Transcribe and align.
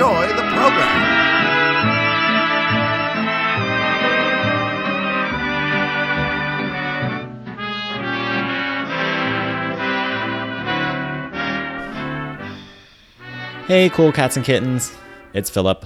enjoy 0.00 0.28
the 0.28 0.42
program. 0.54 1.20
Hey, 13.66 13.90
cool 13.90 14.10
cats 14.10 14.36
and 14.36 14.44
kittens. 14.44 14.96
It's 15.34 15.50
Philip. 15.50 15.84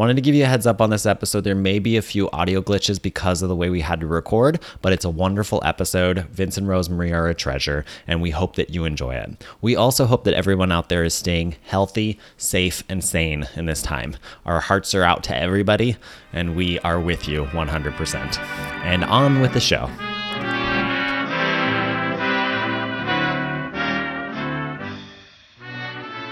Wanted 0.00 0.16
to 0.16 0.22
give 0.22 0.34
you 0.34 0.44
a 0.44 0.46
heads 0.46 0.66
up 0.66 0.80
on 0.80 0.88
this 0.88 1.04
episode. 1.04 1.44
There 1.44 1.54
may 1.54 1.78
be 1.78 1.98
a 1.98 2.00
few 2.00 2.30
audio 2.30 2.62
glitches 2.62 3.02
because 3.02 3.42
of 3.42 3.50
the 3.50 3.54
way 3.54 3.68
we 3.68 3.82
had 3.82 4.00
to 4.00 4.06
record, 4.06 4.58
but 4.80 4.94
it's 4.94 5.04
a 5.04 5.10
wonderful 5.10 5.60
episode. 5.62 6.20
Vince 6.30 6.56
and 6.56 6.66
Rosemary 6.66 7.12
are 7.12 7.28
a 7.28 7.34
treasure, 7.34 7.84
and 8.06 8.22
we 8.22 8.30
hope 8.30 8.56
that 8.56 8.70
you 8.70 8.86
enjoy 8.86 9.16
it. 9.16 9.44
We 9.60 9.76
also 9.76 10.06
hope 10.06 10.24
that 10.24 10.32
everyone 10.32 10.72
out 10.72 10.88
there 10.88 11.04
is 11.04 11.12
staying 11.12 11.56
healthy, 11.64 12.18
safe, 12.38 12.82
and 12.88 13.04
sane 13.04 13.46
in 13.56 13.66
this 13.66 13.82
time. 13.82 14.16
Our 14.46 14.60
hearts 14.60 14.94
are 14.94 15.02
out 15.02 15.22
to 15.24 15.36
everybody, 15.36 15.98
and 16.32 16.56
we 16.56 16.78
are 16.78 16.98
with 16.98 17.28
you 17.28 17.44
100%. 17.44 18.38
And 18.38 19.04
on 19.04 19.42
with 19.42 19.52
the 19.52 19.60
show. 19.60 19.84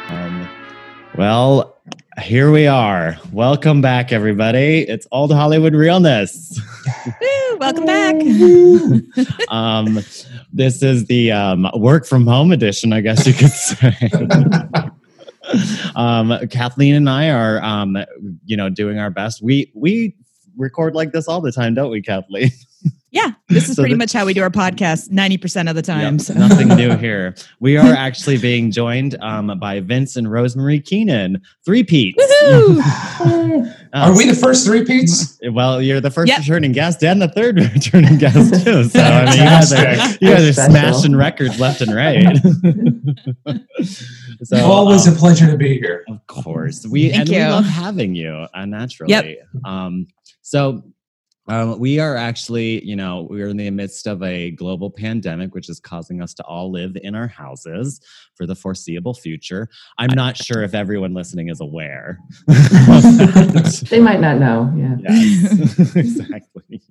Um, 0.09 0.49
well, 1.19 1.78
here 2.21 2.51
we 2.51 2.67
are. 2.67 3.17
Welcome 3.33 3.81
back, 3.81 4.13
everybody. 4.13 4.81
It's 4.89 5.07
Old 5.13 5.33
Hollywood 5.33 5.75
Realness. 5.75 6.61
Woo, 7.07 7.57
welcome 7.59 7.87
back. 7.87 8.17
um, 9.49 10.01
this 10.53 10.83
is 10.83 11.07
the 11.07 11.33
um, 11.33 11.71
work 11.75 12.07
from 12.07 12.27
home 12.27 12.51
edition, 12.53 12.93
I 12.93 13.01
guess 13.01 13.27
you 13.27 13.35
could 13.35 13.51
say. 13.51 14.11
um, 15.97 16.47
Kathleen 16.49 16.95
and 16.95 17.09
I 17.09 17.31
are, 17.31 17.63
um, 17.63 17.97
you 18.45 18.57
know, 18.57 18.69
doing 18.69 18.99
our 18.99 19.11
best. 19.11 19.43
We 19.43 19.71
we 19.75 20.17
record 20.57 20.95
like 20.95 21.13
this 21.13 21.29
all 21.29 21.41
the 21.41 21.53
time, 21.53 21.75
don't 21.75 21.91
we, 21.91 22.03
Kathleen? 22.03 22.51
Yeah, 23.11 23.31
this 23.49 23.69
is 23.71 23.77
So 23.77 23.83
pretty 23.83 23.95
the- 23.95 23.99
much 23.99 24.13
how 24.13 24.27
we 24.27 24.35
do 24.35 24.43
our 24.43 24.51
podcast 24.51 25.09
90% 25.11 25.71
of 25.71 25.75
the 25.75 25.81
time. 25.83 26.17
Yep, 26.17 26.21
so. 26.21 26.35
Nothing 26.35 26.69
new 26.69 26.95
here. 26.99 27.35
We 27.59 27.77
are 27.79 27.95
actually 27.95 28.37
being 28.37 28.71
joined 28.71 29.17
um, 29.23 29.59
by 29.59 29.81
Vince 29.81 30.17
and 30.17 30.31
Rosemary 30.31 30.79
Keenan, 30.81 31.41
three 31.65 31.83
Pete's. 31.85 32.23
Woohoo! 32.23 33.75
Are 33.95 34.15
we 34.15 34.27
the 34.27 34.35
first 34.35 34.67
three 34.67 34.85
Pete's? 34.85 35.39
Well, 35.51 35.81
you're 35.81 36.03
the 36.03 36.11
first 36.11 36.29
Yep. 36.29 36.41
returning 36.41 36.73
guest 36.73 37.03
and 37.03 37.23
the 37.23 37.29
third 37.29 37.57
returning 37.59 38.19
guest 38.19 38.63
too. 38.63 38.85
So 38.85 39.01
I 39.01 39.25
mean, 39.25 39.33
you 39.39 39.45
guys 39.45 39.73
are, 39.73 39.95
you 40.21 40.29
guys 40.35 40.59
are 40.59 40.69
smashing 40.69 41.17
records 41.17 41.59
left 41.59 41.81
and 41.81 41.95
right. 41.95 42.37
so 44.43 44.57
Always 44.63 45.09
um, 45.09 45.15
a 45.15 45.17
pleasure 45.17 45.51
to 45.51 45.57
be 45.57 45.79
here. 45.79 46.05
of 46.11 46.27
course, 46.27 46.87
we 46.87 47.09
Thank 47.09 47.21
and 47.21 47.29
we 47.31 47.39
love 47.43 47.65
having 47.65 48.15
you 48.15 48.47
uh, 48.53 48.67
naturally. 48.67 49.39
Um, 49.65 50.07
so. 50.43 50.83
Um, 51.49 51.79
we 51.79 51.99
are 51.99 52.17
actually, 52.17 52.85
you 52.85 52.95
know, 52.95 53.27
we're 53.31 53.49
in 53.49 53.57
the 53.57 53.71
midst 53.71 54.07
of 54.07 54.23
a 54.23 54.51
global 54.51 54.91
pandemic, 54.91 55.55
which 55.55 55.69
is 55.69 55.81
causing 55.81 56.21
us 56.21 56.35
to 56.35 56.45
all 56.45 56.71
live 56.71 56.97
in 57.03 57.15
our 57.15 57.27
houses 57.27 58.01
for 58.35 58.47
the 58.47 58.55
foreseeable 58.55 59.15
future. 59.15 59.69
I'm 59.97 60.15
not 60.15 60.37
sure 60.37 60.63
if 60.63 60.75
everyone 60.75 61.15
listening 61.15 61.49
is 61.49 61.61
aware. 61.61 62.19
They 63.89 64.01
might 64.01 64.21
not 64.21 64.39
know. 64.39 64.73
Yeah. 64.77 64.97
yes, 65.11 65.97
exactly. 65.97 66.83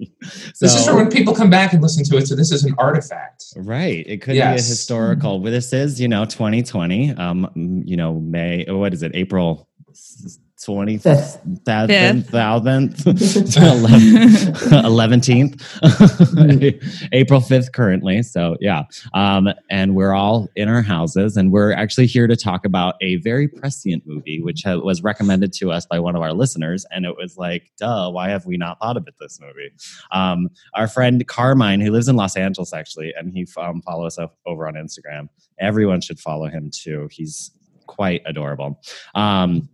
This 0.60 0.76
is 0.76 0.86
for 0.86 0.96
when 0.96 1.10
people 1.10 1.36
come 1.36 1.50
back 1.50 1.74
and 1.74 1.82
listen 1.82 2.04
to 2.06 2.18
it. 2.18 2.28
So 2.28 2.36
this 2.36 2.52
is 2.52 2.64
an 2.64 2.74
artifact. 2.78 3.46
Right. 3.56 4.06
It 4.08 4.22
could 4.22 4.34
be 4.34 4.40
a 4.40 4.54
historical. 4.54 5.40
Well, 5.40 5.52
this 5.52 5.74
is, 5.74 6.02
you 6.02 6.08
know, 6.08 6.26
2020. 6.26 7.12
Um, 7.12 7.84
you 7.86 7.98
know, 7.98 8.20
May. 8.20 8.66
What 8.68 8.94
is 8.94 9.04
it? 9.04 9.12
April 9.16 9.68
twenty 10.68 10.98
Fifth. 10.98 11.40
thousandth, 11.66 13.06
eleventh, 14.74 15.38
April 17.14 17.40
fifth 17.40 17.72
currently. 17.72 18.22
So 18.24 18.58
yeah. 18.60 18.84
Um, 19.14 19.48
and 19.70 19.96
we're 19.96 20.14
all 20.14 20.50
in 20.58 20.68
our 20.68 20.82
houses, 20.82 21.38
and 21.38 21.52
we're 21.54 21.72
actually 21.72 22.08
here 22.08 22.28
to 22.28 22.36
talk 22.36 22.66
about 22.66 22.96
a 23.02 23.16
very 23.18 23.48
prescient 23.48 24.04
movie, 24.06 24.42
which 24.42 24.64
ha- 24.66 24.76
was 24.78 25.02
recommended 25.02 25.54
to 25.54 25.72
us 25.72 25.86
by 25.86 26.00
one 26.00 26.16
of 26.18 26.22
our 26.22 26.34
listeners, 26.34 26.86
and 26.92 27.06
it 27.06 27.16
was 27.16 27.38
like, 27.38 27.72
duh, 27.78 28.10
why 28.10 28.30
have 28.30 28.46
we 28.46 28.58
not 28.58 28.78
thought 28.80 28.98
of 28.98 29.08
it? 29.08 29.14
This 29.22 29.40
movie. 29.40 29.72
Um, 30.12 30.50
our 30.74 30.88
friend 30.90 31.26
Carmine, 31.28 31.80
who 31.80 31.92
lives 31.92 32.10
in 32.10 32.18
Los 32.18 32.36
Angeles 32.36 32.74
actually, 32.74 33.14
and 33.18 33.32
he 33.32 33.48
um, 33.58 33.82
follows 33.84 34.18
us 34.20 34.30
over 34.46 34.68
on 34.68 34.74
Instagram. 34.74 35.30
Everyone 35.60 36.02
should 36.02 36.20
follow 36.20 36.48
him 36.48 36.70
too. 36.74 37.08
He's 37.12 37.52
quite 37.88 38.22
adorable. 38.26 38.82
Um, 39.16 39.70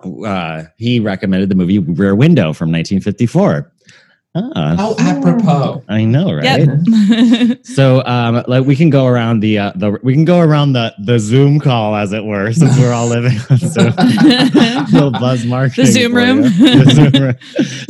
uh, 0.00 0.64
he 0.76 1.00
recommended 1.00 1.48
the 1.48 1.54
movie 1.54 1.78
Rear 1.78 2.14
Window 2.14 2.52
from 2.52 2.70
1954. 2.70 3.72
Ah, 4.34 4.76
How 4.76 4.94
apropos. 4.98 5.82
I 5.88 6.04
know, 6.04 6.32
right? 6.32 6.44
Yep. 6.44 7.58
So, 7.64 8.04
um, 8.04 8.44
like 8.46 8.64
we 8.66 8.76
can 8.76 8.90
go 8.90 9.06
around 9.06 9.40
the 9.40 9.58
uh, 9.58 9.72
the 9.74 9.98
we 10.02 10.12
can 10.12 10.24
go 10.24 10.40
around 10.40 10.72
the 10.74 10.94
the 11.02 11.18
Zoom 11.18 11.58
call, 11.60 11.94
as 11.96 12.12
it 12.12 12.24
were, 12.24 12.52
since 12.52 12.76
we're 12.78 12.92
all 12.92 13.06
living 13.06 13.38
on 13.50 13.56
Zoom. 13.58 13.92
Little 14.92 15.10
buzz 15.12 15.44
marketing. 15.44 15.86
The 15.86 15.92
Zoom 15.92 16.14
room. 16.14 16.42
The 16.42 16.92
Zoom 16.94 17.22
room. 17.22 17.34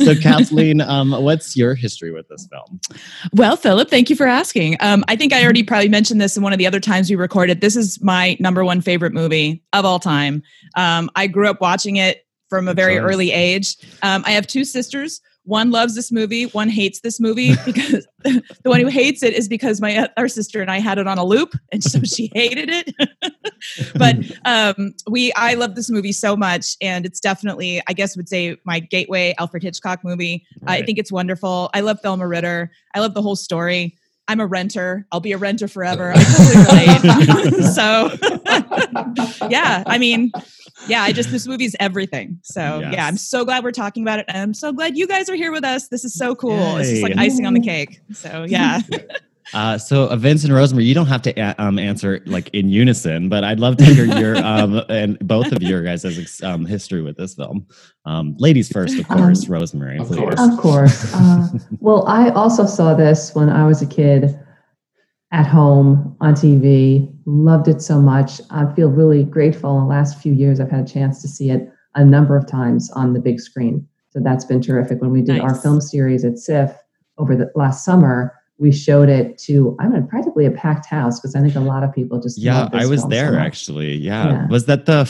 So, 0.05 0.15
Kathleen, 0.15 0.81
um, 0.81 1.11
what's 1.11 1.55
your 1.57 1.75
history 1.75 2.11
with 2.11 2.27
this 2.29 2.47
film? 2.51 2.79
well, 3.33 3.55
Philip, 3.57 3.89
thank 3.89 4.09
you 4.09 4.15
for 4.15 4.25
asking. 4.25 4.77
Um, 4.79 5.03
I 5.07 5.15
think 5.15 5.33
I 5.33 5.43
already 5.43 5.63
probably 5.63 5.89
mentioned 5.89 6.21
this 6.21 6.37
in 6.37 6.43
one 6.43 6.53
of 6.53 6.59
the 6.59 6.67
other 6.67 6.79
times 6.79 7.09
we 7.09 7.15
recorded. 7.15 7.61
This 7.61 7.75
is 7.75 8.01
my 8.01 8.37
number 8.39 8.63
one 8.63 8.81
favorite 8.81 9.13
movie 9.13 9.63
of 9.73 9.85
all 9.85 9.99
time. 9.99 10.41
Um, 10.75 11.09
I 11.15 11.27
grew 11.27 11.49
up 11.49 11.59
watching 11.61 11.97
it 11.97 12.25
from 12.49 12.67
a 12.67 12.73
very 12.73 12.97
early 12.97 13.31
age. 13.31 13.77
Um, 14.03 14.23
I 14.25 14.31
have 14.31 14.47
two 14.47 14.63
sisters. 14.63 15.21
One 15.49 15.71
loves 15.71 15.95
this 15.95 16.11
movie. 16.11 16.43
One 16.43 16.69
hates 16.69 16.99
this 16.99 17.19
movie 17.19 17.55
because 17.65 18.07
the 18.23 18.43
one 18.65 18.81
who 18.81 18.87
hates 18.87 19.23
it 19.23 19.33
is 19.33 19.47
because 19.47 19.81
my 19.81 20.07
other 20.15 20.27
sister 20.27 20.61
and 20.61 20.69
I 20.69 20.79
had 20.79 20.99
it 20.99 21.07
on 21.07 21.17
a 21.17 21.25
loop, 21.25 21.55
and 21.71 21.83
so 21.83 22.01
she 22.03 22.29
hated 22.35 22.69
it. 22.69 22.93
but 23.95 24.15
um, 24.45 24.93
we, 25.09 25.33
I 25.33 25.55
love 25.55 25.73
this 25.73 25.89
movie 25.89 26.11
so 26.11 26.35
much, 26.37 26.77
and 26.81 27.03
it's 27.03 27.19
definitely, 27.19 27.81
I 27.87 27.93
guess, 27.93 28.15
would 28.15 28.29
say 28.29 28.57
my 28.63 28.79
gateway 28.79 29.33
Alfred 29.39 29.63
Hitchcock 29.63 30.03
movie. 30.03 30.45
I 30.67 30.83
think 30.83 30.99
it's 30.99 31.11
wonderful. 31.11 31.71
I 31.73 31.79
love 31.79 31.99
Thelma 32.01 32.27
Ritter. 32.27 32.71
I 32.93 32.99
love 32.99 33.15
the 33.15 33.21
whole 33.23 33.35
story. 33.35 33.97
I'm 34.29 34.39
a 34.39 34.45
renter. 34.45 35.07
I'll 35.11 35.19
be 35.19 35.31
a 35.31 35.37
renter 35.39 35.67
forever. 35.67 36.13
I 36.15 36.23
totally 36.23 37.49
relate. 37.49 37.63
so, 37.73 39.47
yeah, 39.49 39.83
I 39.87 39.97
mean, 39.97 40.31
yeah, 40.87 41.01
I 41.01 41.11
just 41.11 41.31
this 41.31 41.47
movie's 41.47 41.75
everything. 41.79 42.39
So, 42.43 42.79
Yes. 42.79 42.93
yeah, 42.93 43.07
I'm 43.07 43.17
so 43.17 43.43
glad 43.43 43.63
we're 43.63 43.71
talking 43.71 44.03
about 44.03 44.19
it, 44.19 44.25
and 44.27 44.37
I'm 44.37 44.53
so 44.53 44.71
glad 44.71 44.95
you 44.95 45.07
guys 45.07 45.29
are 45.29 45.35
here 45.35 45.51
with 45.51 45.65
us. 45.65 45.87
This 45.87 46.05
is 46.05 46.13
so 46.13 46.35
cool. 46.35 46.77
It's 46.77 46.89
just 46.89 47.01
like 47.01 47.17
icing 47.17 47.47
on 47.47 47.55
the 47.55 47.59
cake. 47.59 47.99
So, 48.13 48.45
yeah. 48.47 48.81
Uh, 49.53 49.77
so, 49.77 50.07
uh, 50.09 50.15
Vince 50.15 50.43
and 50.43 50.53
Rosemary, 50.53 50.85
you 50.85 50.93
don't 50.93 51.07
have 51.07 51.21
to 51.23 51.39
a- 51.39 51.55
um, 51.57 51.79
answer 51.79 52.21
like 52.25 52.49
in 52.53 52.69
unison, 52.69 53.29
but 53.29 53.43
I'd 53.43 53.59
love 53.59 53.77
to 53.77 53.85
hear 53.85 54.05
your 54.05 54.37
um, 54.45 54.81
and 54.89 55.17
both 55.19 55.51
of 55.51 55.61
your 55.61 55.83
guys' 55.83 56.41
um, 56.43 56.65
history 56.65 57.01
with 57.01 57.17
this 57.17 57.35
film. 57.35 57.65
Um, 58.05 58.35
ladies 58.37 58.69
first, 58.69 58.97
of 58.99 59.07
course. 59.07 59.45
Um, 59.45 59.53
Rosemary, 59.53 59.97
of 59.99 60.07
please. 60.07 60.19
course. 60.19 60.39
Of 60.39 60.57
course. 60.57 61.13
Uh, 61.13 61.47
well, 61.79 62.07
I 62.07 62.29
also 62.29 62.65
saw 62.65 62.93
this 62.93 63.33
when 63.35 63.49
I 63.49 63.65
was 63.65 63.81
a 63.81 63.87
kid 63.87 64.39
at 65.31 65.45
home 65.45 66.15
on 66.21 66.33
TV. 66.33 67.13
Loved 67.25 67.67
it 67.67 67.81
so 67.81 68.01
much. 68.01 68.41
I 68.49 68.71
feel 68.73 68.89
really 68.89 69.23
grateful. 69.23 69.77
In 69.77 69.83
the 69.83 69.89
last 69.89 70.19
few 70.19 70.33
years, 70.33 70.59
I've 70.59 70.71
had 70.71 70.87
a 70.87 70.91
chance 70.91 71.21
to 71.21 71.27
see 71.27 71.51
it 71.51 71.69
a 71.95 72.03
number 72.03 72.37
of 72.37 72.47
times 72.47 72.91
on 72.91 73.13
the 73.13 73.19
big 73.19 73.39
screen. 73.39 73.87
So 74.11 74.19
that's 74.19 74.45
been 74.45 74.61
terrific. 74.61 75.01
When 75.01 75.11
we 75.11 75.21
did 75.21 75.39
our 75.39 75.53
film 75.53 75.81
series 75.81 76.25
at 76.25 76.39
SIF 76.39 76.71
over 77.19 77.35
the 77.35 77.51
last 77.53 77.85
summer, 77.85 78.33
we 78.59 78.71
showed 78.71 79.09
it 79.09 79.37
to 79.39 79.75
I 79.79 79.87
mean 79.87 80.05
practically 80.07 80.45
a 80.45 80.51
packed 80.51 80.85
house 80.85 81.19
because 81.19 81.35
I 81.35 81.41
think 81.41 81.55
a 81.55 81.59
lot 81.61 81.83
of 81.83 81.93
people 81.93 82.19
just 82.19 82.37
Yeah, 82.37 82.69
I 82.73 82.85
was 82.85 83.01
film 83.01 83.11
so 83.11 83.15
there 83.15 83.39
actually. 83.39 83.95
Yeah. 83.95 84.25
Yeah. 84.27 84.47
was 84.47 84.65
that 84.65 84.85
the 84.85 85.03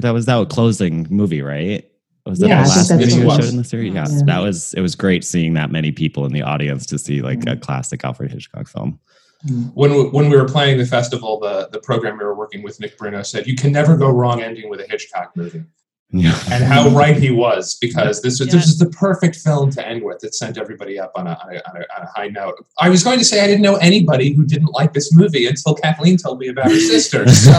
that 0.00 0.10
was 0.12 0.26
that 0.26 0.48
closing 0.48 1.06
movie, 1.10 1.42
right? 1.42 1.88
Was 2.24 2.40
that 2.40 2.48
Yeah, 2.48 2.62
the 2.64 2.68
last 2.68 2.90
movie 2.90 3.04
what 3.04 3.12
you 3.12 3.22
it 3.38 3.42
showed 3.42 3.50
in 3.52 3.56
the 3.58 3.64
series? 3.64 3.94
Yes, 3.94 4.12
Yeah. 4.12 4.22
that 4.26 4.40
was. 4.40 4.74
It 4.74 4.80
was 4.80 4.96
great 4.96 5.24
seeing 5.24 5.54
that 5.54 5.70
many 5.70 5.92
people 5.92 6.26
in 6.26 6.32
the 6.32 6.42
audience 6.42 6.84
to 6.86 6.98
see 6.98 7.22
like 7.22 7.46
a 7.46 7.56
classic 7.56 8.04
Alfred 8.04 8.32
Hitchcock 8.32 8.66
film. 8.66 8.98
Mm. 9.46 9.70
When 9.74 9.92
we, 9.94 10.02
when 10.08 10.28
we 10.28 10.36
were 10.36 10.48
playing 10.48 10.78
the 10.78 10.86
festival, 10.86 11.38
the, 11.38 11.68
the 11.70 11.78
program 11.78 12.18
we 12.18 12.24
were 12.24 12.34
working 12.34 12.62
with, 12.64 12.80
Nick 12.80 12.98
Bruno, 12.98 13.22
said, 13.22 13.46
You 13.46 13.54
can 13.54 13.70
never 13.70 13.96
go 13.96 14.10
wrong 14.10 14.42
ending 14.42 14.68
with 14.68 14.80
a 14.80 14.86
Hitchcock 14.88 15.36
movie. 15.36 15.62
Yeah. 16.10 16.38
and 16.52 16.62
how 16.62 16.88
right 16.90 17.16
he 17.16 17.30
was 17.32 17.76
because 17.80 18.22
this 18.22 18.38
was 18.38 18.48
Yeah. 18.48 18.60
this 18.60 18.68
is 18.68 18.78
the 18.78 18.88
perfect 18.90 19.36
film 19.36 19.70
to 19.72 19.86
end 19.86 20.02
with. 20.04 20.22
It 20.22 20.34
sent 20.34 20.56
everybody 20.56 20.98
up 21.00 21.12
on 21.16 21.26
a, 21.26 21.30
on, 21.30 21.54
a, 21.54 21.58
on, 21.68 21.76
a, 21.76 21.80
on 21.80 22.02
a 22.02 22.06
high 22.14 22.28
note. 22.28 22.64
I 22.78 22.88
was 22.88 23.02
going 23.02 23.18
to 23.18 23.24
say 23.24 23.42
I 23.42 23.46
didn't 23.48 23.62
know 23.62 23.76
anybody 23.76 24.32
who 24.32 24.44
didn't 24.44 24.70
like 24.72 24.92
this 24.92 25.12
movie 25.14 25.46
until 25.46 25.74
Kathleen 25.74 26.16
told 26.16 26.38
me 26.38 26.48
about 26.48 26.66
her 26.70 26.78
sister. 26.78 27.26
So, 27.36 27.52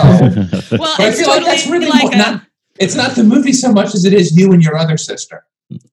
but 0.71 0.79
Well, 0.79 0.95
I 0.97 1.07
it's 1.09 1.17
feel 1.19 1.27
totally 1.27 1.27
like 1.27 1.45
that's 1.45 1.67
really 1.67 1.87
like 1.87 2.13
a, 2.13 2.17
not. 2.17 2.41
It's 2.79 2.95
not 2.95 3.15
the 3.15 3.23
movie 3.23 3.53
so 3.53 3.71
much 3.71 3.93
as 3.95 4.05
it 4.05 4.13
is 4.13 4.35
you 4.37 4.53
and 4.53 4.63
your 4.63 4.77
other 4.77 4.97
sister. 4.97 5.45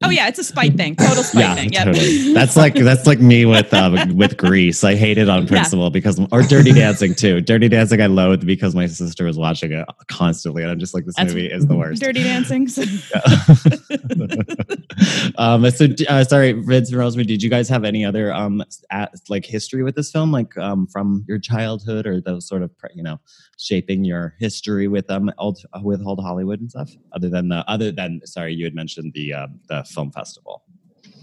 Oh 0.02 0.10
yeah, 0.10 0.28
it's 0.28 0.38
a 0.38 0.44
spite 0.44 0.76
thing, 0.76 0.96
total 0.96 1.22
spite 1.22 1.40
yeah, 1.40 1.54
thing. 1.54 1.72
Yep. 1.72 1.84
totally. 1.86 2.32
That's 2.32 2.56
like 2.56 2.74
that's 2.74 3.06
like 3.06 3.20
me 3.20 3.44
with 3.44 3.72
uh, 3.72 4.06
with 4.14 4.36
Grease. 4.36 4.84
I 4.84 4.94
hate 4.94 5.18
it 5.18 5.28
on 5.28 5.46
principle 5.46 5.90
because 5.90 6.20
or 6.30 6.42
Dirty 6.42 6.72
Dancing 6.72 7.14
too. 7.14 7.40
Dirty 7.40 7.68
Dancing 7.68 8.00
I 8.00 8.06
loathe 8.06 8.46
because 8.46 8.74
my 8.74 8.86
sister 8.86 9.24
was 9.24 9.36
watching 9.36 9.72
it 9.72 9.86
constantly, 10.08 10.62
and 10.62 10.70
I'm 10.70 10.78
just 10.78 10.94
like 10.94 11.04
this 11.04 11.16
That's- 11.16 11.34
movie 11.34 11.46
is 11.46 11.66
the 11.66 11.76
worst. 11.76 12.02
Dirty 12.02 12.22
Dancing. 12.22 12.68
Um, 15.36 15.68
so 15.70 15.88
uh, 16.08 16.24
sorry, 16.24 16.52
Vince 16.52 16.90
and 16.90 16.98
Rosemary, 16.98 17.26
did 17.26 17.42
you 17.42 17.50
guys 17.50 17.68
have 17.68 17.84
any 17.84 18.04
other 18.04 18.32
um 18.32 18.62
at, 18.90 19.12
like 19.28 19.44
history 19.44 19.82
with 19.82 19.96
this 19.96 20.10
film, 20.10 20.30
like 20.30 20.56
um 20.56 20.86
from 20.86 21.24
your 21.26 21.38
childhood 21.38 22.06
or 22.06 22.20
those 22.20 22.46
sort 22.46 22.62
of 22.62 22.70
you 22.94 23.02
know 23.02 23.18
shaping 23.58 24.04
your 24.04 24.34
history 24.38 24.88
with 24.88 25.10
um 25.10 25.32
old 25.38 25.58
with 25.82 26.02
old 26.04 26.20
Hollywood 26.20 26.60
and 26.60 26.70
stuff? 26.70 26.90
Other 27.12 27.28
than 27.28 27.48
the 27.48 27.64
other 27.68 27.90
than 27.92 28.20
sorry, 28.24 28.54
you 28.54 28.64
had 28.64 28.74
mentioned 28.74 29.12
the 29.14 29.32
uh, 29.32 29.46
the 29.68 29.84
film 29.84 30.10
festival. 30.10 30.62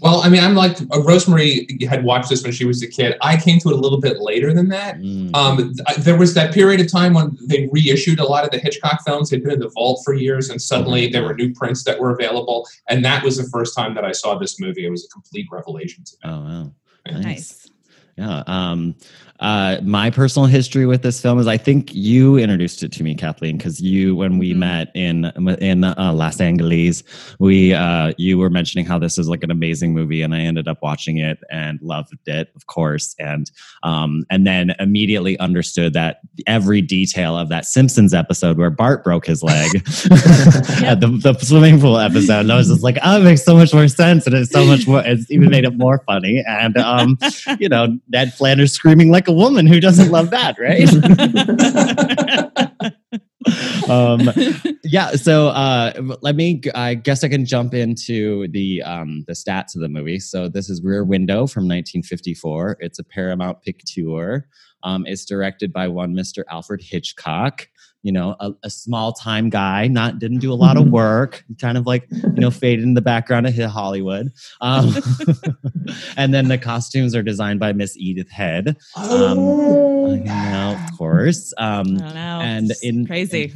Well, 0.02 0.20
I 0.22 0.28
mean, 0.28 0.42
I'm 0.42 0.56
like 0.56 0.80
uh, 0.92 1.00
Rosemary 1.02 1.78
had 1.88 2.02
watched 2.02 2.28
this 2.28 2.42
when 2.42 2.50
she 2.50 2.64
was 2.64 2.82
a 2.82 2.88
kid. 2.88 3.16
I 3.20 3.36
came 3.36 3.60
to 3.60 3.68
it 3.68 3.74
a 3.74 3.78
little 3.78 4.00
bit 4.00 4.18
later 4.18 4.52
than 4.52 4.68
that. 4.70 4.98
Mm. 4.98 5.34
Um, 5.34 5.74
th- 5.74 5.98
there 5.98 6.18
was 6.18 6.34
that 6.34 6.52
period 6.52 6.80
of 6.80 6.90
time 6.90 7.14
when 7.14 7.38
they 7.46 7.68
reissued 7.70 8.18
a 8.18 8.24
lot 8.24 8.44
of 8.44 8.50
the 8.50 8.58
Hitchcock 8.58 9.00
films. 9.06 9.30
They'd 9.30 9.44
been 9.44 9.52
in 9.52 9.60
the 9.60 9.68
vault 9.68 10.02
for 10.04 10.12
years, 10.12 10.50
and 10.50 10.60
suddenly 10.60 11.06
there 11.06 11.22
were 11.22 11.34
new 11.34 11.54
prints 11.54 11.84
that 11.84 12.00
were 12.00 12.10
available. 12.10 12.66
And 12.88 13.04
that 13.04 13.22
was 13.22 13.36
the 13.36 13.48
first 13.50 13.76
time 13.76 13.94
that 13.94 14.04
I 14.04 14.10
saw 14.10 14.36
this 14.36 14.58
movie. 14.58 14.84
It 14.84 14.90
was 14.90 15.04
a 15.04 15.08
complete 15.08 15.46
revelation 15.52 16.02
to 16.02 16.12
me. 16.12 16.34
Oh 16.34 16.40
wow. 16.40 17.20
nice. 17.20 17.70
Yeah. 18.18 18.42
Um, 18.48 18.96
uh, 19.42 19.80
my 19.82 20.08
personal 20.08 20.46
history 20.46 20.86
with 20.86 21.02
this 21.02 21.20
film 21.20 21.38
is 21.38 21.46
I 21.48 21.56
think 21.58 21.92
you 21.94 22.38
introduced 22.38 22.82
it 22.84 22.92
to 22.92 23.02
me, 23.02 23.14
Kathleen, 23.14 23.56
because 23.58 23.80
you, 23.80 24.14
when 24.16 24.38
we 24.38 24.52
Mhm. 24.54 24.56
met 24.58 24.88
in 24.94 25.24
in 25.60 25.84
uh, 25.84 26.12
Los 26.14 26.40
Angeles, 26.40 27.02
we 27.40 27.74
uh, 27.74 28.12
you 28.18 28.38
were 28.38 28.50
mentioning 28.50 28.86
how 28.86 28.98
this 28.98 29.18
is 29.18 29.28
like 29.28 29.42
an 29.42 29.50
amazing 29.50 29.92
movie, 29.92 30.22
and 30.22 30.34
I 30.34 30.40
ended 30.40 30.68
up 30.68 30.78
watching 30.80 31.18
it 31.18 31.38
and 31.50 31.80
loved 31.82 32.14
it, 32.26 32.50
of 32.54 32.66
course, 32.68 33.14
and 33.18 33.50
um, 33.82 34.22
and 34.30 34.46
then 34.46 34.74
immediately 34.78 35.36
understood 35.40 35.92
that 35.94 36.20
every 36.46 36.80
detail 36.80 37.36
of 37.36 37.48
that 37.48 37.66
Simpsons 37.66 38.14
episode 38.14 38.56
where 38.58 38.70
Bart 38.70 39.02
broke 39.02 39.26
his 39.26 39.42
leg 39.42 39.74
at 40.84 41.00
the, 41.00 41.08
the 41.20 41.36
swimming 41.40 41.80
pool 41.80 41.98
episode, 41.98 42.40
and 42.40 42.52
I 42.52 42.56
was 42.56 42.68
just 42.68 42.82
like, 42.84 42.98
oh, 43.02 43.20
it 43.20 43.24
makes 43.24 43.44
so 43.44 43.56
much 43.56 43.74
more 43.74 43.88
sense, 43.88 44.24
and 44.26 44.36
it's 44.36 44.52
so 44.52 44.64
much 44.64 44.86
more. 44.86 45.02
It's 45.04 45.28
even 45.30 45.50
made 45.50 45.64
it 45.64 45.76
more 45.76 46.02
funny, 46.06 46.44
and 46.46 46.76
um, 46.76 47.18
you 47.58 47.68
know, 47.68 47.98
Ned 48.08 48.32
Flanders 48.34 48.72
screaming 48.72 49.10
like 49.10 49.26
a 49.26 49.31
woman. 49.32 49.66
Who 49.66 49.80
doesn't 49.80 50.10
love 50.10 50.30
that, 50.30 50.56
right? 50.58 50.88
um, 53.90 54.28
yeah. 54.84 55.12
So 55.12 55.48
uh, 55.48 55.92
let 56.20 56.36
me. 56.36 56.62
I 56.74 56.94
guess 56.94 57.24
I 57.24 57.28
can 57.28 57.44
jump 57.44 57.74
into 57.74 58.48
the 58.48 58.82
um, 58.82 59.24
the 59.26 59.32
stats 59.32 59.74
of 59.74 59.80
the 59.80 59.88
movie. 59.88 60.18
So 60.18 60.48
this 60.48 60.68
is 60.70 60.82
Rear 60.82 61.04
Window 61.04 61.46
from 61.46 61.64
1954. 61.64 62.78
It's 62.80 62.98
a 62.98 63.04
Paramount 63.04 63.62
picture. 63.62 64.48
Um, 64.84 65.04
it's 65.06 65.24
directed 65.24 65.72
by 65.72 65.88
one 65.88 66.14
Mr. 66.14 66.42
Alfred 66.50 66.82
Hitchcock. 66.82 67.68
You 68.02 68.12
know, 68.12 68.36
a, 68.40 68.52
a 68.64 68.70
small 68.70 69.12
time 69.12 69.48
guy, 69.48 69.86
not 69.86 70.18
didn't 70.18 70.38
do 70.38 70.52
a 70.52 70.54
lot 70.54 70.76
of 70.76 70.88
work, 70.88 71.44
kind 71.60 71.78
of 71.78 71.86
like 71.86 72.06
you 72.10 72.40
know 72.40 72.50
faded 72.62 72.84
in 72.84 72.94
the 72.94 73.00
background 73.00 73.46
of 73.46 73.54
Hollywood. 73.70 74.32
Um, 74.60 74.94
and 76.16 76.34
then 76.34 76.48
the 76.48 76.58
costumes 76.58 77.14
are 77.14 77.22
designed 77.22 77.60
by 77.60 77.72
Miss 77.72 77.96
Edith 77.96 78.30
Head. 78.30 78.76
Oh, 78.96 80.14
know, 80.14 80.14
of 80.14 80.24
course. 81.24 81.54
Um, 81.58 81.80
I 81.80 81.98
don't 81.98 82.14
know. 82.14 82.40
and 82.40 82.70
It's 82.70 82.82
in- 82.82 83.06
crazy. 83.06 83.52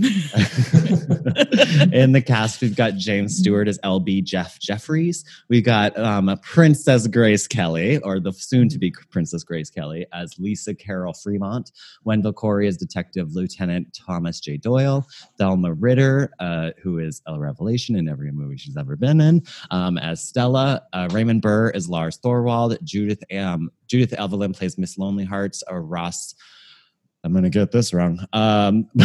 in 1.93 2.13
the 2.13 2.23
cast, 2.25 2.61
we've 2.61 2.77
got 2.77 2.95
James 2.95 3.39
Stewart 3.39 3.69
as 3.69 3.79
LB 3.79 4.25
Jeff 4.25 4.59
Jefferies. 4.61 5.25
We 5.49 5.61
got 5.61 5.97
um, 5.99 6.39
Princess 6.43 7.07
Grace 7.07 7.47
Kelly, 7.47 7.99
or 7.99 8.21
the 8.21 8.33
soon-to-be 8.33 8.93
Princess 9.11 9.45
Grace 9.45 9.71
Kelly, 9.71 10.07
as 10.13 10.39
Lisa 10.39 10.75
Carol 10.75 11.13
Fremont. 11.13 11.73
Wendell 12.05 12.33
Corey 12.33 12.67
as 12.69 12.77
Detective 12.77 13.33
Lieutenant 13.35 13.93
Thomas 14.07 14.41
J. 14.41 14.57
Doyle. 14.57 15.07
Thelma 15.39 15.73
Ritter, 15.75 16.31
uh, 16.41 16.71
who 16.83 16.99
is 16.99 17.23
a 17.27 17.39
revelation 17.39 17.97
in 17.97 18.09
every 18.09 18.33
movie 18.33 18.57
she's 18.57 18.77
ever 18.77 18.97
been 18.97 19.21
in, 19.21 19.43
um, 19.71 19.99
as 19.99 20.23
Stella. 20.23 20.83
Uh, 20.93 21.09
Raymond 21.13 21.43
Burr 21.43 21.71
is 21.71 21.89
Lars 21.89 22.19
Thorwald. 22.19 22.83
Judith 22.83 23.23
um, 23.37 23.71
Judith 23.89 24.13
Evelyn 24.15 24.53
plays 24.53 24.79
Miss 24.79 24.99
Lonely 24.99 25.25
Hearts. 25.25 25.63
Or 25.69 25.83
Ross 25.83 26.35
I'm 27.26 27.34
gonna 27.34 27.50
get 27.50 27.73
this 27.73 27.93
wrong. 27.93 28.25
Um, 28.32 28.88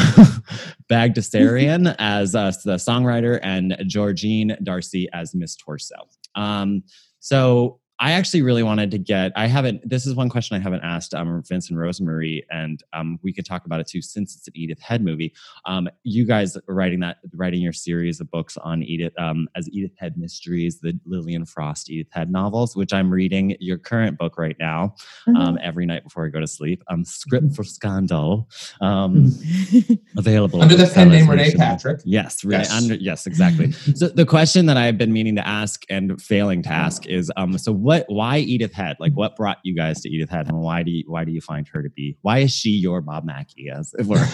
Bagdasarian 0.89 1.95
as 2.00 2.35
uh, 2.35 2.51
the 2.63 2.75
songwriter 2.75 3.39
and 3.41 3.75
Georgine 3.88 4.56
Darcy 4.62 5.09
as 5.12 5.33
Miss 5.33 5.56
Torso. 5.56 5.95
Um, 6.35 6.83
so 7.19 7.81
I 8.01 8.13
actually 8.13 8.42
really 8.42 8.63
wanted 8.63 8.89
to 8.92 8.98
get. 8.98 9.31
I 9.36 9.45
haven't. 9.45 9.88
This 9.88 10.07
is 10.07 10.15
one 10.15 10.27
question 10.27 10.57
I 10.57 10.59
haven't 10.59 10.81
asked 10.83 11.13
um, 11.13 11.44
Vince 11.48 11.69
and 11.69 11.77
Rosemary, 11.77 12.44
and 12.50 12.83
um, 12.94 13.19
we 13.21 13.31
could 13.31 13.45
talk 13.45 13.68
about 13.68 13.80
it 13.80 13.88
too 13.88 14.01
since 14.01 14.36
it's 14.36 14.48
an 14.48 14.53
Edith 14.57 14.80
Head 14.81 15.03
movie. 15.03 15.33
Um, 15.65 15.88
you 16.03 16.25
guys 16.25 16.57
are 16.57 16.63
writing 16.68 17.00
that, 17.01 17.18
writing 17.36 17.62
your 17.62 17.74
series 17.74 18.19
of 18.19 18.31
books 18.31 18.57
on 18.57 18.81
Edith 18.81 19.13
um, 19.19 19.48
as 19.56 19.69
Edith 19.69 19.92
Head 19.98 20.18
mysteries, 20.18 20.80
the 20.80 21.00
Lillian 21.06 21.45
Frost 21.45 21.92
Edith 21.92 22.12
Head 22.12 22.31
novels, 22.31 22.75
which 22.75 22.92
I'm 22.92 23.12
reading. 23.12 23.56
Your 23.59 23.77
current 23.77 24.18
book 24.18 24.39
right 24.39 24.56
now 24.59 24.95
um, 25.38 25.59
every 25.62 25.86
night 25.86 26.03
before 26.03 26.25
I 26.25 26.30
go 26.30 26.39
to 26.39 26.48
sleep. 26.48 26.83
Um, 26.88 27.06
Script 27.06 27.56
for 27.56 27.63
Scandal, 27.63 28.50
um, 28.81 29.31
available 30.18 30.59
under 30.59 30.75
the 30.75 30.89
pen 30.92 31.09
name 31.09 31.30
Renee 31.30 31.53
Patrick. 31.53 32.01
Yes, 32.03 32.44
Renee, 32.44 32.57
Yes. 32.63 32.71
under, 32.71 32.95
yes, 32.95 33.27
exactly. 33.27 33.71
so 33.95 34.07
the 34.07 34.25
question 34.25 34.65
that 34.65 34.77
I've 34.77 34.98
been 34.98 35.13
meaning 35.13 35.36
to 35.36 35.48
ask 35.48 35.83
and 35.88 36.19
failing 36.19 36.63
to 36.63 36.69
ask 36.71 37.06
is, 37.06 37.31
um, 37.38 37.56
so 37.59 37.71
what? 37.71 37.90
Why 38.07 38.39
Edith 38.39 38.73
Head? 38.73 38.97
Like, 38.99 39.13
what 39.13 39.35
brought 39.35 39.59
you 39.63 39.75
guys 39.75 40.01
to 40.01 40.09
Edith 40.09 40.29
Head, 40.29 40.47
and 40.47 40.59
why 40.59 40.83
do 40.83 40.91
you 40.91 41.03
why 41.07 41.25
do 41.25 41.31
you 41.31 41.41
find 41.41 41.67
her 41.69 41.81
to 41.81 41.89
be? 41.89 42.17
Why 42.21 42.39
is 42.39 42.51
she 42.51 42.69
your 42.69 43.01
Bob 43.01 43.25
Mackie? 43.25 43.69
As 43.69 43.93
it 43.98 44.05
were. 44.05 44.25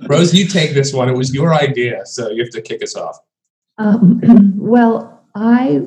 Rose, 0.08 0.34
you 0.34 0.46
take 0.46 0.74
this 0.74 0.92
one. 0.92 1.08
It 1.08 1.16
was 1.16 1.34
your 1.34 1.54
idea, 1.54 2.04
so 2.06 2.30
you 2.30 2.42
have 2.42 2.52
to 2.52 2.62
kick 2.62 2.82
us 2.82 2.94
off. 2.96 3.18
Um, 3.78 4.20
well, 4.56 5.22
I, 5.34 5.86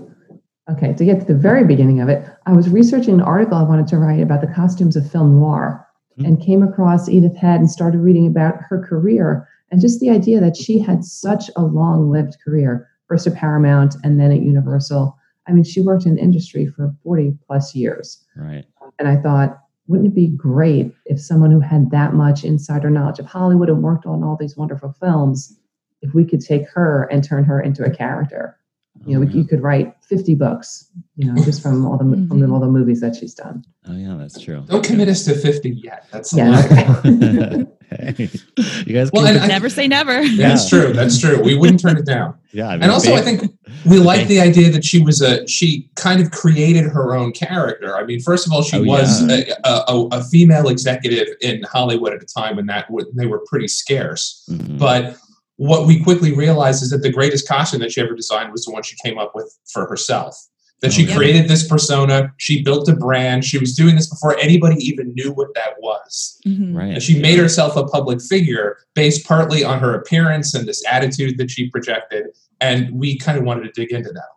okay, 0.71 0.93
to 0.93 1.05
get 1.05 1.19
to 1.21 1.25
the 1.25 1.39
very 1.39 1.63
beginning 1.63 2.01
of 2.01 2.09
it, 2.09 2.27
I 2.45 2.53
was 2.53 2.69
researching 2.69 3.15
an 3.15 3.21
article 3.21 3.57
I 3.57 3.63
wanted 3.63 3.87
to 3.87 3.97
write 3.97 4.21
about 4.21 4.41
the 4.41 4.47
costumes 4.47 4.95
of 4.95 5.09
film 5.09 5.39
noir 5.39 5.85
Hmm. 6.19 6.25
and 6.25 6.41
came 6.41 6.63
across 6.63 7.09
Edith 7.09 7.35
Head 7.35 7.59
and 7.59 7.69
started 7.69 7.99
reading 7.99 8.27
about 8.27 8.55
her 8.69 8.83
career 8.83 9.47
and 9.71 9.81
just 9.81 9.99
the 9.99 10.09
idea 10.09 10.39
that 10.39 10.57
she 10.57 10.79
had 10.79 11.03
such 11.03 11.49
a 11.55 11.63
long 11.63 12.11
lived 12.11 12.37
career, 12.43 12.87
first 13.07 13.27
at 13.27 13.35
Paramount 13.35 13.95
and 14.03 14.19
then 14.19 14.31
at 14.31 14.41
Universal. 14.41 15.17
I 15.49 15.51
mean, 15.51 15.63
she 15.63 15.81
worked 15.81 16.05
in 16.05 16.17
industry 16.17 16.67
for 16.67 16.93
40 17.03 17.37
plus 17.47 17.73
years. 17.73 18.23
right. 18.37 18.65
And 18.99 19.07
I 19.07 19.15
thought, 19.17 19.59
wouldn't 19.87 20.09
it 20.09 20.15
be 20.15 20.27
great 20.27 20.93
if 21.05 21.19
someone 21.19 21.49
who 21.49 21.59
had 21.59 21.89
that 21.89 22.13
much 22.13 22.43
insider 22.43 22.91
knowledge 22.91 23.17
of 23.17 23.25
Hollywood 23.25 23.69
and 23.69 23.81
worked 23.81 24.05
on 24.05 24.23
all 24.23 24.37
these 24.39 24.55
wonderful 24.55 24.93
films, 24.99 25.57
if 26.01 26.13
we 26.13 26.23
could 26.23 26.41
take 26.41 26.69
her 26.69 27.07
and 27.11 27.23
turn 27.23 27.43
her 27.45 27.59
into 27.59 27.83
a 27.83 27.89
character? 27.89 28.58
You 29.05 29.17
know, 29.19 29.23
oh, 29.23 29.25
we, 29.31 29.39
you 29.39 29.43
could 29.45 29.61
write 29.61 29.93
50 30.03 30.35
books, 30.35 30.89
you 31.15 31.31
know, 31.31 31.43
just 31.43 31.61
from 31.61 31.85
all 31.85 31.97
the 31.97 32.03
from 32.03 32.27
Mhm. 32.41 32.51
all 32.51 32.59
the 32.59 32.67
movies 32.67 32.99
that 33.01 33.15
she's 33.15 33.33
done. 33.33 33.63
oh 33.87 33.95
yeah, 33.95 34.15
that's 34.19 34.39
true. 34.39 34.63
Don't 34.67 34.83
commit 34.83 35.07
us 35.07 35.23
to 35.25 35.33
50 35.35 35.69
yet. 35.83 36.05
That's 36.11 36.33
a 36.33 36.37
Yeah. 36.37 36.49
lot. 36.49 37.67
hey, 37.91 38.29
you 38.85 38.93
guys. 38.93 39.09
Well, 39.11 39.25
keep 39.25 39.35
and 39.35 39.39
I- 39.43 39.47
Never 39.47 39.69
say 39.69 39.87
never. 39.87 40.27
That's 40.37 40.69
true. 40.69 40.93
That's 40.93 41.19
true. 41.19 41.41
We 41.41 41.55
wouldn't 41.57 41.79
turn 41.79 41.97
it 41.97 42.05
down. 42.05 42.35
yeah, 42.51 42.67
I 42.67 42.73
mean, 42.73 42.83
And 42.83 42.91
also, 42.91 43.13
I 43.15 43.21
think 43.21 43.43
we 43.85 43.99
like 43.99 44.27
the 44.27 44.39
idea 44.41 44.69
that 44.71 44.83
she 44.83 45.01
was 45.01 45.21
a 45.21 45.47
she 45.47 45.89
kind 45.95 46.21
of 46.21 46.31
created 46.31 46.83
her 46.85 47.15
own 47.15 47.31
character. 47.31 47.95
I 47.95 48.03
mean, 48.05 48.19
first 48.19 48.45
of 48.45 48.51
all, 48.51 48.61
she 48.63 48.77
Oh, 48.77 48.83
was 48.83 49.25
yeah. 49.27 49.53
a, 49.63 49.83
a, 49.87 50.07
a 50.11 50.23
female 50.25 50.67
executive 50.67 51.27
in 51.41 51.63
Hollywood 51.63 52.13
at 52.13 52.21
a 52.21 52.25
time 52.25 52.57
when 52.57 52.65
that 52.67 52.87
w- 52.89 53.09
they 53.15 53.25
were 53.27 53.41
pretty 53.47 53.67
scarce. 53.69 54.43
Mhm. 54.51 54.77
But 54.77 55.17
what 55.59 55.85
we 55.85 56.01
quickly 56.01 56.31
realized 56.33 56.81
is 56.81 56.89
that 56.89 56.99
the 56.99 57.11
greatest 57.11 57.45
costume 57.45 57.81
that 57.81 57.91
she 57.91 57.99
ever 57.99 58.15
designed 58.15 58.49
was 58.53 58.63
the 58.63 58.71
one 58.71 58.81
she 58.81 58.95
came 59.03 59.17
up 59.17 59.33
with 59.35 59.53
for 59.73 59.85
herself. 59.87 60.33
That 60.81 60.93
she 60.93 61.03
Oh, 61.05 61.09
yeah. 61.09 61.15
created 61.17 61.49
this 61.49 61.67
persona, 61.67 62.31
she 62.37 62.63
built 62.63 62.87
a 62.87 62.95
brand, 62.95 63.43
she 63.43 63.57
was 63.57 63.75
doing 63.75 63.95
this 63.97 64.07
before 64.07 64.37
anybody 64.39 64.77
even 64.77 65.13
knew 65.13 65.33
what 65.33 65.53
that 65.55 65.73
was. 65.79 66.39
Mhm. 66.47 66.73
right. 66.73 66.93
And 66.93 67.03
she 67.03 67.19
made 67.19 67.37
herself 67.37 67.75
a 67.75 67.83
public 67.83 68.21
figure 68.21 68.77
based 68.95 69.25
partly 69.25 69.61
on 69.65 69.79
her 69.79 69.93
appearance 69.93 70.53
and 70.53 70.65
this 70.65 70.81
attitude 70.89 71.37
that 71.39 71.51
she 71.51 71.69
projected. 71.69 72.27
And 72.61 72.91
we 72.91 73.17
kind 73.17 73.37
of 73.37 73.43
wanted 73.43 73.63
to 73.65 73.71
dig 73.81 73.91
into 73.91 74.11
that 74.13 74.29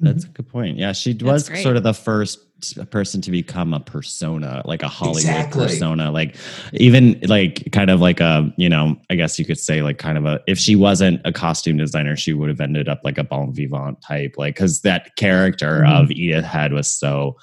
a 0.00 0.04
little. 0.04 0.14
That's 0.14 0.24
a 0.24 0.28
good 0.28 0.48
point. 0.48 0.76
Yeah, 0.78 0.92
she 0.92 1.14
was 1.14 1.46
sort 1.62 1.76
of 1.76 1.82
the 1.82 1.94
first 1.94 2.38
person 2.90 3.22
to 3.22 3.30
become 3.30 3.72
a 3.72 3.80
persona, 3.80 4.60
like 4.66 4.82
a 4.82 4.88
Hollywood 4.88 5.22
Exactly. 5.22 5.66
persona. 5.66 6.10
Like 6.10 6.36
even 6.74 7.18
like 7.22 7.70
kind 7.72 7.90
of 7.90 8.00
like 8.00 8.20
a, 8.20 8.52
you 8.58 8.68
know, 8.68 8.96
I 9.08 9.14
guess 9.14 9.38
you 9.38 9.46
could 9.46 9.58
say 9.58 9.80
like 9.82 9.96
kind 9.98 10.18
of 10.18 10.26
a 10.26 10.40
if 10.46 10.58
she 10.58 10.76
wasn't 10.76 11.22
a 11.24 11.32
costume 11.32 11.78
designer, 11.78 12.16
she 12.16 12.34
would 12.34 12.50
have 12.50 12.60
ended 12.60 12.88
up 12.88 13.00
like 13.02 13.16
a 13.18 13.24
bon 13.24 13.54
vivant 13.54 14.02
type. 14.02 14.34
Like 14.36 14.56
because 14.56 14.82
that 14.82 15.16
character 15.16 15.82
Mhm. 15.86 16.02
of 16.04 16.10
Edith 16.10 16.44
Head 16.44 16.72
was 16.74 16.86
so 16.88 17.36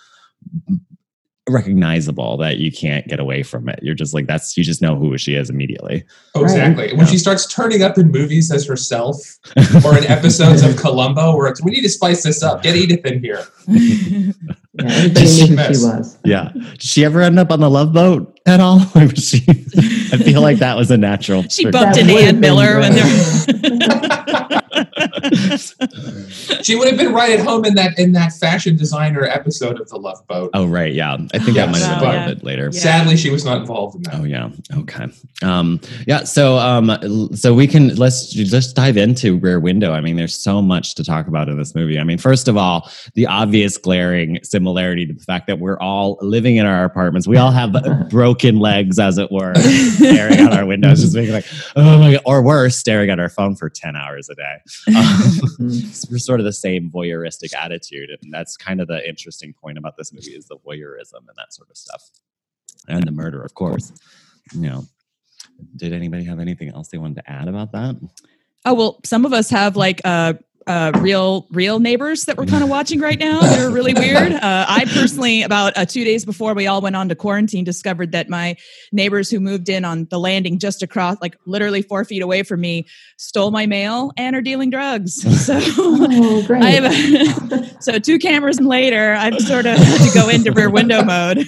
recognizable 1.49 2.37
that 2.37 2.57
you 2.57 2.71
can't 2.71 3.07
get 3.07 3.19
away 3.19 3.43
from 3.43 3.69
it. 3.69 3.79
You're 3.81 3.95
just 3.95 4.13
like 4.13 4.27
that's 4.27 4.57
you 4.57 4.63
just 4.63 4.81
know 4.81 4.95
who 4.95 5.17
she 5.17 5.35
is 5.35 5.49
immediately. 5.49 6.03
Oh, 6.35 6.41
Right. 6.41 6.49
exactly. 6.51 6.93
When 6.97 7.07
she 7.07 7.17
starts 7.17 7.47
turning 7.53 7.83
up 7.83 7.97
in 7.97 8.11
movies 8.11 8.51
as 8.51 8.65
herself 8.65 9.17
or 9.85 9.97
in 9.97 10.05
episodes 10.05 10.63
of 10.63 10.75
Columbo 10.77 11.35
where 11.35 11.47
it's, 11.47 11.63
we 11.63 11.71
need 11.71 11.81
to 11.81 11.89
spice 11.89 12.23
this 12.23 12.43
up. 12.43 12.63
Get 12.63 12.75
Edith 12.75 13.05
in 13.05 13.21
here. 13.23 13.45
Yeah, 14.79 14.85
everybody 14.91 15.21
Just 15.25 15.41
knew 15.41 15.47
who 15.47 15.55
mess. 15.55 15.79
she 15.79 15.83
was. 15.85 16.17
Yeah. 16.23 16.51
Did 16.53 16.83
she 16.83 17.03
ever 17.03 17.21
end 17.23 17.39
up 17.39 17.49
on 17.51 17.59
the 17.61 17.69
love 17.69 17.93
boat 17.93 18.39
at 18.45 18.59
all? 18.59 18.79
She 19.15 19.43
I 19.47 20.17
feel 20.17 20.41
like 20.41 20.59
that 20.59 20.77
was 20.77 20.91
a 20.91 20.97
natural. 20.97 21.41
she 21.49 21.71
bumped 21.71 21.97
into 21.97 22.13
Ann 22.13 22.39
Miller 22.39 22.79
when 22.79 22.93
they're. 22.93 24.61
She 26.63 26.75
would 26.75 26.88
have 26.88 26.97
been 26.97 27.13
right 27.13 27.38
at 27.39 27.45
home 27.45 27.65
in 27.65 27.75
that 27.75 27.97
in 27.97 28.12
that 28.13 28.33
fashion 28.33 28.75
designer 28.75 29.24
episode 29.24 29.79
of 29.79 29.88
The 29.89 29.97
Love 29.97 30.25
Boat. 30.27 30.50
Oh 30.53 30.65
right, 30.65 30.93
yeah. 30.93 31.13
I 31.33 31.39
think 31.39 31.55
that 31.57 31.69
Yes. 31.69 31.71
might 31.71 31.81
have 31.81 32.01
Wow, 32.01 32.01
been 32.01 32.09
a 32.09 32.13
yeah. 32.13 32.19
little 32.27 32.36
bit 32.36 32.43
later. 32.43 32.63
Yeah. 32.74 32.79
Sadly, 32.79 33.17
she 33.17 33.29
was 33.29 33.45
not 33.45 33.57
involved 33.62 33.95
in 33.95 34.01
that. 34.03 34.15
Oh 34.15 34.24
yeah. 34.24 34.50
Okay. 34.77 35.07
Um 35.43 35.79
yeah, 36.05 36.24
so 36.24 36.57
um 36.57 36.91
so 37.36 37.53
we 37.53 37.67
can 37.67 37.95
let's 37.95 38.31
just 38.31 38.75
dive 38.75 38.97
into 38.97 39.38
Rear 39.38 39.59
Window. 39.59 39.93
I 39.93 40.01
mean, 40.01 40.15
there's 40.15 40.33
so 40.36 40.62
much 40.62 40.95
to 40.95 41.03
talk 41.03 41.27
about 41.27 41.50
in 41.50 41.57
this 41.57 41.74
movie. 41.75 42.00
I 42.00 42.03
mean, 42.03 42.17
first 42.17 42.47
of 42.47 42.57
all, 42.57 42.89
the 43.13 43.27
obvious 43.27 43.77
glaring 43.77 44.39
similarity 44.43 45.05
to 45.05 45.13
the 45.13 45.24
fact 45.24 45.47
that 45.47 45.59
we're 45.59 45.79
all 45.79 46.17
living 46.21 46.57
in 46.57 46.65
our 46.65 46.83
apartments. 46.83 47.27
We 47.27 47.38
all 47.38 47.51
have 47.51 47.75
broken 48.09 48.59
legs, 48.59 49.00
as 49.00 49.17
it 49.17 49.31
were, 49.31 49.53
staring 49.55 50.39
out 50.39 50.53
our 50.53 50.65
windows, 50.65 51.01
just 51.01 51.13
being 51.15 51.31
like, 51.31 51.45
oh 51.75 52.00
my 52.00 52.13
god, 52.13 52.21
or 52.25 52.41
worse, 52.41 52.75
staring 52.77 53.09
at 53.09 53.19
our 53.19 53.29
phone 53.29 53.55
for 53.55 53.69
10 53.69 53.95
hours 53.95 54.29
a 54.29 54.36
day. 54.36 54.43
Um, 54.88 54.93
we're 56.09 56.17
sort 56.17 56.39
of 56.39 56.45
the 56.45 56.53
same 56.53 56.89
voyeuristic 56.89 57.53
attitude 57.53 58.09
and 58.21 58.33
that's 58.33 58.57
kind 58.57 58.81
of 58.81 58.87
the 58.87 59.07
interesting 59.07 59.53
point 59.53 59.77
about 59.77 59.97
this 59.97 60.13
movie 60.13 60.31
is 60.31 60.45
the 60.47 60.57
voyeurism 60.57 61.19
and 61.27 61.35
that 61.37 61.53
sort 61.53 61.69
of 61.69 61.77
stuff. 61.77 62.09
And 62.87 63.03
the 63.03 63.11
murder 63.11 63.41
of 63.41 63.53
course. 63.53 63.91
You 64.53 64.61
know 64.61 64.85
did 65.75 65.93
anybody 65.93 66.23
have 66.25 66.39
anything 66.39 66.69
else 66.69 66.89
they 66.89 66.97
wanted 66.97 67.15
to 67.15 67.29
add 67.29 67.47
about 67.47 67.71
that? 67.71 67.95
Oh 68.65 68.73
well, 68.73 68.99
some 69.05 69.25
of 69.25 69.33
us 69.33 69.49
have 69.49 69.75
like 69.75 70.01
uh, 70.03 70.33
uh, 70.67 70.91
real 71.00 71.47
real 71.51 71.79
neighbors 71.79 72.25
that 72.25 72.38
we're 72.38 72.45
kind 72.45 72.63
of 72.63 72.69
watching 72.69 73.00
right 73.00 73.17
now. 73.17 73.39
They're 73.41 73.71
really 73.71 73.93
weird. 73.93 74.33
Uh, 74.33 74.65
I 74.67 74.86
personally, 74.86 75.41
about 75.41 75.77
uh, 75.77 75.86
two 75.86 76.03
days 76.03 76.25
before 76.25 76.53
we 76.53 76.67
all 76.67 76.81
went 76.81 76.95
on 76.95 77.09
to 77.09 77.15
quarantine, 77.15 77.63
discovered 77.63 78.12
that 78.12 78.29
my 78.29 78.55
neighbors 78.91 79.29
who 79.29 79.39
moved 79.39 79.69
in 79.69 79.86
on 79.86 80.05
the 80.09 80.19
landing 80.19 80.59
just 80.59 80.83
across, 80.83 81.17
like 81.21 81.38
literally 81.45 81.81
four 81.81 82.05
feet 82.05 82.21
away 82.21 82.43
from 82.43 82.62
me, 82.62 82.86
stole 83.17 83.51
my 83.51 83.65
mail 83.65 84.12
and 84.17 84.36
are 84.36 84.41
dealing 84.41 84.69
drugs. 84.69 85.25
So. 85.47 85.59
Oh, 85.62 86.43
great. 86.45 86.62
I 86.62 86.71
have 86.71 87.77
so 87.79 88.00
two 88.00 88.19
cameras 88.19 88.59
later, 88.59 89.13
I've 89.13 89.39
sort 89.39 89.65
of 89.65 89.77
had 89.77 90.09
to 90.09 90.13
go 90.13 90.27
into 90.27 90.51
rear 90.51 90.69
window 90.69 91.03
mode. 91.03 91.45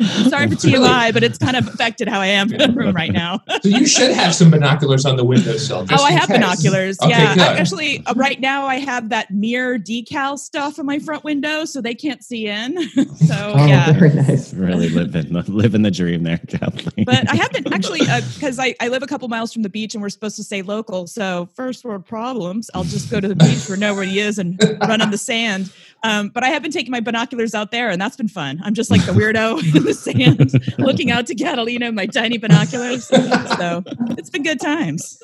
Sorry 0.00 0.46
for 0.46 0.54
TMI, 0.54 1.12
but 1.12 1.24
it's 1.24 1.38
kind 1.38 1.56
of 1.56 1.66
affected 1.66 2.08
how 2.08 2.20
I 2.20 2.26
am 2.26 2.52
in 2.52 2.58
the 2.58 2.72
room 2.72 2.94
right 2.94 3.12
now. 3.12 3.42
So 3.60 3.70
you 3.70 3.86
should 3.86 4.12
have 4.12 4.36
some 4.36 4.52
binoculars 4.52 5.04
on 5.04 5.16
the 5.16 5.24
windowsill. 5.24 5.84
just 5.84 6.00
oh, 6.00 6.06
I 6.06 6.12
have 6.12 6.28
case. 6.28 6.36
binoculars. 6.36 6.98
Okay, 7.02 7.10
yeah, 7.10 7.34
good. 7.34 7.42
Actually, 7.42 8.06
uh, 8.06 8.14
right 8.14 8.38
now 8.38 8.66
I 8.66 8.76
have 8.76 9.08
that 9.08 9.32
mirror 9.32 9.78
decal 9.78 10.38
stuff 10.38 10.78
on 10.78 10.86
my 10.86 11.00
front 11.00 11.24
window, 11.24 11.64
so 11.64 11.80
they 11.80 11.94
can't 11.94 12.22
see 12.22 12.46
in. 12.46 12.88
so 13.16 13.54
oh, 13.56 13.66
yeah. 13.66 13.92
very 13.92 14.14
nice. 14.14 14.54
really 14.54 14.88
living 14.90 15.32
the 15.32 15.44
living 15.50 15.82
the 15.82 15.90
dream 15.90 16.22
there 16.22 16.38
kathleen 16.38 17.04
But 17.04 17.28
I 17.30 17.34
haven't 17.34 17.72
actually 17.72 18.00
because 18.34 18.60
I, 18.60 18.76
I 18.80 18.88
live 18.88 19.02
a 19.02 19.08
couple 19.08 19.26
miles 19.26 19.52
from 19.52 19.62
the 19.62 19.68
beach 19.68 19.94
and 19.94 20.02
we're 20.02 20.08
supposed 20.08 20.36
to 20.36 20.44
stay 20.44 20.62
local. 20.62 21.08
So 21.08 21.48
first 21.56 21.84
world 21.84 22.06
problems. 22.06 22.70
I'll 22.74 22.84
just 22.84 23.10
go 23.10 23.20
to 23.20 23.26
the 23.26 23.36
beach 23.36 23.68
where 23.68 23.78
nobody 23.78 24.20
is 24.20 24.38
and 24.38 24.62
run 24.80 25.00
on 25.00 25.10
the 25.10 25.18
sand. 25.18 25.72
Um, 26.02 26.28
but 26.28 26.44
I 26.44 26.48
have 26.48 26.62
been 26.62 26.70
taking 26.70 26.92
my 26.92 27.00
binoculars 27.00 27.54
out 27.54 27.70
there 27.70 27.90
and 27.90 28.00
that's 28.00 28.16
been 28.16 28.28
fun. 28.28 28.60
I'm 28.64 28.74
just 28.74 28.90
like 28.90 29.04
the 29.04 29.12
weirdo 29.12 29.58
in 29.76 29.84
the 29.84 29.94
sand, 29.94 30.52
looking 30.78 31.10
out 31.10 31.26
to 31.26 31.34
Catalina 31.34 31.86
with 31.86 31.94
my 31.94 32.06
tiny 32.06 32.38
binoculars. 32.38 33.06
So 33.06 33.82
it's 34.16 34.30
been 34.30 34.42
good 34.42 34.60
times. 34.60 35.18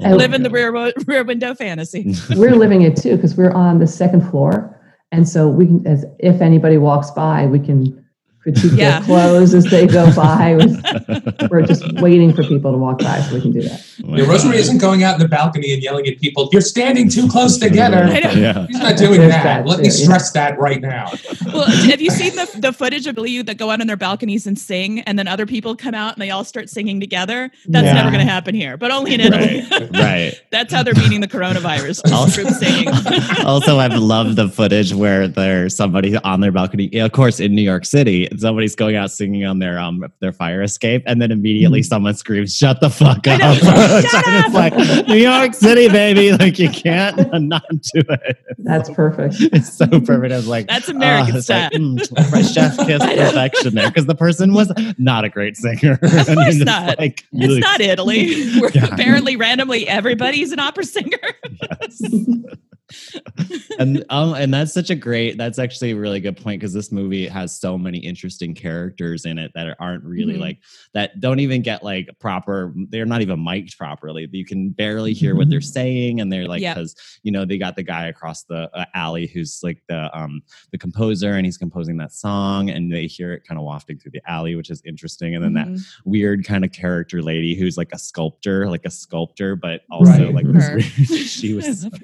And 0.00 0.16
Living 0.24 0.42
the 0.42 0.50
rear 0.50 0.72
rear 1.06 1.24
window 1.24 1.54
fantasy. 1.54 2.14
we're 2.36 2.54
living 2.54 2.82
it 2.82 2.96
too 2.96 3.16
because 3.16 3.36
we're 3.36 3.52
on 3.52 3.78
the 3.78 3.86
second 3.86 4.28
floor, 4.30 4.80
and 5.12 5.28
so 5.28 5.48
we 5.48 5.66
can, 5.66 5.86
as 5.86 6.04
if 6.18 6.40
anybody 6.40 6.78
walks 6.78 7.10
by, 7.10 7.46
we 7.46 7.58
can 7.58 8.03
critique 8.44 8.72
Yeah. 8.74 9.00
their 9.00 9.06
clothes 9.06 9.54
as 9.54 9.64
they 9.64 9.86
go 9.86 10.14
by. 10.14 10.56
We're 11.50 11.62
just 11.62 11.84
waiting 12.00 12.32
for 12.32 12.44
people 12.44 12.70
to 12.72 12.78
walk 12.78 12.98
by 13.00 13.20
so 13.22 13.34
we 13.34 13.40
can 13.40 13.50
do 13.52 13.62
that. 13.62 13.84
Yeah, 13.98 14.24
Rosemary 14.26 14.58
isn't 14.58 14.78
going 14.78 15.02
out 15.02 15.14
in 15.14 15.20
the 15.20 15.28
balcony 15.28 15.72
and 15.72 15.82
yelling 15.82 16.06
at 16.06 16.20
people, 16.20 16.48
you're 16.52 16.60
standing 16.62 17.08
too 17.08 17.26
close 17.28 17.58
together. 17.58 18.06
Yeah 18.38 18.66
He's 18.68 18.78
not 18.78 18.96
doing 18.96 19.18
There's 19.20 19.32
that. 19.32 19.42
that 19.44 19.66
Let 19.66 19.76
too, 19.76 19.82
me 19.82 19.88
yeah. 19.88 19.94
stress 19.94 20.30
that 20.32 20.58
right 20.58 20.80
now. 20.80 21.10
Well, 21.52 21.66
have 21.66 22.00
you 22.00 22.10
seen 22.10 22.36
the, 22.36 22.50
the 22.58 22.72
footage 22.72 23.06
of 23.06 23.18
you 23.26 23.42
that 23.44 23.56
go 23.56 23.70
out 23.70 23.80
on 23.80 23.86
their 23.86 23.96
balconies 23.96 24.46
and 24.46 24.58
sing, 24.58 25.00
and 25.00 25.18
then 25.18 25.26
other 25.26 25.46
people 25.46 25.74
come 25.74 25.94
out 25.94 26.14
and 26.14 26.22
they 26.22 26.30
all 26.30 26.44
start 26.44 26.68
singing 26.68 27.00
together? 27.00 27.50
That's 27.66 27.86
Yeah. 27.86 27.94
never 27.94 28.10
going 28.10 28.24
to 28.24 28.30
happen 28.30 28.54
here, 28.54 28.76
but 28.76 28.90
only 28.90 29.14
in 29.14 29.20
Italy. 29.20 29.66
right 29.70 29.90
right 29.92 30.42
That's 30.50 30.72
how 30.72 30.82
they're 30.82 30.94
beating 30.94 31.20
the 31.20 31.28
coronavirus. 31.28 32.02
Just 32.02 32.12
Also- 32.12 32.44
singing. 32.50 32.88
also 33.44 33.78
i've 33.78 33.94
loved 33.94 34.36
the 34.36 34.48
footage 34.48 34.92
where 34.92 35.26
there's 35.28 35.74
somebody 35.76 36.16
on 36.18 36.40
their 36.40 36.52
balcony 36.52 36.90
of 37.00 37.12
course 37.12 37.40
in 37.40 37.54
new 37.54 37.62
york 37.62 37.84
city 37.84 38.28
somebody's 38.40 38.74
going 38.74 38.96
out 38.96 39.10
singing 39.10 39.44
on 39.44 39.58
their 39.58 39.78
um 39.78 40.04
their 40.20 40.32
fire 40.32 40.62
escape 40.62 41.02
and 41.06 41.20
then 41.20 41.30
immediately 41.30 41.82
someone 41.82 42.14
screams 42.14 42.54
shut 42.56 42.80
the 42.80 42.90
fuck 42.90 43.26
up 43.26 43.40
Shut 43.58 43.62
it's 43.64 44.14
up. 44.14 44.52
like 44.52 44.74
new 45.08 45.16
york 45.16 45.54
city 45.54 45.88
baby 45.88 46.32
like 46.32 46.58
you 46.58 46.68
can't 46.70 47.16
not 47.42 47.64
do 47.68 48.02
it 48.08 48.36
That's 48.58 48.90
perfect. 48.90 49.36
it's 49.40 49.72
so 49.76 49.86
perfect 49.86 50.32
i 50.32 50.36
was 50.36 50.46
like 50.48 50.66
That's 50.68 50.88
American 50.88 51.34
oh, 51.34 51.38
it's 51.38 51.48
like, 51.48 51.72
style. 51.72 51.80
mm, 51.80 52.32
my 52.32 52.42
chef 52.42 52.76
kiss 52.86 53.02
perfection 53.04 53.74
there 53.74 53.88
because 53.88 54.06
the 54.06 54.14
person 54.14 54.54
was 54.54 54.72
not 54.98 55.24
a 55.24 55.28
great 55.28 55.56
singer 55.56 55.98
Of 56.02 56.26
course 56.26 56.56
not. 56.56 56.98
like, 56.98 57.24
It's 57.32 57.54
you- 57.54 57.60
not 57.60 57.80
Italy. 57.80 58.58
Where 58.60 58.70
Yeah. 58.74 58.86
apparently 58.92 59.36
randomly 59.36 59.88
everybody's 59.88 60.52
an 60.52 60.58
opera 60.58 60.84
singer. 60.84 61.18
yes. 61.80 62.02
and 63.78 64.04
um 64.10 64.34
and 64.34 64.52
that's 64.54 64.72
such 64.72 64.90
a 64.90 64.94
great 64.94 65.36
that's 65.36 65.58
actually 65.58 65.90
a 65.92 65.96
really 65.96 66.20
good 66.20 66.36
point 66.36 66.60
because 66.60 66.72
this 66.72 66.92
movie 66.92 67.26
has 67.26 67.58
so 67.58 67.76
many 67.76 67.98
interesting 67.98 68.23
characters 68.30 69.24
in 69.26 69.38
it 69.38 69.52
that 69.54 69.76
aren't 69.78 70.02
really 70.04 70.34
Mhm. 70.34 70.40
like 70.40 70.58
that 70.94 71.20
don't 71.20 71.40
even 71.40 71.62
get 71.62 71.82
like 71.84 72.08
proper 72.18 72.72
they're 72.90 73.04
not 73.06 73.20
even 73.22 73.42
mic'd 73.42 73.76
properly 73.76 74.28
you 74.32 74.44
can 74.44 74.70
barely 74.70 75.12
hear 75.12 75.36
what 75.36 75.50
they're 75.50 75.60
saying 75.60 76.20
and 76.20 76.32
they're 76.32 76.46
like 76.48 76.60
because 76.60 76.94
you 77.22 77.30
know 77.30 77.44
they 77.44 77.58
got 77.58 77.76
the 77.76 77.82
guy 77.82 78.06
across 78.06 78.44
the 78.44 78.70
uh, 78.74 78.84
alley 78.94 79.26
who's 79.26 79.60
like 79.62 79.82
the 79.88 80.16
um 80.18 80.42
the 80.72 80.78
composer 80.78 81.32
and 81.34 81.44
he's 81.44 81.58
composing 81.58 81.96
that 81.98 82.12
song 82.12 82.70
and 82.70 82.92
they 82.92 83.06
hear 83.06 83.32
it 83.32 83.44
kind 83.46 83.58
of 83.58 83.64
wafting 83.64 83.98
through 83.98 84.12
the 84.12 84.22
alley 84.30 84.54
which 84.54 84.70
is 84.70 84.80
interesting 84.86 85.34
and 85.34 85.44
then 85.44 85.52
that 85.54 85.68
Mhm. 85.68 85.84
weird 86.04 86.44
kind 86.44 86.64
of 86.64 86.72
character 86.72 87.22
lady 87.22 87.54
who's 87.54 87.76
like 87.76 87.90
a 87.92 87.98
sculptor 87.98 88.68
like 88.70 88.84
a 88.86 88.90
sculptor 88.90 89.54
but 89.56 89.82
also 89.90 90.32
Right. 90.32 90.34
like 90.34 90.46
this 90.52 90.68
weird, 90.70 90.84
she 91.28 91.54
was. 91.54 91.88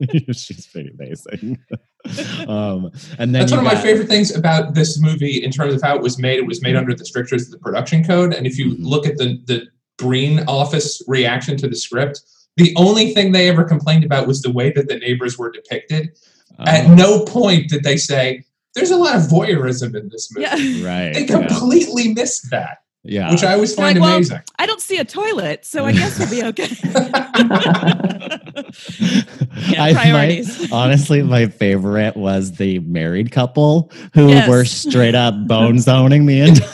she's 0.32 0.66
pretty 0.66 0.90
amazing. 0.98 1.58
um, 2.48 2.90
and 3.18 3.34
then 3.34 3.40
That's 3.40 3.52
you 3.52 3.58
one 3.58 3.66
of 3.66 3.72
my 3.72 3.80
favorite 3.80 4.08
things 4.08 4.34
about 4.34 4.74
this 4.74 5.00
movie 5.00 5.42
in 5.42 5.50
terms 5.50 5.74
of 5.74 5.82
how 5.82 5.96
it 5.96 6.02
was 6.02 6.18
made. 6.18 6.38
It 6.38 6.46
was 6.46 6.62
made 6.62 6.76
under 6.76 6.94
the 6.94 7.04
strictures 7.04 7.46
of 7.46 7.50
the 7.52 7.58
production 7.58 8.04
code. 8.04 8.32
And 8.32 8.46
if 8.46 8.58
you 8.58 8.72
Mhm. 8.74 8.76
look 8.80 9.06
at 9.06 9.16
the, 9.16 9.38
the 9.46 9.66
Breen 9.98 10.44
office 10.46 11.02
reaction 11.08 11.56
to 11.58 11.68
the 11.68 11.76
script, 11.76 12.20
the 12.56 12.74
only 12.76 13.12
thing 13.14 13.32
they 13.32 13.48
ever 13.48 13.64
complained 13.64 14.04
about 14.04 14.26
was 14.26 14.42
the 14.42 14.50
way 14.52 14.70
that 14.72 14.88
the 14.88 14.96
neighbors 14.98 15.36
were 15.38 15.50
depicted. 15.50 16.10
At 16.60 16.86
Oh, 16.86 16.94
no 16.94 17.24
point 17.24 17.68
did 17.68 17.82
they 17.82 17.96
say, 17.96 18.44
there's 18.74 18.90
a 18.90 18.96
lot 18.96 19.16
of 19.16 19.22
voyeurism 19.22 19.94
in 19.94 20.08
this 20.10 20.30
movie. 20.32 20.46
Yeah. 20.46 20.86
right. 20.88 21.12
They 21.14 21.24
yeah. 21.26 21.46
completely 21.46 22.14
missed 22.14 22.50
that, 22.50 22.78
yeah. 23.04 23.30
which 23.30 23.42
I 23.42 23.54
always 23.54 23.74
They're 23.74 23.84
find 23.86 23.98
like, 23.98 24.06
well, 24.06 24.16
amazing. 24.16 24.40
I 24.58 24.66
don't 24.66 24.80
see 24.80 24.98
a 24.98 25.04
toilet, 25.04 25.64
so 25.66 25.84
I 25.84 25.92
guess 25.92 26.18
we'll 26.18 26.30
be 26.30 26.44
okay. 26.44 28.36
Yeah, 29.68 29.84
I- 29.84 29.92
my- 30.12 30.44
honestly, 30.72 31.22
my 31.22 31.46
favorite 31.46 32.16
was 32.16 32.52
the 32.52 32.78
married 32.80 33.32
couple 33.32 33.90
who 34.14 34.28
Yes. 34.28 34.48
were 34.48 34.64
straight 34.64 35.14
up 35.14 35.34
bone 35.46 35.78
zoning 35.78 36.24
time. 36.26 36.40
Entire 36.40 36.68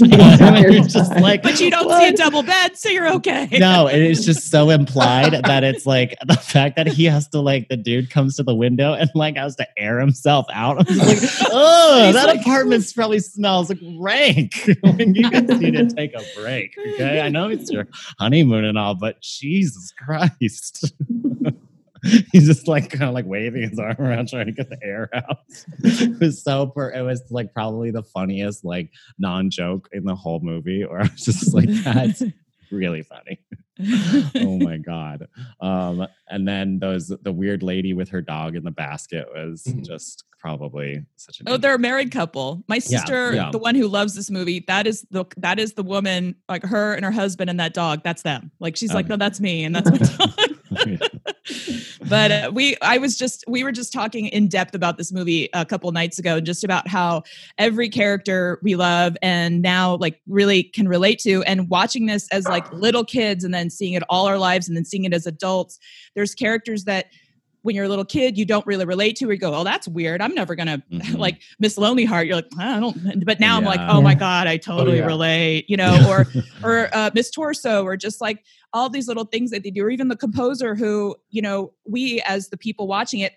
You're 0.60 0.82
just 0.84 1.14
like, 1.16 1.42
but 1.42 1.60
you 1.60 1.70
don't 1.70 1.90
see 1.90 2.08
a 2.08 2.12
double 2.16 2.42
bed, 2.42 2.76
so 2.76 2.88
you're 2.88 3.12
okay. 3.14 3.48
no, 3.58 3.86
it's 3.86 4.24
just 4.24 4.50
so 4.50 4.70
implied 4.70 5.32
that 5.44 5.64
it's 5.64 5.86
like 5.86 6.16
the 6.26 6.36
fact 6.36 6.76
that 6.76 6.86
he 6.86 7.04
has 7.04 7.28
to 7.28 7.40
like 7.40 7.68
the 7.68 7.76
dude 7.76 8.10
comes 8.10 8.36
to 8.36 8.42
the 8.42 8.54
window 8.54 8.94
and 8.94 9.10
like 9.14 9.36
has 9.36 9.56
to 9.56 9.66
air 9.78 10.00
himself 10.00 10.46
out. 10.52 10.78
I'm 10.80 10.86
just 10.86 11.42
like, 11.42 11.50
oh, 11.52 12.12
that 12.12 12.26
like- 12.26 12.40
apartment 12.40 12.90
probably 12.94 13.20
smells 13.20 13.68
like 13.68 13.78
rank. 13.98 14.68
like, 14.82 14.98
you 14.98 15.30
guys 15.30 15.60
need 15.60 15.74
to 15.74 15.86
take 15.88 16.14
a 16.14 16.22
break, 16.40 16.76
okay? 16.94 17.20
I 17.20 17.28
know 17.28 17.48
it's 17.48 17.70
your 17.70 17.86
honeymoon 18.18 18.64
and 18.64 18.78
all, 18.78 18.94
but 18.94 19.20
Jesus 19.20 19.92
Christ. 19.92 20.92
He's 22.32 22.46
just 22.46 22.66
like 22.68 22.90
kind 22.90 23.04
of 23.04 23.14
like 23.14 23.26
waving 23.26 23.68
his 23.68 23.78
arm 23.78 23.96
around 23.98 24.28
trying 24.28 24.46
to 24.46 24.52
get 24.52 24.70
the 24.70 24.78
air 24.82 25.08
out. 25.14 25.38
it 25.84 26.20
was 26.20 26.42
so 26.42 26.66
per- 26.68 26.92
it 26.92 27.02
was 27.02 27.22
like 27.30 27.52
probably 27.54 27.90
the 27.90 28.02
funniest 28.02 28.64
like 28.64 28.90
non-joke 29.18 29.88
in 29.92 30.04
the 30.04 30.14
whole 30.14 30.40
movie. 30.40 30.84
Or 30.84 31.00
I 31.00 31.04
was 31.04 31.24
just 31.24 31.52
like, 31.54 31.68
that's 31.68 32.22
really 32.70 33.02
funny. 33.02 33.40
oh 34.36 34.58
my 34.58 34.76
god. 34.76 35.26
Um, 35.60 36.06
and 36.28 36.46
then 36.46 36.78
those 36.78 37.08
the 37.08 37.32
weird 37.32 37.62
lady 37.62 37.92
with 37.94 38.08
her 38.10 38.20
dog 38.20 38.54
in 38.56 38.64
the 38.64 38.70
basket 38.70 39.26
was 39.34 39.64
Mhm. 39.64 39.84
just 39.86 40.24
probably 40.38 41.04
such 41.16 41.40
a 41.40 41.44
Oh, 41.46 41.56
they're 41.58 41.74
a 41.74 41.78
married 41.78 42.10
couple. 42.12 42.62
My 42.68 42.78
sister, 42.78 43.34
yeah. 43.34 43.50
the 43.50 43.58
one 43.58 43.74
who 43.74 43.88
loves 43.88 44.14
this 44.14 44.30
movie, 44.30 44.64
that 44.68 44.86
is 44.86 45.06
the 45.10 45.24
that 45.38 45.58
is 45.58 45.74
the 45.74 45.82
woman, 45.82 46.34
like 46.48 46.62
her 46.64 46.94
and 46.94 47.04
her 47.04 47.10
husband 47.10 47.48
and 47.50 47.58
that 47.60 47.72
dog. 47.74 48.02
That's 48.04 48.22
them. 48.22 48.50
Like 48.60 48.76
she's 48.76 48.92
like, 48.94 49.06
no, 49.08 49.16
that's 49.16 49.40
me, 49.40 49.64
and 49.64 49.74
that's 49.74 49.90
my 49.90 49.98
dog. 49.98 51.36
But 52.08 52.30
uh, 52.32 52.50
we, 52.52 52.76
I 52.82 52.98
was 52.98 53.16
just, 53.16 53.44
we 53.48 53.64
were 53.64 53.72
just 53.72 53.92
talking 53.92 54.26
in 54.26 54.48
depth 54.48 54.74
about 54.74 54.96
this 54.96 55.12
movie 55.12 55.48
a 55.52 55.64
couple 55.64 55.90
nights 55.92 56.18
ago, 56.18 56.40
just 56.40 56.64
about 56.64 56.88
how 56.88 57.22
every 57.58 57.88
character 57.88 58.58
we 58.62 58.76
love 58.76 59.16
and 59.22 59.62
now 59.62 59.96
like 59.96 60.20
really 60.26 60.62
can 60.64 60.88
relate 60.88 61.18
to, 61.20 61.42
and 61.44 61.68
watching 61.68 62.06
this 62.06 62.28
as 62.30 62.46
like 62.46 62.70
little 62.72 63.04
kids 63.04 63.44
and 63.44 63.52
then 63.54 63.70
seeing 63.70 63.94
it 63.94 64.02
all 64.08 64.26
our 64.26 64.38
lives 64.38 64.68
and 64.68 64.76
then 64.76 64.84
seeing 64.84 65.04
it 65.04 65.12
as 65.12 65.26
adults. 65.26 65.78
There's 66.14 66.34
characters 66.34 66.84
that 66.84 67.06
when 67.62 67.76
you're 67.76 67.84
a 67.84 67.88
little 67.90 68.06
kid 68.06 68.38
you 68.38 68.46
don't 68.46 68.66
really 68.66 68.86
relate 68.86 69.16
to 69.16 69.28
or 69.28 69.34
you 69.34 69.38
go 69.38 69.54
oh 69.54 69.64
that's 69.64 69.86
weird 69.86 70.22
i'm 70.22 70.34
never 70.34 70.54
gonna 70.54 70.82
Mhm. 70.90 71.18
like 71.18 71.42
miss 71.58 71.76
lonely 71.76 72.06
heart 72.06 72.26
you're 72.26 72.36
like 72.36 72.48
i 72.58 72.80
don't 72.80 73.22
but 73.26 73.38
now 73.38 73.58
i'm 73.58 73.64
like 73.64 73.80
Yeah. 73.80 73.92
oh 73.92 74.00
my 74.00 74.14
god 74.14 74.46
i 74.46 74.56
totally 74.56 74.96
yeah. 74.96 75.04
relate 75.04 75.68
you 75.68 75.76
know 75.76 76.06
or 76.08 76.26
or 76.64 76.88
uh, 76.94 77.10
miss 77.14 77.30
torso 77.30 77.84
or 77.84 77.98
just 77.98 78.22
like 78.22 78.42
all 78.72 78.88
these 78.88 79.08
little 79.08 79.24
things 79.24 79.50
that 79.50 79.62
they 79.62 79.70
do 79.70 79.84
or 79.84 79.90
even 79.90 80.08
the 80.08 80.16
composer 80.16 80.74
who 80.74 81.16
you 81.30 81.42
know 81.42 81.72
we 81.86 82.20
as 82.26 82.48
the 82.48 82.56
people 82.56 82.86
watching 82.86 83.20
it 83.20 83.34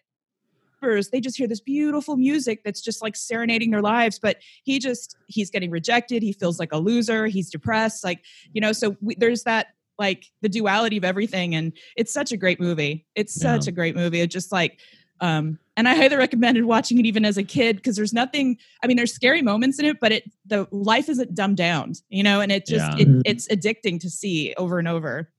they 1.11 1.21
just 1.21 1.37
hear 1.37 1.47
this 1.47 1.61
beautiful 1.61 2.17
music 2.17 2.61
that's 2.65 2.81
just 2.81 3.01
like 3.01 3.15
serenading 3.15 3.71
their 3.71 3.81
lives 3.81 4.19
but 4.19 4.35
he 4.65 4.79
just 4.79 5.15
he's 5.27 5.49
getting 5.49 5.71
rejected 5.71 6.21
he 6.21 6.33
feels 6.33 6.59
like 6.59 6.73
a 6.73 6.77
loser 6.77 7.25
he's 7.25 7.49
depressed 7.49 8.03
like 8.03 8.21
you 8.51 8.59
know 8.59 8.73
so 8.73 8.97
we, 8.99 9.15
there's 9.15 9.43
that 9.43 9.67
like 9.97 10.25
the 10.41 10.49
duality 10.49 10.97
of 10.97 11.05
everything 11.05 11.55
and 11.55 11.71
it's 11.95 12.11
such 12.11 12.33
a 12.33 12.37
great 12.37 12.59
movie 12.59 13.05
it's 13.15 13.33
such 13.33 13.65
Yeah. 13.65 13.69
a 13.69 13.71
great 13.71 13.95
movie 13.95 14.19
it 14.19 14.27
just 14.27 14.51
like 14.51 14.77
um 15.21 15.57
and 15.77 15.87
i 15.87 15.95
highly 15.95 16.15
recommended 16.15 16.65
watching 16.65 16.99
it 16.99 17.05
even 17.05 17.25
as 17.25 17.37
a 17.37 17.43
kid 17.43 17.75
because 17.77 17.95
there's 17.95 18.13
nothing 18.13 18.57
i 18.83 18.87
mean 18.87 18.97
there's 18.97 19.13
scary 19.13 19.41
moments 19.41 19.79
in 19.79 19.85
it 19.85 19.97
but 19.99 20.11
it 20.11 20.23
the 20.45 20.67
life 20.71 21.09
isn't 21.09 21.33
dumbed 21.35 21.57
down 21.57 21.93
you 22.09 22.23
know 22.23 22.41
and 22.41 22.51
it 22.51 22.65
just 22.65 22.97
Yeah. 22.97 23.01
it, 23.03 23.07
Mhm. 23.07 23.21
it's 23.25 23.47
addicting 23.47 23.99
to 24.01 24.09
see 24.09 24.53
over 24.57 24.79
and 24.79 24.87
over 24.87 25.29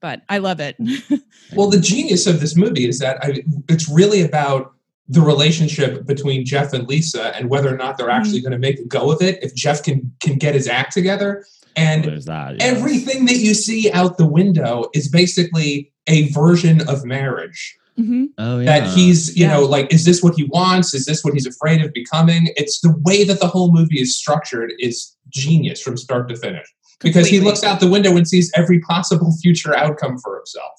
but 0.00 0.22
i 0.28 0.38
love 0.38 0.60
it 0.60 0.76
Well, 1.54 1.70
the 1.70 1.78
genius 1.80 2.26
of 2.26 2.40
this 2.40 2.56
movie 2.56 2.88
is 2.88 2.98
that 2.98 3.22
I, 3.24 3.44
it's 3.68 3.88
really 3.88 4.20
about 4.22 4.72
the 5.08 5.20
relationship 5.20 6.04
between 6.06 6.44
Jeff 6.44 6.72
and 6.72 6.88
Lisa 6.88 7.34
and 7.36 7.48
whether 7.48 7.72
or 7.72 7.76
not 7.76 7.96
they're 7.96 8.10
actually 8.10 8.40
going 8.40 8.50
to 8.52 8.58
make 8.58 8.80
a 8.80 8.84
go 8.84 9.12
of 9.12 9.22
it. 9.22 9.38
If 9.44 9.54
Jeff 9.54 9.84
can 9.84 10.12
can 10.20 10.38
get 10.38 10.56
his 10.56 10.66
act 10.66 10.92
together, 10.92 11.44
and 11.76 12.02
there's 12.04 12.24
that. 12.24 12.56
yeah. 12.56 12.64
everything 12.64 13.26
that 13.26 13.36
you 13.36 13.54
see 13.54 13.92
out 13.92 14.18
the 14.18 14.26
window 14.26 14.86
is 14.92 15.08
basically 15.08 15.92
a 16.08 16.28
version 16.32 16.86
of 16.88 17.04
marriage. 17.04 17.76
Hmm 17.96 18.24
oh, 18.38 18.58
yeah. 18.60 18.80
That 18.80 18.88
he's, 18.90 19.36
you 19.36 19.46
Yeah. 19.46 19.54
know, 19.54 19.62
like, 19.64 19.92
is 19.92 20.04
this 20.04 20.22
what 20.22 20.34
he 20.34 20.44
wants? 20.44 20.92
Is 20.94 21.04
this 21.06 21.24
what 21.24 21.32
he's 21.34 21.46
afraid 21.46 21.82
of 21.84 21.92
becoming? 21.92 22.48
It's 22.56 22.80
the 22.80 22.94
way 23.02 23.24
that 23.24 23.40
the 23.40 23.46
whole 23.48 23.72
movie 23.72 24.00
is 24.00 24.16
structured 24.16 24.72
is 24.78 25.16
genius 25.30 25.80
from 25.80 25.96
start 25.96 26.28
to 26.28 26.36
finish. 26.36 26.66
Because 27.00 27.28
he 27.28 27.40
looks 27.40 27.62
out 27.64 27.80
the 27.80 27.88
window 27.90 28.16
and 28.16 28.26
sees 28.26 28.50
every 28.54 28.80
possible 28.80 29.32
future 29.42 29.76
outcome 29.76 30.18
for 30.18 30.36
himself. 30.36 30.72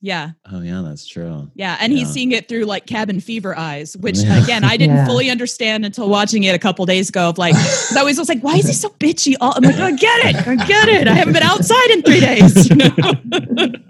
yeah 0.00 0.30
Oh 0.52 0.60
yeah, 0.60 0.82
that's 0.84 1.06
true. 1.06 1.50
Yeah, 1.54 1.76
and 1.80 1.92
he's 1.92 2.10
seeing 2.10 2.32
it 2.32 2.46
through 2.48 2.64
like 2.66 2.86
cabin 2.86 3.18
fever 3.20 3.56
eyes, 3.58 3.96
which 3.96 4.18
Yeah. 4.18 4.42
again 4.44 4.62
I 4.62 4.76
didn't 4.76 4.96
Yeah. 4.96 5.06
fully 5.06 5.30
understand 5.30 5.84
until 5.84 6.08
watching 6.08 6.44
it 6.44 6.54
a 6.54 6.58
couple 6.58 6.84
days 6.86 7.08
ago. 7.08 7.28
Of 7.30 7.38
like, 7.38 7.54
'cause 7.88 7.96
I 7.96 8.00
always 8.00 8.18
was 8.18 8.28
like, 8.28 8.40
why 8.42 8.56
is 8.56 8.66
he 8.66 8.72
so 8.74 8.90
bitchy? 8.90 9.34
All 9.40 9.52
I'm 9.56 9.64
like, 9.64 9.76
I 9.80 9.92
get 9.92 10.24
it, 10.26 10.46
I 10.46 10.54
get 10.56 10.88
it. 10.90 11.08
I 11.08 11.14
haven't 11.14 11.32
been 11.34 11.42
outside 11.42 11.90
in 11.90 12.02
three 12.02 12.20
days. 12.20 12.68
You 12.70 12.76
know? 12.76 13.72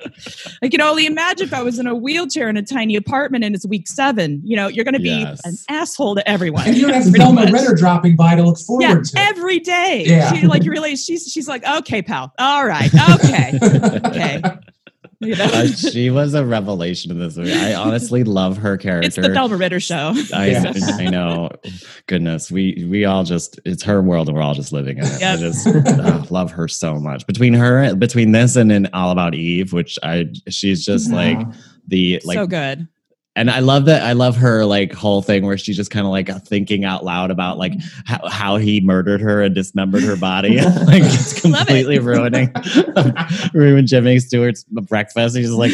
I 0.63 0.69
can 0.69 0.81
only 0.81 1.07
imagine 1.07 1.47
if 1.47 1.53
I 1.55 1.63
was 1.63 1.79
in 1.79 1.87
a 1.87 1.95
wheelchair 1.95 2.49
in 2.49 2.57
a 2.57 2.63
tiny 2.63 2.97
apartment 2.97 3.45
and 3.45 3.55
it's 3.55 3.67
week 3.67 3.87
seven. 3.89 4.41
You 4.45 4.57
know, 4.57 4.69
you're 4.69 4.85
going 4.85 4.95
to 4.95 5.01
be 5.01 5.09
Yes. 5.09 5.41
an 5.45 5.55
asshole 5.69 6.15
to 6.17 6.29
everyone. 6.29 6.67
And 6.67 6.77
you 6.77 6.83
don't 6.83 6.95
have 6.95 7.03
pretty 7.11 7.19
Thelma 7.19 7.43
much. 7.45 7.53
Ritter 7.53 7.75
dropping 7.75 8.17
by 8.17 8.35
to 8.37 8.43
look 8.43 8.59
forward 8.59 8.83
Yeah, 8.83 8.95
to. 9.03 9.13
every 9.19 9.61
day. 9.61 10.05
Yeah. 10.07 10.33
She 10.33 10.47
like 10.47 10.65
you 10.65 10.71
realize 10.71 11.05
she's 11.05 11.25
she's 11.31 11.49
like, 11.49 11.65
okay, 11.67 12.03
pal. 12.03 12.33
All 12.39 12.67
right, 12.67 12.91
okay, 13.23 13.59
okay. 14.07 14.43
You 15.35 15.37
know? 15.37 15.45
Uh, 15.45 15.67
she 15.67 16.11
was 16.11 16.35
a 16.35 16.45
revelation 16.45 17.11
in 17.11 17.19
this 17.19 17.37
movie. 17.37 17.53
I 17.53 17.75
honestly 17.75 18.25
love 18.25 18.59
her 18.59 18.77
character. 18.77 19.07
it's 19.07 19.17
the 19.17 19.33
Thelma 19.33 19.57
Ritter 19.57 19.81
show. 19.81 20.13
I, 20.35 20.49
Yes. 20.49 20.93
I 20.93 21.07
know. 21.07 21.51
Goodness, 22.07 22.51
we 22.51 22.87
we 22.91 23.05
all 23.05 23.25
just 23.25 23.59
it's 23.65 23.83
her 23.85 24.03
world 24.03 24.29
and 24.29 24.37
we're 24.37 24.43
all 24.43 24.55
just 24.55 24.73
living 24.73 24.99
in 24.99 25.05
it. 25.05 25.23
I 25.23 25.37
just 25.37 25.67
oh, 25.67 26.27
love 26.31 26.51
her 26.53 26.69
so 26.69 26.97
much. 26.97 27.27
Between 27.27 27.55
her, 27.55 27.95
between 27.95 28.33
this 28.33 28.57
and 28.57 28.71
in 28.71 28.87
All 28.93 29.11
About 29.11 29.35
Eve, 29.35 29.73
which 29.73 29.99
I 30.03 30.27
she's 30.49 30.85
just 30.85 31.11
like 31.11 31.39
the 31.89 32.21
like 32.25 32.37
so 32.37 32.47
good. 32.47 32.87
And 33.37 33.51
I 33.51 33.59
love 33.61 33.85
that 33.87 34.03
I 34.03 34.12
love 34.12 34.37
her 34.37 34.64
like 34.64 34.92
whole 34.92 35.20
thing 35.23 35.44
where 35.44 35.59
she's 35.59 35.77
just 35.77 35.90
kind 35.90 36.07
of 36.07 36.12
like 36.12 36.29
thinking 36.44 36.85
out 36.85 37.05
loud 37.05 37.31
about 37.31 37.59
like 37.59 37.73
how, 38.05 38.29
how 38.29 38.57
he 38.57 38.81
murdered 38.81 39.20
her 39.20 39.42
and 39.42 39.55
dismembered 39.55 40.03
her 40.05 40.16
body. 40.16 40.61
like 40.61 41.03
it's 41.03 41.44
Love 41.44 41.55
it. 41.62 41.66
completely 41.66 41.99
ruining 41.99 42.53
ruining 43.55 43.87
Jimmy 43.87 44.18
Stewart's 44.20 44.64
breakfast. 44.64 45.37
He's 45.37 45.47
just 45.49 45.59
like, 45.59 45.73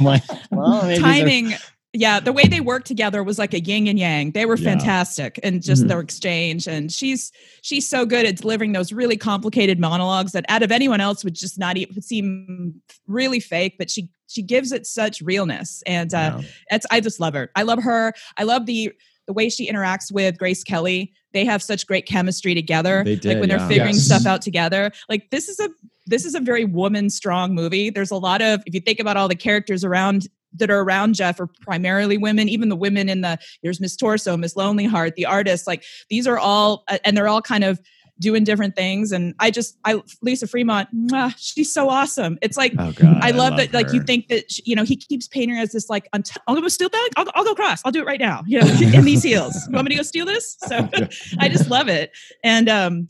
like, 0.00 0.22
well, 0.50 0.96
timing 0.96 1.54
yeah 1.96 2.18
the 2.18 2.32
way 2.32 2.42
they 2.48 2.60
worked 2.60 2.86
together 2.88 3.22
was 3.22 3.38
like 3.38 3.54
a 3.54 3.60
yin 3.60 3.86
and 3.86 3.98
yang 4.00 4.32
they 4.32 4.46
were 4.46 4.56
Yeah. 4.56 4.70
fantastic 4.70 5.38
and 5.44 5.62
just 5.62 5.84
Mhm. 5.84 5.88
their 5.88 6.00
exchange 6.00 6.66
and 6.66 6.90
she's 6.92 7.30
she's 7.62 7.88
so 7.88 8.04
good 8.04 8.26
at 8.26 8.36
delivering 8.36 8.72
those 8.72 8.92
really 8.92 9.16
complicated 9.16 9.78
monologues 9.78 10.32
that 10.32 10.44
out 10.48 10.64
of 10.64 10.72
anyone 10.72 11.00
else 11.00 11.22
would 11.22 11.36
just 11.36 11.56
not 11.56 11.76
even 11.76 12.02
seem 12.02 12.74
really 13.06 13.38
fake 13.38 13.76
but 13.78 13.90
she 13.90 14.08
she 14.28 14.42
gives 14.42 14.72
it 14.72 14.86
such 14.86 15.20
realness 15.22 15.82
and 15.86 16.12
uh 16.14 16.38
Yeah. 16.40 16.48
it's 16.70 16.86
i 16.90 17.00
just 17.00 17.20
love 17.20 17.34
her. 17.34 17.50
I 17.56 17.62
love 17.62 17.82
her. 17.82 18.12
I 18.38 18.42
love 18.44 18.66
the 18.66 18.92
the 19.26 19.32
way 19.32 19.48
she 19.48 19.70
interacts 19.70 20.12
with 20.12 20.36
grace 20.38 20.62
kelly. 20.64 21.12
They 21.32 21.44
have 21.46 21.62
such 21.62 21.86
great 21.86 22.06
chemistry 22.06 22.54
together 22.54 23.02
They 23.04 23.12
like 23.14 23.20
did, 23.22 23.40
when 23.40 23.48
they're 23.48 23.58
figuring 23.60 23.94
Yes. 23.94 24.04
stuff 24.04 24.26
out 24.26 24.42
together. 24.42 24.92
Like 25.08 25.30
this 25.30 25.48
is 25.48 25.58
a 25.60 25.68
this 26.06 26.24
is 26.26 26.34
a 26.34 26.40
very 26.40 26.64
woman 26.66 27.08
strong 27.10 27.54
movie. 27.54 27.88
There's 27.90 28.10
a 28.10 28.16
lot 28.16 28.42
of 28.42 28.62
if 28.66 28.74
you 28.74 28.80
think 28.80 29.00
about 29.00 29.16
all 29.16 29.28
the 29.28 29.34
characters 29.34 29.84
around 29.84 30.28
that 30.56 30.70
are 30.70 30.80
around 30.80 31.14
jeff 31.14 31.40
are 31.40 31.48
primarily 31.62 32.16
women. 32.18 32.48
Even 32.48 32.68
the 32.68 32.76
women 32.76 33.08
in 33.08 33.22
the 33.22 33.38
there's 33.62 33.80
miss 33.80 33.96
torso 33.96 34.36
miss 34.36 34.54
lonely 34.56 34.84
heart 34.84 35.14
the 35.16 35.26
artist 35.26 35.66
like 35.66 35.82
these 36.10 36.26
are 36.26 36.38
all 36.38 36.84
and 37.04 37.16
they're 37.16 37.28
all 37.28 37.42
kind 37.42 37.64
of 37.64 37.80
doing 38.20 38.44
different 38.44 38.76
things 38.76 39.10
and 39.10 39.34
i 39.40 39.50
just 39.50 39.76
i 39.84 40.00
lisa 40.22 40.46
fremont 40.46 40.88
mwah, 40.94 41.34
she's 41.36 41.72
so 41.72 41.88
awesome 41.88 42.38
it's 42.42 42.56
like 42.56 42.72
Oh 42.78 42.92
god, 42.92 43.18
I 43.22 43.30
love, 43.30 43.56
that. 43.56 43.72
Like 43.72 43.92
you 43.92 44.02
think 44.02 44.28
that 44.28 44.50
sh- 44.50 44.60
you 44.64 44.76
know 44.76 44.84
he 44.84 44.96
keeps 44.96 45.28
painting 45.28 45.56
her 45.56 45.62
as 45.62 45.72
this 45.72 45.88
like 45.88 46.08
unt- 46.12 46.36
I'll 46.46 46.60
go 46.60 46.68
steal 46.68 46.88
that. 46.88 47.10
I'll, 47.16 47.26
I'll 47.34 47.44
go 47.44 47.52
across. 47.52 47.80
I'll 47.84 47.92
do 47.92 48.00
it 48.00 48.06
right 48.06 48.20
now. 48.20 48.42
You 48.46 48.60
know, 48.60 48.66
in 48.98 49.04
these 49.04 49.22
heels. 49.22 49.54
You 49.68 49.74
want 49.74 49.86
me 49.86 49.90
to 49.90 49.96
go 49.96 50.02
steal 50.02 50.26
this? 50.26 50.56
So 50.66 50.88
I 51.38 51.48
just 51.48 51.70
love 51.70 51.88
it. 51.88 52.10
And 52.42 52.68
um, 52.68 53.08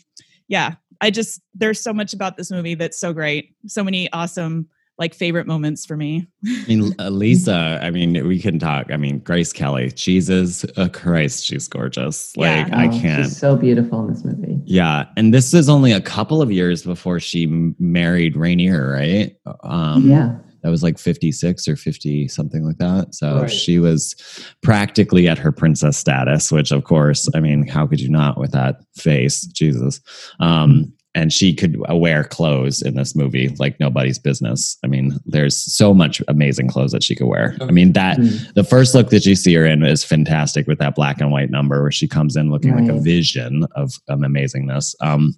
yeah, 0.48 0.74
I 1.00 1.10
just 1.10 1.40
there's 1.54 1.80
so 1.80 1.92
much 1.92 2.12
about 2.12 2.36
this 2.36 2.50
movie 2.50 2.74
that's 2.74 2.98
so 2.98 3.12
great. 3.12 3.54
So 3.66 3.82
many 3.82 4.12
awesome 4.12 4.68
like 4.98 5.12
favorite 5.14 5.46
moments 5.46 5.84
for 5.84 5.96
me. 5.96 6.28
I 6.46 6.64
mean, 6.68 6.94
Lisa. 6.98 7.80
I 7.82 7.90
mean, 7.90 8.26
we 8.28 8.38
can 8.40 8.58
talk. 8.58 8.92
I 8.92 8.96
mean, 8.96 9.18
Grace 9.18 9.52
Kelly. 9.52 9.90
Jesus 9.90 10.64
uh, 10.76 10.88
Christ, 10.92 11.44
she's 11.44 11.66
gorgeous. 11.66 12.36
Like 12.36 12.68
Yeah. 12.68 12.78
I 12.78 12.86
Oh, 12.86 12.90
can't. 12.90 13.24
She's 13.24 13.36
so 13.36 13.56
beautiful 13.56 14.06
in 14.06 14.12
this 14.14 14.24
movie. 14.24 14.60
Yeah, 14.64 15.06
and 15.16 15.34
this 15.34 15.52
is 15.52 15.68
only 15.68 15.92
a 15.92 16.00
couple 16.00 16.40
of 16.40 16.50
years 16.52 16.84
before 16.84 17.18
she 17.20 17.46
married 17.78 18.36
Rainier, 18.36 18.92
right? 18.92 19.36
Um, 19.64 20.08
yeah. 20.08 20.36
that 20.62 20.70
was 20.70 20.82
like 20.82 20.98
56 20.98 21.68
or 21.68 21.76
50 21.76 22.26
something 22.28 22.64
like 22.64 22.78
that 22.78 23.14
so 23.14 23.40
Right. 23.42 23.50
she 23.50 23.78
was 23.78 24.14
practically 24.62 25.28
at 25.28 25.36
her 25.38 25.52
princess 25.52 25.98
status 25.98 26.50
which 26.50 26.72
of 26.72 26.84
course 26.84 27.28
i 27.34 27.40
mean 27.40 27.66
how 27.66 27.86
could 27.86 28.00
you 28.00 28.08
not 28.08 28.38
with 28.38 28.52
that 28.52 28.76
face 28.96 29.42
jesus 29.42 30.00
um 30.40 30.90
and 31.14 31.32
she 31.32 31.54
could 31.54 31.76
wear 31.90 32.24
clothes 32.24 32.82
in 32.82 32.94
this 32.96 33.14
movie 33.14 33.48
like 33.58 33.78
nobody's 33.80 34.18
business 34.18 34.76
i 34.84 34.86
mean 34.86 35.12
there's 35.26 35.56
so 35.72 35.94
much 35.94 36.20
amazing 36.28 36.68
clothes 36.68 36.92
that 36.92 37.02
she 37.02 37.14
could 37.14 37.26
wear 37.28 37.56
i 37.60 37.70
mean 37.70 37.92
that 37.92 38.18
Mm. 38.18 38.52
the 38.54 38.64
first 38.64 38.94
look 38.94 39.10
that 39.10 39.24
you 39.26 39.34
see 39.34 39.54
her 39.54 39.64
in 39.66 39.82
is 39.84 40.04
fantastic 40.04 40.66
with 40.66 40.78
that 40.78 40.94
black 40.94 41.20
and 41.20 41.30
white 41.32 41.50
number 41.50 41.82
where 41.82 41.90
she 41.92 42.06
comes 42.08 42.36
in 42.36 42.50
looking 42.50 42.74
like 42.76 42.88
a 42.90 43.00
vision 43.00 43.64
of 43.76 43.92
um, 44.08 44.20
amazingness. 44.20 44.94
Um, 45.00 45.34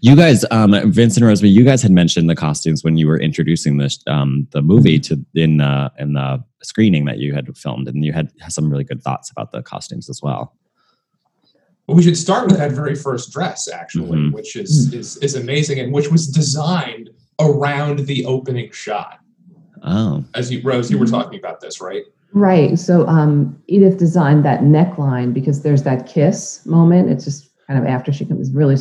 you 0.00 0.14
guys, 0.14 0.44
um, 0.52 0.74
Vince 0.92 1.16
and 1.16 1.26
Rosemary, 1.26 1.50
you 1.50 1.64
guys 1.64 1.82
had 1.82 1.90
mentioned 1.90 2.30
the 2.30 2.36
costumes 2.36 2.84
when 2.84 2.96
you 2.96 3.08
were 3.08 3.18
introducing 3.20 3.78
this 3.78 3.98
um, 4.06 4.46
the 4.52 4.62
movie 4.62 5.00
to 5.00 5.18
in 5.34 5.60
uh, 5.60 5.88
in 5.98 6.12
the 6.12 6.42
screening 6.62 7.04
that 7.06 7.18
you 7.18 7.34
had 7.34 7.46
filmed, 7.58 7.88
and 7.88 8.04
you 8.04 8.12
had 8.12 8.30
some 8.48 8.70
really 8.70 8.84
good 8.84 9.02
thoughts 9.02 9.30
about 9.30 9.50
the 9.52 9.62
costumes 9.62 10.08
as 10.08 10.20
well. 10.22 10.54
Well, 11.86 11.96
we 11.96 12.02
should 12.02 12.16
start 12.16 12.48
with 12.48 12.58
that 12.58 12.72
very 12.72 12.94
first 12.96 13.32
dress, 13.32 13.68
actually, 13.68 14.18
Mhm. 14.18 14.32
which 14.32 14.56
is, 14.56 14.92
is 14.92 15.16
is 15.18 15.34
amazing 15.36 15.78
and 15.78 15.92
which 15.92 16.10
was 16.10 16.26
designed 16.26 17.10
around 17.40 18.00
the 18.00 18.24
opening 18.26 18.70
shot. 18.72 19.18
Oh, 19.82 20.24
As 20.34 20.50
you, 20.50 20.60
Rose, 20.64 20.90
you 20.90 20.98
were 20.98 21.06
Mhm. 21.06 21.10
talking 21.10 21.38
about 21.38 21.60
this, 21.60 21.80
right? 21.80 22.02
Right. 22.32 22.76
So 22.78 23.06
um, 23.06 23.56
Edith 23.68 23.98
designed 23.98 24.44
that 24.44 24.62
neckline 24.62 25.32
because 25.32 25.62
there's 25.62 25.84
that 25.84 26.06
kiss 26.06 26.64
moment. 26.66 27.08
It's 27.08 27.24
just 27.24 27.50
kind 27.68 27.78
of 27.78 27.86
after 27.86 28.12
she 28.12 28.24
comes, 28.24 28.50
really 28.52 28.76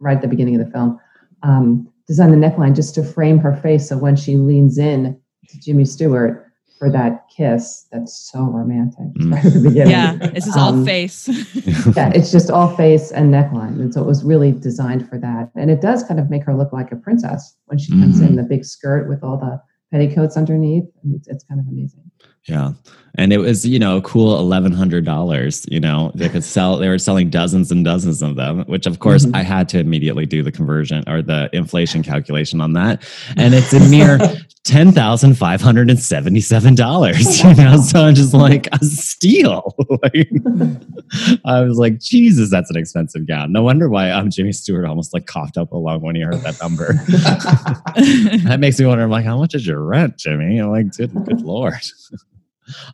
right 0.00 0.16
at 0.16 0.22
the 0.22 0.28
beginning 0.28 0.56
of 0.60 0.64
the 0.66 0.72
film. 0.72 0.98
Um, 1.44 1.88
designed 2.08 2.32
the 2.32 2.36
neckline 2.48 2.74
just 2.74 2.94
to 2.96 3.04
frame 3.04 3.38
her 3.38 3.54
face. 3.54 3.88
So 3.88 3.96
when 3.98 4.16
she 4.16 4.36
leans 4.36 4.78
in 4.78 5.16
to 5.48 5.60
Jimmy 5.60 5.84
Stewart 5.84 6.47
for 6.78 6.90
that 6.90 7.26
kiss, 7.34 7.86
that's 7.90 8.30
so 8.30 8.44
romantic. 8.44 9.12
Mm. 9.20 9.32
Right 9.34 9.44
at 9.44 9.52
the 9.52 9.60
beginning. 9.60 9.90
Yeah, 9.90 10.14
this 10.16 10.46
is 10.46 10.56
all 10.56 10.68
Um, 10.74 10.84
face. 10.84 11.28
yeah, 11.96 12.10
it's 12.14 12.30
just 12.30 12.50
all 12.50 12.74
face 12.76 13.10
and 13.10 13.32
neckline. 13.34 13.80
And 13.80 13.92
so 13.92 14.00
it 14.02 14.06
was 14.06 14.22
really 14.24 14.52
designed 14.52 15.08
for 15.08 15.18
that. 15.18 15.50
And 15.56 15.70
it 15.70 15.80
does 15.80 16.02
kind 16.04 16.20
of 16.20 16.30
make 16.30 16.44
her 16.44 16.54
look 16.56 16.72
like 16.72 16.92
a 16.92 16.96
princess 16.96 17.56
when 17.66 17.78
she 17.78 17.92
comes 17.92 18.20
Mhm. 18.20 18.28
in 18.28 18.36
the 18.36 18.42
big 18.44 18.64
skirt 18.64 19.08
with 19.08 19.22
all 19.24 19.36
the 19.36 19.60
petticoats 19.90 20.36
underneath. 20.36 20.84
I 20.84 21.06
mean, 21.06 21.16
it's, 21.16 21.28
it's 21.28 21.44
kind 21.44 21.60
of 21.60 21.66
amazing. 21.68 22.10
Yeah. 22.46 22.72
And 23.14 23.32
it 23.32 23.38
was, 23.38 23.66
you 23.66 23.80
know, 23.80 23.96
a 23.96 24.02
cool 24.02 24.38
eleven 24.38 24.70
hundred 24.70 25.04
dollars. 25.04 25.66
You 25.68 25.80
know, 25.80 26.12
they 26.14 26.28
could 26.28 26.44
sell. 26.44 26.76
They 26.76 26.88
were 26.88 26.98
selling 26.98 27.30
dozens 27.30 27.72
and 27.72 27.84
dozens 27.84 28.22
of 28.22 28.36
them. 28.36 28.64
Which, 28.66 28.86
of 28.86 29.00
course, 29.00 29.26
Mhm. 29.26 29.34
I 29.34 29.42
had 29.42 29.68
to 29.70 29.80
immediately 29.80 30.24
do 30.24 30.42
the 30.44 30.52
conversion 30.52 31.02
or 31.08 31.20
the 31.20 31.50
inflation 31.52 32.04
calculation 32.04 32.60
on 32.60 32.74
that, 32.74 33.02
and 33.36 33.54
it's 33.54 33.72
a 33.72 33.80
mere 33.90 34.18
ten 34.64 34.92
thousand 34.92 35.34
five 35.36 35.60
hundred 35.60 35.90
and 35.90 35.98
seventy-seven 35.98 36.76
dollars. 36.76 37.42
You 37.42 37.54
know, 37.54 37.78
so 37.78 38.04
I'm 38.04 38.14
just 38.14 38.34
like 38.34 38.68
a 38.72 38.84
steal. 38.84 39.74
like, 40.02 40.30
I 41.44 41.62
was 41.62 41.76
like, 41.76 41.98
Jesus, 41.98 42.50
that's 42.50 42.70
an 42.70 42.76
expensive 42.76 43.26
gown. 43.26 43.50
No 43.50 43.62
wonder 43.64 43.88
why 43.88 44.10
um, 44.10 44.30
Jimmy 44.30 44.52
Stewart 44.52 44.84
almost 44.84 45.12
like 45.12 45.26
coughed 45.26 45.56
up 45.56 45.72
along 45.72 46.02
when 46.02 46.14
he 46.14 46.20
heard 46.22 46.42
that 46.42 46.60
number. 46.62 46.92
that 48.44 48.58
makes 48.60 48.78
me 48.78 48.86
wonder. 48.86 49.02
I'm 49.02 49.10
like, 49.10 49.24
how 49.24 49.38
much 49.38 49.54
is 49.56 49.66
your 49.66 49.82
rent, 49.82 50.18
Jimmy? 50.18 50.58
I'm 50.58 50.70
like, 50.70 50.92
good, 50.96 51.12
good 51.24 51.40
lord. 51.40 51.74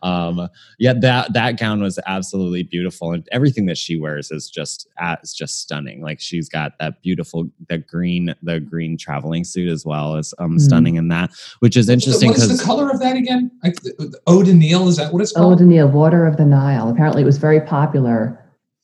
Um, 0.02 0.48
yeah, 0.78 0.92
that 1.00 1.32
that 1.32 1.58
gown 1.58 1.80
was 1.82 1.98
absolutely 2.06 2.62
beautiful, 2.62 3.12
and 3.12 3.28
everything 3.32 3.66
that 3.66 3.78
she 3.78 3.98
wears 3.98 4.30
is 4.30 4.48
just 4.50 4.88
uh, 5.00 5.16
is 5.22 5.32
just 5.34 5.60
stunning. 5.60 6.00
Like 6.02 6.20
she's 6.20 6.48
got 6.48 6.72
that 6.80 7.02
beautiful, 7.02 7.48
the 7.68 7.78
green, 7.78 8.34
the 8.42 8.60
green 8.60 8.96
traveling 8.96 9.44
suit 9.44 9.68
as 9.68 9.84
well 9.84 10.16
as 10.16 10.32
um, 10.38 10.56
Mm. 10.56 10.60
stunning 10.60 10.96
in 10.96 11.08
that, 11.08 11.30
which 11.60 11.76
is 11.76 11.88
interesting 11.88 12.30
What's 12.30 12.46
the 12.58 12.62
color 12.62 12.90
of 12.90 13.00
that 13.00 13.16
again? 13.16 13.50
Like, 13.62 13.80
the- 13.82 14.18
Eau 14.26 14.42
de 14.42 14.54
Nil, 14.54 14.88
is 14.88 14.96
that 14.98 15.12
what 15.12 15.22
it's 15.22 15.32
called? 15.32 15.58
the 15.58 15.64
Nile, 15.64 15.88
Water 15.88 16.26
of 16.26 16.36
the 16.36 16.44
Nile. 16.44 16.88
Apparently, 16.88 17.22
it 17.22 17.26
was 17.26 17.38
very 17.38 17.60
popular 17.60 18.40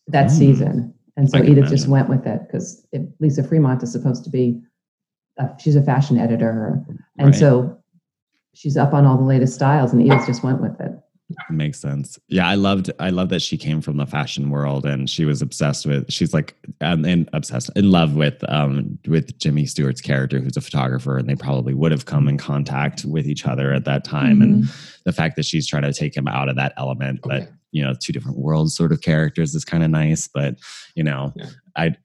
that 0.09 0.27
Mm. 0.27 0.31
season, 0.31 0.95
and 1.17 1.31
so 1.31 1.39
I 1.39 1.43
can 1.43 1.51
Edith 1.53 1.69
just 1.69 1.87
went 1.89 2.09
with 2.09 2.27
it 2.27 2.41
because 2.47 2.87
Lisa 3.21 3.43
Fremont 3.45 3.83
is 3.83 3.93
supposed 3.93 4.25
to 4.25 4.31
be. 4.31 4.61
A, 5.39 5.49
she's 5.59 5.77
a 5.77 5.83
fashion 5.83 6.19
editor, 6.19 6.85
and 7.19 7.29
Right. 7.29 7.35
so 7.35 7.79
she's 8.55 8.77
up 8.77 8.93
on 8.93 9.07
all 9.07 9.17
the 9.17 9.25
latest 9.25 9.55
styles, 9.55 9.93
and 9.93 10.03
Edith 10.03 10.27
just 10.27 10.43
went 10.43 10.61
with 10.61 10.79
it. 10.81 10.93
Makes 11.49 11.79
sense. 11.79 12.19
Yeah, 12.27 12.49
I 12.49 12.57
loved 12.57 12.91
I 12.99 13.11
love 13.11 13.29
that 13.29 13.41
she 13.41 13.57
came 13.57 13.81
from 13.81 13.99
the 13.99 14.07
fashion 14.07 14.51
world 14.51 14.85
and 14.85 15.09
she 15.09 15.25
was 15.25 15.41
obsessed 15.41 15.87
with 15.87 16.11
she's 16.11 16.35
like 16.35 16.57
um, 16.81 17.05
and 17.05 17.29
obsessed 17.33 17.71
in 17.77 17.93
love 17.93 18.17
with 18.17 18.43
um 18.51 18.99
with 19.07 19.39
Jimmy 19.39 19.65
Stewart's 19.65 20.01
character 20.01 20.41
who's 20.41 20.57
a 20.57 20.61
photographer 20.61 21.17
and 21.19 21.29
they 21.29 21.37
probably 21.37 21.73
would 21.73 21.93
have 21.93 22.07
come 22.07 22.27
in 22.27 22.37
contact 22.37 23.05
with 23.05 23.29
each 23.29 23.47
other 23.47 23.73
at 23.73 23.85
that 23.85 24.03
time 24.03 24.43
and 24.43 24.65
the 25.05 25.13
fact 25.13 25.37
that 25.37 25.45
she's 25.45 25.69
trying 25.69 25.83
to 25.85 25.93
take 25.93 26.17
him 26.17 26.27
out 26.27 26.49
of 26.49 26.57
that 26.57 26.73
element 26.77 27.21
but 27.23 27.43
Okay. 27.43 27.49
you 27.71 27.85
know 27.85 27.95
two 27.95 28.13
different 28.13 28.39
worlds 28.39 28.75
sort 28.75 28.91
of 28.91 29.01
characters 29.01 29.55
is 29.55 29.65
kind 29.65 29.85
of 29.85 29.91
nice 29.91 30.27
but 30.27 30.57
you 30.97 31.05
know 31.05 31.33
Yeah. 31.37 31.47
I 31.77 31.97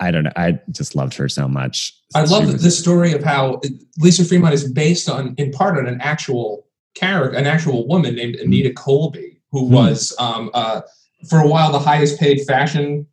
I 0.00 0.10
don't 0.10 0.24
know 0.24 0.32
I 0.36 0.58
just 0.70 0.94
loved 0.96 1.14
her 1.14 1.28
so 1.28 1.46
much. 1.48 1.96
I 2.14 2.24
love 2.24 2.52
was- 2.52 2.62
the 2.62 2.70
story 2.70 3.12
of 3.12 3.22
how 3.22 3.60
Lisa 3.98 4.24
Fremont 4.24 4.54
is 4.54 4.70
based 4.70 5.08
on, 5.08 5.34
in 5.38 5.50
part, 5.50 5.78
on 5.78 5.86
an 5.86 6.00
actual 6.00 6.66
character, 6.94 7.36
an 7.36 7.46
actual 7.46 7.86
woman 7.86 8.14
named 8.14 8.36
Anita 8.36 8.72
Colby, 8.72 9.40
who 9.52 9.66
Hmm. 9.68 9.72
was, 9.74 10.14
um, 10.18 10.50
uh, 10.54 10.80
for 11.28 11.38
a 11.40 11.46
while, 11.46 11.72
the 11.72 11.78
highest 11.78 12.18
paid 12.18 12.40
fashion 12.46 13.06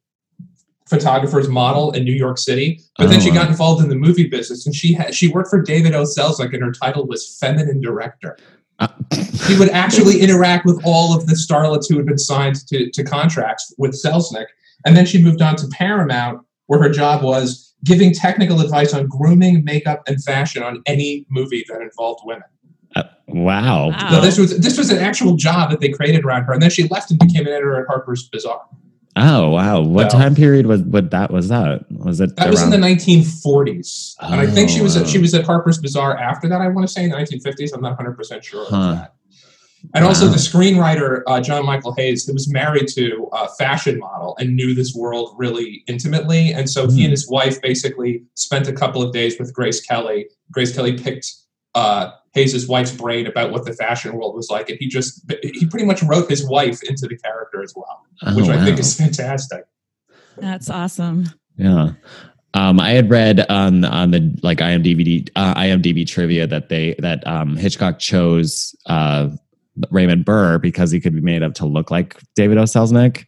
photographer's 0.88 1.48
model 1.48 1.92
in 1.92 2.04
New 2.04 2.12
York 2.14 2.38
City. 2.38 2.82
But 2.98 3.08
then 3.10 3.18
Oh, 3.20 3.22
she 3.24 3.30
wow. 3.30 3.36
got 3.38 3.50
involved 3.50 3.82
in 3.82 3.90
the 3.90 3.96
movie 3.96 4.28
business, 4.28 4.66
and 4.66 4.76
she 4.76 4.94
had 4.94 5.14
she 5.16 5.28
worked 5.30 5.50
for 5.50 5.62
David 5.62 5.96
O. 5.96 6.04
Selznick, 6.04 6.54
and 6.54 6.62
her 6.64 6.72
title 6.74 7.06
was 7.08 7.38
feminine 7.40 7.80
director. 7.82 8.38
Uh, 8.80 8.88
She 9.48 9.58
would 9.58 9.70
actually 9.70 10.20
interact 10.22 10.66
with 10.66 10.80
all 10.86 11.16
of 11.18 11.26
the 11.28 11.34
starlets 11.34 11.90
who 11.90 11.98
had 11.98 12.06
been 12.06 12.18
signed 12.20 12.56
to, 12.68 12.90
to 12.92 13.04
contracts 13.04 13.74
with 13.78 13.92
Selznick. 13.92 14.46
And 14.86 14.96
then 14.96 15.06
she 15.06 15.22
moved 15.22 15.42
on 15.42 15.56
to 15.58 15.68
Paramount, 15.70 16.42
where 16.72 16.82
her 16.82 16.88
job 16.90 17.22
was 17.22 17.74
giving 17.84 18.14
technical 18.14 18.62
advice 18.62 18.94
on 18.94 19.06
grooming, 19.08 19.62
makeup, 19.66 20.02
and 20.08 20.24
fashion 20.24 20.64
on 20.64 20.82
any 20.86 21.26
movie 21.30 21.66
that 21.68 21.82
involved 21.82 22.22
women. 22.24 22.44
uh, 22.96 23.04
wow. 23.28 23.90
Wow. 23.90 24.10
So 24.10 24.22
this 24.22 24.38
was 24.38 24.58
this 24.60 24.78
was 24.78 24.90
an 24.90 25.00
actual 25.00 25.36
job 25.36 25.70
that 25.72 25.82
they 25.82 25.90
created 25.90 26.24
around 26.24 26.44
her. 26.46 26.54
And 26.54 26.62
then 26.62 26.70
she 26.70 26.88
left 26.88 27.12
and 27.12 27.20
became 27.20 27.42
an 27.46 27.52
editor 27.52 27.76
at 27.82 27.88
Harper's 27.88 28.24
Bazaar. 28.30 28.62
Oh 29.18 29.50
wow. 29.50 29.82
What 29.82 30.14
So- 30.14 30.18
time 30.18 30.34
period 30.34 30.66
was 30.66 30.82
what 30.84 31.12
that 31.12 31.30
was 31.30 31.50
that? 31.50 31.92
Was 31.92 32.22
it 32.22 32.38
That 32.38 32.50
was 32.50 32.62
in 32.64 32.70
the 32.70 32.78
around- 32.78 33.00
1940s, 33.00 34.16
and 34.22 34.40
I 34.40 34.48
think 34.48 34.70
she 34.70 34.82
was 34.82 34.96
Oh, 34.96 35.04
she 35.06 35.18
was 35.20 35.34
at 35.34 35.44
Harper's 35.44 35.78
Bazaar 35.78 36.18
after 36.18 36.48
that. 36.48 36.62
I 36.62 36.70
want 36.70 36.88
to 36.88 36.94
say 36.94 37.04
in 37.04 37.10
the 37.10 37.18
1950s. 37.18 37.72
I'm 37.74 37.82
not 37.82 37.98
100 37.98 38.16
percent 38.16 38.46
sure 38.46 38.66
Huh. 38.70 39.08
Of 39.84 39.92
that. 39.92 39.98
And 39.98 40.06
also 40.06 40.28
the 40.28 40.38
screenwriter 40.38 41.24
uh, 41.28 41.42
John 41.42 41.66
Michael 41.66 41.94
Hayes, 41.96 42.26
who 42.26 42.34
was 42.34 42.52
married 42.52 42.88
to 42.90 43.30
a 43.34 43.48
fashion 43.56 44.00
model 44.00 44.36
and 44.40 44.56
knew 44.56 44.74
this 44.74 44.94
world 44.96 45.34
really 45.38 45.84
intimately, 45.88 46.52
and 46.54 46.70
so 46.70 46.88
he 46.88 47.00
Hmm. 47.00 47.04
and 47.06 47.12
his 47.12 47.30
wife 47.30 47.62
basically 47.62 48.24
spent 48.36 48.68
a 48.68 48.74
couple 48.74 49.02
of 49.02 49.12
days 49.14 49.38
with 49.40 49.54
Grace 49.54 49.82
Kelly. 49.82 50.28
Grace 50.52 50.74
Kelly 50.76 50.98
picked 50.98 51.32
uh, 51.76 52.12
Hayes' 52.34 52.68
wife's 52.68 52.92
brain 52.92 53.28
about 53.28 53.52
what 53.52 53.66
the 53.66 53.74
fashion 53.74 54.14
world 54.14 54.36
was 54.36 54.50
like, 54.50 54.70
and 54.70 54.78
he 54.80 54.88
just 54.88 55.22
he 55.44 55.66
pretty 55.66 55.86
much 55.86 56.02
wrote 56.04 56.30
his 56.30 56.48
wife 56.48 56.82
into 56.84 57.08
the 57.08 57.18
character 57.18 57.62
as 57.64 57.74
well, 57.76 58.02
Oh, 58.24 58.36
which 58.36 58.48
I 58.50 58.64
think 58.64 58.78
is 58.80 58.94
fantastic. 58.96 59.64
That's 60.38 60.70
awesome. 60.70 61.26
Yeah. 61.58 61.92
Um, 62.54 62.80
I 62.82 62.92
had 62.92 63.10
read 63.10 63.46
on 63.50 63.86
on 63.86 64.12
the 64.12 64.38
like 64.44 64.58
IMDb 64.58 65.30
uh, 65.38 65.54
IMDb 65.56 66.06
trivia 66.06 66.46
that 66.48 66.68
they 66.68 66.96
that 67.00 67.26
um, 67.26 67.56
Hitchcock 67.56 68.00
chose 68.00 68.76
uh, 68.88 69.30
Raymond 69.90 70.26
Burr 70.26 70.58
because 70.60 70.92
he 70.92 71.00
could 71.00 71.14
be 71.14 71.22
made 71.22 71.44
up 71.44 71.54
to 71.56 71.66
look 71.66 71.90
like 71.92 72.18
David 72.36 72.58
O. 72.58 72.64
Selznick. 72.64 73.26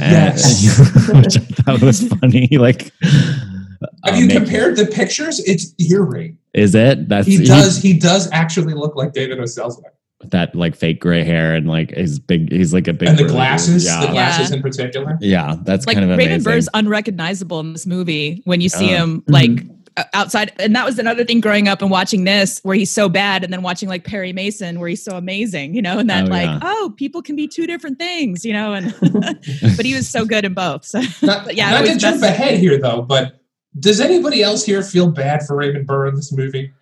And- 0.00 0.10
Yes. 0.12 0.78
which 1.14 1.36
I 1.36 1.40
thought 1.40 1.82
was 1.82 2.08
funny. 2.20 2.48
Like, 2.52 2.90
Have 3.02 4.14
um, 4.14 4.14
you 4.16 4.26
make- 4.26 4.36
compared 4.38 4.76
the 4.76 4.86
pictures? 4.86 5.40
It's 5.40 5.74
eerie. 5.78 6.36
Is 6.54 6.74
it? 6.74 7.08
That's 7.08 7.26
He 7.26 7.44
does. 7.44 7.76
He 7.82 7.92
does 7.98 8.30
actually 8.32 8.74
look 8.74 8.96
like 8.96 9.12
David 9.12 9.38
O. 9.38 9.42
Selznick, 9.42 9.90
that 10.30 10.54
like 10.54 10.74
fake 10.76 11.00
gray 11.00 11.24
hair 11.24 11.54
and 11.54 11.68
like 11.68 11.90
his 11.90 12.18
big. 12.18 12.50
He's 12.52 12.72
like 12.72 12.88
a 12.88 12.92
big 12.94 13.08
and 13.08 13.18
the 13.18 13.24
burly 13.24 13.34
glasses, 13.34 13.84
Yeah, 13.84 14.00
the 14.06 14.12
glasses 14.12 14.50
Yeah. 14.50 14.56
in 14.56 14.62
particular. 14.62 15.18
yeah, 15.20 15.56
that's 15.62 15.86
Like 15.86 15.96
kind 15.96 16.04
of 16.10 16.16
Raymond 16.16 16.36
amazing. 16.46 16.52
Burr's 16.52 16.68
unrecognizable 16.74 17.60
in 17.60 17.72
this 17.72 17.86
movie 17.86 18.40
when 18.44 18.60
you 18.62 18.68
see 18.70 18.86
him 18.86 19.22
like 19.26 19.50
o- 19.50 19.74
outside. 20.14 20.52
And 20.58 20.74
that 20.76 20.84
was 20.84 20.98
another 20.98 21.24
thing 21.24 21.40
growing 21.40 21.68
up 21.68 21.82
and 21.82 21.90
watching 21.90 22.24
this 22.24 22.60
where 22.62 22.74
he's 22.76 22.90
so 22.90 23.08
bad, 23.08 23.44
and 23.44 23.52
then 23.52 23.62
watching 23.62 23.88
like 23.88 24.04
Perry 24.04 24.32
Mason 24.32 24.78
where 24.80 24.88
he's 24.88 25.04
so 25.04 25.16
amazing, 25.16 25.74
you 25.74 25.82
know, 25.82 25.98
and 25.98 26.08
that 26.10 26.24
Oh, 26.26 26.30
like 26.30 26.46
yeah. 26.48 26.60
oh 26.62 26.94
people 26.96 27.22
can 27.22 27.36
be 27.36 27.46
two 27.48 27.66
different 27.66 27.98
things, 27.98 28.44
you 28.44 28.52
know, 28.52 28.72
and 28.74 28.94
but 29.76 29.84
he 29.84 29.94
was 29.94 30.08
so 30.08 30.24
good 30.24 30.44
in 30.44 30.54
both. 30.54 30.84
So 30.84 31.00
Not, 31.22 31.44
But 31.44 31.54
yeah 31.56 31.70
not 31.70 31.80
to 31.86 31.96
jump 31.96 32.20
messes- 32.20 32.22
ahead 32.22 32.58
here 32.58 32.78
though, 32.80 33.02
but 33.02 33.40
does 33.78 34.00
anybody 34.00 34.42
else 34.42 34.64
here 34.64 34.82
feel 34.82 35.10
bad 35.10 35.42
for 35.46 35.56
Raymond 35.56 35.86
Burr 35.86 36.06
in 36.08 36.14
this 36.14 36.30
movie? 36.32 36.72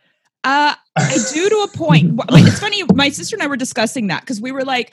Uh, 0.42 0.74
I 0.96 1.16
do 1.32 1.48
to 1.48 1.56
a 1.72 1.76
point. 1.76 2.16
Like, 2.30 2.44
it's 2.44 2.58
funny. 2.58 2.82
My 2.94 3.10
sister 3.10 3.36
and 3.36 3.42
I 3.42 3.46
were 3.46 3.56
discussing 3.56 4.08
that 4.08 4.22
because 4.22 4.40
we 4.40 4.50
were 4.50 4.64
like, 4.64 4.92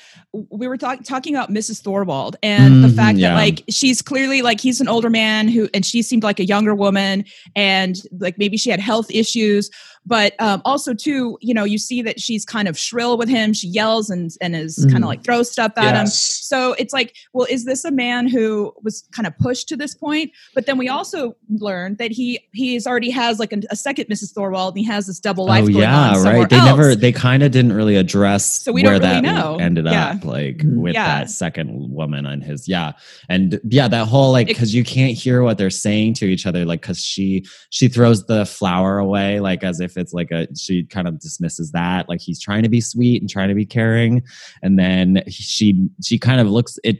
we 0.51 0.67
were 0.67 0.77
talk- 0.77 1.03
talking 1.03 1.35
about 1.35 1.49
Mrs. 1.51 1.81
Thorwald 1.81 2.35
and 2.43 2.83
the 2.83 2.87
Mhm, 2.87 2.95
fact 2.95 3.17
yeah. 3.17 3.29
that 3.29 3.35
like 3.35 3.63
she's 3.69 4.01
clearly 4.01 4.41
like 4.43 4.61
he's 4.61 4.79
an 4.79 4.87
older 4.87 5.09
man 5.09 5.47
who, 5.47 5.67
and 5.73 5.83
she 5.85 6.01
seemed 6.03 6.23
like 6.23 6.39
a 6.39 6.45
younger 6.45 6.75
woman, 6.75 7.25
and 7.55 7.95
like 8.19 8.37
maybe 8.37 8.57
she 8.57 8.69
had 8.69 8.79
health 8.79 9.07
issues, 9.09 9.71
but 10.07 10.33
um, 10.39 10.61
also 10.63 10.93
too, 10.93 11.37
you 11.41 11.53
know, 11.53 11.65
you 11.65 11.77
see 11.77 12.01
that 12.01 12.19
she's 12.19 12.45
kind 12.45 12.67
of 12.67 12.77
shrill 12.77 13.17
with 13.17 13.27
him. 13.27 13.51
She 13.53 13.67
yells 13.67 14.09
and 14.09 14.31
and 14.41 14.55
is 14.55 14.77
kind 14.77 14.91
Mhm. 14.99 15.03
of 15.03 15.09
like 15.09 15.23
throws 15.23 15.51
stuff 15.51 15.73
at 15.77 15.95
him. 15.95 16.07
So 16.07 16.73
it's 16.79 16.93
like, 16.93 17.13
well, 17.33 17.45
is 17.49 17.65
this 17.65 17.83
a 17.83 17.91
man 17.91 18.27
who 18.27 18.73
was 18.83 19.03
kind 19.11 19.27
of 19.27 19.37
pushed 19.37 19.67
to 19.69 19.75
this 19.75 19.93
point? 19.93 20.31
But 20.55 20.65
then 20.65 20.77
we 20.77 20.87
also 20.87 21.35
learned 21.49 21.97
that 21.97 22.11
he 22.11 22.39
he's 22.53 22.87
already 22.87 23.09
has 23.09 23.37
like 23.37 23.51
a, 23.51 23.59
a 23.69 23.75
second 23.75 24.05
Mrs. 24.05 24.33
Thorwald, 24.33 24.69
and 24.69 24.77
he 24.79 24.85
has 24.85 25.07
this 25.07 25.19
double 25.19 25.45
life 25.45 25.63
Oh 25.65 25.67
going 25.67 25.79
yeah, 25.79 26.11
on 26.15 26.23
right. 26.23 26.49
They 26.49 26.55
else. 26.55 26.65
never, 26.65 26.95
they 26.95 27.11
kind 27.11 27.43
of 27.43 27.51
didn't 27.51 27.73
really 27.73 27.97
address 27.97 28.45
So 28.63 28.71
we 28.71 28.83
where 28.83 28.93
really 28.93 29.01
that 29.03 29.23
know. 29.23 29.57
ended 29.59 29.85
Yeah. 29.85 30.11
up, 30.11 30.23
like 30.25 30.59
Mhm. 30.59 30.77
with 30.77 30.93
Yeah. 30.93 31.19
that 31.19 31.29
second 31.29 31.91
woman 31.91 32.25
on 32.25 32.39
his, 32.41 32.67
yeah, 32.67 32.93
and 33.27 33.59
yeah, 33.69 33.87
that 33.89 34.07
whole 34.07 34.31
like 34.31 34.47
because 34.47 34.73
you 34.73 34.83
can't 34.85 35.13
hear 35.13 35.43
what 35.43 35.57
they're 35.57 35.69
saying 35.69 36.13
to 36.15 36.25
each 36.25 36.45
other, 36.45 36.63
like 36.65 36.81
because 36.81 37.03
she 37.03 37.45
she 37.71 37.87
throws 37.89 38.25
the 38.27 38.45
flower 38.45 38.99
away, 38.99 39.39
like 39.41 39.63
as 39.63 39.79
if 39.81 39.96
it's 39.97 40.13
like 40.13 40.31
a 40.31 40.47
she 40.55 40.83
kind 40.83 41.07
of 41.07 41.19
dismisses 41.19 41.71
that, 41.71 42.07
like 42.07 42.21
he's 42.21 42.39
trying 42.39 42.63
to 42.63 42.69
be 42.69 42.81
sweet 42.81 43.21
and 43.21 43.29
trying 43.29 43.49
to 43.49 43.55
be 43.55 43.65
caring, 43.65 44.23
and 44.61 44.77
then 44.77 45.23
she 45.27 45.89
she 46.03 46.17
kind 46.17 46.39
of 46.39 46.47
looks 46.47 46.79
it 46.83 46.99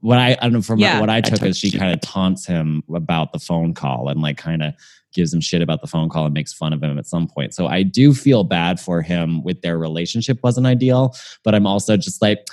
what 0.00 0.18
I, 0.18 0.32
I 0.32 0.44
don't 0.44 0.52
know 0.52 0.62
from 0.62 0.78
Yeah, 0.78 1.00
what 1.00 1.10
I 1.10 1.16
I 1.16 1.20
took 1.20 1.40
took 1.40 1.48
is 1.48 1.58
she 1.58 1.70
kind 1.70 1.92
of 1.92 2.00
taunts 2.00 2.46
him 2.46 2.82
about 2.94 3.32
the 3.32 3.38
phone 3.38 3.74
call 3.74 4.08
and 4.08 4.20
like 4.20 4.36
kind 4.36 4.62
of 4.62 4.74
gives 5.12 5.32
him 5.32 5.40
shit 5.40 5.62
about 5.62 5.80
the 5.80 5.86
phone 5.86 6.08
call 6.08 6.26
and 6.26 6.34
makes 6.34 6.52
fun 6.52 6.72
of 6.72 6.82
him 6.82 6.98
at 6.98 7.06
some 7.06 7.26
point. 7.26 7.54
So 7.54 7.66
I 7.66 7.82
do 7.82 8.14
feel 8.14 8.44
bad 8.44 8.78
for 8.78 9.02
him 9.02 9.42
with 9.42 9.62
their 9.62 9.78
relationship 9.78 10.38
wasn't 10.42 10.66
ideal, 10.66 11.14
but 11.42 11.54
I'm 11.54 11.66
also 11.66 11.96
just 11.96 12.22
like 12.22 12.46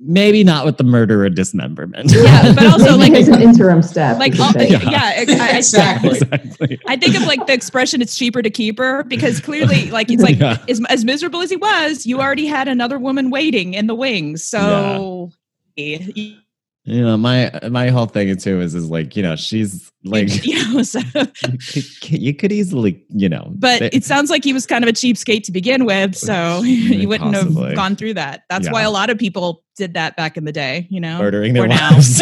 maybe 0.00 0.44
not 0.44 0.64
with 0.64 0.76
the 0.76 0.84
murder 0.84 1.24
or 1.24 1.28
dismemberment. 1.28 2.12
Yeah, 2.12 2.52
but 2.54 2.66
also 2.72 2.96
like 2.96 3.12
it's 3.12 3.28
an 3.28 3.42
interim 3.42 3.82
step. 3.82 4.18
like 4.18 4.34
we 4.34 4.40
uh, 4.40 4.52
could 4.52 4.70
yeah. 4.70 5.00
I, 5.02 5.26
I, 5.54 5.56
exactly. 5.56 6.10
exactly. 6.10 6.80
I 6.86 6.96
think 6.96 7.16
of 7.16 7.22
like 7.26 7.46
the 7.46 7.52
expression 7.52 8.00
"it's 8.02 8.16
cheaper 8.16 8.42
to 8.42 8.50
keep 8.50 8.78
her" 8.78 9.04
because 9.04 9.40
clearly, 9.40 9.90
like 9.90 10.10
it's 10.10 10.22
like 10.22 10.38
Yeah. 10.40 10.58
as, 10.68 10.80
as 10.88 11.04
miserable 11.04 11.40
as 11.40 11.50
he 11.50 11.56
was, 11.56 12.06
you 12.06 12.20
already 12.20 12.46
had 12.46 12.68
another 12.68 12.98
woman 12.98 13.30
waiting 13.30 13.74
in 13.74 13.86
the 13.86 13.94
wings. 13.94 14.44
So, 14.44 15.30
you 15.76 16.36
You 16.88 17.02
know, 17.02 17.16
my 17.16 17.50
my 17.70 17.88
whole 17.90 18.06
thing 18.06 18.34
too 18.36 18.60
is 18.60 18.74
is 18.74 18.88
like, 18.88 19.14
you 19.16 19.22
know, 19.22 19.36
she's 19.36 19.90
like 20.04 20.44
you 20.46 20.74
know, 20.74 20.82
so, 20.82 21.00
you 22.08 22.34
could, 22.34 22.50
easily, 22.52 23.04
you 23.10 23.28
know, 23.28 23.52
but 23.56 23.80
they- 23.80 23.90
it 23.92 24.04
sounds 24.04 24.30
like 24.30 24.42
he 24.44 24.52
was 24.52 24.64
kind 24.66 24.84
of 24.84 24.88
a 24.88 24.92
cheapskate 24.92 25.42
to 25.44 25.52
begin 25.52 25.84
with, 25.84 26.16
so 26.16 26.62
you 26.64 27.06
wouldn't 27.08 27.34
Possibly. 27.34 27.66
have 27.68 27.76
gone 27.76 27.96
through 27.96 28.14
that. 28.14 28.42
That's 28.48 28.70
why 28.70 28.82
a 28.82 28.90
lot 28.90 29.10
of 29.10 29.18
people 29.18 29.62
did 29.76 29.94
that 29.94 30.16
back 30.16 30.36
in 30.36 30.44
the 30.44 30.52
day. 30.52 30.86
You 30.90 31.00
know, 31.00 31.18
murdering 31.18 31.52
their 31.54 31.68
wives. 31.68 32.20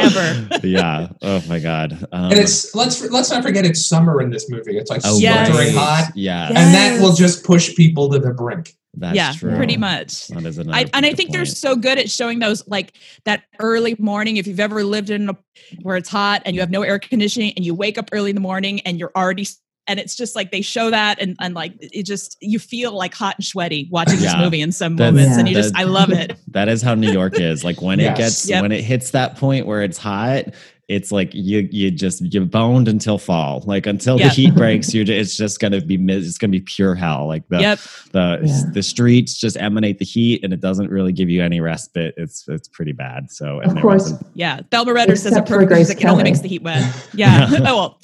Ever. 0.00 0.48
yeah. 0.62 1.08
Oh 1.22 1.42
my 1.48 1.58
god. 1.58 2.06
Um, 2.12 2.30
And 2.30 2.34
it's 2.38 2.74
let's 2.74 3.02
let's 3.10 3.30
not 3.30 3.42
forget 3.42 3.64
it's 3.66 3.84
summer 3.84 4.20
in 4.22 4.30
this 4.30 4.48
movie. 4.48 4.76
It's 4.78 4.90
like 4.90 5.00
oh, 5.04 5.18
Yes. 5.18 5.48
sweltering 5.48 5.74
right. 5.74 5.76
hot, 5.84 6.12
Yeah, 6.14 6.48
Yes. 6.50 6.56
and 6.58 6.74
that 6.74 7.02
will 7.02 7.14
just 7.14 7.44
push 7.44 7.74
people 7.74 8.08
to 8.10 8.18
the 8.20 8.32
brink. 8.32 8.74
That's 8.98 9.16
yeah, 9.16 9.32
true. 9.32 9.56
pretty 9.56 9.76
much. 9.76 10.28
That 10.28 10.44
is 10.44 10.58
I, 10.58 10.86
and 10.92 11.06
I 11.06 11.10
good 11.10 11.16
think 11.16 11.32
they're 11.32 11.44
so 11.44 11.76
good 11.76 11.98
at 11.98 12.10
showing 12.10 12.38
those 12.38 12.66
like 12.68 12.94
that 13.24 13.44
early 13.60 13.96
morning. 13.98 14.36
If 14.36 14.46
you've 14.46 14.60
ever 14.60 14.84
lived 14.84 15.10
in 15.10 15.30
a 15.30 15.36
where 15.82 15.96
it's 15.96 16.08
hot 16.08 16.42
and 16.44 16.54
you 16.54 16.60
have 16.60 16.70
no 16.70 16.82
air 16.82 16.98
conditioning 16.98 17.52
and 17.56 17.64
you 17.64 17.74
wake 17.74 17.98
up 17.98 18.10
early 18.12 18.30
in 18.30 18.36
the 18.36 18.40
morning 18.40 18.80
and 18.80 18.98
you're 18.98 19.12
already 19.16 19.46
and 19.86 19.98
it's 19.98 20.14
just 20.14 20.36
like 20.36 20.50
they 20.52 20.60
show 20.60 20.90
that 20.90 21.20
and, 21.20 21.34
and 21.40 21.54
like 21.54 21.72
it 21.80 22.04
just 22.04 22.36
you 22.40 22.58
feel 22.58 22.92
like 22.92 23.14
hot 23.14 23.36
and 23.36 23.44
sweaty 23.44 23.88
watching 23.90 24.18
this 24.20 24.36
movie 24.36 24.60
in 24.60 24.70
some 24.70 24.96
That's- 24.96 25.14
moments 25.14 25.38
and 25.38 25.48
you 25.48 25.54
just 25.54 25.74
I 25.76 25.84
love 25.84 26.10
it. 26.10 26.36
That 26.52 26.68
is 26.68 26.82
how 26.82 26.94
New 26.94 27.12
York 27.12 27.38
is. 27.38 27.62
Like 27.62 27.80
when 27.82 28.00
it 28.00 28.16
gets 28.16 28.48
Yep. 28.48 28.62
when 28.62 28.72
it 28.72 28.82
hits 28.82 29.10
that 29.12 29.36
point 29.36 29.66
where 29.66 29.82
it's 29.82 29.98
hot, 29.98 30.44
it's 30.88 31.12
like 31.12 31.34
you 31.34 31.68
you 31.70 31.90
just 31.90 32.22
you're 32.32 32.44
boned 32.46 32.88
until 32.88 33.18
fall. 33.18 33.62
Like 33.66 33.86
until 33.86 34.18
Yep. 34.18 34.28
the 34.30 34.34
heat 34.34 34.54
breaks, 34.54 34.94
you 34.94 35.04
it's 35.06 35.36
just 35.36 35.60
gonna 35.60 35.82
be 35.82 35.96
it's 35.96 36.38
gonna 36.38 36.50
be 36.50 36.60
pure 36.60 36.94
hell. 36.94 37.26
Like 37.28 37.46
the 37.48 37.60
Yep. 37.60 37.78
the 38.12 38.40
Yeah. 38.42 38.62
the 38.72 38.82
streets 38.82 39.34
just 39.38 39.58
emanate 39.58 39.98
the 39.98 40.06
heat 40.06 40.42
and 40.42 40.52
it 40.54 40.60
doesn't 40.60 40.90
really 40.90 41.12
give 41.12 41.28
you 41.28 41.42
any 41.42 41.60
respite. 41.60 42.14
It's 42.16 42.48
it's 42.48 42.68
pretty 42.68 42.92
bad. 42.92 43.30
So 43.30 43.60
and 43.60 43.76
Of 43.76 43.82
course. 43.82 44.04
wasn't- 44.04 44.26
Yeah. 44.34 44.60
Thelma 44.70 44.94
Ritter 44.94 45.14
says 45.14 45.26
it 45.26 45.28
Except 45.32 45.48
for 45.48 45.54
perfectly. 45.56 45.78
She's 45.80 45.86
Grace 45.88 46.04
it 46.04 46.08
only 46.08 46.24
makes 46.24 46.40
the 46.40 46.48
heat 46.48 46.62
wet. 46.62 46.82
Yeah. 47.14 47.48
oh 47.66 47.76
well. 47.76 47.98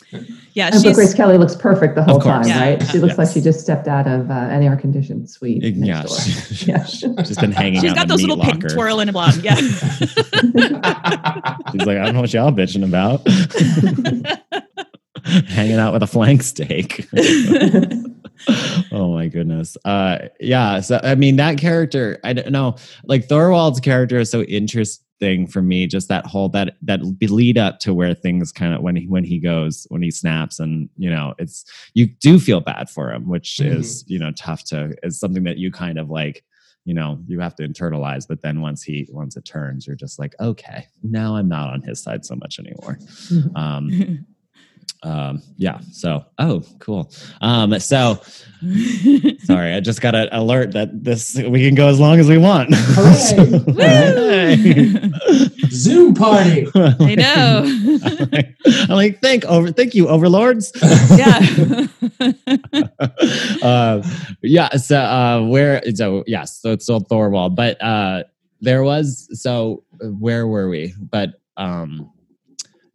Yeah, 0.52 0.66
And 0.66 0.74
but 0.74 0.82
she's 0.82 0.94
Grace 0.94 1.14
Kelly 1.14 1.38
looks 1.38 1.56
perfect 1.56 1.96
the 1.96 2.04
whole 2.04 2.20
course. 2.20 2.46
time, 2.46 2.48
Yeah. 2.48 2.60
right? 2.60 2.82
She 2.88 2.98
looks 2.98 3.18
like 3.18 3.28
she 3.32 3.40
just 3.40 3.60
stepped 3.60 3.88
out 3.88 4.06
of 4.06 4.30
uh, 4.30 4.34
an 4.34 4.62
air 4.62 4.76
conditioned 4.76 5.28
suite. 5.28 5.62
next 5.62 5.78
yeah, 5.78 6.02
door. 6.02 6.16
she- 6.54 6.66
Yeah. 6.70 6.84
she's 7.24 7.38
been 7.38 7.50
hanging 7.50 7.80
she's 7.80 7.90
out 7.90 7.96
got 7.96 8.08
those 8.08 8.22
a 8.22 8.26
meat 8.26 8.36
little 8.36 8.44
pink 8.44 8.60
twirl 8.68 9.00
in 9.00 9.08
twirling 9.08 9.12
blonde. 9.12 9.42
Yeah. 9.42 9.56
She's 11.72 11.86
like, 11.86 11.98
I 11.98 12.04
don't 12.04 12.14
know 12.14 12.20
what 12.20 12.32
y'all 12.32 12.50
bitching 12.74 12.84
about. 12.84 13.26
Hanging 15.48 15.78
out 15.78 15.92
with 15.94 16.02
a 16.02 16.06
flank 16.06 16.42
steak. 16.42 17.08
oh 18.92 19.14
my 19.14 19.28
goodness. 19.28 19.76
Uh 19.84 20.18
yeah, 20.40 20.80
so 20.80 21.00
I 21.02 21.14
mean 21.14 21.36
that 21.36 21.56
character, 21.58 22.18
I 22.24 22.32
don't 22.34 22.50
know, 22.50 22.76
like 23.06 23.26
Thorwald's 23.26 23.80
character 23.80 24.18
is 24.18 24.30
so 24.30 24.42
interesting 24.42 25.46
for 25.46 25.62
me, 25.62 25.86
just 25.86 26.08
that 26.08 26.26
whole 26.26 26.50
that 26.50 26.76
that 26.82 27.00
lead 27.22 27.56
up 27.56 27.78
to 27.80 27.94
where 27.94 28.12
things 28.12 28.52
kind 28.52 28.74
of 28.74 28.82
when 28.82 28.96
he 28.96 29.06
when 29.06 29.24
he 29.24 29.38
goes, 29.38 29.86
when 29.88 30.02
he 30.02 30.10
snaps 30.10 30.58
and 30.60 30.90
you 30.98 31.08
know, 31.10 31.34
it's 31.38 31.64
you 31.94 32.06
do 32.06 32.38
feel 32.38 32.60
bad 32.60 32.90
for 32.90 33.10
him, 33.10 33.26
which 33.28 33.60
Mhm. 33.62 33.76
is, 33.78 34.04
you 34.06 34.18
know, 34.18 34.32
tough 34.32 34.64
to 34.64 34.94
is 35.02 35.18
something 35.18 35.44
that 35.44 35.56
you 35.58 35.70
kind 35.70 35.98
of 35.98 36.10
like 36.10 36.44
you 36.84 36.94
know 36.94 37.18
you 37.26 37.40
have 37.40 37.54
to 37.54 37.66
internalize 37.66 38.26
but 38.28 38.42
then 38.42 38.60
once 38.60 38.82
he 38.82 39.08
once 39.10 39.36
it 39.36 39.44
turns 39.44 39.86
you're 39.86 39.96
just 39.96 40.18
like 40.18 40.34
okay 40.40 40.86
now 41.02 41.36
i'm 41.36 41.48
not 41.48 41.72
on 41.72 41.80
his 41.82 42.02
side 42.02 42.24
so 42.24 42.34
much 42.36 42.58
anymore. 42.58 42.98
Um 43.56 44.26
um 45.04 45.42
yeah 45.56 45.78
so 45.92 46.24
oh 46.38 46.62
cool 46.78 47.10
um 47.40 47.78
so 47.78 48.20
sorry 49.44 49.74
i 49.74 49.80
just 49.80 50.00
got 50.00 50.14
an 50.14 50.28
alert 50.32 50.72
that 50.72 51.04
this 51.04 51.36
we 51.36 51.64
can 51.64 51.74
go 51.74 51.88
as 51.88 52.00
long 52.00 52.18
as 52.18 52.28
we 52.28 52.38
want 52.38 52.68
Hooray! 52.74 54.56
Hey. 54.64 55.10
Zoom 55.70 56.14
party. 56.14 56.66
I 56.74 57.14
know. 57.14 57.64
i'm 58.88 58.96
like 58.96 59.20
thank 59.20 59.44
over 59.44 59.70
thank 59.70 59.94
you 59.94 60.08
overlords 60.08 60.72
yeah. 61.16 61.86
uh, 63.62 64.02
yeah. 64.42 64.76
So 64.76 64.98
uh, 64.98 65.42
where? 65.46 65.82
So 65.94 66.24
yes. 66.26 66.60
So 66.60 66.72
it's 66.72 66.84
still 66.84 67.00
Thorwald, 67.00 67.56
but 67.56 67.82
uh, 67.82 68.24
there 68.60 68.82
was. 68.82 69.28
So 69.40 69.84
where 70.00 70.46
were 70.46 70.68
we? 70.68 70.94
But 70.98 71.30
um, 71.56 72.10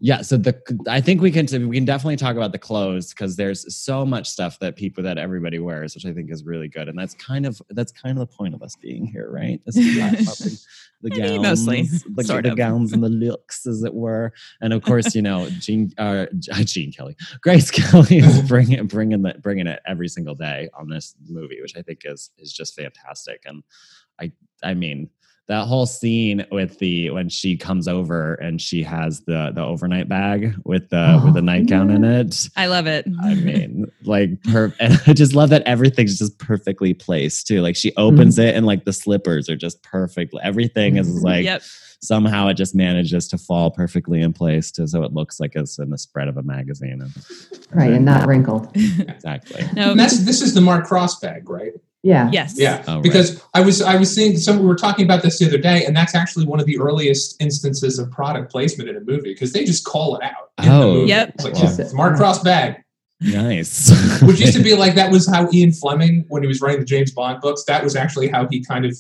yeah. 0.02 0.22
So 0.22 0.38
the 0.38 0.62
I 0.88 1.02
think 1.02 1.22
we 1.22 1.30
can 1.30 1.46
we 1.68 1.76
can 1.76 1.86
definitely 1.86 2.16
talk 2.16 2.38
about 2.38 2.54
the 2.54 2.60
clothes 2.60 3.10
because 3.10 3.36
there's 3.36 3.76
so 3.76 4.06
much 4.06 4.30
stuff 4.30 4.58
that 4.60 4.78
people 4.78 5.04
that 5.04 5.18
everybody 5.18 5.60
wears, 5.60 5.94
which 5.94 6.06
I 6.06 6.14
think 6.14 6.32
is 6.32 6.46
really 6.46 6.70
good, 6.70 6.88
and 6.88 6.98
that's 6.98 7.14
kind 7.16 7.46
of 7.46 7.62
that's 7.72 7.92
kind 7.92 8.18
of 8.18 8.20
the 8.28 8.34
point 8.34 8.54
of 8.54 8.62
us 8.62 8.78
being 8.78 9.06
here, 9.06 9.30
right? 9.30 9.62
Is 9.66 9.76
the, 9.76 9.82
the 11.02 11.14
I 11.14 11.18
mean, 11.18 11.42
gowns, 11.42 11.68
mostly, 11.68 11.90
the, 12.16 12.24
sort 12.24 12.44
the 12.44 12.52
of. 12.52 12.58
gowns 12.58 12.94
and 12.94 13.04
the 13.04 13.10
looks, 13.10 13.68
as 13.68 13.84
it 13.84 13.94
were, 13.94 14.32
and 14.62 14.72
of 14.72 14.84
course, 14.84 15.14
you 15.16 15.22
know, 15.22 15.50
Gene, 15.60 15.92
uh, 15.98 16.28
Gene 16.40 16.92
Kelly, 16.98 17.18
Grace 17.42 17.70
Kelly 17.70 18.20
is 18.20 18.42
bringing 18.44 18.88
bringing 18.88 19.22
the, 19.22 19.34
bringing 19.42 19.68
it 19.68 19.82
every 19.86 20.08
single 20.08 20.36
day 20.36 20.70
on 20.80 20.88
this 20.88 21.14
movie, 21.28 21.62
which 21.62 21.76
I 21.76 21.82
think 21.82 22.04
is 22.06 22.32
is 22.38 22.54
just 22.54 22.74
fantastic. 22.74 23.44
And 23.46 23.64
I 24.22 24.32
I 24.64 24.76
mean 24.76 25.10
that 25.50 25.66
whole 25.66 25.88
scene 25.88 26.46
with 26.52 26.78
the 26.78 27.10
when 27.10 27.28
she 27.28 27.58
comes 27.58 27.88
over 27.88 28.36
and 28.36 28.62
she 28.62 28.84
has 28.84 29.22
the 29.22 29.52
the 29.54 29.64
overnight 29.64 30.08
bag 30.08 30.56
with 30.64 30.90
the 30.90 31.20
oh, 31.20 31.26
with 31.26 31.34
the 31.34 31.40
Oh, 31.40 31.44
nightgown 31.44 31.90
in 31.90 32.04
it. 32.04 32.50
I 32.56 32.68
love 32.68 32.86
it. 32.86 33.08
I 33.22 33.34
mean, 33.34 33.92
like, 34.04 34.42
per- 34.44 34.74
and 34.80 35.02
I 35.08 35.14
just 35.14 35.34
love 35.34 35.50
that 35.50 35.64
everything's 35.64 36.20
just 36.20 36.38
perfectly 36.38 36.94
placed 36.94 37.48
too. 37.48 37.62
Like, 37.62 37.76
she 37.76 37.92
opens 37.98 38.36
mm-hmm. 38.36 38.48
it 38.48 38.56
and 38.56 38.66
like 38.66 38.86
the 38.86 38.94
slippers 38.94 39.50
are 39.50 39.56
just 39.56 39.82
perfect. 39.82 40.36
Everything 40.44 40.98
is 40.98 41.08
mm-hmm. 41.08 41.26
like 41.26 41.46
yep. 41.46 41.64
somehow 42.02 42.48
it 42.50 42.54
just 42.56 42.76
manages 42.76 43.28
to 43.30 43.38
fall 43.38 43.72
perfectly 43.72 44.22
in 44.22 44.34
place 44.34 44.70
to 44.72 44.88
so 44.88 45.04
it 45.04 45.14
looks 45.14 45.40
like 45.40 45.54
it's 45.56 45.80
in 45.80 45.90
the 45.90 45.98
spread 45.98 46.28
of 46.28 46.38
a 46.38 46.44
magazine. 46.44 47.02
And, 47.02 47.26
right, 47.72 47.92
and 47.92 48.06
not 48.06 48.28
wrinkled. 48.28 48.70
exactly. 48.76 49.64
No. 49.74 49.92
And 49.92 50.00
that's 50.00 50.20
this 50.20 50.42
is 50.42 50.54
the 50.54 50.62
Mark 50.62 50.86
Cross 50.86 51.20
bag, 51.20 51.50
right? 51.50 51.74
Yeah. 52.04 52.30
Yes. 52.32 52.54
Yeah, 52.58 52.84
Oh, 52.88 52.96
right. 52.96 53.04
because 53.04 53.44
I 53.54 53.62
was 53.62 53.82
I 53.82 53.96
was 53.98 54.14
seeing 54.14 54.38
some 54.38 54.60
we 54.60 54.66
were 54.66 54.76
talking 54.76 55.04
about 55.04 55.22
this 55.22 55.40
the 55.40 55.48
other 55.48 55.58
day, 55.58 55.86
and 55.86 55.96
that's 55.96 56.16
actually 56.16 56.46
one 56.46 56.60
of 56.60 56.66
the 56.66 56.80
earliest 56.80 57.36
instances 57.42 58.00
of 58.00 58.10
product 58.10 58.52
placement 58.52 58.90
in 58.90 58.96
a 58.96 59.02
movie 59.02 59.34
because 59.34 59.52
they 59.52 59.66
just 59.66 59.84
call 59.86 60.16
it 60.16 60.24
out. 60.24 60.52
in 60.60 60.66
the 60.66 60.72
Oh, 60.72 60.94
movie. 60.94 61.10
Yep. 61.10 61.30
It's 61.36 61.44
like, 61.44 61.54
Wow. 61.56 61.76
it's 61.78 61.94
Mark 61.94 62.16
Cross 62.16 62.44
bag, 62.44 62.76
Nice. 63.22 63.90
which 64.22 64.40
used 64.40 64.54
to 64.56 64.64
be 64.64 64.76
like 64.84 64.96
that 64.96 65.12
was 65.12 65.28
how 65.28 65.50
Ian 65.52 65.72
Fleming, 65.74 66.26
when 66.30 66.42
he 66.42 66.48
was 66.48 66.62
writing 66.62 66.80
the 66.80 66.86
James 66.86 67.12
Bond 67.12 67.42
books, 67.42 67.64
that 67.66 67.84
was 67.84 67.96
actually 67.98 68.30
how 68.30 68.48
he 68.50 68.64
kind 68.64 68.86
of 68.86 68.98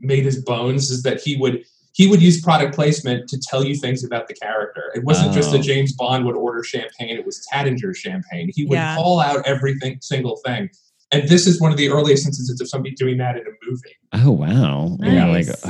made 0.00 0.24
his 0.24 0.42
bones. 0.42 0.90
Is 0.90 1.02
that 1.02 1.20
he 1.20 1.36
would 1.36 1.64
he 1.92 2.06
would 2.06 2.22
use 2.22 2.40
product 2.40 2.74
placement 2.74 3.28
to 3.28 3.38
tell 3.38 3.64
you 3.64 3.74
things 3.74 4.04
about 4.04 4.28
the 4.28 4.34
character. 4.34 4.84
It 4.94 5.02
wasn't 5.04 5.32
just 5.34 5.50
Oh. 5.50 5.52
that 5.52 5.62
James 5.62 5.92
Bond 5.92 6.24
would 6.24 6.36
order 6.36 6.62
champagne; 6.64 7.10
it 7.16 7.26
was 7.26 7.46
Taittinger 7.52 7.94
champagne. 7.94 8.50
He 8.54 8.64
would 8.64 8.72
Yeah. 8.76 8.94
call 8.96 9.20
out 9.20 9.44
everything 9.46 9.98
single 10.00 10.36
thing. 10.46 10.70
And 11.10 11.26
this 11.26 11.46
is 11.46 11.58
one 11.58 11.70
of 11.72 11.78
the 11.78 11.88
earliest 11.88 12.26
instances 12.26 12.60
of 12.60 12.68
somebody 12.68 12.94
doing 12.94 13.16
that 13.16 13.34
in 13.36 13.42
a 13.42 13.50
movie. 13.66 13.96
oh 14.12 14.30
wow. 14.30 14.98
Yeah, 15.00 15.26
like 15.26 15.46
Nice. 15.46 15.64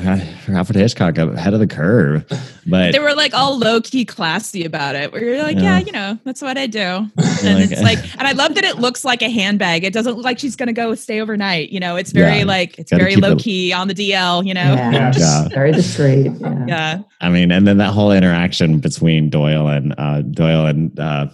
uh, 0.48 0.53
Alfred 0.53 0.74
Hitchcock 0.77 1.16
ahead 1.16 1.55
of 1.55 1.61
the 1.61 1.66
curve. 1.68 2.24
But 2.68 2.92
They 2.92 2.98
were 2.98 3.14
like 3.14 3.33
all 3.33 3.57
low 3.57 3.81
key 3.81 4.05
classy 4.05 4.62
about 4.64 4.94
it. 4.94 5.11
Where 5.11 5.24
you're 5.24 5.42
like, 5.42 5.57
Yeah. 5.57 5.79
yeah, 5.79 5.79
you 5.79 5.92
know, 5.92 6.18
that's 6.24 6.42
what 6.42 6.59
I 6.59 6.66
do. 6.66 6.81
And 7.42 7.61
like- 7.61 7.70
it's 7.70 7.81
like, 7.83 7.98
and 8.18 8.27
I 8.27 8.33
love 8.33 8.57
that 8.57 8.64
it 8.64 8.79
looks 8.79 9.05
like 9.07 9.22
a 9.22 9.31
handbag. 9.31 9.85
It 9.85 9.92
doesn't 9.94 10.16
look 10.16 10.24
like 10.24 10.38
she's 10.40 10.57
gonna 10.57 10.72
go 10.74 10.94
stay 10.96 11.20
overnight. 11.20 11.70
You 11.70 11.79
know, 11.81 11.94
it's 11.96 12.11
very 12.12 12.38
Yeah. 12.40 12.44
like 12.44 12.77
it's 12.79 12.90
Gotta 12.90 13.05
very 13.05 13.14
low 13.16 13.33
it- 13.33 13.38
key 13.38 13.72
on 13.72 13.87
the 13.88 13.94
DL. 13.94 14.44
You 14.44 14.55
know, 14.55 14.74
Yeah. 14.74 15.12
Yeah. 15.16 15.48
Very 15.48 15.70
discreet. 15.72 16.33
Yeah. 16.40 16.64
yeah. 16.66 16.98
I 17.20 17.29
mean, 17.31 17.51
and 17.53 17.66
then 17.66 17.79
that 17.79 17.92
whole 17.94 18.11
interaction 18.12 18.81
between 18.81 19.31
Doyle 19.31 19.68
and 19.68 19.94
uh, 19.98 20.20
Doyle 20.22 20.66
and 20.66 20.98
uh, 20.98 21.29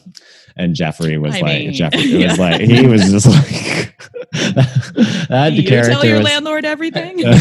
and 0.56 0.74
Jeffrey 0.74 1.18
was 1.18 1.34
I 1.34 1.40
like 1.40 1.58
mean, 1.60 1.72
Jeffrey. 1.72 2.00
It 2.00 2.20
yeah. 2.20 2.26
was 2.30 2.38
like 2.38 2.60
he 2.60 2.86
was 2.86 3.10
just 3.10 3.26
like 3.26 3.96
that 5.28 5.52
you 5.52 5.62
character 5.66 5.92
tell 5.92 6.04
your 6.04 6.16
was. 6.18 6.24
landlord 6.24 6.64
everything. 6.64 7.22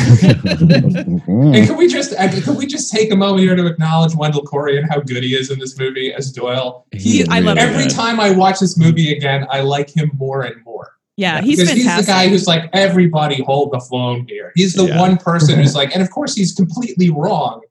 And 1.54 1.68
can 1.68 1.78
we 1.78 1.88
just 1.88 2.16
can 2.18 2.56
we 2.56 2.66
just 2.66 2.92
take 2.92 3.12
a 3.12 3.16
moment 3.16 3.42
here 3.42 3.56
to 3.56 3.66
acknowledge 3.66 4.16
Wendell 4.16 4.44
Corey 4.44 4.78
and 4.78 4.90
how 4.90 5.00
good 5.00 5.24
he 5.24 5.36
is 5.36 5.52
in 5.52 5.60
this 5.60 5.78
movie 5.78 6.14
as 6.14 6.32
Doyle? 6.32 6.86
He, 6.92 7.18
He's 7.18 7.30
I 7.30 7.40
love 7.40 7.58
every 7.58 7.84
good. 7.84 7.92
time 7.92 8.20
I 8.20 8.32
watch 8.32 8.60
this 8.60 8.78
movie 8.78 9.12
again, 9.16 9.46
I 9.50 9.62
like 9.62 9.96
him 9.96 10.12
more 10.16 10.44
and 10.44 10.64
more. 10.64 10.92
Yeah, 11.16 11.42
he's 11.42 11.60
because 11.60 11.76
fantastic. 11.76 11.96
he's 11.98 12.06
the 12.08 12.12
guy 12.12 12.28
who's 12.28 12.48
like, 12.48 12.70
everybody 12.74 13.44
hold 13.44 13.72
the 13.72 13.80
phone 13.80 14.26
here. 14.28 14.52
He's 14.56 14.74
the 14.74 14.86
Yeah. 14.86 15.00
one 15.00 15.18
person 15.18 15.60
who's 15.60 15.76
like, 15.76 15.94
and 15.94 16.02
of 16.02 16.10
course 16.10 16.34
he's 16.36 16.54
completely 16.54 17.10
wrong. 17.12 17.62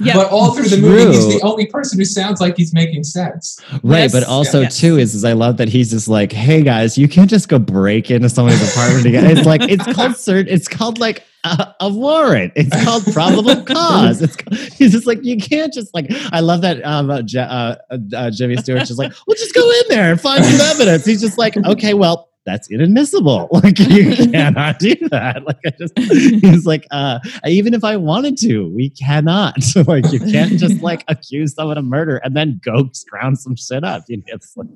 Yeah, 0.00 0.14
But 0.14 0.30
all 0.30 0.54
through 0.54 0.68
the 0.68 0.76
movie, 0.78 1.12
he's 1.16 1.26
the 1.28 1.40
only 1.42 1.66
person 1.66 1.98
who 1.98 2.04
sounds 2.04 2.40
like 2.40 2.56
he's 2.56 2.72
making 2.72 3.04
sense. 3.04 3.60
Right, 3.82 4.02
Yes. 4.02 4.12
but 4.12 4.24
also 4.24 4.60
Yes. 4.62 4.78
too 4.78 4.96
is, 4.98 5.14
is 5.14 5.24
I 5.24 5.32
love 5.32 5.56
that 5.56 5.68
he's 5.68 5.90
just 5.90 6.08
like, 6.08 6.32
hey 6.32 6.62
guys, 6.62 6.96
you 6.96 7.08
can't 7.08 7.28
just 7.30 7.48
go 7.48 7.58
break 7.58 8.10
into 8.10 8.28
somebody's 8.28 8.62
apartment 8.70 9.06
again. 9.06 9.26
It's 9.36 9.46
like 9.46 9.62
it's 9.62 9.84
called 9.84 10.12
cert. 10.12 10.46
It's 10.48 10.68
called 10.68 10.98
like 10.98 11.24
a, 11.44 11.74
a 11.80 11.88
warrant. 11.88 12.52
It's 12.56 12.84
called 12.84 13.04
probable 13.12 13.62
cause. 13.64 14.22
It's 14.22 14.36
ca- 14.36 14.54
he's 14.76 14.92
just 14.92 15.06
like 15.06 15.24
you 15.24 15.36
can't 15.36 15.72
just 15.72 15.94
like. 15.94 16.06
I 16.32 16.40
love 16.40 16.60
that 16.62 16.84
um, 16.84 17.10
uh, 17.10 17.22
Je- 17.22 17.38
uh, 17.38 17.76
uh, 18.16 18.30
Jimmy 18.30 18.56
Stewart's 18.56 18.88
just 18.88 18.98
like, 18.98 19.12
well, 19.26 19.36
just 19.36 19.54
go 19.54 19.68
in 19.70 19.82
there 19.88 20.10
and 20.10 20.20
find 20.20 20.44
some 20.44 20.60
evidence. 20.60 21.04
He's 21.04 21.20
just 21.20 21.38
like, 21.38 21.56
okay, 21.56 21.94
well. 21.94 22.27
That's 22.48 22.68
inadmissible. 22.70 23.48
Like 23.58 23.78
you 23.80 24.14
cannot 24.32 24.78
do 24.78 24.94
that. 25.10 25.44
Like 25.44 25.58
I 25.66 25.70
just, 25.70 25.98
he's 25.98 26.64
like, 26.64 26.86
uh, 26.92 27.18
even 27.44 27.74
if 27.74 27.82
I 27.82 27.96
wanted 27.96 28.38
to, 28.38 28.68
we 28.72 28.88
cannot. 28.90 29.56
like 29.86 30.10
you 30.12 30.20
can't 30.20 30.52
just 30.58 30.80
like 30.80 31.04
accuse 31.08 31.54
someone 31.54 31.76
of 31.76 31.84
murder 31.84 32.18
and 32.18 32.36
then 32.36 32.60
go 32.62 32.88
scrounge 32.92 33.38
some 33.38 33.56
shit 33.56 33.82
up. 33.84 34.04
You 34.06 34.18
know, 34.18 34.22
it's 34.28 34.56
like 34.56 34.68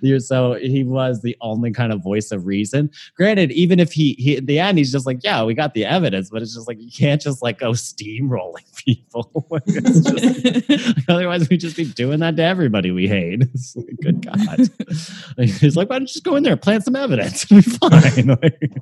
you're 0.00 0.18
so 0.18 0.54
he 0.54 0.82
was 0.82 1.22
the 1.22 1.36
only 1.40 1.70
kind 1.70 1.92
of 1.92 2.02
voice 2.02 2.32
of 2.32 2.46
reason. 2.46 2.90
Granted, 3.16 3.52
even 3.52 3.78
if 3.78 3.92
he 3.92 4.14
he 4.18 4.36
at 4.36 4.46
the 4.46 4.58
end 4.58 4.76
he's 4.78 4.90
just 4.92 5.06
like, 5.06 5.22
yeah, 5.22 5.44
we 5.44 5.54
got 5.54 5.72
the 5.74 5.84
evidence, 5.84 6.28
but 6.30 6.42
it's 6.42 6.54
just 6.54 6.66
like 6.66 6.80
you 6.80 6.90
can't 6.90 7.20
just 7.20 7.42
like 7.42 7.58
go 7.60 7.70
steamrolling 7.72 8.74
people. 8.76 9.46
Like, 9.50 9.64
just- 9.66 11.08
otherwise, 11.08 11.48
we 11.48 11.56
just 11.56 11.76
be 11.76 11.84
doing 11.84 12.20
that 12.20 12.36
to 12.36 12.42
everybody 12.42 12.90
we 12.90 13.06
hate. 13.06 13.42
It's 13.42 13.76
like, 13.76 13.96
good 14.02 14.26
God. 14.26 14.58
Like, 15.38 15.48
he's 15.48 15.76
like, 15.76 15.88
why 15.88 15.98
don't 15.98 16.02
you 16.02 16.08
just 16.08 16.24
go 16.24 16.36
in 16.36 16.42
there, 16.42 16.56
plant 16.56 16.84
some 16.84 16.96
evidence, 16.96 17.05
it'll 17.18 17.56
be 17.56 17.62
fine. 17.62 18.26
Like, 18.42 18.72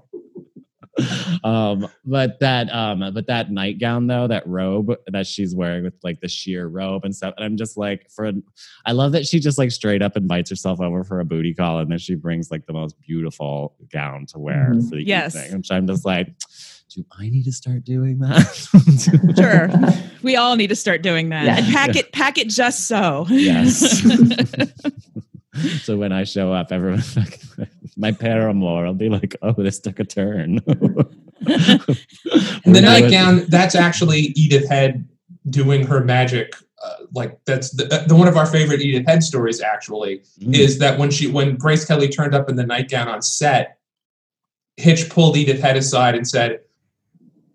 um 1.43 1.89
but 2.05 2.39
that 2.39 2.73
um 2.73 3.01
but 3.13 3.27
that 3.27 3.51
nightgown 3.51 4.07
though 4.07 4.29
that 4.29 4.47
robe 4.47 4.95
that 5.09 5.27
she's 5.27 5.53
wearing 5.53 5.83
with 5.83 5.95
like 6.05 6.21
the 6.21 6.29
sheer 6.29 6.69
robe 6.69 7.05
and 7.05 7.13
stuff 7.17 7.35
and 7.37 7.45
i'm 7.45 7.57
just 7.57 7.77
like 7.77 8.09
for 8.15 8.31
i 8.87 8.93
love 8.93 9.11
that 9.11 9.27
she 9.27 9.41
just 9.41 9.59
like 9.59 9.73
straight 9.73 10.03
up 10.03 10.17
invites 10.17 10.49
herself 10.51 10.81
over 10.81 11.03
for 11.03 11.19
a 11.19 11.25
booty 11.25 11.53
call 11.53 11.81
and 11.81 11.91
then 11.91 11.99
she 11.99 12.15
brings 12.15 12.49
like 12.53 12.65
the 12.67 12.73
most 12.73 12.95
beautiful 13.01 13.75
gown 13.93 14.25
to 14.25 14.39
wear 14.39 14.71
Mhm. 14.73 14.89
for 14.89 14.95
the 14.95 15.05
Yes. 15.05 15.35
evening 15.35 15.57
which 15.59 15.73
i'm 15.73 15.85
just 15.89 16.05
like 16.05 16.29
do 16.91 17.05
i 17.19 17.29
need 17.29 17.45
to 17.47 17.53
start 17.53 17.83
doing 17.83 18.21
that 18.21 19.35
Sure. 19.37 19.69
we 20.23 20.37
all 20.37 20.55
need 20.55 20.69
to 20.69 20.77
start 20.77 21.03
doing 21.03 21.31
that 21.31 21.45
Yeah. 21.45 21.57
and 21.59 21.67
pack 21.75 21.97
it 21.97 22.13
pack 22.13 22.39
it 22.39 22.49
just 22.51 22.87
so. 22.87 23.27
Yes. 23.31 24.01
So 25.83 25.97
when 25.97 26.13
I 26.13 26.25
show 26.25 26.53
up, 26.53 26.73
everyone's 26.73 27.17
like, 27.17 27.41
my 27.97 28.13
paramour, 28.13 28.87
I'll 28.87 28.95
be 28.95 29.09
like, 29.09 29.37
oh, 29.43 29.53
this 29.53 29.79
took 29.81 29.99
a 30.01 30.05
turn. 30.05 30.61
And 31.47 32.75
the 32.75 32.81
nightgown, 32.81 33.45
that's 33.49 33.75
actually 33.75 34.33
Edith 34.37 34.67
Head 34.69 35.07
doing 35.51 35.87
her 35.87 36.03
magic. 36.03 36.55
Uh, 36.83 37.05
like 37.13 37.39
that's 37.45 37.71
the, 37.71 38.05
the 38.09 38.15
one 38.17 38.29
of 38.29 38.37
our 38.39 38.47
favorite 38.47 38.81
Edith 38.81 39.07
Head 39.07 39.23
stories. 39.23 39.61
Actually, 39.61 40.23
Mm. 40.41 40.55
is 40.57 40.79
that 40.79 40.99
when 40.99 41.11
she 41.11 41.27
when 41.31 41.57
Grace 41.57 41.85
Kelly 41.85 42.09
turned 42.09 42.35
up 42.35 42.49
in 42.49 42.57
the 42.57 42.65
nightgown 42.65 43.09
on 43.09 43.21
set, 43.21 43.79
Hitch 44.77 45.11
pulled 45.11 45.37
Edith 45.37 45.61
Head 45.61 45.77
aside 45.77 46.15
and 46.15 46.27
said 46.27 46.61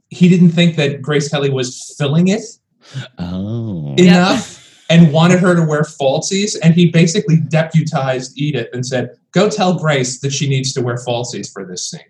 he 0.09 0.29
didn't 0.29 0.51
think 0.51 0.75
that 0.75 1.01
Grace 1.01 1.29
Kelly 1.29 1.49
was 1.49 1.95
filling 1.97 2.27
it 2.27 2.41
Oh. 3.17 3.95
Yeah. 3.97 4.39
Enough 4.89 5.05
and 5.05 5.13
wanted 5.13 5.39
her 5.39 5.55
to 5.55 5.63
wear 5.63 5.83
falsies. 5.83 6.55
And 6.63 6.73
he 6.73 6.89
basically 6.89 7.37
deputized 7.37 8.37
Edith 8.37 8.67
and 8.73 8.85
said, 8.85 9.11
"Go 9.31 9.49
tell 9.49 9.77
Grace 9.77 10.19
that 10.19 10.31
she 10.31 10.49
needs 10.49 10.73
to 10.73 10.81
wear 10.81 10.95
falsies 10.95 11.51
for 11.51 11.65
this 11.65 11.89
scene." 11.89 12.01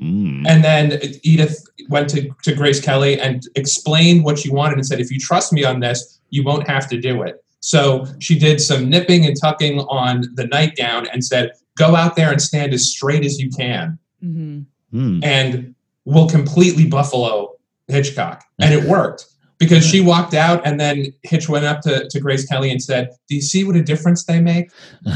Mm. 0.00 0.44
And 0.46 0.64
then 0.64 1.00
Edith 1.22 1.64
went 1.88 2.10
to, 2.10 2.30
to 2.42 2.54
Grace 2.54 2.80
Kelly 2.80 3.20
and 3.20 3.46
explained 3.54 4.24
what 4.24 4.38
she 4.38 4.50
wanted 4.50 4.78
and 4.78 4.86
said, 4.86 5.00
if 5.00 5.10
you 5.10 5.20
trust 5.20 5.52
me 5.52 5.64
on 5.64 5.80
this, 5.80 6.18
you 6.30 6.42
won't 6.42 6.66
have 6.68 6.88
to 6.90 7.00
do 7.00 7.22
it. 7.22 7.44
So 7.60 8.06
she 8.18 8.38
did 8.38 8.60
some 8.60 8.88
nipping 8.90 9.24
and 9.24 9.40
tucking 9.40 9.80
on 9.80 10.24
the 10.34 10.48
nightgown 10.48 11.06
and 11.12 11.24
said, 11.24 11.52
go 11.78 11.94
out 11.94 12.16
there 12.16 12.32
and 12.32 12.42
stand 12.42 12.74
as 12.74 12.90
straight 12.90 13.24
as 13.24 13.38
you 13.40 13.50
can 13.50 13.98
Mhm. 14.24 14.66
Mm. 14.92 15.24
and 15.24 15.74
we'll 16.04 16.28
completely 16.28 16.86
buffalo 16.86 17.52
Hitchcock. 17.86 18.44
And 18.58 18.74
it 18.74 18.82
worked 18.88 19.26
because 19.62 19.86
she 19.86 20.00
walked 20.00 20.34
out 20.34 20.60
and 20.66 20.80
then 20.80 21.14
Hitch 21.22 21.48
went 21.48 21.64
up 21.64 21.82
to, 21.82 22.08
to 22.08 22.20
Grace 22.20 22.44
Kelly 22.44 22.72
and 22.72 22.82
said, 22.82 23.10
do 23.28 23.36
you 23.36 23.40
see 23.40 23.62
what 23.62 23.76
a 23.76 23.82
difference 23.82 24.24
they 24.24 24.40
make? 24.40 24.70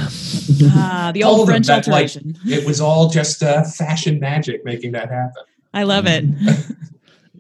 Ah, 0.68 1.10
the 1.12 1.24
old 1.24 1.48
French 1.48 1.66
that, 1.66 1.86
like. 1.86 2.10
It 2.46 2.66
was 2.66 2.80
all 2.80 3.08
just 3.08 3.42
uh, 3.42 3.64
fashion 3.64 4.20
magic 4.20 4.64
making 4.64 4.92
that 4.92 5.10
happen. 5.10 5.42
I 5.74 5.82
love 5.82 6.06
it. 6.06 6.24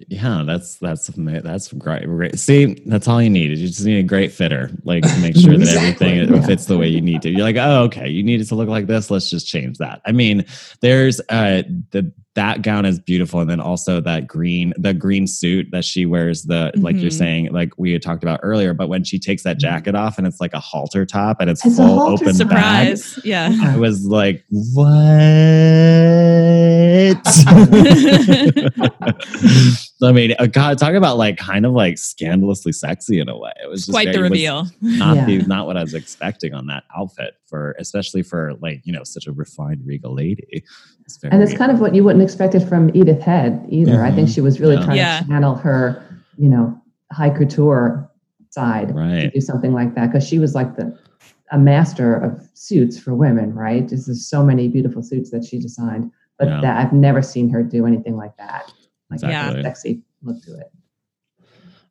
Yeah, 0.08 0.44
that's 0.46 0.76
that's 0.76 1.06
that's 1.08 1.72
great. 1.72 2.04
great. 2.06 2.38
See, 2.38 2.74
that's 2.86 3.08
all 3.08 3.20
you 3.22 3.30
need. 3.30 3.52
is 3.52 3.60
You 3.60 3.68
just 3.68 3.84
need 3.84 3.98
a 3.98 4.02
great 4.02 4.32
fitter, 4.32 4.70
like 4.84 5.02
to 5.02 5.18
make 5.20 5.36
sure 5.36 5.52
that 5.52 5.60
Exactly, 5.62 6.20
everything 6.20 6.36
yeah. 6.36 6.46
fits 6.46 6.66
the 6.66 6.78
way 6.78 6.88
you 6.88 7.00
need 7.00 7.22
to. 7.22 7.30
You're 7.30 7.42
like, 7.42 7.56
oh, 7.56 7.82
okay, 7.84 8.08
you 8.08 8.22
need 8.22 8.40
it 8.40 8.44
to 8.46 8.54
look 8.54 8.68
like 8.68 8.86
this. 8.86 9.10
Let's 9.10 9.28
just 9.30 9.48
change 9.48 9.78
that. 9.78 10.00
I 10.06 10.12
mean, 10.12 10.44
there's 10.80 11.20
uh 11.30 11.62
the 11.90 12.12
that 12.34 12.60
gown 12.60 12.84
is 12.84 13.00
beautiful, 13.00 13.40
and 13.40 13.48
then 13.48 13.60
also 13.60 13.98
that 14.02 14.26
green 14.26 14.74
the 14.76 14.92
green 14.92 15.26
suit 15.26 15.68
that 15.72 15.86
she 15.86 16.04
wears. 16.04 16.42
The 16.42 16.70
like 16.76 16.96
you're 16.96 17.10
Mhm. 17.10 17.18
saying, 17.18 17.52
like 17.52 17.72
we 17.78 17.92
had 17.92 18.02
talked 18.02 18.22
about 18.22 18.40
earlier. 18.42 18.74
But 18.74 18.88
when 18.90 19.04
she 19.04 19.18
takes 19.18 19.42
that 19.44 19.58
jacket 19.58 19.94
off 19.94 20.18
and 20.18 20.26
it's 20.26 20.38
like 20.40 20.52
a 20.52 20.60
halter 20.60 21.06
top 21.06 21.40
and 21.40 21.48
it's, 21.48 21.64
It's 21.64 21.78
a 21.78 21.86
full 21.86 21.98
halter 21.98 22.28
open 22.28 22.48
bag, 22.48 22.98
Surprise. 22.98 23.24
Yeah. 23.24 23.56
I 23.62 23.78
was 23.78 24.04
like, 24.06 24.44
what? 24.50 24.86
I 30.02 30.12
mean, 30.12 30.34
uh, 30.38 30.46
God, 30.46 30.76
talk 30.78 30.92
about 30.94 31.16
like 31.16 31.38
kind 31.38 31.64
of 31.64 31.72
like 31.72 31.96
scandalously 31.96 32.72
sexy 32.72 33.18
in 33.18 33.28
a 33.30 33.38
way. 33.38 33.52
It 33.64 33.68
was 33.70 33.86
just 33.86 33.92
Quite 33.92 34.06
the 34.08 34.12
very- 34.12 34.26
it 34.26 34.30
reveal. 34.30 34.62
was 34.62 34.72
Not 34.98 35.26
the, 35.26 35.38
not 35.46 35.66
what 35.66 35.76
I 35.78 35.82
was 35.82 35.94
expecting 35.94 36.52
on 36.52 36.66
that 36.66 36.84
outfit 36.96 37.36
for, 37.46 37.74
especially 37.78 38.22
for 38.22 38.52
like 38.60 38.82
you 38.84 38.92
know 38.92 39.04
such 39.04 39.26
a 39.26 39.32
refined 39.32 39.82
regal 39.86 40.14
lady. 40.14 40.62
It's 41.06 41.16
very, 41.16 41.32
And 41.32 41.42
it's 41.42 41.54
kind 41.54 41.72
of 41.72 41.80
what 41.80 41.94
you 41.94 42.04
wouldn't 42.04 42.22
expect 42.22 42.54
it 42.54 42.60
from 42.60 42.90
Edith 42.94 43.22
Head 43.22 43.64
either. 43.70 44.02
I 44.02 44.10
think 44.10 44.28
Mhm. 44.28 44.34
she 44.34 44.40
was 44.42 44.60
really 44.60 44.74
Yeah. 44.76 44.84
trying 44.84 44.96
Yeah. 44.98 45.20
to 45.20 45.26
channel 45.28 45.54
her, 45.54 46.02
you 46.36 46.48
know, 46.50 46.78
high 47.12 47.30
couture 47.30 48.10
side 48.50 48.88
to 48.88 49.30
do 49.32 49.40
something 49.40 49.72
like 49.72 49.94
that 49.94 50.06
because 50.12 50.26
she 50.26 50.38
was 50.38 50.54
like 50.54 50.76
the 50.76 50.96
a 51.52 51.58
master 51.58 52.16
of 52.16 52.42
suits 52.54 52.98
for 52.98 53.14
women, 53.14 53.54
right? 53.54 53.88
Just 53.88 54.06
there's 54.06 54.26
so 54.28 54.44
many 54.44 54.66
beautiful 54.66 55.00
suits 55.02 55.30
that 55.30 55.44
she 55.44 55.60
designed, 55.60 56.10
but 56.40 56.48
Yeah. 56.48 56.60
that 56.60 56.76
I've 56.84 56.92
never 56.92 57.22
seen 57.22 57.48
her 57.50 57.62
do 57.62 57.86
anything 57.86 58.16
like 58.16 58.36
that. 58.38 58.70
Like 59.10 59.18
Exactly. 59.22 59.60
a 59.60 59.62
sexy 59.62 60.02
look 60.22 60.42
to 60.42 60.58
it. 60.58 60.72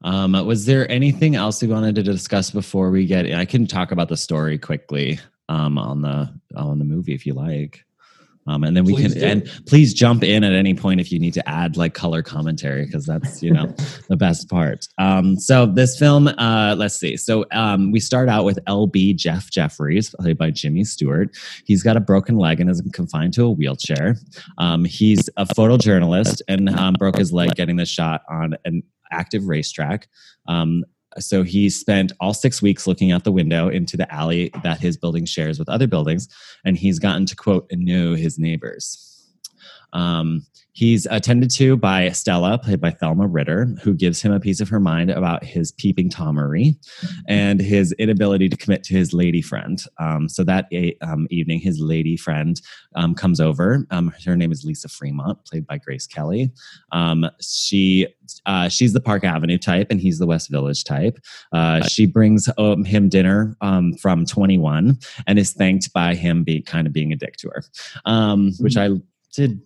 Um, 0.01 0.33
was 0.45 0.65
there 0.65 0.89
anything 0.91 1.35
else 1.35 1.61
we 1.61 1.67
wanted 1.67 1.95
to 1.95 2.03
discuss 2.03 2.51
before 2.51 2.91
we 2.91 3.05
get? 3.05 3.25
In? 3.25 3.33
I 3.35 3.45
can 3.45 3.65
talk 3.65 3.91
about 3.91 4.09
the 4.09 4.17
story 4.17 4.57
quickly 4.57 5.19
um, 5.49 5.77
on 5.77 6.01
the 6.01 6.31
on 6.55 6.79
the 6.79 6.85
movie 6.85 7.13
if 7.13 7.25
you 7.25 7.33
like. 7.33 7.85
Um, 8.47 8.63
and 8.63 8.77
then 8.77 8.83
we 8.83 8.93
Please 8.93 9.13
can 9.13 9.21
do. 9.21 9.25
and 9.25 9.65
please 9.65 9.93
jump 9.93 10.23
in 10.23 10.43
at 10.43 10.53
any 10.53 10.75
point 10.75 10.99
if 10.99 11.11
you 11.11 11.19
need 11.19 11.33
to 11.33 11.49
add 11.49 11.77
like 11.77 11.93
color 11.95 12.21
commentary 12.21 12.85
because 12.85 13.05
that's 13.05 13.41
you 13.41 13.51
know 13.51 13.73
the 14.07 14.15
best 14.15 14.49
part. 14.49 14.87
Um, 14.97 15.39
so 15.39 15.65
this 15.65 15.97
film, 15.97 16.27
uh, 16.27 16.75
let's 16.77 16.95
see. 16.95 17.17
So 17.17 17.45
um, 17.51 17.91
we 17.91 17.99
start 17.99 18.29
out 18.29 18.45
with 18.45 18.59
LB 18.65 19.15
Jeff 19.15 19.49
Jefferies, 19.49 20.13
played 20.19 20.37
by 20.37 20.51
Jimmy 20.51 20.83
Stewart. 20.83 21.35
He's 21.65 21.81
got 21.81 21.97
a 21.97 21.99
broken 21.99 22.37
leg 22.37 22.59
and 22.59 22.69
is 22.69 22.81
confined 22.93 23.33
to 23.33 23.45
a 23.45 23.51
wheelchair. 23.51 24.15
Um, 24.59 24.85
he's 24.85 25.27
a 25.37 25.45
photojournalist 25.45 26.41
and 26.47 26.69
um, 26.69 26.93
broke 26.93 27.17
his 27.17 27.33
leg 27.33 27.55
getting 27.55 27.77
the 27.77 27.85
shot 27.85 28.21
on 28.29 28.55
an 28.65 28.83
active 29.11 29.47
racetrack. 29.47 30.07
Um, 30.47 30.83
so 31.19 31.43
he 31.43 31.69
spent 31.69 32.11
all 32.19 32.33
six 32.33 32.61
weeks 32.61 32.87
looking 32.87 33.11
out 33.11 33.23
the 33.23 33.31
window 33.31 33.69
into 33.69 33.97
the 33.97 34.11
alley 34.13 34.51
that 34.63 34.79
his 34.79 34.97
building 34.97 35.25
shares 35.25 35.59
with 35.59 35.69
other 35.69 35.87
buildings, 35.87 36.27
and 36.63 36.77
he's 36.77 36.99
gotten 36.99 37.25
to 37.25 37.35
quote 37.35 37.69
know 37.71 38.15
his 38.15 38.37
neighbors. 38.37 39.23
Um, 39.93 40.45
he's 40.75 41.07
attended 41.09 41.49
to 41.49 41.77
by 41.77 42.09
Stella, 42.09 42.59
played 42.59 42.81
by 42.81 42.91
Thelma 42.91 43.27
Ritter, 43.27 43.65
who 43.81 43.93
gives 43.93 44.21
him 44.21 44.33
a 44.33 44.41
piece 44.41 44.59
of 44.59 44.67
her 44.67 44.79
mind 44.79 45.09
about 45.09 45.43
his 45.43 45.71
peeping 45.71 46.09
Tomery 46.09 46.75
and 47.29 47.61
his 47.61 47.93
inability 47.93 48.49
to 48.49 48.57
commit 48.57 48.83
to 48.83 48.93
his 48.93 49.13
lady 49.13 49.41
friend. 49.41 49.81
Um, 49.99 50.27
so 50.27 50.43
that 50.43 50.67
um, 51.01 51.27
evening, 51.31 51.59
his 51.59 51.79
lady 51.79 52.17
friend 52.17 52.61
um, 52.95 53.15
comes 53.15 53.39
over. 53.39 53.87
Um, 53.89 54.13
her 54.25 54.35
name 54.35 54.51
is 54.51 54.65
Lisa 54.65 54.89
Fremont, 54.89 55.43
played 55.45 55.65
by 55.65 55.77
Grace 55.77 56.05
Kelly. 56.05 56.51
Um, 56.91 57.25
she 57.41 58.07
uh, 58.45 58.67
she's 58.67 58.91
the 58.91 59.01
Park 59.01 59.23
Avenue 59.23 59.57
type, 59.57 59.87
and 59.89 60.01
he's 60.01 60.19
the 60.19 60.27
West 60.27 60.49
Village 60.49 60.83
type. 60.83 61.19
Uh, 61.53 61.83
she 61.87 62.05
brings 62.05 62.49
um, 62.57 62.83
him 62.83 63.07
dinner 63.07 63.55
um, 63.61 63.93
from 63.93 64.25
21 64.25 64.97
and 65.25 65.39
is 65.39 65.53
thanked 65.53 65.93
by 65.93 66.15
him 66.15 66.43
be 66.43 66.61
kind 66.61 66.85
of 66.85 66.91
being 66.91 67.13
a 67.13 67.15
dick 67.15 67.37
to 67.37 67.49
her, 67.49 67.63
um, 68.03 68.51
which 68.59 68.75
I 68.75 68.89
did 69.33 69.61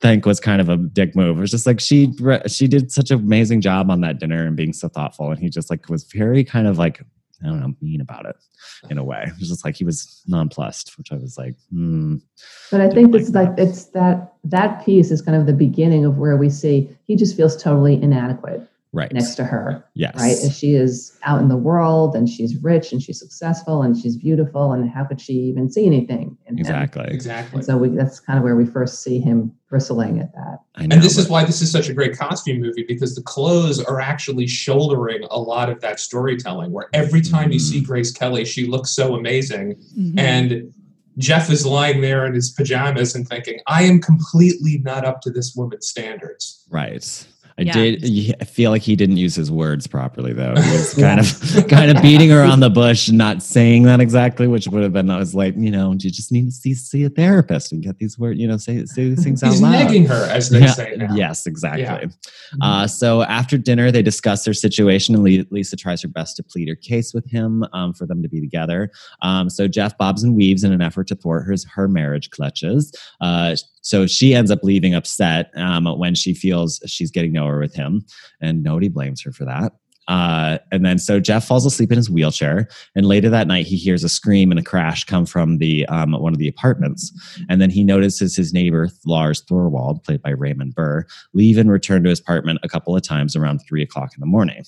think 0.00 0.26
was 0.26 0.40
kind 0.40 0.60
of 0.60 0.68
a 0.68 0.76
dick 0.76 1.16
move. 1.16 1.38
It 1.38 1.40
was 1.40 1.50
just 1.50 1.66
like 1.66 1.80
she 1.80 2.12
she 2.46 2.68
did 2.68 2.92
such 2.92 3.10
an 3.10 3.18
amazing 3.18 3.60
job 3.60 3.90
on 3.90 4.00
that 4.02 4.18
dinner 4.18 4.46
and 4.46 4.56
being 4.56 4.72
so 4.72 4.88
thoughtful, 4.88 5.30
and 5.30 5.38
he 5.38 5.48
just 5.48 5.70
like 5.70 5.88
was 5.88 6.04
very 6.04 6.44
kind 6.44 6.66
of 6.66 6.78
like 6.78 7.02
I 7.42 7.46
don't 7.46 7.60
know, 7.60 7.74
mean 7.80 8.00
about 8.00 8.26
it 8.26 8.36
in 8.90 8.98
a 8.98 9.04
way. 9.04 9.24
It 9.26 9.38
was 9.38 9.48
just 9.48 9.64
like 9.64 9.76
he 9.76 9.84
was 9.84 10.22
nonplussed, 10.26 10.98
which 10.98 11.12
I 11.12 11.16
was 11.16 11.38
like, 11.38 11.54
hmm. 11.70 12.16
But 12.70 12.80
I 12.80 12.90
think 12.90 13.14
it's 13.14 13.30
like 13.30 13.50
it's 13.56 13.86
that 13.86 14.32
that 14.44 14.84
piece 14.84 15.10
is 15.10 15.22
kind 15.22 15.36
of 15.36 15.46
the 15.46 15.52
beginning 15.52 16.04
of 16.04 16.18
where 16.18 16.36
we 16.36 16.50
see 16.50 16.90
he 17.04 17.16
just 17.16 17.36
feels 17.36 17.60
totally 17.60 18.00
inadequate 18.02 18.68
right 18.92 19.12
next 19.12 19.34
to 19.34 19.44
her. 19.44 19.84
Yes. 19.94 20.14
Right. 20.16 20.36
And 20.42 20.52
she 20.52 20.74
is 20.74 21.18
out 21.24 21.40
in 21.40 21.48
the 21.48 21.56
world 21.56 22.16
and 22.16 22.28
she's 22.28 22.56
rich 22.62 22.90
and 22.92 23.02
she's 23.02 23.18
successful 23.18 23.82
and 23.82 23.96
she's 23.96 24.16
beautiful. 24.16 24.72
And 24.72 24.88
how 24.88 25.04
could 25.04 25.20
she 25.20 25.34
even 25.34 25.70
see 25.70 25.84
anything 25.86 26.36
in 26.46 26.54
him? 26.54 26.58
Exactly. 26.58 27.04
Exactly. 27.08 27.56
And 27.58 27.64
so 27.64 27.76
we, 27.76 27.88
that's 27.90 28.18
kind 28.20 28.38
of 28.38 28.44
where 28.44 28.56
we 28.56 28.64
first 28.64 29.02
see 29.02 29.18
him 29.20 29.52
bristling 29.68 30.20
at 30.20 30.32
that. 30.34 30.58
I 30.76 30.86
know, 30.86 30.94
And 30.94 31.02
this 31.04 31.18
is 31.18 31.28
why 31.28 31.44
this 31.44 31.60
is 31.60 31.70
such 31.70 31.88
a 31.90 31.92
great 31.92 32.16
costume 32.16 32.60
movie 32.60 32.84
because 32.88 33.14
the 33.14 33.22
clothes 33.22 33.78
are 33.82 34.00
actually 34.00 34.46
shouldering 34.46 35.22
a 35.30 35.38
lot 35.38 35.68
of 35.68 35.80
that 35.82 36.00
storytelling. 36.00 36.72
Where 36.72 36.88
every 36.94 37.20
time 37.20 37.52
you 37.52 37.58
Mhm. 37.58 37.62
see 37.62 37.80
Grace 37.82 38.10
Kelly, 38.10 38.44
she 38.46 38.66
looks 38.66 38.90
so 38.90 39.14
amazing, 39.14 39.76
Mhm. 39.98 40.18
and 40.18 40.72
Jeff 41.18 41.50
is 41.50 41.66
lying 41.66 42.00
there 42.00 42.24
in 42.26 42.32
his 42.34 42.50
pajamas 42.50 43.14
and 43.16 43.26
thinking, 43.28 43.58
"I 43.66 43.82
am 43.82 44.00
completely 44.00 44.78
not 44.84 45.04
up 45.04 45.20
to 45.22 45.30
this 45.30 45.52
woman's 45.56 45.88
standards." 45.88 46.64
Right. 46.70 47.26
I 47.58 47.62
Yeah. 47.62 47.72
did. 47.72 48.36
I 48.40 48.44
feel 48.44 48.70
like 48.70 48.82
he 48.82 48.94
didn't 48.94 49.16
use 49.16 49.34
his 49.34 49.50
words 49.50 49.86
properly, 49.88 50.32
though. 50.32 50.54
He 50.54 50.70
was 50.72 50.94
kind 50.98 51.18
of, 51.18 51.66
kind 51.68 51.90
of 51.94 52.00
beating 52.02 52.30
around 52.30 52.60
the 52.60 52.70
bush, 52.82 53.10
not 53.10 53.42
saying 53.42 53.82
that 53.84 54.00
exactly, 54.00 54.46
which 54.46 54.68
would 54.68 54.82
have 54.84 54.92
been. 54.92 55.10
I 55.10 55.18
was 55.18 55.34
like, 55.34 55.54
you 55.56 55.70
know, 55.72 55.90
you 55.92 56.10
just 56.10 56.30
need 56.30 56.44
to 56.46 56.52
see, 56.52 56.72
see 56.74 57.02
a 57.04 57.08
therapist 57.10 57.72
and 57.72 57.82
get 57.82 57.98
these 57.98 58.16
words, 58.18 58.38
you 58.38 58.46
know, 58.46 58.56
say 58.58 58.84
say 58.86 59.08
these 59.08 59.24
things 59.24 59.42
out 59.42 59.50
He's 59.50 59.60
loud. 59.62 59.74
negging 59.74 60.06
her, 60.06 60.24
as 60.30 60.50
they 60.50 60.60
Yeah, 60.60 60.66
say 60.72 60.94
now. 60.96 61.12
Yes, 61.14 61.46
exactly. 61.46 61.82
Yeah. 61.82 62.06
Uh, 62.62 62.86
so 62.86 63.22
after 63.22 63.58
dinner, 63.58 63.90
they 63.90 64.02
discuss 64.02 64.44
their 64.44 64.54
situation, 64.54 65.14
and 65.16 65.24
Lisa 65.50 65.74
tries 65.76 66.00
her 66.02 66.08
best 66.08 66.36
to 66.36 66.44
plead 66.44 66.68
her 66.68 66.76
case 66.76 67.12
with 67.12 67.28
him 67.28 67.64
um, 67.72 67.92
for 67.92 68.06
them 68.06 68.22
to 68.22 68.28
be 68.28 68.40
together. 68.40 68.90
Um, 69.22 69.50
so 69.50 69.66
Jeff 69.66 69.98
bobs 69.98 70.22
and 70.22 70.36
weaves 70.36 70.62
in 70.62 70.72
an 70.72 70.80
effort 70.80 71.08
to 71.08 71.16
thwart 71.16 71.44
her, 71.46 71.56
her 71.74 71.88
marriage 71.88 72.30
clutches. 72.30 72.92
Uh, 73.20 73.56
so 73.88 74.06
she 74.06 74.34
ends 74.34 74.50
up 74.50 74.58
leaving 74.62 74.94
upset 74.94 75.50
um, 75.56 75.86
when 75.86 76.14
she 76.14 76.34
feels 76.34 76.78
she's 76.84 77.10
getting 77.10 77.32
nowhere 77.32 77.58
with 77.58 77.74
him, 77.74 78.04
and 78.38 78.62
nobody 78.62 78.88
blames 78.88 79.22
her 79.22 79.32
for 79.32 79.46
that. 79.46 79.72
Uh, 80.08 80.58
and 80.70 80.84
then 80.84 80.98
so 80.98 81.18
Jeff 81.18 81.46
falls 81.46 81.64
asleep 81.64 81.90
in 81.90 81.96
his 81.96 82.10
wheelchair, 82.10 82.68
and 82.94 83.06
later 83.06 83.30
that 83.30 83.46
night 83.46 83.66
he 83.66 83.76
hears 83.76 84.04
a 84.04 84.08
scream 84.10 84.50
and 84.50 84.60
a 84.60 84.62
crash 84.62 85.04
come 85.04 85.24
from 85.24 85.56
the 85.56 85.86
um, 85.86 86.12
one 86.12 86.34
of 86.34 86.38
the 86.38 86.48
apartments, 86.48 87.10
and 87.48 87.62
then 87.62 87.70
he 87.70 87.82
notices 87.82 88.36
his 88.36 88.52
neighbor 88.52 88.90
Lars 89.06 89.42
Thorwald, 89.42 90.04
played 90.04 90.20
by 90.20 90.30
Raymond 90.32 90.74
Burr, 90.74 91.06
leave 91.32 91.56
and 91.56 91.70
return 91.70 92.02
to 92.04 92.10
his 92.10 92.20
apartment 92.20 92.58
a 92.62 92.68
couple 92.68 92.94
of 92.94 93.00
times 93.00 93.34
around 93.34 93.60
three 93.60 93.82
o'clock 93.82 94.10
in 94.14 94.20
the 94.20 94.26
morning. 94.26 94.64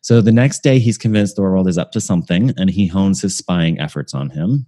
So 0.00 0.22
the 0.22 0.32
next 0.32 0.62
day, 0.62 0.78
he's 0.78 0.96
convinced 0.96 1.36
Thorwald 1.36 1.68
is 1.68 1.76
up 1.76 1.92
to 1.92 2.00
something, 2.00 2.54
and 2.56 2.70
he 2.70 2.86
hones 2.86 3.20
his 3.20 3.36
spying 3.36 3.78
efforts 3.78 4.14
on 4.14 4.30
him. 4.30 4.66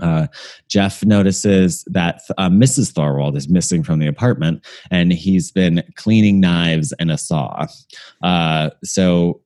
Uh, 0.00 0.26
Jeff 0.68 1.04
notices 1.04 1.84
that 1.86 2.20
uh, 2.36 2.48
Mrs. 2.48 2.92
Thorwald 2.92 3.36
is 3.36 3.48
missing 3.48 3.82
from 3.82 3.98
the 3.98 4.06
apartment, 4.06 4.64
and 4.90 5.12
he's 5.12 5.50
been 5.50 5.82
cleaning 5.96 6.40
knives 6.40 6.92
and 6.94 7.10
a 7.10 7.18
saw. 7.18 7.66
Uh, 8.22 8.70
so. 8.84 9.40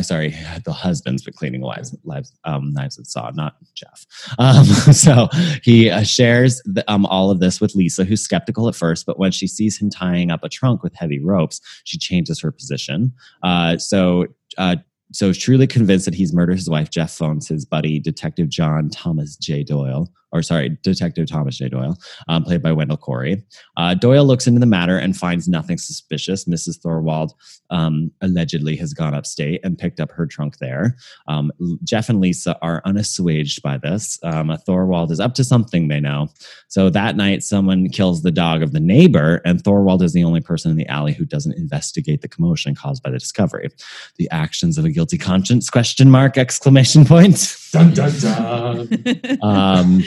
Sorry, 0.00 0.34
the 0.64 0.72
husband's 0.72 1.22
been 1.22 1.34
cleaning 1.34 1.60
lives, 1.60 1.94
lives, 2.02 2.32
um, 2.44 2.72
knives 2.72 2.96
and 2.96 3.06
saw, 3.06 3.30
not 3.34 3.56
Jeff. 3.74 4.06
Um, 4.38 4.64
so 4.92 5.28
he 5.62 5.90
uh, 5.90 6.04
shares 6.04 6.62
the, 6.64 6.90
um, 6.90 7.04
all 7.04 7.30
of 7.30 7.40
this 7.40 7.60
with 7.60 7.74
Lisa, 7.74 8.04
who's 8.04 8.22
skeptical 8.22 8.66
at 8.66 8.74
first, 8.74 9.04
but 9.04 9.18
when 9.18 9.30
she 9.30 9.46
sees 9.46 9.78
him 9.78 9.90
tying 9.90 10.30
up 10.30 10.42
a 10.42 10.48
trunk 10.48 10.82
with 10.82 10.94
heavy 10.94 11.22
ropes, 11.22 11.60
she 11.84 11.98
changes 11.98 12.40
her 12.40 12.50
position. 12.50 13.12
Uh, 13.42 13.76
so 13.76 14.26
uh, 14.56 14.76
so 15.12 15.32
truly 15.32 15.66
convinced 15.66 16.04
that 16.04 16.14
he's 16.14 16.34
murdered 16.34 16.56
his 16.56 16.70
wife, 16.70 16.90
Jeff 16.90 17.10
phones 17.10 17.48
his 17.48 17.64
buddy, 17.64 17.98
Detective 17.98 18.48
John 18.48 18.90
Thomas 18.90 19.36
J. 19.36 19.64
Doyle, 19.64 20.12
or 20.32 20.42
sorry, 20.42 20.76
Detective 20.82 21.26
Thomas 21.28 21.56
J. 21.56 21.68
Doyle, 21.68 21.96
um, 22.28 22.44
played 22.44 22.62
by 22.62 22.72
Wendell 22.72 22.96
Corey. 22.96 23.42
Uh, 23.76 23.94
Doyle 23.94 24.24
looks 24.24 24.46
into 24.46 24.60
the 24.60 24.66
matter 24.66 24.98
and 24.98 25.16
finds 25.16 25.48
nothing 25.48 25.78
suspicious. 25.78 26.44
Mrs. 26.44 26.78
Thorwald 26.80 27.32
um, 27.70 28.10
allegedly 28.20 28.76
has 28.76 28.92
gone 28.92 29.14
upstate 29.14 29.60
and 29.64 29.78
picked 29.78 30.00
up 30.00 30.10
her 30.12 30.26
trunk 30.26 30.58
there. 30.58 30.96
Um, 31.26 31.52
Jeff 31.84 32.08
and 32.08 32.20
Lisa 32.20 32.58
are 32.62 32.82
unassuaged 32.82 33.62
by 33.62 33.78
this. 33.78 34.18
Um, 34.22 34.48
Thorwald 34.66 35.10
is 35.10 35.20
up 35.20 35.34
to 35.34 35.44
something 35.44 35.88
they 35.88 36.00
know. 36.00 36.28
So 36.68 36.90
that 36.90 37.16
night, 37.16 37.42
someone 37.42 37.88
kills 37.88 38.22
the 38.22 38.30
dog 38.30 38.62
of 38.62 38.72
the 38.72 38.80
neighbor, 38.80 39.40
and 39.44 39.62
Thorwald 39.62 40.02
is 40.02 40.12
the 40.12 40.24
only 40.24 40.40
person 40.40 40.70
in 40.70 40.76
the 40.76 40.86
alley 40.88 41.12
who 41.12 41.24
doesn't 41.24 41.56
investigate 41.56 42.20
the 42.20 42.28
commotion 42.28 42.74
caused 42.74 43.02
by 43.02 43.10
the 43.10 43.18
discovery. 43.18 43.70
The 44.16 44.28
actions 44.30 44.78
of 44.78 44.84
a 44.84 44.90
guilty 44.90 45.18
conscience? 45.18 45.70
Question 45.70 46.10
mark! 46.10 46.36
Exclamation 46.36 47.04
point. 47.04 47.56
Dun 47.72 47.92
dun 47.94 48.12
dun. 48.20 49.38
um, 49.42 50.02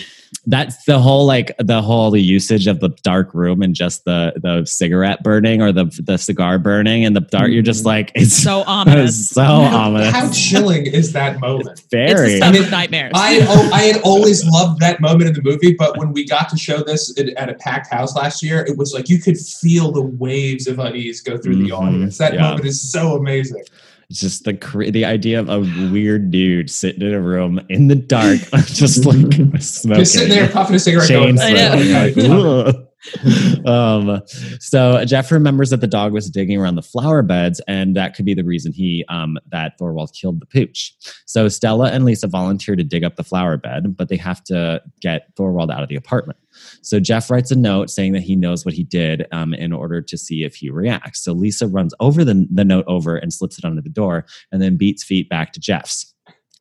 that's 0.47 0.85
the 0.85 0.97
whole 0.97 1.27
like 1.27 1.55
the 1.59 1.81
whole 1.83 2.15
usage 2.17 2.65
of 2.65 2.79
the 2.79 2.89
dark 3.03 3.33
room 3.35 3.61
and 3.61 3.75
just 3.75 4.05
the 4.05 4.33
the 4.37 4.65
cigarette 4.65 5.21
burning 5.23 5.61
or 5.61 5.71
the 5.71 5.85
the 6.03 6.17
cigar 6.17 6.57
burning 6.57 7.05
and 7.05 7.15
the 7.15 7.21
dark. 7.21 7.51
You're 7.51 7.61
just 7.61 7.85
like 7.85 8.11
it's 8.15 8.33
so 8.33 8.63
ominous. 8.65 9.29
so 9.31 9.43
ominous. 9.43 10.11
How 10.11 10.31
chilling 10.31 10.87
is 10.87 11.13
that 11.13 11.39
moment? 11.39 11.69
It's 11.69 11.81
Very. 11.81 12.31
the 12.31 12.37
stuff 12.37 12.49
I 12.49 12.59
mean, 12.59 12.69
nightmares. 12.71 13.11
I 13.13 13.31
had, 13.33 13.47
al- 13.49 13.73
I 13.73 13.81
had 13.81 14.01
always 14.01 14.43
loved 14.47 14.79
that 14.79 14.99
moment 15.01 15.27
in 15.27 15.33
the 15.35 15.43
movie, 15.43 15.75
but 15.77 15.97
when 15.97 16.11
we 16.13 16.25
got 16.25 16.49
to 16.49 16.57
show 16.57 16.81
this 16.81 17.15
at, 17.19 17.29
at 17.29 17.49
a 17.49 17.53
packed 17.55 17.91
house 17.93 18.15
last 18.15 18.41
year, 18.41 18.65
it 18.67 18.77
was 18.77 18.93
like 18.93 19.09
you 19.09 19.19
could 19.19 19.37
feel 19.37 19.91
the 19.91 20.01
waves 20.01 20.65
of 20.65 20.79
unease 20.79 21.21
go 21.21 21.37
through 21.37 21.57
the 21.57 21.69
Mhm, 21.69 21.77
audience. 21.79 22.17
That 22.17 22.33
yeah. 22.33 22.41
moment 22.41 22.65
is 22.65 22.81
so 22.91 23.15
amazing. 23.15 23.63
It's 24.11 24.19
just 24.19 24.43
the 24.43 24.89
the 24.91 25.05
idea 25.05 25.39
of 25.39 25.47
a 25.47 25.59
weird 25.89 26.31
dude 26.31 26.69
sitting 26.69 27.01
in 27.01 27.13
a 27.13 27.21
room 27.21 27.61
in 27.69 27.87
the 27.87 27.95
dark, 27.95 28.39
just 28.65 29.05
like 29.05 29.15
smoking. 29.15 29.51
Just 30.01 30.11
sitting 30.11 30.27
there 30.27 30.49
puffing 30.49 30.75
a 30.75 30.79
cigarette, 30.79 31.07
chain 31.07 31.35
going, 31.37 31.39
I 31.39 31.53
know. 31.53 31.75
smoking, 31.75 31.93
like, 31.93 32.17
"Ugh." 32.75 32.80
um, 33.65 34.21
so 34.59 35.03
Jeff 35.05 35.31
remembers 35.31 35.69
that 35.71 35.81
the 35.81 35.87
dog 35.87 36.13
was 36.13 36.29
digging 36.29 36.59
around 36.59 36.75
the 36.75 36.81
flower 36.81 37.21
beds, 37.21 37.61
and 37.67 37.95
that 37.95 38.15
could 38.15 38.25
be 38.25 38.33
the 38.33 38.43
reason 38.43 38.71
he 38.71 39.05
um, 39.09 39.37
that 39.51 39.77
Thorwald 39.79 40.13
killed 40.13 40.39
the 40.39 40.45
pooch. 40.45 40.93
So 41.25 41.47
Stella 41.47 41.91
and 41.91 42.05
Lisa 42.05 42.27
volunteer 42.27 42.75
to 42.75 42.83
dig 42.83 43.03
up 43.03 43.15
the 43.15 43.23
flower 43.23 43.57
bed, 43.57 43.95
but 43.97 44.09
they 44.09 44.17
have 44.17 44.43
to 44.45 44.81
get 44.99 45.35
Thorwald 45.35 45.71
out 45.71 45.83
of 45.83 45.89
the 45.89 45.95
apartment. 45.95 46.37
So 46.81 46.99
Jeff 46.99 47.29
writes 47.29 47.51
a 47.51 47.55
note 47.55 47.89
saying 47.89 48.13
that 48.13 48.23
he 48.23 48.35
knows 48.35 48.65
what 48.65 48.73
he 48.73 48.83
did 48.83 49.25
um, 49.31 49.53
in 49.53 49.71
order 49.71 50.01
to 50.01 50.17
see 50.17 50.43
if 50.43 50.55
he 50.55 50.69
reacts. 50.69 51.23
So 51.23 51.33
Lisa 51.33 51.67
runs 51.67 51.93
over 51.99 52.23
the, 52.23 52.47
the 52.51 52.65
note 52.65 52.85
over 52.87 53.15
and 53.15 53.33
slips 53.33 53.57
it 53.57 53.65
under 53.65 53.81
the 53.81 53.89
door, 53.89 54.25
and 54.51 54.61
then 54.61 54.77
beats 54.77 55.03
feet 55.03 55.29
back 55.29 55.53
to 55.53 55.59
Jeff's. 55.59 56.10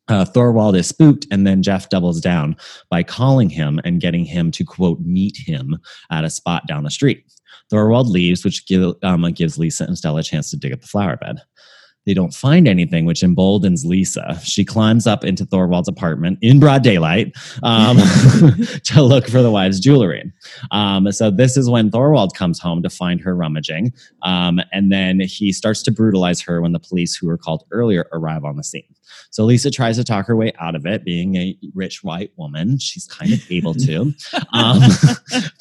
Uh, 0.08 0.24
Thorwald 0.24 0.76
is 0.76 0.88
spooked, 0.88 1.26
and 1.30 1.46
then 1.46 1.62
Jeff 1.62 1.88
doubles 1.88 2.20
down 2.20 2.56
by 2.88 3.02
calling 3.02 3.48
him 3.48 3.80
and 3.84 4.00
getting 4.00 4.24
him 4.24 4.50
to 4.52 4.64
quote 4.64 5.00
meet 5.00 5.36
him 5.36 5.78
at 6.10 6.24
a 6.24 6.30
spot 6.30 6.66
down 6.66 6.82
the 6.82 6.90
street. 6.90 7.24
Thorwald 7.72 8.08
leaves, 8.08 8.44
which 8.44 8.66
give, 8.66 8.94
um, 9.02 9.22
gives 9.32 9.58
Lisa 9.58 9.84
and 9.84 9.96
Stella 9.96 10.20
a 10.20 10.22
chance 10.22 10.50
to 10.50 10.56
dig 10.56 10.72
up 10.72 10.80
the 10.80 10.86
flower 10.86 11.16
bed. 11.16 11.40
They 12.06 12.14
don't 12.14 12.32
find 12.32 12.66
anything, 12.66 13.04
which 13.04 13.22
emboldens 13.22 13.84
Lisa. 13.84 14.40
She 14.42 14.64
climbs 14.64 15.06
up 15.06 15.22
into 15.22 15.44
Thorwald's 15.44 15.88
apartment 15.88 16.38
in 16.40 16.58
broad 16.58 16.82
daylight 16.82 17.34
um, 17.62 17.98
to 18.84 19.02
look 19.02 19.28
for 19.28 19.42
the 19.42 19.50
wife's 19.50 19.78
jewelry. 19.78 20.32
Um, 20.70 21.12
so 21.12 21.30
this 21.30 21.56
is 21.56 21.68
when 21.68 21.90
Thorwald 21.90 22.34
comes 22.34 22.58
home 22.58 22.82
to 22.82 22.90
find 22.90 23.20
her 23.20 23.36
rummaging, 23.36 23.92
um, 24.22 24.60
and 24.72 24.90
then 24.90 25.20
he 25.20 25.52
starts 25.52 25.82
to 25.84 25.92
brutalize 25.92 26.40
her 26.40 26.62
when 26.62 26.72
the 26.72 26.80
police, 26.80 27.14
who 27.14 27.26
were 27.26 27.38
called 27.38 27.64
earlier, 27.70 28.08
arrive 28.12 28.44
on 28.44 28.56
the 28.56 28.64
scene. 28.64 28.94
So 29.30 29.44
Lisa 29.44 29.70
tries 29.70 29.96
to 29.96 30.04
talk 30.04 30.26
her 30.26 30.36
way 30.36 30.52
out 30.60 30.74
of 30.74 30.86
it. 30.86 31.04
Being 31.04 31.36
a 31.36 31.56
rich 31.74 32.02
white 32.02 32.32
woman, 32.36 32.78
she's 32.78 33.06
kind 33.06 33.32
of 33.32 33.50
able 33.50 33.74
to, 33.74 34.14
um, 34.52 34.80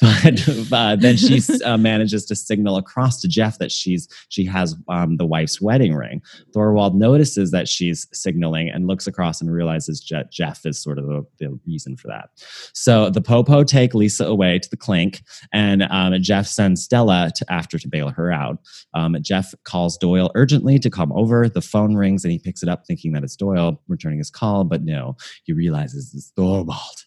but 0.00 0.72
uh, 0.72 0.96
then 0.96 1.16
she 1.16 1.40
uh, 1.64 1.76
manages 1.76 2.24
to 2.26 2.36
signal 2.36 2.76
across 2.76 3.20
to 3.20 3.28
Jeff 3.28 3.58
that 3.58 3.72
she's 3.72 4.08
she 4.28 4.44
has 4.44 4.76
um, 4.88 5.16
the 5.16 5.26
wife's 5.26 5.60
wedding 5.60 5.94
ring. 5.94 6.22
Thorwald 6.54 6.94
notices 6.94 7.50
that 7.50 7.68
she's 7.68 8.06
signaling 8.12 8.68
and 8.70 8.86
looks 8.86 9.06
across 9.06 9.40
and 9.40 9.52
realizes 9.52 10.00
Je- 10.00 10.24
Jeff 10.30 10.64
is 10.66 10.80
sort 10.82 10.98
of 10.98 11.06
the, 11.06 11.26
the 11.38 11.58
reason 11.66 11.96
for 11.96 12.08
that. 12.08 12.30
So 12.74 13.10
the 13.10 13.20
Popo 13.20 13.64
take 13.64 13.94
Lisa 13.94 14.24
away 14.24 14.58
to 14.58 14.70
the 14.70 14.76
clink, 14.76 15.22
and 15.52 15.82
um, 15.90 16.14
Jeff 16.20 16.46
sends 16.46 16.84
Stella 16.84 17.30
to, 17.36 17.52
after 17.52 17.78
to 17.78 17.88
bail 17.88 18.08
her 18.10 18.32
out. 18.32 18.58
Um, 18.94 19.16
Jeff 19.20 19.54
calls 19.64 19.96
Doyle 19.96 20.30
urgently 20.34 20.78
to 20.78 20.90
come 20.90 21.12
over. 21.12 21.48
The 21.48 21.60
phone 21.60 21.94
rings 21.94 22.24
and 22.24 22.32
he 22.32 22.38
picks 22.38 22.62
it 22.62 22.68
up, 22.68 22.86
thinking 22.86 23.12
that 23.12 23.24
it's 23.24 23.36
Doyle 23.40 23.82
returning 23.88 24.18
his 24.18 24.30
call, 24.30 24.64
but 24.64 24.82
no, 24.82 25.16
he 25.44 25.52
realizes 25.52 26.12
it's 26.14 26.32
Thorwald. 26.38 27.06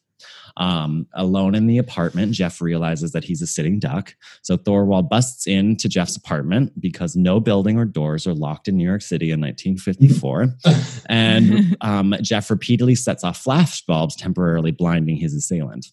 Um, 0.57 1.07
alone 1.13 1.55
in 1.55 1.67
the 1.67 1.77
apartment, 1.77 2.33
Jeff 2.33 2.61
realizes 2.61 3.11
that 3.11 3.23
he's 3.23 3.41
a 3.41 3.47
sitting 3.47 3.79
duck. 3.79 4.15
So 4.41 4.57
Thorwald 4.57 5.09
busts 5.09 5.47
into 5.47 5.89
Jeff's 5.89 6.15
apartment 6.15 6.79
because 6.79 7.15
no 7.15 7.39
building 7.39 7.77
or 7.77 7.85
doors 7.85 8.27
are 8.27 8.35
locked 8.35 8.67
in 8.67 8.77
New 8.77 8.85
York 8.87 9.01
City 9.01 9.31
in 9.31 9.41
1954. 9.41 10.53
and 11.09 11.75
um, 11.81 12.15
Jeff 12.21 12.49
repeatedly 12.49 12.95
sets 12.95 13.23
off 13.23 13.43
flashbulbs, 13.43 14.15
temporarily 14.17 14.71
blinding 14.71 15.17
his 15.17 15.33
assailant. 15.33 15.87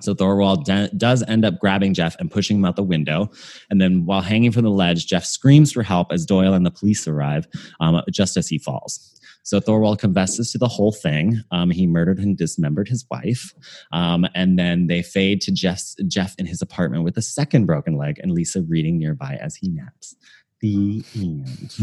So 0.00 0.14
Thorwald 0.14 0.64
de- 0.64 0.90
does 0.96 1.22
end 1.24 1.44
up 1.44 1.58
grabbing 1.58 1.94
Jeff 1.94 2.16
and 2.18 2.30
pushing 2.30 2.56
him 2.56 2.64
out 2.64 2.76
the 2.76 2.82
window. 2.82 3.30
And 3.70 3.80
then 3.80 4.06
while 4.06 4.22
hanging 4.22 4.50
from 4.50 4.64
the 4.64 4.70
ledge, 4.70 5.06
Jeff 5.06 5.24
screams 5.24 5.72
for 5.72 5.82
help 5.82 6.12
as 6.12 6.26
Doyle 6.26 6.54
and 6.54 6.66
the 6.66 6.70
police 6.70 7.06
arrive 7.06 7.46
um, 7.78 8.02
just 8.10 8.36
as 8.36 8.48
he 8.48 8.58
falls. 8.58 9.20
So 9.42 9.60
Thorwald 9.60 9.98
confesses 9.98 10.52
to 10.52 10.58
the 10.58 10.68
whole 10.68 10.92
thing. 10.92 11.42
Um, 11.50 11.70
he 11.70 11.86
murdered 11.86 12.18
and 12.18 12.36
dismembered 12.36 12.88
his 12.88 13.04
wife, 13.10 13.52
um, 13.92 14.26
and 14.34 14.58
then 14.58 14.86
they 14.86 15.02
fade 15.02 15.40
to 15.42 15.52
Jeff's, 15.52 15.96
Jeff 16.06 16.34
in 16.38 16.46
his 16.46 16.62
apartment 16.62 17.04
with 17.04 17.16
a 17.16 17.22
second 17.22 17.66
broken 17.66 17.96
leg, 17.96 18.18
and 18.22 18.32
Lisa 18.32 18.62
reading 18.62 18.98
nearby 18.98 19.38
as 19.40 19.56
he 19.56 19.68
naps. 19.68 20.16
The 20.60 21.02
end. 21.16 21.74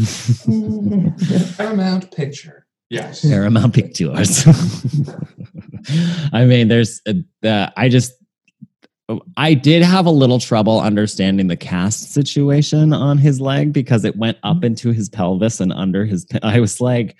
Paramount 1.58 2.10
Picture. 2.12 2.66
Yes. 2.88 3.20
Paramount 3.20 3.74
Pictures. 3.74 4.46
I 6.32 6.44
mean, 6.46 6.68
there's, 6.68 7.00
uh, 7.44 7.68
I 7.76 7.88
just, 7.88 8.14
I 9.36 9.54
did 9.54 9.82
have 9.82 10.06
a 10.06 10.10
little 10.10 10.38
trouble 10.38 10.80
understanding 10.80 11.46
the 11.48 11.56
cast 11.56 12.12
situation 12.12 12.92
on 12.92 13.18
his 13.18 13.40
leg 13.40 13.72
because 13.72 14.04
it 14.04 14.16
went 14.16 14.38
up 14.42 14.62
into 14.64 14.92
his 14.92 15.08
pelvis 15.08 15.60
and 15.60 15.72
under 15.72 16.04
his. 16.04 16.26
I 16.42 16.60
was 16.60 16.80
like, 16.80 17.16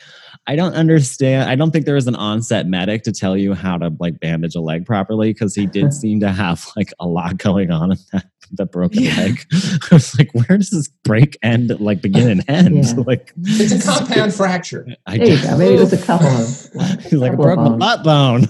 I 0.46 0.56
don't 0.56 0.74
understand. 0.74 1.48
I 1.50 1.54
don't 1.56 1.70
think 1.70 1.86
there 1.86 1.94
was 1.94 2.06
an 2.06 2.16
onset 2.16 2.66
medic 2.66 3.02
to 3.04 3.12
tell 3.12 3.36
you 3.36 3.54
how 3.54 3.76
to 3.78 3.92
like 4.00 4.20
bandage 4.20 4.54
a 4.54 4.60
leg 4.60 4.86
properly 4.86 5.32
because 5.32 5.54
he 5.54 5.66
did 5.66 5.92
seem 6.02 6.20
to 6.20 6.30
have 6.32 6.66
like 6.76 6.92
a 7.00 7.06
lot 7.06 7.36
going 7.38 7.70
on 7.70 7.92
in 7.92 7.98
that 8.12 8.26
the 8.52 8.66
broken 8.66 9.02
Yeah. 9.04 9.14
leg. 9.16 9.44
I 9.52 9.94
was 9.94 10.18
like, 10.18 10.32
where 10.34 10.58
does 10.58 10.70
this 10.70 10.88
break 11.04 11.38
end 11.42 11.70
like 11.80 12.02
begin 12.02 12.28
and 12.28 12.44
end? 12.48 12.84
Yeah. 12.84 12.94
Like, 13.06 13.32
It's 13.44 13.86
a 13.86 13.88
compound 13.88 14.34
fracture. 14.34 14.88
I 15.06 15.18
There 15.18 15.26
you 15.28 15.36
did- 15.36 15.44
go. 15.44 15.56
Maybe 15.58 15.74
it 15.76 15.80
was 15.80 15.92
a 15.92 16.04
couple 16.04 16.26
of. 16.26 17.02
He's 17.04 17.12
like, 17.14 17.32
I 17.32 17.36
couple 17.36 17.44
broke 17.44 17.58
my 17.58 17.76
butt 17.76 18.02
bone. 18.04 18.46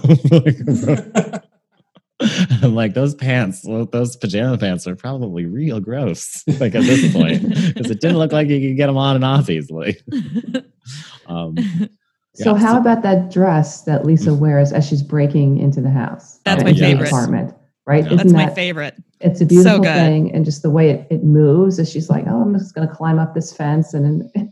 I'm 2.61 2.75
like, 2.75 2.93
those 2.93 3.15
pants, 3.15 3.61
well, 3.65 3.85
those 3.85 4.15
pajama 4.15 4.57
pants 4.57 4.87
are 4.87 4.95
probably 4.95 5.45
real 5.45 5.79
gross. 5.79 6.43
Like 6.59 6.75
at 6.75 6.83
this 6.83 7.11
point, 7.13 7.41
because 7.73 7.89
it 7.89 8.01
didn't 8.01 8.17
look 8.17 8.31
like 8.31 8.47
you 8.49 8.59
could 8.69 8.77
get 8.77 8.87
them 8.87 8.97
on 8.97 9.15
and 9.15 9.25
off 9.25 9.49
easily. 9.49 9.97
Um, 11.27 11.55
So 12.33 12.55
how 12.55 12.73
so- 12.73 12.79
about 12.79 13.03
that 13.03 13.31
dress 13.31 13.81
that 13.83 14.05
Lisa 14.05 14.33
wears 14.33 14.71
as 14.73 14.87
she's 14.87 15.01
breaking 15.03 15.57
into 15.59 15.81
the 15.81 15.89
house? 15.89 16.39
That's 16.45 16.61
or 16.61 16.65
my 16.65 16.73
favorite. 16.73 17.07
apartment, 17.07 17.53
right? 17.85 18.03
Yeah. 18.05 18.13
Isn't 18.13 18.17
That's 18.17 18.33
my 18.33 18.45
that- 18.47 18.55
favorite. 18.55 18.95
It's 19.19 19.39
a 19.39 19.45
beautiful 19.45 19.79
good. 19.79 19.93
thing, 19.93 20.33
and 20.33 20.43
just 20.45 20.63
the 20.63 20.71
way 20.71 20.89
it, 20.89 21.07
it 21.11 21.23
moves 21.23 21.77
as 21.77 21.91
she's 21.91 22.09
like, 22.09 22.23
"Oh, 22.27 22.41
I'm 22.41 22.57
just 22.57 22.73
going 22.73 22.87
to 22.87 22.93
climb 22.93 23.19
up 23.19 23.35
this 23.35 23.53
fence," 23.55 23.93
and 23.93 24.03
then 24.33 24.51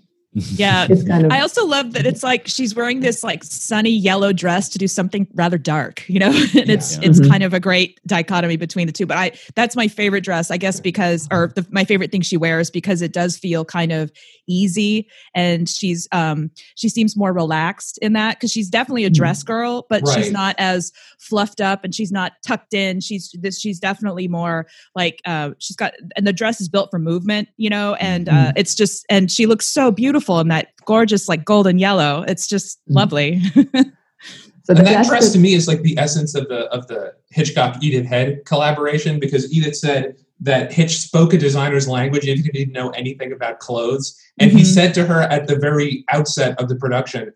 Yeah. 0.52 0.88
it's 0.90 1.04
kind 1.08 1.26
of 1.26 1.32
I 1.32 1.42
also 1.42 1.66
love 1.66 1.94
that 1.94 2.06
it's 2.06 2.24
like 2.24 2.48
she's 2.48 2.76
wearing 2.76 3.00
this 3.02 3.24
like 3.24 3.44
sunny 3.44 3.90
yellow 3.92 4.34
dress 4.34 4.70
to 4.70 4.78
do 4.78 4.88
something 4.88 5.28
rather 5.34 5.58
dark, 5.58 6.08
you 6.10 6.20
know, 6.20 6.30
and 6.56 6.70
it's 6.70 6.96
Yeah. 6.98 7.10
it's 7.10 7.20
Mhm. 7.20 7.30
kind 7.30 7.44
of 7.44 7.54
a 7.54 7.60
great 7.60 8.00
dichotomy 8.08 8.58
between 8.58 8.88
the 8.88 8.94
two. 8.94 9.06
But 9.06 9.18
I 9.18 9.32
that's 9.56 9.76
my 9.76 9.88
favorite 9.88 10.24
dress, 10.24 10.52
I 10.52 10.58
guess, 10.58 10.80
because 10.80 11.28
or 11.32 11.52
the, 11.56 11.66
my 11.72 11.84
favorite 11.86 12.12
thing 12.12 12.22
she 12.22 12.38
wears 12.38 12.70
because 12.70 13.02
it 13.02 13.14
does 13.14 13.38
feel 13.38 13.66
kind 13.66 13.92
of 13.92 14.12
easy, 14.48 15.08
and 15.36 15.70
she's 15.70 16.08
um 16.12 16.50
she 16.76 16.90
seems 16.90 17.16
more 17.16 17.32
relaxed 17.34 17.98
in 18.00 18.14
that 18.14 18.38
because 18.38 18.52
she's 18.52 18.70
definitely 18.70 19.06
a 19.06 19.10
Mhm. 19.10 19.14
dress 19.16 19.44
girl, 19.44 19.86
but 19.90 20.04
she's 20.16 20.32
not 20.32 20.56
as 20.58 20.92
fluffed 21.20 21.62
up 21.62 21.84
and 21.84 21.94
she's 21.94 22.12
not 22.12 22.34
tucked 22.46 22.74
in. 22.74 23.00
She's 23.02 23.34
this 23.40 23.60
she's 23.60 23.80
definitely 23.80 24.28
more 24.28 24.68
like 24.96 25.22
uh 25.26 25.52
she's 25.60 25.76
got 25.76 25.94
and 26.16 26.26
the 26.26 26.34
dress 26.34 26.60
is 26.62 26.70
built 26.70 26.90
for 26.92 27.00
movement, 27.00 27.50
you 27.58 27.70
know, 27.70 27.94
and 27.96 28.28
uh 28.30 28.52
it's 28.56 28.76
just 28.76 29.06
and 29.10 29.30
she 29.32 29.46
looks 29.46 29.68
so 29.68 29.92
beautiful 29.92 30.29
in 30.38 30.50
that 30.50 30.68
gorgeous 30.86 31.28
like 31.28 31.44
golden 31.46 31.80
yellow. 31.80 32.24
It's 32.28 32.46
just 32.48 32.78
Mhm. 32.88 32.96
lovely. 32.96 33.42
so 34.64 34.74
and 34.76 34.86
that 34.86 35.08
dress 35.08 35.28
the- 35.28 35.34
to 35.34 35.40
me 35.40 35.54
is 35.56 35.68
like 35.68 35.82
the 35.82 35.98
essence 35.98 36.36
of 36.36 36.48
the 36.50 36.66
of 36.72 36.86
the 36.88 37.14
Hitchcock 37.32 37.82
Edith 37.82 38.06
Head 38.06 38.42
collaboration 38.46 39.20
because 39.20 39.52
Edith 39.52 39.76
said 39.76 40.16
that 40.42 40.72
Hitch 40.72 41.00
spoke 41.00 41.34
a 41.34 41.38
designer's 41.38 41.88
language 41.88 42.28
if 42.28 42.40
he 42.46 42.50
didn't 42.52 42.74
know 42.74 42.90
anything 42.92 43.32
about 43.34 43.60
clothes. 43.60 44.16
And 44.38 44.52
he 44.52 44.62
Mhm. 44.62 44.66
said 44.66 44.94
to 44.94 45.06
her 45.06 45.22
at 45.24 45.48
the 45.48 45.56
very 45.58 46.06
outset 46.12 46.58
of 46.62 46.70
the 46.70 46.76
production 46.76 47.32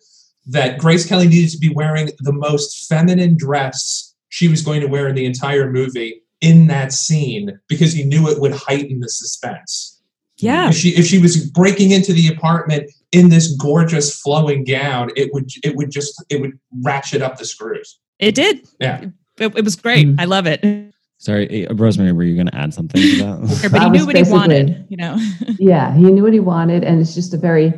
that 0.46 0.78
Grace 0.78 1.06
Kelly 1.06 1.28
needed 1.28 1.50
to 1.52 1.58
be 1.58 1.70
wearing 1.70 2.12
the 2.20 2.32
most 2.34 2.88
feminine 2.88 3.36
dress 3.38 4.14
she 4.30 4.48
was 4.48 4.62
going 4.62 4.82
to 4.82 4.88
wear 4.88 5.08
in 5.08 5.16
the 5.16 5.26
entire 5.26 5.70
movie 5.72 6.22
in 6.42 6.68
that 6.68 6.92
scene 6.94 7.60
because 7.70 7.94
he 7.94 8.04
knew 8.04 8.28
it 8.30 8.40
would 8.40 8.52
heighten 8.54 9.00
the 9.00 9.10
suspense. 9.10 9.93
Yeah. 10.44 10.70
If 10.70 10.76
she 10.76 10.90
if 10.90 11.06
she 11.06 11.20
was 11.20 11.50
breaking 11.50 11.92
into 11.92 12.14
the 12.14 12.28
apartment 12.28 12.92
in 13.12 13.30
this 13.30 13.56
gorgeous 13.56 14.20
flowing 14.20 14.64
gown, 14.64 15.12
it 15.16 15.34
would 15.34 15.50
it 15.64 15.76
would 15.76 15.92
just 15.92 16.24
it 16.30 16.42
would 16.42 16.60
ratchet 16.84 17.22
up 17.22 17.38
the 17.38 17.46
screws. 17.46 18.00
It 18.20 18.36
did. 18.36 18.68
Yeah. 18.80 19.06
It, 19.40 19.56
it 19.56 19.64
was 19.64 19.76
great. 19.76 20.08
Mhm. 20.08 20.20
I 20.20 20.26
love 20.26 20.46
it. 20.48 20.64
sorry, 21.18 21.68
uh, 21.68 21.74
Rosemary, 21.74 22.12
were 22.12 22.24
you 22.24 22.36
going 22.36 22.48
to 22.48 22.56
add 22.56 22.74
something 22.74 23.02
to 23.02 23.18
that? 23.18 23.62
Everybody 23.66 23.86
I 23.86 23.90
knew 23.90 24.06
what 24.06 24.16
he 24.16 24.32
wanted, 24.32 24.86
you 24.90 24.98
know. 24.98 25.18
yeah, 25.60 25.96
he 25.96 26.04
knew 26.04 26.24
what 26.24 26.34
he 26.34 26.40
wanted, 26.40 26.84
and 26.84 27.02
it's 27.02 27.16
just 27.16 27.34
a 27.34 27.38
very 27.38 27.74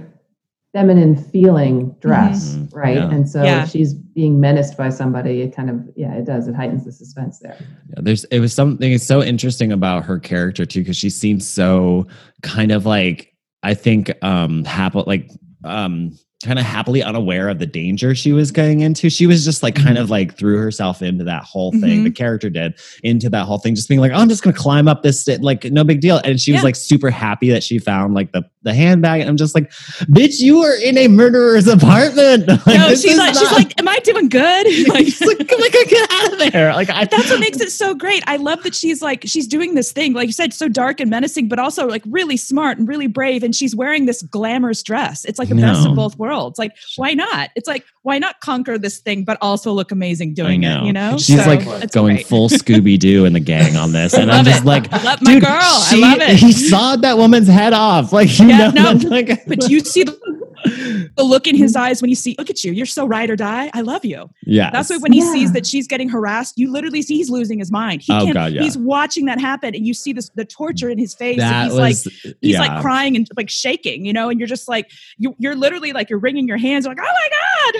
feminine 0.75 1.15
feeling 1.15 1.95
dress, 2.01 2.55
Mhm. 2.55 2.75
right? 2.75 2.97
Yeah. 2.97 3.09
And 3.09 3.29
so 3.29 3.41
Yeah. 3.41 3.63
if 3.63 3.69
she's 3.69 3.93
being 3.93 4.41
menaced 4.41 4.75
by 4.75 4.89
somebody. 4.89 5.39
It 5.41 5.55
kind 5.55 5.69
of 5.69 5.77
yeah, 5.95 6.13
it 6.15 6.25
does. 6.25 6.49
It 6.49 6.55
heightens 6.55 6.83
the 6.83 6.91
suspense 6.91 7.39
there. 7.39 7.55
Yeah, 7.91 8.01
there's 8.01 8.25
it 8.25 8.39
was 8.41 8.51
something 8.53 8.97
so 8.97 9.23
interesting 9.23 9.71
about 9.71 10.03
her 10.03 10.19
character 10.19 10.65
too 10.65 10.81
because 10.81 10.97
she 10.97 11.09
seems 11.09 11.47
so 11.47 12.07
kind 12.43 12.73
of 12.73 12.85
like 12.85 13.31
I 13.63 13.73
think 13.73 14.11
um 14.21 14.65
happy 14.65 15.01
like 15.07 15.31
um 15.63 16.11
kind 16.43 16.59
of 16.59 16.65
happily 16.65 17.01
unaware 17.01 17.47
of 17.49 17.57
the 17.59 17.65
danger 17.65 18.13
she 18.13 18.31
was 18.33 18.51
going 18.51 18.81
into. 18.81 19.09
She 19.09 19.25
was 19.25 19.43
just 19.45 19.63
like 19.63 19.73
kind 19.75 19.97
of 19.97 20.09
like 20.11 20.37
threw 20.37 20.57
herself 20.57 21.01
into 21.01 21.23
that 21.23 21.43
whole 21.43 21.71
thing. 21.71 22.01
Mhm. 22.01 22.03
The 22.03 22.11
character 22.11 22.49
did 22.49 22.73
into 23.01 23.29
that 23.29 23.45
whole 23.45 23.57
thing, 23.57 23.73
just 23.73 23.87
being 23.87 24.01
like, 24.01 24.11
oh, 24.11 24.15
I'm 24.17 24.29
just 24.29 24.43
gonna 24.43 24.55
climb 24.55 24.87
up 24.89 25.01
this 25.01 25.21
sta- 25.21 25.37
like 25.41 25.63
no 25.71 25.83
big 25.85 26.01
deal. 26.01 26.17
And 26.23 26.39
she 26.39 26.51
was 26.51 26.63
like 26.63 26.75
super 26.75 27.09
happy 27.09 27.49
that 27.49 27.63
she 27.63 27.79
found 27.79 28.13
like 28.13 28.33
the 28.33 28.43
the 28.65 28.73
handbag. 28.73 29.21
And 29.21 29.29
I'm 29.29 29.37
just 29.37 29.55
like, 29.55 29.71
bitch, 30.11 30.39
you 30.41 30.59
were 30.59 30.75
in 30.75 30.97
a 30.97 31.07
murderer's 31.07 31.67
apartment. 31.67 32.45
Like, 32.65 32.77
no, 32.79 32.89
she's 32.95 33.17
like, 33.17 33.35
she's 33.35 33.51
like, 33.51 33.79
am 33.79 33.87
I 33.87 33.99
doing 33.99 34.27
good? 34.27 34.65
like, 34.89 35.05
She's 35.05 35.21
like, 35.21 35.37
God, 35.47 35.59
get 35.87 36.11
out 36.11 36.33
of 36.33 36.39
there. 36.51 36.73
Like 36.73 36.89
I 36.89 37.05
that's 37.05 37.29
what 37.29 37.39
makes 37.39 37.59
it 37.61 37.69
so 37.71 37.93
great. 37.93 38.23
I 38.27 38.37
love 38.37 38.63
that 38.63 38.73
she's 38.73 39.01
like 39.03 39.23
she's 39.25 39.45
doing 39.47 39.75
this 39.75 39.91
thing, 39.91 40.13
like 40.13 40.25
you 40.27 40.33
said, 40.33 40.53
so 40.53 40.67
dark 40.67 40.99
and 40.99 41.09
menacing, 41.09 41.47
but 41.47 41.59
also 41.59 41.85
like 41.87 42.01
really 42.07 42.37
smart 42.37 42.77
and 42.79 42.87
really 42.87 43.05
brave. 43.07 43.43
And 43.43 43.55
she's 43.55 43.75
wearing 43.75 44.05
this 44.07 44.23
glamorous 44.23 44.81
dress. 44.81 45.25
It's 45.25 45.37
like 45.37 45.49
the 45.49 45.55
best 45.55 45.87
of 45.87 45.95
both 45.95 46.17
worlds. 46.17 46.57
Like, 46.57 46.71
why 46.95 47.13
not? 47.13 47.51
It's 47.55 47.67
like, 47.67 47.85
why 48.01 48.17
not 48.17 48.39
conquer 48.39 48.77
this 48.79 48.99
thing, 48.99 49.23
but 49.23 49.37
also 49.41 49.71
look 49.71 49.91
amazing 49.91 50.33
doing 50.33 50.63
it? 50.63 50.83
You 50.83 50.93
know, 50.93 51.17
She's 51.17 51.43
So, 51.43 51.49
like 51.49 51.91
going 51.91 52.15
great. 52.15 52.27
full 52.27 52.49
Scooby 52.49 52.97
Doo 52.97 53.25
and 53.25 53.35
the 53.35 53.39
gang 53.39 53.75
on 53.75 53.91
this, 53.91 54.13
and 54.13 54.31
I'm 54.31 54.43
just 54.45 54.63
it. 54.63 54.65
like, 54.65 54.91
Love 55.03 55.21
my 55.21 55.33
dude, 55.33 55.43
girl. 55.43 55.51
I 55.51 55.87
she- 55.93 56.01
love 56.01 56.19
it. 56.21 56.35
He 56.37 56.51
sawed 56.51 57.01
that 57.03 57.17
woman's 57.17 57.47
head 57.47 57.73
off. 57.73 58.11
Like 58.11 58.39
you 58.39 58.47
Yeah, 58.59 58.71
know, 58.71 58.93
no, 58.93 59.09
like, 59.09 59.45
But 59.47 59.59
do 59.61 59.71
you 59.71 59.79
see 59.81 60.03
the, 60.03 60.17
the 61.15 61.23
look 61.23 61.47
in 61.47 61.55
his 61.55 61.75
eyes 61.75 62.01
when 62.01 62.09
you 62.09 62.15
see, 62.15 62.35
look 62.37 62.49
at 62.49 62.63
you, 62.63 62.71
you're 62.71 62.85
so 62.85 63.05
ride 63.05 63.29
or 63.29 63.35
die. 63.35 63.69
I 63.73 63.81
love 63.81 64.03
you. 64.05 64.29
yeah, 64.43 64.71
That's 64.71 64.89
why 64.89 64.97
when 64.97 65.11
he 65.11 65.19
Yeah. 65.19 65.31
sees 65.33 65.51
that 65.53 65.65
she's 65.65 65.87
getting 65.87 66.09
harassed, 66.09 66.57
you 66.57 66.71
literally 66.71 67.01
see 67.01 67.15
he's 67.17 67.29
losing 67.29 67.59
his 67.59 67.71
mind. 67.71 68.01
He 68.01 68.11
Oh, 68.13 68.21
can't, 68.23 68.33
God, 68.33 68.51
yeah. 68.53 68.63
he's 68.63 68.77
watching 68.77 69.25
that 69.25 69.39
happen, 69.39 69.75
and 69.75 69.85
you 69.85 69.93
see 69.93 70.13
this 70.13 70.29
the 70.35 70.45
torture 70.45 70.89
in 70.89 70.97
his 70.97 71.13
face. 71.13 71.39
and 71.39 71.41
that 71.41 71.65
he's 71.65 71.73
like 71.73 71.95
he's 72.41 72.53
yeah. 72.53 72.59
like 72.59 72.81
crying 72.81 73.15
and 73.15 73.27
like 73.37 73.49
shaking, 73.49 74.05
you 74.05 74.13
know, 74.13 74.29
and 74.29 74.39
you're 74.39 74.47
just 74.47 74.67
like 74.67 74.89
you, 75.17 75.35
you're 75.39 75.55
literally 75.55 75.93
like 75.93 76.09
you're 76.09 76.19
wringing 76.19 76.47
your 76.47 76.57
hands, 76.57 76.85
like 76.87 76.97
oh 76.99 77.03
my 77.03 77.29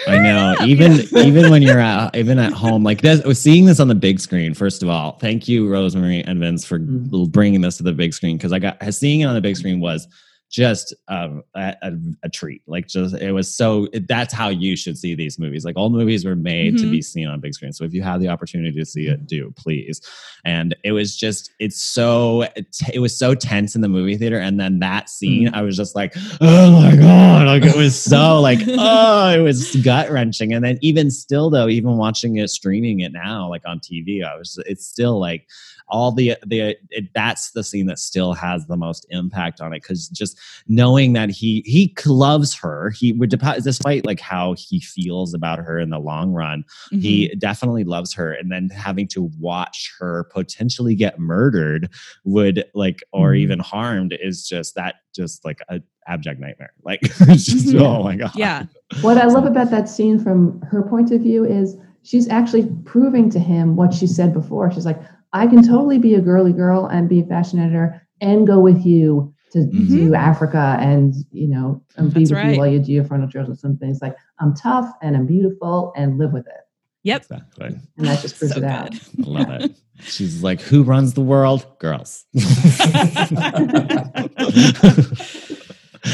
god, 0.05 0.13
I 0.13 0.17
know. 0.23 0.55
up, 0.59 0.67
Even 0.67 0.91
even 1.27 1.49
when 1.49 1.61
you're 1.61 1.79
at, 1.79 2.15
even 2.15 2.37
at 2.39 2.53
home, 2.53 2.83
like 2.83 3.01
this, 3.01 3.21
seeing 3.39 3.65
this 3.65 3.79
on 3.79 3.87
the 3.87 3.95
big 3.95 4.19
screen. 4.19 4.53
First 4.53 4.83
of 4.83 4.89
all, 4.89 5.13
thank 5.19 5.47
you, 5.47 5.67
Rosemary 5.67 6.23
and 6.23 6.39
Vince, 6.39 6.65
for 6.65 6.79
Mhm. 6.79 7.31
bringing 7.31 7.61
this 7.61 7.77
to 7.77 7.83
the 7.83 7.93
big 7.93 8.13
screen 8.13 8.37
because 8.37 8.51
I 8.53 8.59
got 8.59 8.77
seeing 8.93 9.21
it 9.21 9.25
on 9.25 9.33
the 9.33 9.41
big 9.41 9.57
screen 9.57 9.79
was 9.79 10.07
just 10.55 10.93
um, 11.09 11.43
a, 11.53 11.75
a, 11.81 11.91
a 12.23 12.29
treat. 12.29 12.61
Like 12.65 12.87
just 12.87 13.13
it 13.15 13.33
was 13.33 13.53
so. 13.53 13.89
It, 13.91 14.07
that's 14.07 14.33
how 14.33 14.47
you 14.47 14.77
should 14.77 14.97
see 14.97 15.13
these 15.13 15.37
movies. 15.37 15.65
Like 15.65 15.75
all 15.75 15.89
movies 15.89 16.23
were 16.23 16.35
made 16.35 16.77
to 16.77 16.85
Mhm. 16.85 16.91
be 16.91 17.01
seen 17.01 17.27
on 17.27 17.41
big 17.41 17.53
screen. 17.53 17.73
So 17.73 17.83
if 17.83 17.93
you 17.93 18.01
have 18.03 18.21
the 18.21 18.29
opportunity 18.29 18.77
to 18.79 18.85
see 18.85 19.07
it, 19.07 19.27
do 19.27 19.51
please. 19.57 19.99
And 20.45 20.73
it 20.85 20.93
was 20.93 21.17
just 21.17 21.51
it's 21.59 21.81
so 21.81 22.47
it 22.93 22.99
was 22.99 23.17
so 23.17 23.35
tense 23.35 23.75
in 23.75 23.81
the 23.81 23.89
movie 23.89 24.15
theater, 24.15 24.39
and 24.39 24.57
then 24.57 24.79
that 24.79 25.09
scene, 25.09 25.49
I 25.53 25.61
was 25.61 25.75
just 25.75 25.93
like, 25.93 26.13
oh 26.39 26.71
my 26.81 26.95
god, 26.95 27.47
like 27.47 27.63
it 27.65 27.75
was 27.75 28.01
so 28.01 28.39
like 28.49 28.59
oh, 28.65 29.29
it 29.37 29.41
was 29.41 29.75
gut 29.77 30.09
wrenching. 30.09 30.53
And 30.53 30.63
then 30.63 30.77
even 30.81 31.11
still 31.11 31.49
though, 31.49 31.67
even 31.67 31.97
watching 31.97 32.37
it 32.37 32.49
streaming 32.49 33.01
it 33.01 33.11
now, 33.11 33.49
like 33.49 33.63
on 33.65 33.79
TV, 33.81 34.23
I 34.23 34.37
was 34.37 34.57
it's 34.65 34.87
still 34.87 35.19
like 35.19 35.49
all 35.87 36.11
the 36.11 36.35
the 36.47 36.75
it, 36.89 37.13
that's 37.13 37.51
the 37.51 37.63
scene 37.63 37.85
that 37.87 37.99
still 37.99 38.33
has 38.33 38.65
the 38.67 38.77
most 38.77 39.05
impact 39.09 39.61
on 39.61 39.71
it 39.73 39.81
because 39.83 40.07
just 40.07 40.39
knowing 40.67 41.13
that 41.13 41.29
he 41.29 41.61
he 41.65 41.93
loves 42.05 42.53
her 42.53 42.89
he 42.91 43.13
would 43.13 43.29
despite 43.63 44.05
like 44.05 44.19
how 44.19 44.53
he 44.57 44.79
feels 44.79 45.33
about 45.33 45.59
her 45.59 45.79
in 45.79 45.89
the 45.89 45.99
long 45.99 46.31
run 46.31 46.63
he 46.91 47.27
Mm-hmm. 47.27 47.39
definitely 47.39 47.83
loves 47.83 48.13
her 48.13 48.31
and 48.33 48.51
then 48.51 48.69
having 48.69 49.07
to 49.07 49.29
watch 49.39 49.91
her 49.99 50.25
potentially 50.25 50.95
get 50.95 51.19
murdered 51.19 51.89
would 52.23 52.63
like 52.73 53.03
or 53.11 53.31
Mhm. 53.31 53.37
even 53.39 53.59
harmed 53.59 54.15
is 54.21 54.47
just 54.47 54.75
that 54.75 54.95
just 55.15 55.45
like 55.45 55.59
a 55.69 55.81
abject 56.07 56.39
nightmare 56.39 56.73
like 56.83 56.99
it's 57.03 57.45
just 57.45 57.67
Mhm. 57.67 57.81
oh 57.81 58.03
my 58.03 58.15
god 58.15 58.31
yeah, 58.35 58.63
What 59.01 59.17
I 59.17 59.25
love 59.25 59.45
about 59.45 59.71
that 59.71 59.89
scene 59.89 60.19
from 60.19 60.61
her 60.61 60.83
point 60.83 61.11
of 61.11 61.21
view 61.21 61.43
is 61.43 61.75
she's 62.03 62.29
actually 62.29 62.67
proving 62.85 63.29
to 63.31 63.39
him 63.39 63.75
what 63.75 63.93
she 63.93 64.05
said 64.07 64.31
before. 64.33 64.71
She's 64.71 64.85
like, 64.85 65.01
I 65.33 65.47
can 65.47 65.63
totally 65.63 65.97
be 65.97 66.13
a 66.13 66.21
girly 66.21 66.53
girl 66.53 66.85
and 66.85 67.09
be 67.09 67.19
a 67.19 67.25
fashion 67.25 67.59
editor 67.59 67.99
and 68.21 68.45
go 68.47 68.59
with 68.59 68.85
you 68.85 69.33
to 69.55 69.61
mm-hmm. 69.61 69.87
do 69.87 70.15
Africa 70.15 70.77
and 70.79 71.13
you 71.31 71.47
know 71.47 71.81
and 71.95 72.13
be 72.13 72.21
That's 72.21 72.31
with 72.31 72.39
right. 72.39 72.53
you 72.53 72.59
while 72.59 72.67
you 72.67 72.79
do 72.79 72.91
your 72.91 73.05
frontal 73.05 73.29
journalism 73.29 73.77
things. 73.77 73.99
Like 74.01 74.15
I'm 74.39 74.53
tough 74.53 74.91
and 75.01 75.15
I'm 75.15 75.25
beautiful 75.25 75.93
and 75.95 76.17
live 76.17 76.33
with 76.33 76.45
it, 76.45 76.67
Yep. 77.03 77.21
Exactly. 77.21 77.79
and 77.97 78.07
that 78.07 78.21
just 78.21 78.37
proves 78.37 78.53
So 78.53 78.59
it 78.59 78.65
out. 78.65 78.91
good. 78.91 79.25
I 79.25 79.29
love 79.29 79.49
it. 79.61 79.71
She's 80.01 80.43
like, 80.43 80.59
who 80.59 80.83
runs 80.83 81.13
the 81.13 81.21
world? 81.21 81.65
Girls. 81.79 82.25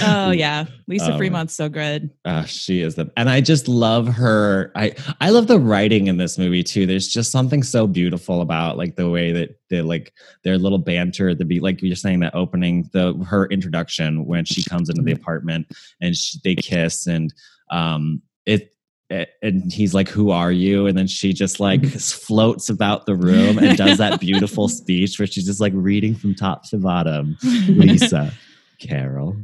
Oh 0.04 0.32
yeah, 0.36 0.66
Lisa 0.88 1.12
Um, 1.12 1.18
Fremont's 1.18 1.56
so 1.56 1.68
good. 1.70 2.10
Uh, 2.26 2.44
she 2.46 2.82
is 2.82 2.96
the, 2.96 3.12
and 3.18 3.30
I 3.30 3.42
just 3.42 3.68
love 3.68 4.08
her. 4.08 4.72
I 4.76 4.94
I 5.20 5.30
love 5.32 5.48
the 5.48 5.60
writing 5.60 6.08
in 6.08 6.18
this 6.18 6.38
movie 6.38 6.64
too. 6.64 6.86
There's 6.86 7.08
just 7.08 7.32
something 7.32 7.64
so 7.64 7.88
beautiful 7.88 8.42
about 8.42 8.78
like 8.78 8.96
the 8.96 9.10
way 9.10 9.32
that 9.32 9.60
they 9.70 9.82
like 9.82 10.14
their 10.44 10.58
little 10.58 10.78
banter 10.78 11.36
the 11.36 11.46
beat, 11.46 11.62
like 11.64 11.82
you're 11.82 11.96
saying 11.96 12.20
that 12.22 12.36
opening 12.36 12.90
the 12.94 13.14
her 13.28 13.46
introduction 13.48 14.26
when 14.26 14.46
she 14.46 14.64
comes 14.64 14.90
into 14.90 15.02
the 15.02 15.12
apartment 15.12 15.68
and 16.00 16.16
she, 16.16 16.40
they 16.44 16.56
kiss 16.56 17.08
and 17.08 17.34
um 17.70 18.22
it. 18.46 18.74
it- 19.10 19.30
And 19.44 19.74
he's 19.74 19.94
like, 19.94 20.08
"Who 20.08 20.32
are 20.32 20.54
you?" 20.54 20.88
And 20.88 20.98
then 20.98 21.08
she 21.08 21.34
just 21.34 21.60
like 21.60 21.86
floats 21.86 22.70
about 22.70 23.06
the 23.06 23.16
room 23.16 23.58
and 23.58 23.78
does 23.78 23.98
that 23.98 24.22
beautiful 24.22 24.70
speech 24.80 25.20
where 25.20 25.28
she's 25.28 25.46
just 25.46 25.60
like 25.60 25.74
reading 25.76 26.16
from 26.16 26.34
top 26.34 26.64
to 26.70 26.78
bottom. 26.78 27.36
Lisa, 27.68 28.32
Carol, 28.80 29.36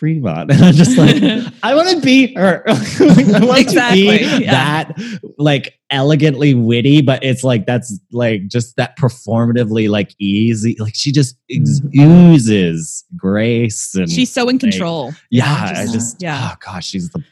Fremont. 0.00 0.50
And 0.54 0.64
I'm 0.64 0.74
just 0.74 0.96
like, 0.98 1.22
I 1.62 1.74
want 1.74 1.90
to 1.90 2.00
be 2.00 2.34
her. 2.34 2.64
I 2.66 3.44
want 3.44 3.60
Exactly, 3.60 4.18
to 4.18 4.38
be 4.38 4.44
yeah. 4.44 4.84
that 4.84 4.98
like 5.38 5.78
elegantly 5.90 6.54
witty, 6.54 7.02
but 7.02 7.22
it's 7.22 7.44
like 7.44 7.66
that's 7.66 8.00
like 8.10 8.48
just 8.48 8.76
that 8.76 8.96
performatively 8.98 9.88
like 9.90 10.14
easy. 10.18 10.74
Like 10.80 10.94
she 10.96 11.12
just 11.12 11.36
ex- 11.50 11.82
oozes 11.98 13.04
grace 13.16 13.94
and 13.94 14.10
She's 14.10 14.32
so 14.32 14.48
in 14.48 14.58
control. 14.58 15.12
yeah. 15.30 15.72
I 15.76 15.82
just- 15.82 15.92
just 15.94 16.22
yeah. 16.22 16.50
oh 16.52 16.56
gosh, 16.64 16.88
she's 16.88 17.10
the. 17.10 17.22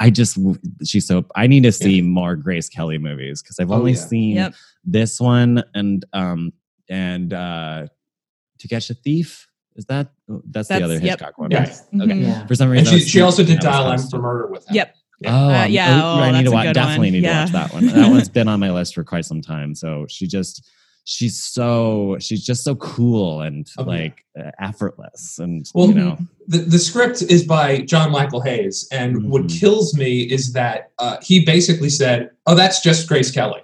I 0.00 0.10
just 0.10 0.36
she's 0.84 1.06
so. 1.06 1.24
I 1.36 1.46
need 1.46 1.62
to 1.62 1.72
see 1.72 2.02
more 2.02 2.36
Grace 2.36 2.68
Kelly 2.68 2.98
movies 2.98 3.42
because 3.42 3.58
I've 3.58 3.70
Oh, 3.70 3.76
only 3.76 3.92
yeah. 3.92 3.98
seen 3.98 4.36
Yep. 4.36 4.54
this 4.84 5.18
one 5.20 5.62
and 5.74 6.04
um 6.12 6.52
and 6.90 7.32
uh 7.32 7.86
To 8.58 8.68
Catch 8.68 8.90
a 8.90 8.94
Thief. 8.94 9.45
Is 9.76 9.84
that 9.86 10.08
that's, 10.46 10.68
the 10.68 10.82
other 10.82 10.94
yep. 10.94 11.02
Hitchcock 11.02 11.38
one? 11.38 11.50
Yeah. 11.50 11.60
right? 11.60 11.68
Okay. 11.70 12.12
Mhm. 12.14 12.22
Yeah. 12.22 12.46
For 12.46 12.54
some 12.54 12.68
reason, 12.70 12.86
I 12.86 12.90
she, 12.90 12.96
was 12.96 13.08
she 13.08 13.20
also 13.20 13.44
did 13.44 13.60
Dial 13.60 13.90
M 13.92 13.98
for 13.98 14.18
Murder 14.18 14.46
with 14.48 14.66
him. 14.68 14.74
Yep. 14.76 14.94
Oh, 15.26 15.48
Uh, 15.50 15.64
yeah, 15.64 16.00
oh, 16.02 16.18
oh, 16.18 16.22
I 16.22 16.30
need 16.32 16.44
to 16.44 16.50
watch. 16.50 16.74
Definitely 16.74 17.06
one. 17.08 17.12
need 17.12 17.22
Yeah. 17.22 17.46
to 17.46 17.52
watch 17.52 17.70
that 17.70 17.72
one. 17.74 17.86
That 17.86 18.10
one's 18.10 18.28
been 18.38 18.48
on 18.48 18.60
my 18.60 18.70
list 18.70 18.94
for 18.94 19.02
quite 19.04 19.24
some 19.24 19.40
time. 19.40 19.74
So 19.74 20.04
she 20.10 20.26
just, 20.26 20.66
she's 21.04 21.42
so, 21.42 22.16
she's 22.20 22.44
just 22.44 22.64
so 22.64 22.74
cool 22.76 23.40
and 23.40 23.66
Oh, 23.78 23.82
yeah. 23.84 23.86
like 23.88 24.24
uh, 24.38 24.50
effortless, 24.60 25.38
and 25.38 25.64
Well, 25.74 25.88
you 25.88 25.94
know, 25.94 26.18
the, 26.48 26.58
the 26.58 26.78
script 26.78 27.22
is 27.22 27.44
by 27.44 27.80
John 27.80 28.10
Michael 28.12 28.42
Hayes, 28.42 28.86
and 28.92 29.30
what 29.30 29.44
Mhm. 29.44 29.58
kills 29.60 29.96
me 29.96 30.20
is 30.22 30.52
that 30.52 30.90
uh, 30.98 31.16
he 31.22 31.44
basically 31.44 31.88
said, 31.90 32.30
"Oh, 32.46 32.54
that's 32.54 32.82
just 32.82 33.08
Grace 33.08 33.30
Kelly." 33.30 33.60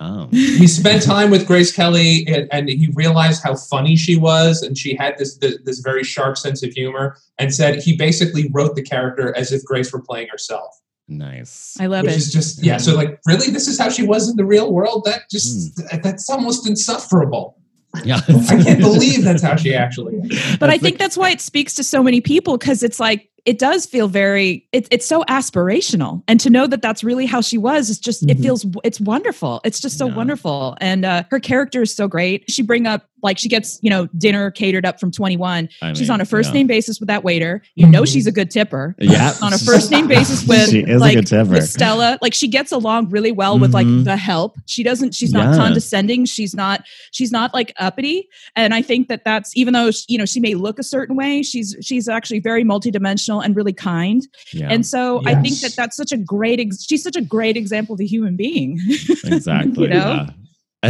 Oh, 0.00 0.26
He 0.30 0.66
spent 0.66 1.02
time 1.02 1.30
with 1.30 1.46
Grace 1.46 1.74
Kelly, 1.74 2.26
and, 2.26 2.48
and 2.52 2.68
he 2.68 2.90
realized 2.94 3.42
how 3.42 3.56
funny 3.56 3.96
she 3.96 4.16
was, 4.16 4.62
and 4.62 4.76
she 4.76 4.94
had 4.94 5.18
this, 5.18 5.36
this 5.38 5.58
this 5.64 5.78
very 5.80 6.04
sharp 6.04 6.36
sense 6.36 6.62
of 6.62 6.72
humor, 6.72 7.16
and 7.38 7.54
said 7.54 7.82
he 7.82 7.96
basically 7.96 8.50
wrote 8.52 8.76
the 8.76 8.82
character 8.82 9.36
as 9.36 9.52
if 9.52 9.64
Grace 9.64 9.92
were 9.92 10.02
playing 10.02 10.28
herself, 10.28 10.80
nice. 11.08 11.76
I 11.80 11.86
love 11.86 12.04
which 12.04 12.12
it. 12.12 12.18
is 12.18 12.32
just 12.32 12.62
yeah. 12.62 12.76
So 12.76 12.94
like, 12.94 13.20
really, 13.26 13.50
this 13.50 13.68
is 13.68 13.78
how 13.78 13.88
she 13.88 14.06
was 14.06 14.28
in 14.28 14.36
the 14.36 14.44
real 14.44 14.72
world? 14.72 15.04
That 15.04 15.30
just 15.30 15.80
hmm. 15.80 16.00
that's 16.02 16.28
almost 16.30 16.66
insufferable. 16.66 17.58
Yeah, 18.02 18.20
I 18.26 18.62
can't 18.62 18.80
believe 18.80 19.22
that's 19.22 19.42
how 19.42 19.56
she 19.56 19.74
actually 19.74 20.16
is. 20.16 20.56
but 20.56 20.68
I 20.68 20.72
That's 20.72 20.82
think 20.82 20.98
that's 20.98 21.16
why 21.16 21.30
it 21.30 21.40
speaks 21.40 21.74
to 21.74 21.84
so 21.84 22.02
many 22.02 22.20
people 22.20 22.58
because 22.58 22.82
it's 22.82 22.98
like 22.98 23.30
it 23.46 23.58
does 23.58 23.84
feel 23.86 24.08
very 24.08 24.66
it, 24.72 24.88
it's 24.90 25.06
so 25.06 25.22
aspirational 25.24 26.22
and 26.28 26.40
to 26.40 26.48
know 26.50 26.66
that 26.66 26.80
that's 26.82 27.04
really 27.04 27.26
how 27.26 27.40
she 27.40 27.58
was 27.58 27.90
is 27.90 27.98
just 27.98 28.22
it 28.24 28.38
Mhm. 28.38 28.42
feels 28.42 28.66
it's 28.84 29.00
wonderful 29.00 29.60
it's 29.64 29.80
just 29.80 29.98
so 29.98 30.06
Yeah. 30.06 30.14
wonderful 30.14 30.76
and 30.80 31.04
uh, 31.04 31.24
her 31.30 31.38
character 31.40 31.82
is 31.82 31.94
so 31.94 32.08
great 32.08 32.50
she 32.50 32.62
bring 32.62 32.86
up 32.86 33.06
like 33.24 33.38
she 33.38 33.48
gets 33.48 33.80
you 33.82 33.90
know 33.90 34.06
dinner 34.18 34.52
catered 34.52 34.86
up 34.86 35.00
from 35.00 35.10
21 35.10 35.68
I 35.82 35.92
she's 35.94 36.02
mean, 36.02 36.10
on 36.12 36.20
a 36.20 36.24
first 36.24 36.50
yeah. 36.50 36.54
name 36.58 36.66
basis 36.68 37.00
with 37.00 37.08
that 37.08 37.24
waiter 37.24 37.62
you 37.74 37.86
know 37.88 38.04
she's 38.04 38.28
a 38.28 38.32
good 38.32 38.50
tipper 38.52 38.94
Yeah, 39.00 39.32
on 39.42 39.52
a 39.52 39.58
first 39.58 39.90
name 39.90 40.06
basis 40.06 40.46
with 40.48 40.70
She 40.70 40.80
is 40.80 40.96
a 40.96 40.98
like 40.98 41.16
good 41.16 41.26
tipper. 41.26 41.50
with 41.50 41.68
Stella. 41.68 42.18
Like 42.22 42.34
she 42.34 42.46
gets 42.46 42.70
along 42.70 43.08
really 43.10 43.32
well 43.32 43.58
with 43.58 43.74
like 43.74 43.86
Mhm. 43.86 44.04
the 44.04 44.16
help. 44.16 44.56
She 44.66 44.82
doesn't. 44.84 45.14
She's 45.14 45.32
not 45.32 45.50
Yeah. 45.54 45.56
condescending. 45.62 46.26
She's 46.26 46.54
not. 46.54 46.84
She's 47.12 47.32
not 47.32 47.52
like 47.54 47.72
uppity. 47.78 48.28
And 48.54 48.72
I 48.74 48.82
think 48.82 49.08
that 49.08 49.24
that's 49.24 49.56
even 49.56 49.72
though 49.74 49.90
you 50.06 50.18
know 50.18 50.26
she 50.26 50.38
may 50.40 50.54
look 50.54 50.78
a 50.78 50.82
certain 50.82 51.16
way, 51.16 51.42
she's 51.42 51.74
she's 51.80 52.08
actually 52.08 52.40
very 52.40 52.62
multidimensional 52.64 53.42
and 53.44 53.56
really 53.56 53.72
kind. 53.72 54.26
Yeah, 54.52 54.68
And 54.70 54.84
so 54.86 55.22
I 55.24 55.34
think 55.42 55.58
that 55.60 55.74
that's 55.76 55.96
such 55.96 56.12
a 56.12 56.16
great. 56.18 56.60
Ex- 56.60 56.84
she's 56.84 57.02
such 57.02 57.16
a 57.16 57.22
great 57.22 57.56
example 57.56 57.94
of 57.94 58.00
a 58.00 58.06
human 58.06 58.36
being. 58.36 58.78
exactly. 59.24 59.84
you 59.84 59.88
know? 59.94 60.26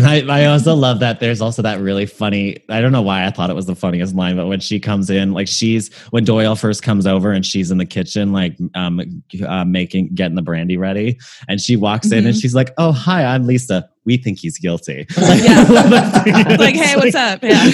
Yeah. 0.03 0.11
And 0.11 0.31
I, 0.31 0.43
I 0.43 0.45
also 0.47 0.75
love 0.75 1.01
that 1.01 1.21
there's 1.21 1.41
also 1.41 1.63
that 1.63 1.81
really 1.81 2.07
funny. 2.07 2.59
I 2.69 2.81
don't 2.81 2.93
know 2.93 3.03
why 3.03 3.27
I 3.27 3.31
thought 3.31 3.51
it 3.51 3.55
was 3.57 3.67
the 3.67 3.75
funniest 3.75 4.15
line, 4.15 4.37
but 4.37 4.47
when 4.47 4.61
she 4.61 4.81
comes 4.81 5.11
in, 5.11 5.33
like 5.33 5.49
she's 5.49 5.93
when 6.11 6.25
Doyle 6.25 6.57
first 6.57 6.83
comes 6.83 7.07
over 7.07 7.33
and 7.33 7.45
she's 7.47 7.71
in 7.71 7.79
the 7.79 7.87
kitchen, 7.87 8.33
like 8.33 8.57
um, 8.75 9.01
uh, 9.47 9.65
making 9.65 10.15
getting 10.15 10.35
the 10.35 10.43
brandy 10.43 10.77
ready, 10.77 11.19
and 11.49 11.61
she 11.61 11.77
walks 11.77 12.11
in 12.13 12.27
and 12.27 12.35
Mhm. 12.35 12.41
she's 12.43 12.55
like, 12.55 12.73
"Oh, 12.79 12.93
hi, 12.93 13.25
I'm 13.25 13.47
Lisa. 13.47 13.89
We 14.05 14.17
think 14.17 14.39
he's 14.39 14.59
guilty." 14.59 15.07
Yeah. 15.19 15.65
Like, 15.71 16.59
Like, 16.59 16.77
hey, 16.77 16.97
what's 16.97 17.15
up? 17.15 17.43
Yeah. 17.43 17.71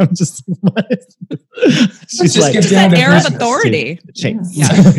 I'm 0.00 0.14
just. 0.14 0.42
What? 0.60 1.04
She's 2.08 2.34
just 2.34 2.38
like, 2.40 2.54
Just 2.54 2.70
down 2.70 2.90
that 2.90 2.98
air 2.98 3.16
of 3.16 3.26
authority. 3.34 3.98
Chase. 4.14 4.36
Yeah. 4.52 4.92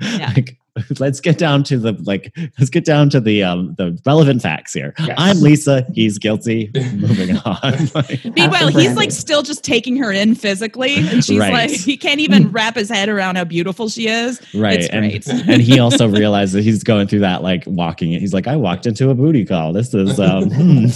Yeah. 0.00 0.32
Like, 0.34 0.58
let's 0.98 1.20
get 1.20 1.38
down 1.38 1.62
to 1.64 1.78
the 1.78 1.92
like 2.02 2.36
let's 2.58 2.70
get 2.70 2.84
down 2.84 3.08
to 3.10 3.20
the 3.20 3.42
um 3.44 3.74
the 3.78 3.98
relevant 4.04 4.42
facts 4.42 4.72
here. 4.72 4.92
Yes. 4.98 5.14
I'm 5.16 5.40
Lisa, 5.40 5.86
he's 5.94 6.18
guilty. 6.18 6.70
Moving 6.74 7.36
on. 7.38 7.88
Like, 7.94 8.24
Meanwhile, 8.34 8.68
After 8.68 8.80
he's 8.80 8.96
like 8.96 9.10
still 9.12 9.42
just 9.42 9.62
taking 9.62 9.96
her 9.98 10.10
in 10.10 10.34
physically, 10.34 10.96
and 10.96 11.24
she's 11.24 11.38
Right. 11.38 11.52
like, 11.52 11.70
he 11.70 11.96
can't 11.96 12.20
even 12.20 12.50
wrap 12.50 12.74
his 12.74 12.88
head 12.88 13.08
around 13.08 13.36
how 13.36 13.44
beautiful 13.44 13.88
she 13.88 14.08
is. 14.08 14.40
right. 14.54 14.80
It's 14.80 14.88
and 14.88 15.10
great. 15.10 15.28
and 15.48 15.62
he 15.62 15.78
also 15.78 16.08
realizes 16.08 16.64
he's 16.64 16.82
going 16.82 17.06
through 17.06 17.20
that 17.20 17.42
like 17.42 17.62
walking 17.66 18.12
it. 18.12 18.20
He's 18.20 18.34
like, 18.34 18.46
I 18.46 18.56
walked 18.56 18.86
into 18.86 19.10
a 19.10 19.14
booty 19.14 19.44
call. 19.44 19.72
This 19.72 19.94
is 19.94 20.18
um 20.18 20.50
hmm. 20.50 20.86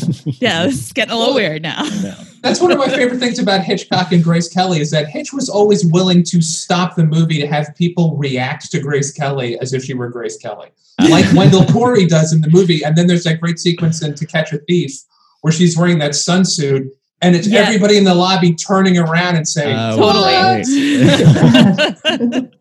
Yeah, 0.41 0.64
this 0.64 0.87
is 0.87 0.93
getting 0.93 1.14
a 1.14 1.18
little 1.18 1.35
weird 1.35 1.62
now. 1.62 1.83
No. 2.03 2.14
That's 2.43 2.61
one 2.61 2.70
of 2.70 2.79
my 2.79 2.89
favorite 2.89 3.18
things 3.18 3.39
about 3.41 3.62
Hitchcock 3.64 4.12
and 4.12 4.22
Grace 4.22 4.49
Kelly 4.49 4.81
is 4.81 4.91
that 4.93 5.09
Hitch 5.09 5.33
was 5.33 5.49
always 5.49 5.85
willing 5.85 6.22
to 6.24 6.41
stop 6.41 6.95
the 6.95 7.05
movie 7.05 7.41
to 7.41 7.47
have 7.49 7.74
people 7.76 8.16
react 8.16 8.70
to 8.70 8.81
Grace 8.81 9.11
Kelly 9.12 9.59
as 9.68 9.74
if 9.74 9.84
she 9.84 9.94
were 9.94 10.08
Grace 10.08 10.36
Kelly, 10.38 10.68
like 11.10 11.24
Wendell 11.34 11.64
Corey 11.66 12.06
does 12.06 12.32
in 12.32 12.40
the 12.40 12.48
movie. 12.50 12.82
And 12.84 12.96
then 12.96 13.06
there's 13.06 13.24
that 13.24 13.40
great 13.40 13.58
sequence 13.58 14.02
in 14.02 14.14
To 14.14 14.26
Catch 14.26 14.52
a 14.52 14.58
Thief 14.58 14.92
where 15.42 15.52
she's 15.52 15.76
wearing 15.76 15.98
that 15.98 16.12
sunsuit, 16.12 16.88
and 17.22 17.36
it's 17.36 17.46
Yeah. 17.46 17.60
everybody 17.60 17.96
in 17.96 18.04
the 18.04 18.14
lobby 18.14 18.54
turning 18.54 18.98
around 18.98 19.36
and 19.36 19.46
saying, 19.46 19.76
Oh, 19.78 19.96
Totally. 19.96 20.64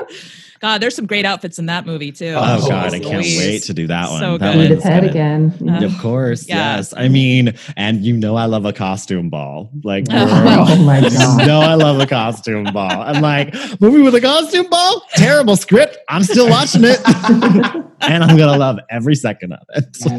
right. 0.62 0.68
God, 0.68 0.82
there's 0.82 0.94
some 0.94 1.06
great 1.06 1.24
outfits 1.24 1.58
in 1.58 1.66
that 1.66 1.86
movie 1.86 2.12
too. 2.12 2.34
Oh 2.36 2.58
Oh, 2.62 2.68
god, 2.68 2.94
I 2.94 2.98
can't 3.00 3.14
Louise. 3.14 3.38
wait 3.38 3.62
to 3.64 3.74
do 3.74 3.86
that 3.86 4.10
one. 4.10 4.20
So 4.20 4.38
that 4.38 4.54
good. 4.54 4.64
Edith 4.66 4.78
one's 4.78 4.84
Head 4.84 5.04
again. 5.04 5.54
Uh, 5.68 5.84
Of 5.84 5.98
course, 5.98 6.48
Yeah. 6.48 6.76
yes. 6.76 6.94
I 6.96 7.08
mean, 7.08 7.54
and 7.76 8.04
you 8.04 8.16
know 8.16 8.36
I 8.36 8.44
love 8.46 8.64
a 8.64 8.72
costume 8.72 9.30
ball. 9.30 9.70
Like 9.84 10.06
Oh. 10.10 10.26
girl, 10.26 10.66
Oh 10.68 10.76
my 10.84 10.98
you 11.04 11.10
God. 11.10 11.46
know 11.46 11.60
I 11.60 11.74
love 11.74 11.98
a 12.00 12.06
costume 12.06 12.64
ball. 12.72 12.90
I'm 12.90 13.22
like, 13.22 13.54
movie 13.80 14.02
with 14.02 14.14
a 14.14 14.20
costume 14.20 14.68
ball? 14.70 15.02
Terrible 15.14 15.56
script. 15.56 15.98
I'm 16.08 16.22
still 16.22 16.48
watching 16.48 16.82
it. 16.84 17.00
and 18.00 18.22
I'm 18.24 18.36
gonna 18.36 18.56
love 18.58 18.78
every 18.90 19.14
second 19.14 19.52
of 19.54 19.60
it. 19.70 19.96
Yeah. 20.06 20.18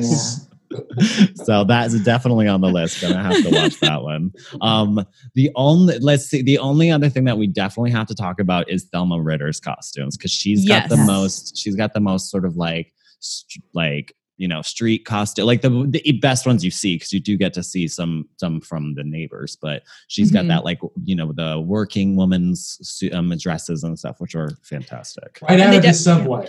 so 1.36 1.64
that's 1.64 2.00
definitely 2.02 2.48
on 2.48 2.62
the 2.62 2.70
list. 2.70 3.02
Gonna 3.02 3.22
have 3.22 3.44
to 3.44 3.50
watch 3.50 3.80
that 3.82 4.02
one. 4.04 4.32
Um, 4.62 5.06
the 5.36 5.52
only 5.56 6.00
let's 6.00 6.26
see, 6.26 6.42
the 6.42 6.58
only 6.60 6.92
other 6.92 7.10
thing 7.10 7.26
that 7.26 7.38
we 7.38 7.48
definitely 7.48 7.92
have 7.92 8.08
to 8.08 8.16
talk 8.16 8.40
about 8.40 8.70
is 8.70 8.86
Thelma 8.86 9.22
Ritter's 9.22 9.60
costumes 9.60 10.18
because 10.18 10.32
she's 10.32 10.68
got 10.68 10.90
the 10.90 10.98
most. 10.98 11.58
She's 11.58 11.76
got 11.76 11.94
the 11.94 12.00
most 12.00 12.30
sort 12.30 12.46
of 12.46 12.56
like, 12.58 12.94
st- 13.20 13.64
like 13.74 14.16
you 14.38 14.48
know, 14.48 14.64
street 14.64 15.06
costume, 15.06 15.46
like 15.46 15.62
the 15.62 15.70
the 15.90 16.14
best 16.14 16.48
ones 16.48 16.66
you 16.66 16.72
see 16.72 16.96
because 16.96 17.14
you 17.14 17.20
do 17.20 17.38
get 17.38 17.54
to 17.54 17.62
see 17.62 17.88
some 17.88 18.28
some 18.38 18.60
from 18.60 18.96
the 18.96 19.04
neighbors. 19.04 19.56
But 19.62 19.84
she's 20.08 20.32
got 20.32 20.46
Mhm. 20.46 20.50
that 20.50 20.66
like 20.66 20.80
you 21.04 21.16
know 21.16 21.32
the 21.32 21.60
working 21.60 22.16
woman's 22.16 23.00
um, 23.14 23.32
dresses 23.38 23.84
and 23.84 24.00
stuff, 24.00 24.20
which 24.20 24.34
are 24.36 24.50
fantastic. 24.64 25.38
right 25.44 25.60
out 25.60 25.60
And 25.60 25.74
they 25.74 25.78
of 25.78 25.84
the 25.84 25.88
def- 25.90 25.96
subway. 25.98 26.48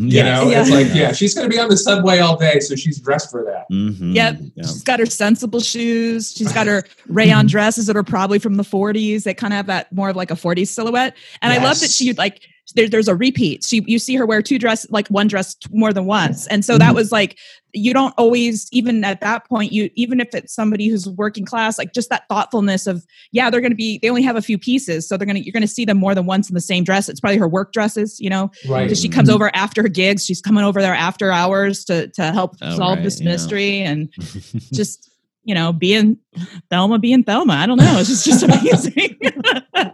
You 0.00 0.16
Yes. 0.16 0.24
know, 0.44 0.50
Yeah. 0.50 0.60
it's 0.62 0.70
like, 0.70 0.86
yeah, 0.94 1.12
she's 1.18 1.34
going 1.34 1.48
to 1.50 1.54
be 1.54 1.60
on 1.60 1.68
the 1.68 1.76
subway 1.76 2.18
all 2.20 2.36
day, 2.36 2.58
so 2.60 2.74
she's 2.74 2.98
dressed 2.98 3.30
for 3.30 3.44
that. 3.44 3.66
Mhm. 3.74 4.14
Yep. 4.14 4.40
Yeah. 4.54 4.62
She's 4.66 4.82
got 4.82 4.98
her 4.98 5.06
sensible 5.06 5.60
shoes. 5.60 6.32
She's 6.36 6.52
got 6.52 6.66
her 6.66 6.84
rayon 7.08 7.46
dresses 7.46 7.86
that 7.86 7.96
are 7.96 8.02
probably 8.02 8.38
from 8.38 8.54
the 8.56 8.62
40s. 8.64 9.24
They 9.24 9.34
kind 9.34 9.52
of 9.52 9.56
have 9.58 9.66
that 9.66 9.92
more 9.92 10.08
of 10.08 10.16
like 10.16 10.30
a 10.30 10.36
40s 10.36 10.68
silhouette. 10.68 11.14
And 11.42 11.52
I 11.52 11.56
love 11.56 11.78
that 11.80 11.86
Yes. 11.86 11.94
she 11.96 12.12
like 12.14 12.40
there, 12.74 12.88
there's 12.88 13.08
a 13.08 13.14
repeat. 13.14 13.64
She 13.64 13.82
you 13.86 13.98
see 13.98 14.14
her 14.16 14.26
wear 14.26 14.42
two 14.42 14.58
dress 14.58 14.86
like 14.90 15.08
one 15.08 15.26
dress 15.28 15.56
more 15.70 15.92
than 15.92 16.06
once, 16.06 16.46
and 16.48 16.64
so 16.64 16.78
that 16.78 16.92
Mhm. 16.92 16.96
was 16.96 17.12
like 17.12 17.38
you 17.72 17.92
don't 17.94 18.12
always 18.18 18.68
even 18.72 19.04
at 19.04 19.20
that 19.20 19.48
point 19.48 19.70
you 19.72 19.88
even 19.94 20.18
if 20.20 20.34
it's 20.34 20.52
somebody 20.52 20.88
who's 20.88 21.08
working 21.10 21.44
class 21.44 21.78
like 21.78 21.92
just 21.94 22.10
that 22.10 22.24
thoughtfulness 22.28 22.88
of 22.88 23.06
yeah 23.30 23.48
they're 23.48 23.60
going 23.60 23.70
to 23.70 23.76
be 23.76 23.98
they 24.02 24.08
only 24.10 24.22
have 24.22 24.34
a 24.34 24.42
few 24.42 24.58
pieces 24.58 25.08
so 25.08 25.16
they're 25.16 25.24
going 25.24 25.36
to 25.36 25.44
you're 25.44 25.52
going 25.52 25.60
to 25.60 25.68
see 25.68 25.84
them 25.84 25.96
more 25.96 26.12
than 26.12 26.26
once 26.26 26.48
in 26.50 26.54
the 26.54 26.60
same 26.60 26.82
dress. 26.82 27.08
It's 27.08 27.20
probably 27.20 27.38
her 27.38 27.46
work 27.46 27.72
dresses 27.72 28.18
you 28.18 28.28
know? 28.28 28.50
Right. 28.68 28.82
because 28.84 29.00
she 29.00 29.08
comes 29.08 29.30
over 29.30 29.54
after 29.54 29.82
her 29.82 29.88
gigs 29.88 30.24
she's 30.24 30.40
coming 30.40 30.64
over 30.64 30.80
there 30.82 30.94
after 30.94 31.30
hours 31.30 31.84
to 31.84 32.08
to 32.08 32.32
help 32.32 32.56
Oh, 32.60 32.76
solve 32.76 32.96
right, 32.98 33.04
this 33.04 33.20
mystery 33.20 33.80
and 33.82 34.12
just 34.72 35.08
you 35.44 35.54
know 35.54 35.72
being 35.72 36.16
thelma 36.70 36.98
being 36.98 37.22
thelma. 37.22 37.52
I 37.54 37.66
don't 37.66 37.78
know. 37.78 37.98
It's 38.00 38.08
just 38.08 38.24
just 38.24 38.42
amazing 38.42 39.16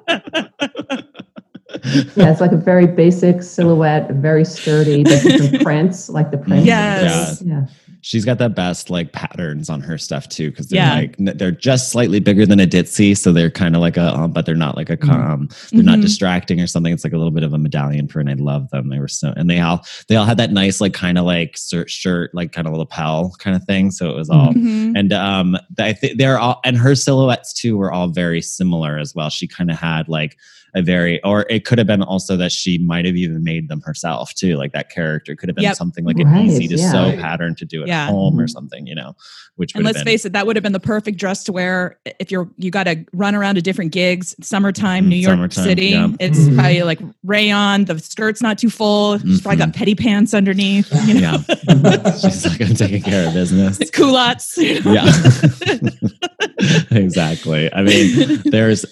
Yeah, 2.17 2.31
it's 2.31 2.41
like 2.41 2.53
a 2.53 2.57
very 2.57 2.87
basic 2.87 3.43
silhouette, 3.43 4.11
very 4.13 4.45
sturdy, 4.45 5.03
the 5.03 5.19
different 5.21 5.63
prints, 5.65 6.09
like 6.09 6.31
the 6.31 6.39
prints. 6.39 6.67
Yes. 6.67 7.43
Yeah. 7.45 7.67
She's 8.03 8.25
got 8.25 8.39
the 8.39 8.49
best 8.49 8.89
like 8.89 9.11
patterns 9.13 9.69
on 9.69 9.81
her 9.81 9.99
stuff 9.99 10.29
too, 10.29 10.51
because 10.51 10.69
they're 10.69 10.79
Yeah. 10.81 10.95
like 10.95 11.17
they're 11.19 11.51
just 11.51 11.91
slightly 11.91 12.21
bigger 12.21 12.47
than 12.47 12.61
a 12.61 12.67
ditzy, 12.67 13.17
so 13.19 13.33
they're 13.33 13.51
kind 13.51 13.75
of 13.75 13.81
like 13.81 13.97
a, 13.97 14.15
um, 14.15 14.31
but 14.31 14.47
they're 14.47 14.55
not 14.55 14.77
like 14.77 14.91
a 14.91 14.97
Mhm. 14.97 15.11
um, 15.13 15.49
they're 15.73 15.83
not 15.83 15.99
Mhm. 15.99 16.03
distracting 16.03 16.61
or 16.61 16.69
something. 16.69 16.93
It's 16.93 17.03
like 17.03 17.15
a 17.15 17.17
little 17.19 17.33
bit 17.33 17.43
of 17.43 17.53
a 17.53 17.59
medallion 17.59 18.07
print. 18.07 18.29
I 18.31 18.35
love 18.35 18.71
them. 18.71 18.91
They 18.91 19.01
were 19.01 19.09
so, 19.09 19.33
and 19.37 19.51
they 19.51 19.59
all 19.59 19.85
they 20.07 20.15
all 20.15 20.25
had 20.25 20.37
that 20.37 20.53
nice 20.53 20.81
like 20.81 20.93
kind 20.93 21.19
of 21.19 21.25
like 21.25 21.57
shirt, 21.57 21.91
shirt 21.91 22.31
like 22.33 22.53
kind 22.53 22.69
of 22.69 22.75
lapel 22.75 23.35
kind 23.41 23.57
of 23.57 23.65
thing. 23.65 23.91
So 23.91 24.09
it 24.11 24.15
was 24.15 24.31
all 24.31 24.53
Mhm. 24.55 24.93
and 24.97 25.13
um 25.13 25.57
i 25.79 25.93
think 25.93 26.17
they're 26.19 26.39
all 26.39 26.61
and 26.65 26.77
her 26.79 26.95
silhouettes 26.95 27.53
too 27.53 27.77
were 27.77 27.91
all 27.93 28.07
very 28.09 28.41
similar 28.41 28.99
as 28.99 29.15
well 29.17 29.31
she 29.31 29.47
kind 29.49 29.71
of 29.71 29.77
had 29.79 30.09
like 30.09 30.37
a 30.77 30.83
very 30.83 31.21
or 31.25 31.47
it 31.51 31.65
could 31.65 31.79
have 31.79 31.87
been 31.87 32.03
also 32.03 32.37
that 32.37 32.53
she 32.53 32.77
might 32.79 33.05
have 33.07 33.17
even 33.17 33.43
made 33.43 33.69
them 33.69 33.81
herself 33.81 34.33
too 34.35 34.57
like 34.57 34.73
that 34.73 34.91
character 34.91 35.35
could 35.35 35.49
have 35.49 35.57
been 35.57 35.63
Yep. 35.65 35.75
something 35.77 36.05
like 36.05 36.17
Right, 36.19 36.27
an 36.27 36.45
easy 36.45 36.69
to 36.69 36.77
yeah. 36.77 36.93
sew 36.93 37.17
pattern 37.19 37.55
to 37.57 37.65
do 37.65 37.81
at 37.83 37.89
Yeah. 37.89 38.07
home 38.09 38.39
or 38.39 38.45
Mhm. 38.47 38.51
something 38.51 38.87
you 38.87 38.95
know 38.95 39.17
which 39.57 39.75
and 39.75 39.81
would 39.81 39.87
let's 39.87 39.99
been 40.01 40.05
face 40.05 40.25
it 40.27 40.35
that 40.35 40.47
would 40.47 40.55
have 40.55 40.63
been 40.63 40.75
the 40.75 40.79
perfect 40.81 41.19
dress 41.19 41.43
to 41.45 41.53
wear 41.53 41.99
if 42.21 42.31
you're 42.31 42.51
you 42.59 42.71
got 42.71 42.85
to 42.85 43.05
run 43.15 43.35
around 43.35 43.55
to 43.57 43.63
different 43.63 43.91
gigs 43.91 44.35
summertime 44.43 45.07
Mhm, 45.07 45.09
new 45.09 45.17
york 45.17 45.33
summertime, 45.35 45.65
city 45.65 45.87
yeah. 45.89 46.09
it's 46.21 46.39
Mhm. 46.41 46.55
probably 46.57 46.83
like 46.83 47.01
rayon 47.25 47.87
the 47.87 47.99
skirt's 47.99 48.43
not 48.43 48.59
too 48.59 48.69
full 48.71 49.19
she's 49.19 49.41
probably 49.41 49.57
got 49.59 49.73
pettipants 49.73 50.35
underneath 50.35 50.93
you 51.09 51.15
know 51.23 51.43
yeah 51.49 52.11
she's 52.21 52.47
like 52.47 52.61
i'm 52.61 52.75
taking 52.77 53.01
care 53.03 53.27
of 53.27 53.33
business 53.33 53.81
It's 53.81 53.91
culottes 53.91 54.59
you 54.59 54.81
know? 54.83 54.93
yeah 54.93 55.11
exactly 56.91 57.73
i 57.73 57.83
mean 57.83 58.43
there's 58.47 58.85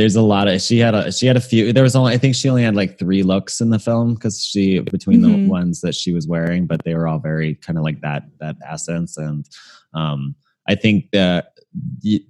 there's 0.00 0.16
a 0.16 0.22
lot 0.22 0.48
of 0.48 0.62
she 0.62 0.78
had 0.78 0.94
a 0.94 1.12
she 1.12 1.26
had 1.26 1.36
a 1.36 1.40
few 1.40 1.72
there 1.74 1.82
was 1.82 1.94
only 1.94 2.14
i 2.14 2.16
think 2.16 2.34
she 2.34 2.48
only 2.48 2.62
had 2.62 2.74
like 2.74 2.98
three 2.98 3.22
looks 3.22 3.60
in 3.60 3.68
the 3.68 3.78
film 3.78 4.14
because 4.14 4.42
she 4.42 4.78
between 4.80 5.20
Mhm. 5.20 5.44
the 5.44 5.48
ones 5.48 5.82
that 5.82 5.94
she 5.94 6.12
was 6.14 6.26
wearing 6.26 6.66
but 6.66 6.82
they 6.84 6.94
were 6.94 7.06
all 7.06 7.18
very 7.18 7.56
kind 7.56 7.76
of 7.78 7.84
like 7.84 8.00
that 8.00 8.22
that 8.40 8.56
essence 8.66 9.18
and 9.18 9.44
um 9.92 10.34
i 10.68 10.74
think 10.74 11.10
that 11.12 11.52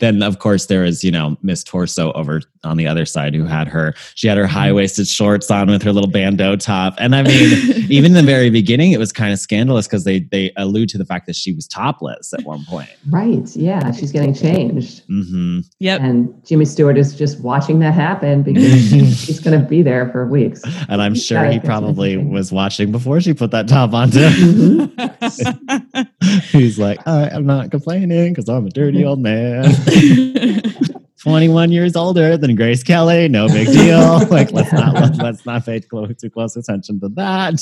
then 0.00 0.22
of 0.22 0.38
course 0.38 0.66
there 0.66 0.84
is 0.84 1.02
you 1.02 1.10
know 1.10 1.36
miss 1.42 1.64
torso 1.64 2.12
over 2.12 2.42
on 2.62 2.76
the 2.76 2.86
other 2.86 3.06
side 3.06 3.34
who 3.34 3.44
had 3.44 3.66
her 3.66 3.94
she 4.14 4.28
had 4.28 4.36
her 4.36 4.46
high-waisted 4.46 5.06
shorts 5.08 5.50
on 5.50 5.68
with 5.70 5.82
her 5.82 5.92
little 5.94 6.10
bandeau 6.10 6.56
top 6.56 6.92
and 6.98 7.14
i 7.16 7.22
mean 7.22 7.50
even 7.90 8.10
in 8.10 8.12
the 8.12 8.22
very 8.22 8.50
beginning 8.50 8.92
it 8.92 8.98
was 8.98 9.12
kind 9.12 9.32
of 9.32 9.38
scandalous 9.38 9.86
because 9.86 10.04
they 10.04 10.20
they 10.30 10.52
allude 10.58 10.90
to 10.90 10.98
the 10.98 11.06
fact 11.06 11.26
that 11.26 11.34
she 11.34 11.54
was 11.54 11.66
topless 11.66 12.34
at 12.34 12.44
one 12.44 12.62
point 12.66 12.90
Right. 13.08 13.48
Yeah. 13.56 13.90
She's 13.92 14.12
getting 14.12 14.34
changed. 14.34 15.02
hmm 15.06 15.60
yep 15.78 16.00
And 16.02 16.34
Jimmy 16.44 16.66
Stewart 16.66 16.98
is 16.98 17.14
just 17.16 17.40
watching 17.40 17.78
that 17.78 17.94
happen 17.94 18.42
because 18.42 18.64
she's 19.24 19.40
going 19.40 19.58
to 19.58 19.66
be 19.66 19.80
there 19.82 20.10
for 20.10 20.26
weeks. 20.26 20.62
And 20.88 21.00
I'm 21.00 21.14
sure 21.14 21.42
Yeah, 21.44 21.52
he 21.52 21.60
probably 21.60 22.18
was 22.18 22.52
watching 22.52 22.92
before 22.92 23.20
she 23.22 23.32
put 23.32 23.50
that 23.52 23.68
top 23.68 23.94
on 23.94 24.10
too. 24.10 24.18
Mhm. 24.18 26.08
He's 26.52 26.78
like, 26.78 26.98
"All 27.06 27.18
right, 27.22 27.32
I'm 27.32 27.46
not 27.46 27.70
complaining 27.70 28.32
because 28.32 28.48
I'm 28.48 28.66
a 28.66 28.70
dirty 28.70 29.04
old 29.04 29.20
man. 29.20 29.29
21 31.22 31.70
years 31.70 31.96
older 31.96 32.36
than 32.38 32.56
Grace 32.56 32.82
Kelly. 32.82 33.28
No 33.28 33.46
big 33.48 33.66
deal. 33.66 34.26
Like, 34.30 34.52
let's 34.52 34.72
not 34.72 34.94
let's, 34.94 35.18
let's 35.18 35.46
not 35.46 35.66
pay 35.66 35.80
close, 35.80 36.14
too 36.16 36.30
close 36.30 36.56
attention 36.56 37.00
to 37.00 37.08
that. 37.10 37.60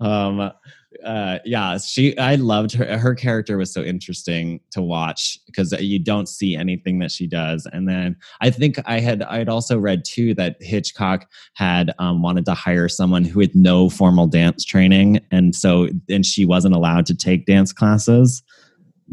um, 0.00 0.52
uh, 1.04 1.38
yeah, 1.44 1.78
she. 1.78 2.16
I 2.18 2.34
loved 2.34 2.72
her. 2.72 2.98
Her 2.98 3.14
character 3.14 3.56
was 3.56 3.72
so 3.72 3.82
interesting 3.82 4.60
to 4.72 4.82
watch 4.82 5.38
because 5.46 5.72
you 5.80 5.98
don't 5.98 6.28
see 6.28 6.54
anything 6.54 6.98
that 6.98 7.10
she 7.10 7.26
does. 7.26 7.66
And 7.72 7.88
then 7.88 8.16
I 8.40 8.50
think 8.50 8.78
I 8.84 9.00
had 9.00 9.22
I 9.22 9.38
had 9.38 9.48
also 9.48 9.78
read 9.78 10.04
too 10.04 10.34
that 10.34 10.56
Hitchcock 10.60 11.26
had 11.54 11.92
um, 11.98 12.22
wanted 12.22 12.44
to 12.46 12.54
hire 12.54 12.88
someone 12.88 13.24
who 13.24 13.40
had 13.40 13.54
no 13.54 13.88
formal 13.88 14.26
dance 14.26 14.64
training, 14.64 15.20
and 15.30 15.54
so 15.54 15.88
and 16.08 16.26
she 16.26 16.44
wasn't 16.44 16.74
allowed 16.74 17.06
to 17.06 17.14
take 17.14 17.46
dance 17.46 17.72
classes. 17.72 18.42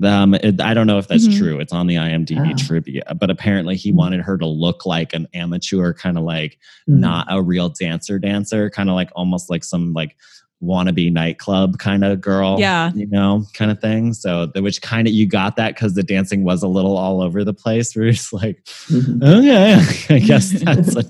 Um, 0.03 0.35
it, 0.35 0.61
I 0.61 0.73
don't 0.73 0.85
know 0.87 0.99
if 0.99 1.07
that's 1.07 1.27
Mhm. 1.27 1.37
true. 1.37 1.59
It's 1.59 1.73
on 1.73 1.87
the 1.87 1.95
IMDb 1.95 2.51
Oh. 2.53 2.57
trivia, 2.57 3.03
but 3.19 3.29
apparently 3.29 3.75
he 3.75 3.91
Mhm. 3.91 3.95
wanted 3.95 4.21
her 4.21 4.37
to 4.37 4.45
look 4.45 4.85
like 4.85 5.13
an 5.13 5.27
amateur, 5.33 5.93
kind 5.93 6.17
of 6.17 6.23
like 6.23 6.59
Mhm. 6.87 6.99
not 6.99 7.27
a 7.29 7.41
real 7.41 7.69
dancer 7.69 8.19
dancer, 8.19 8.69
kind 8.69 8.89
of 8.89 8.95
like 8.95 9.09
almost 9.15 9.49
like 9.49 9.63
some 9.63 9.93
like 9.93 10.15
wannabe 10.63 11.11
nightclub 11.11 11.77
kind 11.77 12.03
of 12.03 12.19
girl. 12.19 12.57
Yeah. 12.59 12.91
You 12.95 13.05
know, 13.07 13.45
kind 13.53 13.69
of 13.71 13.79
thing. 13.79 14.13
So 14.13 14.47
the, 14.47 14.61
which 14.61 14.81
kind 14.81 15.07
of 15.07 15.13
you 15.13 15.27
got 15.27 15.55
that 15.57 15.75
because 15.75 15.93
the 15.93 16.03
dancing 16.03 16.43
was 16.43 16.63
a 16.63 16.67
little 16.67 16.97
all 16.97 17.21
over 17.21 17.43
the 17.43 17.53
place. 17.53 17.95
Where 17.95 18.07
it's 18.07 18.33
like, 18.33 18.63
Mhm. 18.87 19.23
okay, 19.23 20.15
I 20.15 20.19
guess 20.19 20.49
that's 20.51 20.95
a, 20.95 21.03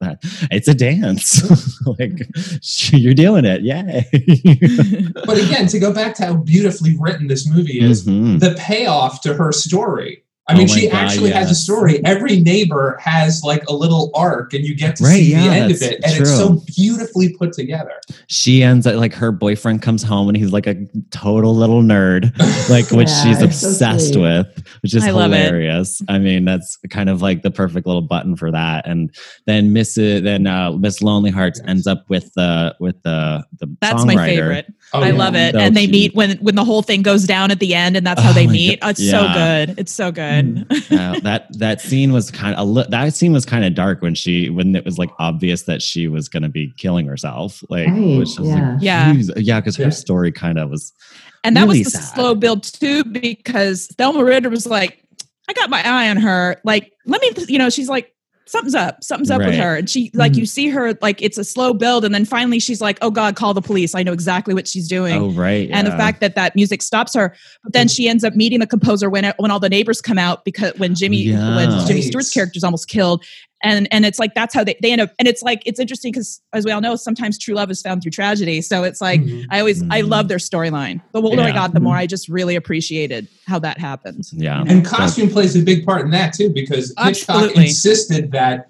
that, 0.00 0.18
it's 0.50 0.68
a 0.68 0.74
dance. 0.74 1.42
like 1.98 2.20
you're 2.92 3.14
doing 3.14 3.44
it. 3.44 3.62
Yay. 3.62 4.04
But 5.26 5.38
again, 5.38 5.66
to 5.68 5.78
go 5.78 5.92
back 5.92 6.14
to 6.16 6.26
how 6.26 6.34
beautifully 6.36 6.96
written 6.98 7.26
this 7.28 7.48
movie 7.48 7.80
is, 7.80 8.06
Mhm. 8.06 8.40
the 8.40 8.54
payoff 8.58 9.20
to 9.22 9.34
her 9.34 9.52
story. 9.52 10.22
I 10.46 10.52
Oh 10.52 10.58
mean, 10.58 10.68
my 10.68 10.74
she 10.74 10.88
God, 10.90 10.96
actually 10.96 11.30
has 11.30 11.50
a 11.50 11.54
story. 11.54 12.04
Every 12.04 12.38
neighbor 12.38 12.98
has 13.02 13.42
like 13.44 13.64
a 13.66 13.72
little 13.72 14.10
arc, 14.14 14.52
and 14.52 14.62
you 14.62 14.74
get 14.74 14.96
to 14.96 15.04
Right, 15.04 15.14
see 15.16 15.32
yeah, 15.32 15.48
the 15.48 15.54
end 15.56 15.72
of 15.72 15.80
it. 15.82 15.94
And 16.04 16.20
it's 16.20 16.36
so 16.36 16.60
beautifully 16.76 17.32
put 17.34 17.54
together. 17.54 17.92
she 18.26 18.62
ends 18.62 18.86
up 18.86 18.96
like 18.96 19.14
her 19.14 19.32
boyfriend 19.32 19.80
comes 19.80 20.02
home 20.02 20.28
and 20.28 20.36
he's 20.36 20.52
like 20.52 20.66
a 20.66 20.76
total 21.10 21.56
little 21.56 21.82
nerd 21.82 22.36
like 22.68 22.90
which 22.90 23.08
Yeah, 23.08 23.22
she's 23.22 23.40
it's 23.42 23.58
so 23.60 23.68
obsessed 23.68 24.16
with 24.16 24.46
which 24.82 24.94
is 24.94 25.02
I 25.04 25.06
hilarious 25.08 26.02
i 26.08 26.18
mean 26.18 26.44
that's 26.44 26.76
kind 26.90 27.08
of 27.08 27.22
like 27.22 27.42
the 27.42 27.50
perfect 27.50 27.86
little 27.86 28.02
button 28.02 28.36
for 28.36 28.50
that 28.50 28.86
and 28.86 29.14
then 29.46 29.72
miss 29.72 29.94
then 29.94 30.46
uh 30.46 30.72
miss 30.72 31.02
lonely 31.02 31.30
hearts 31.30 31.60
ends 31.66 31.86
up 31.86 32.04
with 32.08 32.32
the 32.34 32.74
with 32.80 33.02
the 33.02 33.44
the 33.60 33.74
That's 33.80 34.04
my 34.04 34.14
songwriter. 34.14 34.24
favorite. 34.26 34.66
Oh, 34.94 35.02
I 35.02 35.08
yeah. 35.08 35.12
love 35.14 35.34
it. 35.34 35.52
So 35.54 35.58
and 35.60 35.76
they 35.76 35.82
cute. 35.82 35.92
meet 35.92 36.14
when 36.14 36.36
when 36.38 36.54
the 36.54 36.64
whole 36.64 36.82
thing 36.82 37.02
goes 37.02 37.24
down 37.24 37.50
at 37.50 37.58
the 37.60 37.74
end, 37.74 37.96
and 37.96 38.06
that's 38.06 38.22
how 38.22 38.30
Oh 38.30 38.32
they 38.32 38.46
meet. 38.46 38.80
God. 38.80 38.90
It's 38.90 39.10
so 39.10 39.22
good. 39.34 39.74
It's 39.78 39.92
so 39.92 40.12
good. 40.12 40.66
Uh, 40.90 41.18
that 41.20 41.46
that 41.58 41.80
scene 41.80 42.12
was 42.12 42.30
kind 42.30 42.54
of 42.56 42.76
a 42.76 42.84
that 42.90 43.14
scene 43.14 43.32
was 43.32 43.44
kind 43.44 43.64
of 43.64 43.74
dark 43.74 44.00
when 44.02 44.14
she 44.14 44.50
when 44.50 44.74
it 44.76 44.84
was 44.84 44.98
like 44.98 45.10
obvious 45.18 45.62
that 45.64 45.82
she 45.82 46.08
was 46.08 46.28
going 46.28 46.42
to 46.44 46.48
be 46.48 46.72
killing 46.78 47.06
herself 47.06 47.62
like 47.68 47.88
Right, 47.88 48.18
which 48.18 48.38
was 48.38 48.48
yeah. 48.48 48.72
like 48.72 48.82
Yeah. 48.82 49.12
yeah 49.36 49.60
because 49.60 49.76
her 49.76 49.84
Yeah. 49.84 49.90
story 49.90 50.30
kind 50.32 50.58
of 50.58 50.70
was 50.70 50.92
And 51.42 51.56
that 51.56 51.62
Really 51.66 51.80
was 51.80 51.92
the 51.92 51.98
sad. 51.98 52.14
slow 52.14 52.34
build 52.34 52.62
too, 52.62 53.04
because 53.04 53.88
Thelma 53.98 54.24
Ritter 54.24 54.48
was 54.48 54.66
like, 54.66 55.04
I 55.48 55.52
got 55.52 55.68
my 55.68 55.82
eye 55.86 56.08
on 56.08 56.16
her. 56.18 56.56
Like, 56.64 56.92
let 57.04 57.20
me, 57.20 57.32
you 57.48 57.58
know, 57.58 57.68
she's 57.68 57.88
like, 57.88 58.13
something's 58.46 58.74
up, 58.74 59.02
something's 59.02 59.30
up 59.30 59.40
with 59.40 59.54
her. 59.54 59.76
And 59.76 59.88
she, 59.88 60.10
like, 60.14 60.32
Mhm. 60.32 60.38
you 60.38 60.46
see 60.46 60.68
her, 60.68 60.92
like, 61.00 61.22
it's 61.22 61.38
a 61.38 61.44
slow 61.44 61.72
build. 61.72 62.04
And 62.04 62.14
then 62.14 62.24
finally 62.24 62.58
she's 62.58 62.80
like, 62.80 62.98
oh 63.02 63.10
God, 63.10 63.36
call 63.36 63.54
the 63.54 63.62
police. 63.62 63.94
I 63.94 64.02
know 64.02 64.12
exactly 64.12 64.52
what 64.54 64.68
she's 64.68 64.86
doing. 64.88 65.14
oh 65.16 65.30
right 65.30 65.68
And 65.72 65.86
the 65.86 65.92
fact 65.92 66.20
that 66.20 66.34
that 66.34 66.54
music 66.54 66.82
stops 66.82 67.14
her, 67.14 67.34
but 67.62 67.72
then 67.72 67.88
she 67.88 68.08
ends 68.08 68.22
up 68.24 68.34
meeting 68.34 68.60
the 68.60 68.66
composer 68.66 69.08
when 69.08 69.32
when 69.38 69.50
all 69.50 69.60
the 69.60 69.68
neighbors 69.68 70.00
come 70.00 70.18
out 70.18 70.44
because 70.44 70.72
when 70.78 70.94
Jimmy 70.94 71.22
Yeah. 71.22 71.56
when 71.56 71.86
Jimmy 71.86 72.02
Stewart's 72.02 72.30
character 72.30 72.56
is 72.58 72.64
almost 72.64 72.88
killed, 72.88 73.24
and 73.64 73.88
and 73.92 74.04
it's 74.04 74.18
like 74.18 74.34
that's 74.34 74.54
how 74.54 74.62
they, 74.62 74.76
they 74.82 74.92
end 74.92 75.00
up, 75.00 75.10
and 75.18 75.26
it's 75.26 75.42
like 75.42 75.62
it's 75.66 75.80
interesting 75.80 76.12
because 76.12 76.40
as 76.52 76.64
we 76.64 76.70
all 76.70 76.80
know, 76.80 76.94
sometimes 76.94 77.38
true 77.38 77.54
love 77.54 77.70
is 77.70 77.82
found 77.82 78.02
through 78.02 78.12
tragedy. 78.12 78.60
So 78.62 78.84
it's 78.84 79.00
like 79.00 79.20
Mhm. 79.22 79.46
I 79.50 79.58
always 79.58 79.82
I 79.90 80.02
Mhm. 80.02 80.08
love 80.08 80.28
their 80.28 80.38
storyline. 80.38 81.00
The 81.12 81.20
older 81.22 81.42
I 81.42 81.50
got, 81.52 81.72
the 81.74 81.80
more 81.80 81.96
I 81.96 82.06
just 82.06 82.28
really 82.28 82.54
appreciated 82.54 83.26
how 83.46 83.58
that 83.60 83.78
happened. 83.78 84.24
yeah 84.32 84.62
And 84.68 84.84
costume 84.84 85.28
plays 85.30 85.56
a 85.56 85.60
big 85.62 85.84
part 85.84 86.02
in 86.04 86.10
that 86.12 86.32
too, 86.34 86.50
because 86.50 86.94
Hitchcock 87.02 87.56
insisted 87.56 88.30
that 88.32 88.68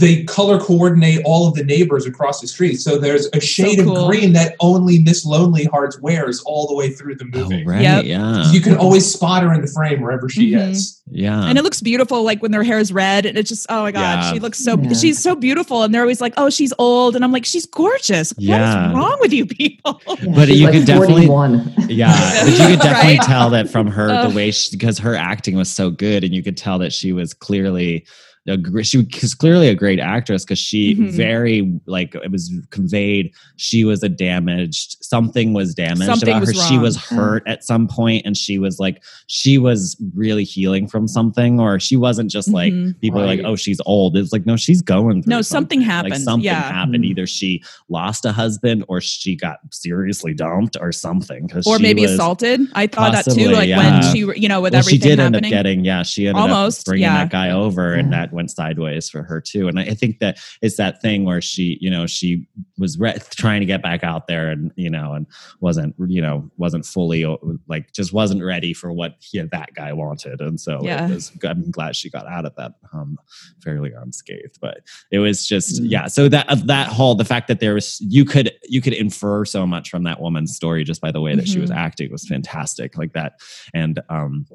they 0.00 0.24
color 0.24 0.58
coordinate 0.58 1.20
all 1.24 1.46
of 1.46 1.54
the 1.54 1.62
neighbors 1.62 2.04
across 2.04 2.40
the 2.40 2.48
street. 2.48 2.76
So 2.80 2.98
there's 2.98 3.28
a 3.32 3.40
shade 3.40 3.78
cool. 3.78 3.96
of 3.96 4.08
green 4.10 4.32
that 4.32 4.56
only 4.58 4.98
Miss 4.98 5.24
Lonely 5.24 5.66
Hearts 5.66 6.00
wears 6.00 6.42
all 6.42 6.66
the 6.66 6.74
way 6.74 6.90
through 6.90 7.14
the 7.14 7.26
oh 7.34 7.38
movie. 7.44 7.64
right 7.64 7.80
Yep. 7.80 8.04
yeah 8.04 8.50
You 8.50 8.60
can 8.60 8.76
always 8.76 9.08
spot 9.08 9.44
her 9.44 9.54
in 9.54 9.60
the 9.60 9.68
frame 9.68 10.00
wherever 10.00 10.28
she 10.28 10.50
Mhm. 10.50 10.70
is. 10.72 11.00
yeah 11.12 11.44
And 11.44 11.58
it 11.58 11.62
looks 11.62 11.80
beautiful, 11.80 12.24
like 12.24 12.42
when 12.42 12.50
their 12.50 12.64
hair 12.64 12.80
is 12.80 12.92
red, 12.92 13.24
and 13.24 13.38
it's 13.38 13.48
just 13.50 13.66
oh 13.68 13.82
my 13.82 13.92
god, 13.92 14.00
Yeah. 14.24 14.32
she 14.32 14.40
looks 14.40 14.58
so 14.58 14.76
Yeah. 14.82 14.94
she's 14.94 15.22
so 15.22 15.36
beautiful, 15.36 15.84
and 15.84 15.94
they're 15.94 16.02
always 16.02 16.20
like, 16.20 16.34
oh, 16.36 16.50
she's 16.50 16.72
old, 16.80 17.14
and 17.14 17.24
I'm 17.24 17.30
like, 17.30 17.44
she's 17.44 17.64
gorgeous. 17.66 18.34
Yeah. 18.38 18.58
What 18.58 18.90
is 18.90 18.96
wrong 18.96 19.18
with 19.20 19.32
you 19.32 19.46
people? 19.46 20.00
Yeah, 20.22 20.34
But 20.34 20.48
you 20.48 20.64
like 20.64 20.74
could 20.74 20.86
definitely- 20.86 21.26
41. 21.28 21.72
Yeah, 21.88 22.42
but 22.44 22.50
you 22.50 22.56
could 22.66 22.78
definitely 22.82 23.18
Right? 23.18 23.22
tell 23.22 23.50
that 23.50 23.70
from 23.70 23.86
her 23.86 24.10
Ugh. 24.10 24.30
the 24.30 24.34
way 24.36 24.50
she 24.50 24.76
because 24.76 24.98
her 24.98 25.14
acting 25.14 25.56
was 25.56 25.70
so 25.70 25.88
good, 25.90 26.24
and 26.24 26.34
you 26.34 26.42
could 26.42 26.56
tell 26.56 26.80
that 26.80 26.92
she 26.92 27.12
was 27.12 27.32
clearly 27.32 28.04
a 28.48 28.82
she 28.82 28.98
was 29.20 29.34
clearly 29.34 29.68
a 29.68 29.74
great 29.74 30.00
actress 30.00 30.44
because 30.44 30.58
she 30.58 30.96
Mhm. 30.96 31.10
very 31.12 31.80
like 31.86 32.14
it 32.16 32.30
was 32.30 32.52
conveyed 32.70 33.32
she 33.56 33.84
was 33.84 34.02
a 34.02 34.08
damaged 34.08 34.96
something 35.12 35.52
was 35.52 35.74
damaged 35.74 36.04
Something 36.06 36.30
about 36.30 36.40
was 36.46 36.56
her 36.56 36.68
she 36.68 36.78
was 36.78 36.96
hurt 36.96 37.42
at 37.46 37.62
some 37.64 37.86
point 37.86 38.24
and 38.26 38.34
she 38.36 38.58
was 38.58 38.78
like 38.80 39.02
she 39.26 39.58
was 39.58 39.96
really 40.14 40.44
healing 40.44 40.88
from 40.88 41.06
something 41.06 41.60
or 41.60 41.78
she 41.78 41.96
wasn't 41.96 42.30
just 42.30 42.48
like 42.48 42.72
Mhm. 42.72 42.98
people 43.00 43.20
are 43.20 43.26
like 43.26 43.40
oh 43.44 43.56
she's 43.56 43.80
old 43.84 44.16
it's 44.16 44.32
like 44.32 44.46
no 44.46 44.56
she's 44.56 44.80
going 44.80 45.22
through 45.22 45.30
No, 45.36 45.42
something 45.42 45.80
happened. 45.82 46.14
like 46.14 46.22
something 46.22 46.44
yeah. 46.44 46.62
happened 46.78 47.04
Mhm. 47.04 47.10
either 47.10 47.26
she 47.26 47.62
lost 47.88 48.24
a 48.24 48.32
husband 48.32 48.84
or 48.88 49.00
she 49.00 49.36
got 49.36 49.58
seriously 49.70 50.32
dumped 50.34 50.76
or 50.80 50.90
something 50.92 51.46
'cause 51.48 51.66
Or 51.66 51.76
she 51.76 51.82
maybe 51.82 52.02
was- 52.02 52.12
assaulted. 52.12 52.60
I 52.82 52.86
thought 52.86 53.12
that 53.12 53.24
too. 53.38 53.50
Like 53.50 53.68
yeah. 53.68 53.78
when 53.78 54.12
she, 54.12 54.18
you 54.40 54.48
know, 54.48 54.60
with 54.62 54.72
well, 54.72 54.82
she 54.82 54.96
everything 54.96 55.08
did 55.10 55.20
end 55.20 55.36
up 55.36 55.42
getting 55.42 55.84
yeah 55.84 56.02
she 56.02 56.26
ended 56.28 56.40
Almost, 56.40 56.80
up 56.80 56.84
bringing 56.90 57.02
yeah. 57.08 57.18
that 57.24 57.30
guy 57.30 57.50
over 57.50 57.84
and 58.00 58.12
that 58.16 58.32
went 58.32 58.50
sideways 58.50 59.04
for 59.12 59.22
her 59.30 59.38
too 59.50 59.64
and 59.68 59.76
i 59.78 59.82
I 59.92 59.94
think 60.02 60.14
that 60.20 60.34
it's 60.64 60.76
that 60.82 60.94
thing 61.04 61.18
where 61.28 61.42
she 61.50 61.66
you 61.84 61.90
know 61.94 62.04
she 62.18 62.46
was 62.78 62.92
re- 63.04 63.18
trying 63.42 63.60
to 63.64 63.66
get 63.72 63.80
back 63.88 64.00
out 64.12 64.22
there 64.30 64.46
and 64.54 64.70
you 64.84 64.90
know 64.96 65.01
and 65.14 65.26
wasn't 65.60 65.94
you 66.06 66.22
know 66.22 66.48
wasn't 66.56 66.84
fully 66.86 67.24
uh, 67.24 67.36
like 67.66 67.92
just 67.92 68.12
wasn't 68.12 68.42
ready 68.42 68.72
for 68.72 68.92
what 68.92 69.16
he, 69.20 69.40
that 69.40 69.70
guy 69.74 69.92
wanted 69.92 70.40
and 70.40 70.60
so 70.60 70.78
Yeah. 70.82 71.08
it 71.08 71.14
was 71.14 71.32
i'm 71.44 71.70
glad 71.70 71.96
she 71.96 72.08
got 72.10 72.26
out 72.26 72.44
of 72.44 72.54
that 72.56 72.72
um 72.92 73.18
fairly 73.64 73.90
unscathed 73.92 74.58
but 74.60 74.78
it 75.10 75.18
was 75.18 75.46
just 75.46 75.82
Mm. 75.82 75.90
yeah 75.90 76.06
so 76.06 76.28
that 76.28 76.48
uh, 76.48 76.56
that 76.66 76.88
whole 76.88 77.14
the 77.14 77.24
fact 77.24 77.48
that 77.48 77.58
there 77.60 77.74
was 77.74 77.98
you 78.00 78.24
could 78.24 78.52
you 78.68 78.80
could 78.80 78.92
infer 78.94 79.44
so 79.44 79.66
much 79.66 79.90
from 79.90 80.02
that 80.04 80.20
woman's 80.20 80.54
story 80.54 80.84
just 80.84 81.00
by 81.00 81.10
the 81.10 81.20
way 81.20 81.34
that 81.34 81.48
she 81.48 81.58
was 81.58 81.70
Mhm. 81.70 81.76
acting 81.76 82.12
was 82.12 82.26
fantastic 82.28 82.96
like 82.98 83.12
that 83.14 83.40
and 83.74 84.00
um 84.08 84.46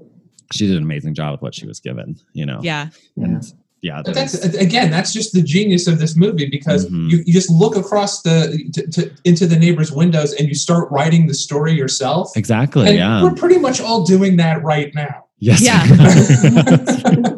she 0.54 0.66
did 0.68 0.78
an 0.78 0.84
amazing 0.84 1.14
job 1.14 1.32
with 1.34 1.41
what 1.41 1.54
she 1.56 1.66
was 1.66 1.80
given 1.82 2.16
you 2.34 2.45
know 2.45 2.60
yeah. 2.64 2.88
and 3.18 3.43
yeah 3.43 3.50
But 3.84 4.06
that 4.06 4.16
that's 4.16 4.34
was- 4.46 4.56
again, 4.56 4.90
that's 4.92 5.14
just 5.14 5.34
the 5.34 5.42
genius 5.42 5.88
of 5.88 6.00
this 6.00 6.16
movie 6.16 6.48
because 6.50 6.88
Mhm. 6.90 7.10
you, 7.12 7.24
you 7.26 7.34
just 7.34 7.50
look 7.50 7.76
across 7.78 8.22
the 8.24 8.58
to, 8.74 8.88
to, 8.88 9.12
into 9.24 9.46
the 9.48 9.56
neighbor's 9.58 9.92
windows 9.92 10.34
and 10.34 10.48
you 10.48 10.56
start 10.56 10.90
writing 10.92 11.28
the 11.28 11.34
story 11.34 11.74
yourself. 11.74 12.32
exactly 12.36 12.88
and 12.88 12.98
yeah 12.98 13.22
we're 13.24 13.34
pretty 13.36 13.58
much 13.60 13.80
all 13.80 14.04
doing 14.04 14.36
that 14.38 14.64
right 14.64 14.94
now. 14.96 15.26
yes 15.40 15.62
Yeah. 15.62 15.84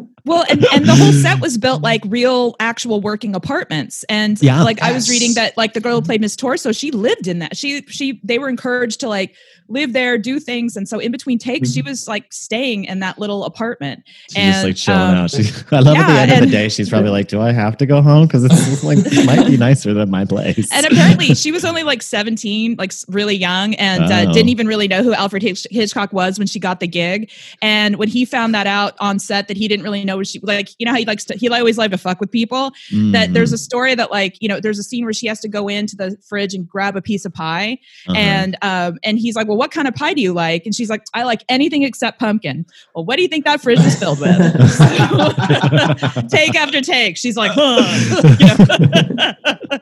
Well, 0.30 0.44
and, 0.48 0.64
and 0.72 0.86
the 0.86 0.94
whole 0.94 1.12
set 1.12 1.40
was 1.46 1.58
built 1.58 1.82
like 1.82 2.02
real, 2.06 2.54
actual 2.60 3.00
working 3.00 3.34
apartments. 3.34 4.04
And 4.08 4.40
Yeah. 4.40 4.62
like 4.62 4.80
I 4.80 4.92
was 4.92 5.10
reading 5.10 5.34
that 5.34 5.56
like 5.56 5.72
the 5.74 5.80
girl 5.80 5.96
who 5.96 6.02
played 6.02 6.20
Miss 6.20 6.36
Torso, 6.36 6.72
she 6.72 6.90
lived 6.92 7.26
in 7.26 7.40
that. 7.40 7.56
She 7.56 7.82
she 7.88 8.20
they 8.22 8.38
were 8.38 8.48
encouraged 8.48 9.00
to 9.00 9.08
like 9.08 9.34
live 9.68 9.92
there, 9.92 10.18
do 10.18 10.40
things, 10.40 10.76
and 10.76 10.88
so 10.88 10.98
in 10.98 11.12
between 11.12 11.38
takes, 11.38 11.72
she 11.72 11.80
was 11.82 12.08
like 12.08 12.32
staying 12.32 12.84
in 12.84 12.98
that 13.00 13.18
little 13.18 13.44
apartment. 13.44 14.02
She's 14.28 14.34
just 14.34 14.58
And, 14.58 14.68
like 14.68 14.76
chilling 14.76 15.00
um, 15.00 15.14
out. 15.14 15.30
She, 15.30 15.42
I 15.72 15.78
love 15.80 15.96
at 15.96 16.06
the 16.08 16.12
yeah, 16.12 16.20
end 16.22 16.32
of 16.32 16.40
the 16.40 16.46
day, 16.56 16.68
she's 16.68 16.88
probably 16.90 17.10
like, 17.10 17.28
"Do 17.28 17.40
I 17.40 17.52
have 17.52 17.76
to 17.78 17.86
go 17.86 18.00
home? 18.02 18.26
Because 18.26 18.44
it's 18.44 18.82
like 18.90 18.98
it 19.00 19.26
might 19.26 19.46
be 19.46 19.56
nicer 19.56 19.92
than 19.94 20.10
my 20.10 20.24
place." 20.24 20.68
And 20.72 20.86
apparently, 20.86 21.34
she 21.34 21.50
was 21.52 21.64
only 21.64 21.82
like 21.84 22.02
17, 22.02 22.76
like 22.78 22.92
really 23.08 23.36
young, 23.36 23.74
and 23.74 24.04
uh, 24.04 24.24
Oh. 24.28 24.32
didn't 24.32 24.48
even 24.50 24.66
really 24.66 24.86
know 24.88 25.02
who 25.02 25.12
Alfred 25.14 25.42
Hitch- 25.42 25.66
Hitchcock 25.70 26.12
was 26.12 26.38
when 26.38 26.46
she 26.48 26.58
got 26.60 26.78
the 26.80 26.88
gig. 26.88 27.30
And 27.62 27.96
when 27.96 28.08
he 28.08 28.24
found 28.24 28.54
that 28.54 28.66
out 28.66 28.94
on 29.00 29.18
set, 29.18 29.48
that 29.48 29.56
he 29.56 29.66
didn't 29.68 29.84
really 29.84 30.04
know 30.04 30.19
where 30.20 30.24
she 30.26 30.38
like, 30.42 30.68
you 30.78 30.84
know 30.86 30.92
how 30.92 30.98
he 30.98 31.04
likes 31.06 31.24
to, 31.24 31.34
he 31.36 31.48
always 31.48 31.78
liked 31.78 31.92
to 31.92 31.98
fuck 31.98 32.20
with 32.20 32.30
people. 32.30 32.70
That 32.92 33.30
Mhm. 33.30 33.32
there's 33.32 33.52
a 33.52 33.58
story 33.58 33.94
that 33.94 34.10
like, 34.10 34.36
you 34.40 34.48
know, 34.48 34.60
there's 34.60 34.78
a 34.78 34.82
scene 34.82 35.04
where 35.04 35.12
she 35.12 35.26
has 35.26 35.40
to 35.40 35.48
go 35.48 35.66
into 35.68 35.96
the 35.96 36.16
fridge 36.28 36.54
and 36.54 36.68
grab 36.68 36.96
a 36.96 37.02
piece 37.02 37.24
of 37.24 37.32
pie, 37.34 37.78
Uh-huh. 38.08 38.18
and 38.18 38.56
um, 38.62 38.98
and 39.02 39.18
he's 39.18 39.34
like, 39.36 39.48
well, 39.48 39.56
what 39.56 39.70
kind 39.70 39.88
of 39.88 39.94
pie 39.94 40.14
do 40.14 40.20
you 40.20 40.32
like? 40.32 40.66
And 40.66 40.74
she's 40.74 40.90
like, 40.90 41.02
I 41.14 41.22
like 41.24 41.42
anything 41.48 41.82
except 41.82 42.18
pumpkin. 42.20 42.66
Well, 42.94 43.04
what 43.04 43.16
do 43.16 43.22
you 43.22 43.28
think 43.28 43.44
that 43.46 43.60
fridge 43.62 43.80
is 43.80 43.98
filled 43.98 44.20
with? 44.20 44.38
Take 46.30 46.54
after 46.56 46.80
take, 46.80 47.16
she's 47.16 47.36
like, 47.36 47.52
huh. 47.54 47.80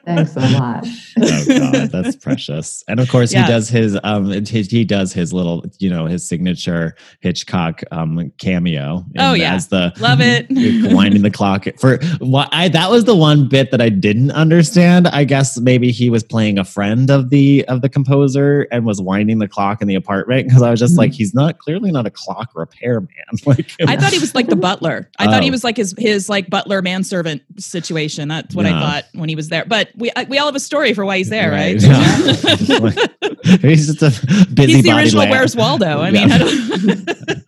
Thanks 0.04 0.36
a 0.36 0.40
lot. 0.40 0.86
oh 1.20 1.44
god, 1.46 1.90
that's 1.90 2.16
precious. 2.16 2.82
And 2.88 3.00
of 3.00 3.08
course, 3.08 3.32
Yeah. 3.32 3.46
he 3.46 3.52
does 3.52 3.68
his 3.68 3.98
um, 4.04 4.30
he, 4.44 4.62
he 4.62 4.84
does 4.84 5.12
his 5.12 5.32
little, 5.32 5.64
you 5.78 5.90
know, 5.90 6.06
his 6.06 6.26
signature 6.28 6.94
Hitchcock 7.20 7.82
um 7.90 8.32
cameo. 8.38 9.04
in- 9.14 9.20
Oh, 9.20 9.32
yeah. 9.34 9.54
as 9.54 9.68
the 9.68 9.92
Love 10.18 10.46
it. 10.50 10.92
winding 10.94 11.22
the 11.22 11.30
clock 11.30 11.66
for 11.78 11.98
what 12.18 12.48
I 12.52 12.68
that 12.68 12.90
was 12.90 13.04
the 13.04 13.16
one 13.16 13.48
bit 13.48 13.70
that 13.70 13.80
I 13.80 13.88
didn't 13.88 14.30
understand. 14.32 15.08
I 15.08 15.24
guess 15.24 15.58
maybe 15.58 15.90
he 15.90 16.10
was 16.10 16.22
playing 16.22 16.58
a 16.58 16.64
friend 16.64 17.10
of 17.10 17.30
the 17.30 17.64
of 17.66 17.82
the 17.82 17.88
composer 17.88 18.66
and 18.72 18.84
was 18.84 19.00
winding 19.00 19.38
the 19.38 19.48
clock 19.48 19.82
in 19.82 19.88
the 19.88 19.94
apartment 19.94 20.48
because 20.48 20.62
I 20.62 20.70
was 20.70 20.80
just 20.80 20.96
like, 20.96 21.10
mm-hmm. 21.10 21.16
he's 21.16 21.34
not 21.34 21.58
clearly 21.58 21.90
not 21.90 22.06
a 22.06 22.10
clock 22.10 22.50
repairman. 22.54 23.08
Like 23.46 23.72
I 23.86 23.96
thought 23.96 24.12
he 24.12 24.18
was 24.18 24.34
like 24.34 24.48
the 24.48 24.56
butler. 24.68 25.08
I 25.18 25.26
thought 25.26 25.42
he 25.42 25.48
Oh. 25.48 25.52
was 25.52 25.64
like 25.64 25.76
his 25.76 25.94
his 25.96 26.28
like 26.28 26.50
butler 26.50 26.82
manservant 26.82 27.42
situation. 27.58 28.28
That's 28.28 28.54
what 28.54 28.66
I 28.66 28.70
thought 28.70 29.04
when 29.12 29.28
he 29.28 29.36
was 29.36 29.48
there. 29.48 29.64
But 29.64 29.90
we 29.96 30.10
uh, 30.10 30.24
we 30.28 30.38
all 30.38 30.46
have 30.46 30.54
a 30.54 30.60
story 30.60 30.92
for 30.92 31.04
why 31.04 31.18
he's 31.18 31.30
there, 31.30 31.50
right? 31.50 31.80
Yeah. 31.80 32.88
he's 33.60 33.86
just 33.94 34.02
a 34.02 34.10
busy 34.52 34.74
he's 34.74 34.84
the 34.84 34.96
original 34.96 35.28
Where's 35.28 35.56
Waldo. 35.56 36.00
I 36.00 36.10
mean, 36.10 36.28
Yeah. 36.28 36.34
I 36.34 36.38
don't, 36.38 37.44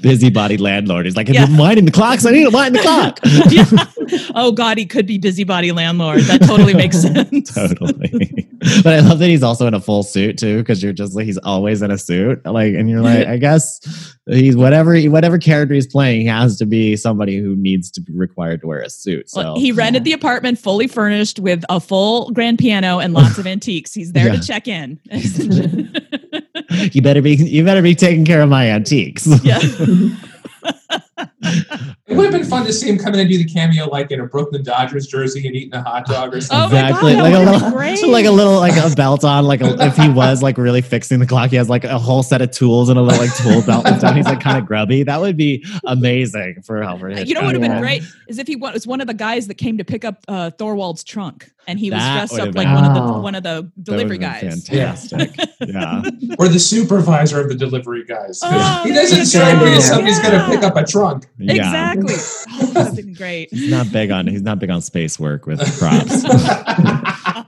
busybody 0.02 0.56
landlord. 0.56 1.06
He's 1.06 1.16
like, 1.16 1.28
Yeah. 1.28 1.44
I'm 1.44 1.56
winding 1.56 1.84
the 1.84 1.90
clocks. 1.92 2.26
I 2.26 2.30
need 2.30 2.44
to 2.44 2.50
wind 2.50 2.74
the 2.74 2.80
clock. 2.80 3.20
yeah. 3.50 4.30
Oh 4.34 4.52
God, 4.52 4.78
he 4.78 4.86
could 4.86 5.06
be 5.06 5.18
busybody 5.18 5.72
landlord. 5.72 6.20
That 6.22 6.42
totally 6.42 6.74
makes 6.74 7.00
sense. 7.02 7.52
totally. 7.54 8.48
but 8.82 8.94
I 8.94 9.00
love 9.00 9.18
that 9.18 9.28
he's 9.28 9.42
also 9.42 9.66
in 9.66 9.74
a 9.74 9.80
full 9.80 10.02
suit 10.02 10.38
too, 10.38 10.58
because 10.58 10.82
you're 10.82 10.92
just 10.92 11.14
like 11.14 11.26
he's 11.26 11.38
always 11.38 11.82
in 11.82 11.90
a 11.90 11.98
suit. 11.98 12.44
Like, 12.44 12.74
and 12.74 12.88
you're 12.88 13.02
like, 13.02 13.26
I 13.26 13.36
guess 13.36 14.14
he's 14.26 14.56
whatever 14.56 14.98
whatever 15.02 15.38
character 15.38 15.74
he's 15.74 15.86
playing, 15.86 16.22
he 16.22 16.26
has 16.26 16.56
to 16.58 16.66
be 16.66 16.96
somebody 16.96 17.38
who 17.38 17.54
needs 17.56 17.90
to 17.92 18.00
be 18.00 18.12
required 18.14 18.60
to 18.62 18.66
wear 18.66 18.80
a 18.80 18.90
suit. 18.90 19.30
So 19.30 19.40
Well, 19.40 19.58
he 19.58 19.72
rented 19.72 20.04
the 20.04 20.12
apartment 20.12 20.58
fully 20.58 20.86
furnished 20.86 21.38
with 21.38 21.64
a 21.68 21.80
full 21.80 22.30
grand 22.30 22.58
piano 22.58 22.98
and 22.98 23.12
lots 23.12 23.38
of 23.38 23.46
antiques. 23.46 23.92
He's 23.94 24.12
there 24.12 24.26
Yeah. 24.28 24.36
to 24.40 24.46
check 24.46 24.68
in. 24.68 24.97
you 26.92 27.02
better 27.02 27.22
be 27.22 27.34
you 27.34 27.64
better 27.64 27.82
be 27.82 27.94
taking 27.94 28.24
care 28.24 28.42
of 28.42 28.48
my 28.48 28.68
antiques. 28.68 29.26
yeah. 29.44 29.60
It 31.42 32.16
would 32.16 32.24
have 32.24 32.32
been 32.32 32.44
fun 32.48 32.64
to 32.66 32.72
see 32.72 32.88
him 32.88 32.96
come 32.98 33.12
in 33.14 33.20
and 33.20 33.28
do 33.30 33.36
the 33.38 33.44
cameo 33.44 33.86
like 33.88 34.10
in 34.10 34.20
a 34.20 34.26
Brooklyn 34.26 34.62
Dodgers 34.62 35.06
jersey 35.06 35.46
and 35.46 35.54
eating 35.54 35.74
a 35.74 35.82
hot 35.82 36.06
dog 36.06 36.34
or 36.34 36.40
something. 36.40 36.78
Oh 36.78 36.80
my 36.82 36.88
exactly. 36.88 37.14
God, 37.14 37.24
that 37.24 37.30
like 37.30 37.34
a 37.34 37.38
would've 37.38 37.52
little, 37.54 37.68
been 37.70 37.78
great. 37.78 38.06
like 38.08 38.24
a 38.26 38.30
little, 38.30 38.54
like 38.58 38.76
a 38.92 38.94
belt 38.94 39.24
on. 39.24 39.44
Like 39.44 39.60
a, 39.60 39.76
if 39.84 39.96
he 39.96 40.08
was 40.08 40.42
like 40.42 40.56
really 40.58 40.80
fixing 40.80 41.18
the 41.20 41.26
clock, 41.26 41.50
he 41.50 41.56
has 41.56 41.68
like 41.68 41.84
a 41.84 41.98
whole 41.98 42.22
set 42.22 42.40
of 42.40 42.50
tools 42.50 42.88
and 42.88 42.98
a 42.98 43.02
little 43.02 43.20
like 43.20 43.34
tool 43.36 43.62
belt 43.62 43.86
and 43.86 43.98
stuff. 43.98 44.14
He's 44.16 44.24
like 44.26 44.40
kind 44.40 44.56
of 44.58 44.66
grubby. 44.66 45.02
That 45.02 45.20
would 45.20 45.36
be 45.36 45.64
amazing 45.84 46.62
for 46.64 46.82
Alfred 46.82 47.12
Hitchcock. 47.18 47.28
You 47.28 47.34
know 47.34 47.40
what 47.42 47.54
would 47.54 47.62
have 47.62 47.72
been 47.72 47.80
great 47.80 48.02
is 48.28 48.38
if 48.38 48.46
he 48.46 48.56
was 48.56 48.86
one 48.86 49.00
of 49.00 49.06
the 49.06 49.14
guys 49.14 49.46
that 49.48 49.56
came 49.56 49.78
to 49.78 49.84
pick 49.84 50.04
up 50.04 50.24
uh, 50.28 50.50
Thorwald's 50.50 51.04
trunk, 51.04 51.50
and 51.66 51.78
he 51.78 51.90
was 51.90 51.98
That 52.00 52.16
dressed 52.16 52.32
would've 52.32 52.48
up 52.48 52.54
like 52.54 52.66
been- 52.66 52.74
one 52.74 52.84
of 52.84 52.94
the 52.94 53.20
one 53.20 53.34
of 53.34 53.42
the 53.42 53.70
delivery 53.82 54.18
guys. 54.18 54.66
Fantastic. 54.68 55.36
yeah. 55.60 56.02
Or 56.38 56.46
the 56.48 56.58
supervisor 56.60 57.40
of 57.40 57.48
the 57.48 57.54
delivery 57.54 58.04
guys. 58.04 58.40
Oh, 58.44 58.82
he 58.84 58.92
doesn't 58.92 59.18
you 59.18 59.24
say 59.24 59.40
go. 59.40 59.46
anybody 59.46 59.72
if 59.72 59.82
somebody's 59.82 60.18
Yeah. 60.18 60.30
going 60.30 60.38
to 60.40 60.56
pick 60.56 60.62
up 60.62 60.76
a 60.76 60.84
trunk. 61.10 61.26
Yeah. 61.38 61.54
Exactly. 61.92 62.14
Oh, 62.60 62.66
that 62.66 62.74
would 62.74 62.86
have 62.86 62.96
been 62.96 63.14
great. 63.14 63.50
He's 63.52 63.70
not 63.70 63.92
big 63.92 64.10
on 64.10 64.26
he's 64.26 64.42
not 64.42 64.58
big 64.58 64.70
on 64.70 64.80
space 64.82 65.18
work 65.18 65.46
with 65.46 65.60
props. 65.78 66.22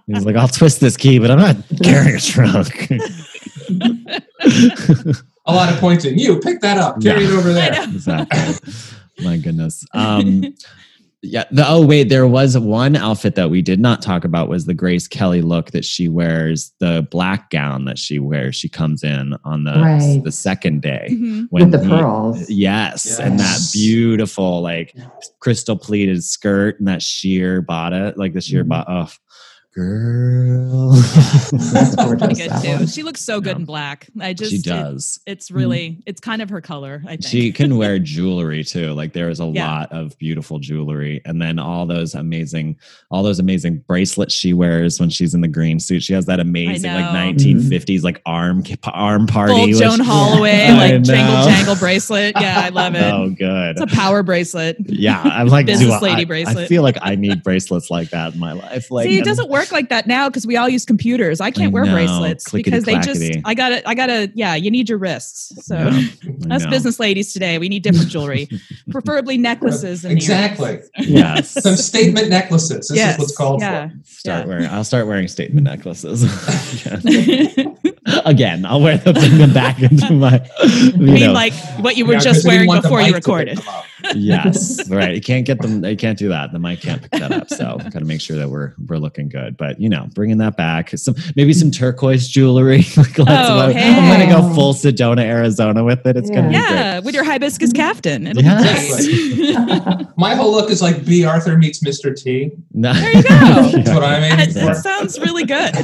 he's 0.06 0.24
like, 0.24 0.36
I'll 0.36 0.48
twist 0.48 0.80
this 0.80 0.96
key, 0.96 1.18
but 1.18 1.30
I'm 1.30 1.38
not 1.38 1.56
carrying 1.82 2.16
a 2.16 2.20
trunk. 2.20 2.90
a 5.46 5.52
lot 5.52 5.72
of 5.72 5.78
pointing. 5.80 6.18
You 6.18 6.38
pick 6.40 6.60
that 6.60 6.78
up, 6.78 7.02
carry 7.02 7.24
it 7.24 7.30
over 7.32 7.52
there. 7.52 7.82
exactly. 7.84 8.54
My 9.24 9.36
goodness. 9.36 9.84
Um 9.94 10.54
yeah. 11.22 11.44
The, 11.50 11.64
oh 11.68 11.84
wait, 11.84 12.08
there 12.08 12.26
was 12.26 12.56
one 12.56 12.96
outfit 12.96 13.34
that 13.34 13.50
we 13.50 13.60
did 13.62 13.78
not 13.80 14.00
talk 14.02 14.24
about 14.24 14.48
was 14.48 14.64
the 14.66 14.74
Grace 14.74 15.06
Kelly 15.06 15.42
look 15.42 15.70
that 15.72 15.84
she 15.84 16.08
wears, 16.08 16.72
the 16.78 17.06
black 17.10 17.50
gown 17.50 17.84
that 17.84 17.98
she 17.98 18.18
wears. 18.18 18.56
She 18.56 18.68
comes 18.68 19.04
in 19.04 19.36
on 19.44 19.64
the 19.64 19.72
Right. 19.72 20.20
the 20.24 20.32
second 20.32 20.82
day 20.82 21.08
Mhm. 21.10 21.48
With 21.50 21.70
the 21.72 21.82
he- 21.82 21.88
pearls. 21.88 22.48
Yes, 22.50 23.18
and 23.18 23.38
that 23.38 23.58
beautiful 23.72 24.62
like 24.62 24.94
crystal 25.40 25.76
pleated 25.76 26.24
skirt 26.24 26.78
and 26.78 26.88
that 26.88 27.02
sheer 27.02 27.60
bodice, 27.62 28.14
like 28.16 28.32
the 28.32 28.40
sheer 28.40 28.64
Mhm. 28.64 28.68
bot. 28.68 28.86
Oh, 28.88 29.08
girl. 29.74 30.92
That's 31.52 31.94
Pretty 31.94 32.16
gorgeous. 32.16 32.38
good 32.38 32.50
that 32.50 32.62
too. 32.62 32.70
one. 32.72 32.86
She 32.86 33.02
looks 33.02 33.20
so 33.20 33.40
good 33.40 33.50
Yeah. 33.56 33.60
in 33.60 33.64
black. 33.64 34.08
I 34.20 34.32
just 34.32 34.50
she 34.50 34.58
it- 34.58 34.64
does. 34.64 35.20
it's 35.26 35.48
mm-hmm. 35.48 35.58
really 35.58 36.02
it's 36.06 36.20
kind 36.20 36.42
of 36.42 36.50
her 36.50 36.60
color. 36.60 37.02
I 37.04 37.10
think 37.10 37.24
She 37.24 37.52
can 37.52 37.76
wear 37.76 37.98
jewelry 38.00 38.64
too. 38.64 38.92
Like 38.92 39.12
there 39.12 39.28
is 39.28 39.40
a 39.40 39.46
Yeah. 39.46 39.70
lot 39.70 39.92
of 39.92 40.16
beautiful 40.18 40.58
jewelry, 40.58 41.20
and 41.24 41.40
then 41.40 41.58
all 41.58 41.86
those 41.86 42.14
amazing, 42.14 42.76
all 43.10 43.22
those 43.22 43.38
amazing 43.38 43.78
bracelets 43.86 44.34
she 44.34 44.52
wears 44.52 44.98
when 45.00 45.10
she's 45.10 45.34
in 45.34 45.40
the 45.40 45.48
green 45.48 45.78
suit. 45.78 46.02
She 46.02 46.12
has 46.14 46.26
that 46.26 46.40
amazing 46.40 46.92
like 46.92 47.12
know. 47.12 47.20
1950s 47.32 47.84
mm-hmm. 47.84 48.04
like 48.04 48.22
arm 48.26 48.62
arm 48.84 49.26
party. 49.26 49.52
full 49.54 49.66
which- 49.66 49.78
Joan 49.78 50.00
Holloway 50.00 50.66
I 50.66 50.72
like 50.76 50.92
know. 50.94 51.00
jangle 51.00 51.44
jangle 51.52 51.76
bracelet. 51.76 52.34
Yeah, 52.40 52.60
I 52.60 52.68
love 52.70 52.94
it. 52.94 53.02
Oh, 53.02 53.30
good. 53.30 53.78
It's 53.78 53.92
a 53.92 53.96
power 53.96 54.22
bracelet. 54.22 54.76
yeah, 54.80 55.22
I'm 55.22 55.46
like, 55.48 55.66
Business 55.66 55.88
do 55.88 55.94
I- 55.94 56.00
lady 56.00 56.22
I, 56.22 56.24
bracelet. 56.24 56.56
I 56.58 56.66
feel 56.66 56.82
like 56.82 56.96
I 57.00 57.14
need 57.14 57.42
bracelets 57.42 57.90
like 57.90 58.10
that 58.10 58.34
in 58.34 58.40
my 58.40 58.52
life. 58.52 58.90
Like, 58.90 59.06
See, 59.06 59.18
it 59.18 59.24
doesn't 59.24 59.48
work 59.48 59.59
work 59.60 59.72
like 59.72 59.88
that 59.90 60.06
now 60.06 60.28
because 60.28 60.46
we 60.46 60.56
all 60.56 60.68
use 60.68 60.84
computers. 60.84 61.40
I 61.40 61.50
can't 61.50 61.68
I 61.68 61.74
wear 61.74 61.84
know. 61.84 61.92
bracelets 61.94 62.50
because 62.50 62.84
they 62.84 62.98
just. 63.00 63.22
I 63.44 63.54
gotta. 63.54 63.88
I 63.88 63.94
gotta. 63.94 64.30
Yeah, 64.34 64.54
you 64.54 64.70
need 64.70 64.88
your 64.88 64.98
wrists. 64.98 65.52
So 65.66 65.76
Yeah, 65.78 66.54
us 66.54 66.66
business 66.66 66.98
ladies 67.00 67.32
today, 67.32 67.58
we 67.58 67.68
need 67.68 67.82
different 67.82 68.08
jewelry, 68.10 68.48
preferably 68.90 69.38
necklaces. 69.38 70.04
And 70.04 70.12
exactly. 70.12 70.80
Yes. 71.00 71.50
Some 71.50 71.76
statement 71.76 72.28
necklaces. 72.28 72.88
This 72.88 72.96
Yes, 72.96 73.14
is 73.14 73.18
what's 73.20 73.36
called 73.36 73.60
yeah. 73.60 73.88
for. 73.88 73.94
Start 74.04 74.40
Yeah. 74.42 74.46
wearing. 74.48 74.66
I'll 74.66 74.84
start 74.84 75.06
wearing 75.06 75.28
statement 75.28 75.64
necklaces. 75.64 76.22
earrings. 78.24 78.30
Again, 78.34 78.64
I'll 78.66 78.80
wear 78.80 78.96
them 78.98 79.14
bring 79.14 79.38
them 79.38 79.52
back 79.52 79.80
into 79.82 80.12
my. 80.12 80.46
You 80.60 80.92
I 80.94 80.96
mean, 80.98 81.20
know, 81.20 81.32
like 81.32 81.52
what 81.80 81.96
you 81.96 82.04
were 82.04 82.12
Yeah, 82.14 82.18
'cause 82.18 82.24
just 82.24 82.46
wearing 82.46 82.70
before 82.70 83.00
you 83.00 83.12
mic 83.12 83.22
to 83.22 83.28
pick 83.30 83.48
recorded. 83.56 83.60
yes, 84.14 84.88
right. 84.88 85.14
You 85.14 85.20
can't 85.20 85.44
get 85.46 85.60
them. 85.60 85.84
You 85.84 85.96
can't 85.96 86.18
do 86.18 86.28
that. 86.28 86.52
The 86.52 86.58
mic 86.58 86.80
can't 86.80 87.00
pick 87.02 87.10
that 87.12 87.32
up. 87.32 87.48
So, 87.50 87.76
got 87.82 87.92
to 87.94 88.04
make 88.04 88.20
sure 88.20 88.36
that 88.36 88.48
we're 88.48 88.74
we're 88.88 88.98
looking 88.98 89.28
good. 89.28 89.56
But 89.56 89.80
you 89.80 89.88
know, 89.88 90.08
bringing 90.14 90.38
that 90.38 90.56
back. 90.56 90.90
Some 90.96 91.14
maybe 91.36 91.52
some 91.52 91.70
turquoise 91.70 92.28
jewelry. 92.28 92.78
like, 92.96 93.18
let's- 93.18 93.30
Oh, 93.50 93.60
I'm 93.60 93.72
gonna 93.72 94.26
go 94.26 94.54
full 94.54 94.74
Sedona, 94.74 95.22
Arizona 95.22 95.82
with 95.84 96.06
it. 96.06 96.16
It's 96.16 96.30
gonna 96.30 96.48
be 96.48 96.54
Yeah, 96.54 97.00
with 97.00 97.14
your 97.14 97.24
hibiscus 97.24 97.72
caftan. 97.72 98.26
It'll 98.26 98.42
Yes. 98.42 99.06
be 99.06 99.54
great. 99.54 100.06
My 100.16 100.34
whole 100.34 100.52
look 100.52 100.70
is 100.70 100.82
like 100.82 101.04
Bea 101.04 101.24
Arthur 101.24 101.56
meets 101.56 101.80
Mr. 101.82 102.14
T. 102.14 102.46
great. 102.48 102.58
No. 102.74 102.92
There 102.92 103.16
you 103.16 103.22
go. 103.22 103.28
That's 103.28 103.90
what 103.90 104.04
I 104.04 104.20
mean. 104.20 104.32
aiming 104.40 104.54
That, 104.54 104.66
that 104.66 104.76
sounds 104.76 105.18
really 105.20 105.44
good. 105.44 105.74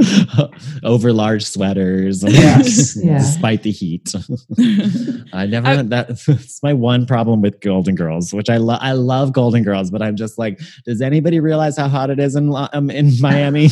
Over 0.84 1.12
large 1.12 1.44
sweaters. 1.44 2.24
Yes. 2.40 2.96
Yeah. 3.02 3.18
Despite 3.18 3.62
the 3.64 3.70
heat. 3.70 4.12
I 5.32 5.46
never 5.46 5.66
I- 5.68 5.82
that's 5.82 6.62
my 6.62 6.72
one 6.72 7.06
problem 7.06 7.42
with 7.42 7.60
Golden 7.60 7.94
Girls, 7.94 8.32
which 8.32 8.48
I 8.48 8.56
love 8.56 8.78
I 8.82 8.92
love 8.92 9.32
Golden 9.32 9.62
Girls, 9.62 9.90
but 9.90 10.00
I'm 10.02 10.16
just 10.16 10.38
like, 10.38 10.58
does 10.84 11.00
anybody 11.00 11.38
realize 11.40 11.76
how 11.76 11.88
hot 11.88 12.08
it 12.10 12.18
is 12.18 12.34
in 12.36 12.52
um, 12.72 12.90
in 12.90 13.12
Miami? 13.20 13.68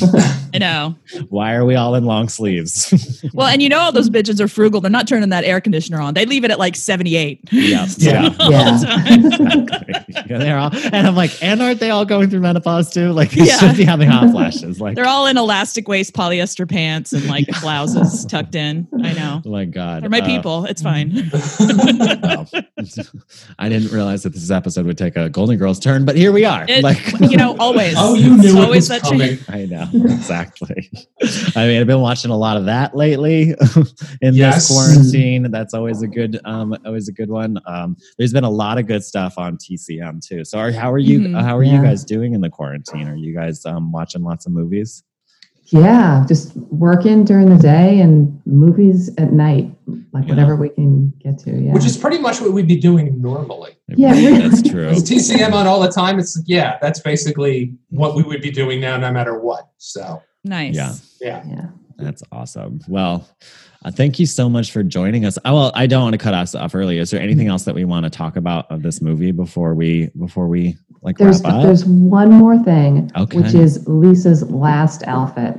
I 0.55 0.59
know. 0.59 0.97
Why 1.31 1.55
are 1.55 1.65
we 1.65 1.75
all 1.77 1.95
in 1.95 2.05
long 2.05 2.29
sleeves? 2.29 2.93
Well, 3.33 3.47
and 3.49 3.63
you 3.63 3.69
know 3.69 3.79
all 3.79 3.93
those 3.93 4.11
bitches 4.11 4.41
are 4.41 4.49
frugal. 4.49 4.81
They're 4.81 4.91
not 4.91 5.09
turning 5.09 5.29
that 5.31 5.45
air 5.45 5.61
conditioner 5.61 6.01
on. 6.01 6.15
They 6.15 6.27
leave 6.27 6.45
it 6.45 6.51
at 6.51 6.59
like 6.59 6.77
78. 6.77 7.41
yeah. 7.53 7.87
Yeah. 7.99 8.35
All 8.39 8.51
Yeah. 8.51 8.75
Exactly. 8.75 10.08
Yeah, 10.29 10.39
they're 10.39 10.59
all, 10.59 10.71
and 10.75 11.07
I'm 11.07 11.15
like, 11.15 11.43
and 11.43 11.61
aren't 11.63 11.81
they 11.81 11.91
all 11.91 12.05
going 12.05 12.31
through 12.31 12.41
menopause 12.41 12.91
too? 12.93 13.13
Like, 13.13 13.31
they 13.31 13.45
Yeah. 13.45 13.57
should 13.59 13.77
be 13.77 13.85
having 13.85 14.09
hot 14.09 14.31
flashes. 14.31 14.81
Like, 14.81 14.95
They're 14.97 15.07
all 15.07 15.27
in 15.27 15.37
elastic 15.37 15.89
waist 15.89 16.13
polyester 16.15 16.69
pants 16.69 17.13
and 17.13 17.27
like 17.27 17.47
blouses 17.61 18.25
tucked 18.25 18.55
in. 18.55 18.87
I 19.03 19.13
know. 19.13 19.43
oh 19.45 19.51
my 19.51 19.65
God. 19.65 20.03
They're 20.03 20.11
my 20.11 20.21
Uh, 20.21 20.27
people. 20.27 20.65
It's 20.67 20.83
fine. 20.83 21.13
oh. 21.33 22.47
I 23.59 23.69
didn't 23.69 23.91
realize 23.93 24.23
that 24.23 24.33
this 24.33 24.51
episode 24.51 24.87
would 24.87 24.99
take 24.99 25.17
a 25.17 25.29
Golden 25.29 25.57
Girls 25.59 25.79
turn, 25.79 26.05
but 26.05 26.17
here 26.17 26.33
we 26.33 26.45
are. 26.45 26.65
It, 26.69 26.83
like, 26.83 27.01
you 27.21 27.37
know, 27.37 27.57
always. 27.59 27.95
Oh, 27.97 28.15
you 28.15 28.37
knew 28.37 28.39
It's 28.39 28.55
it 28.55 28.57
always 28.59 28.77
was 28.77 28.89
that 28.89 29.03
coming. 29.03 29.21
change. 29.39 29.45
I 29.49 29.67
know 29.67 29.89
exactly. 29.95 30.91
I 31.57 31.67
mean, 31.67 31.81
I've 31.81 31.87
been 31.87 32.01
watching 32.01 32.31
a 32.31 32.37
lot 32.37 32.57
of 32.57 32.65
that 32.67 32.97
lately 32.97 33.55
in 34.23 34.35
Yes. 34.35 34.69
this 34.69 34.77
quarantine. 34.77 35.51
That's 35.51 35.75
always 35.75 36.03
a 36.03 36.07
good, 36.07 36.39
um, 36.45 36.77
always 36.87 37.09
a 37.09 37.13
good 37.13 37.31
one. 37.31 37.59
Um, 37.67 37.97
there's 38.19 38.33
been 38.33 38.45
a 38.45 38.51
lot 38.51 38.79
of 38.79 38.87
good 38.87 39.03
stuff 39.05 39.35
on 39.39 39.57
TCM 39.57 40.08
too. 40.21 40.45
So, 40.45 40.59
are, 40.59 40.73
how 40.73 40.91
are 40.93 40.99
you? 40.99 41.21
Mhm. 41.21 41.41
How 41.43 41.57
are 41.57 41.63
you 41.63 41.83
guys 41.83 42.05
doing 42.05 42.33
in 42.35 42.41
the 42.41 42.49
quarantine? 42.51 43.07
Are 43.09 43.17
you 43.17 43.35
guys 43.35 43.65
um, 43.67 43.93
watching 43.93 44.23
lots 44.23 44.47
of 44.47 44.53
movies? 44.53 45.03
Yeah, 45.71 46.25
just 46.27 46.57
working 46.57 47.25
during 47.25 47.51
the 47.55 47.59
day 47.63 48.01
and 48.01 48.41
movies 48.47 49.11
at 49.19 49.35
night, 49.35 49.71
like 50.15 50.25
Yeah. 50.25 50.31
whatever 50.31 50.57
we 50.57 50.71
can 50.71 51.13
get 51.23 51.39
to. 51.41 51.51
Yeah. 51.51 51.73
Which 51.75 51.85
is 51.85 51.95
pretty 51.99 52.19
much 52.19 52.41
what 52.41 52.53
we'd 52.55 52.67
be 52.67 52.79
doing 52.79 53.21
normally. 53.21 53.73
Yeah, 53.89 54.15
that's 54.49 54.63
true. 54.63 54.89
With 54.89 55.07
TCM 55.07 55.53
on 55.53 55.67
all 55.67 55.81
the 55.81 55.91
time. 55.91 56.19
It's 56.19 56.41
yeah, 56.47 56.79
that's 56.81 57.01
basically 57.01 57.75
what 57.91 58.17
we 58.17 58.23
would 58.23 58.41
be 58.41 58.51
doing 58.51 58.81
now, 58.81 58.97
no 58.97 59.13
matter 59.13 59.39
what. 59.39 59.69
So 59.77 60.23
Nice. 60.43 60.75
Yeah. 60.75 60.95
yeah. 61.21 61.43
yeah. 61.47 61.67
That's 61.99 62.23
awesome. 62.33 62.81
Well, 62.89 63.29
uh, 63.85 63.91
thank 63.91 64.19
you 64.19 64.27
so 64.27 64.49
much 64.49 64.73
for 64.73 64.83
joining 64.83 65.25
us. 65.25 65.39
Oh, 65.45 65.55
well, 65.55 65.73
I 65.75 65.87
don't 65.87 66.03
want 66.03 66.15
to 66.15 66.19
cut 66.19 66.35
us 66.35 66.55
off 66.55 66.75
early. 66.75 66.99
Is 66.99 67.11
there 67.11 67.21
anything 67.21 67.47
else 67.49 67.65
that 67.65 67.75
we 67.75 67.85
want 67.85 68.05
to 68.05 68.11
talk 68.11 68.37
about 68.37 68.71
of 68.71 68.83
this 68.83 69.01
movie 69.01 69.31
before 69.33 69.75
we 69.75 70.11
before 70.19 70.49
we 70.49 70.77
like 71.03 71.17
There's 71.19 71.43
wrap 71.43 71.55
up? 71.55 71.63
there's 71.63 71.85
one 71.85 72.31
more 72.33 72.59
thing, 72.63 73.11
Okay. 73.17 73.39
which 73.39 73.55
is 73.55 73.87
Lisa's 73.87 74.43
last 74.51 75.03
outfit 75.07 75.57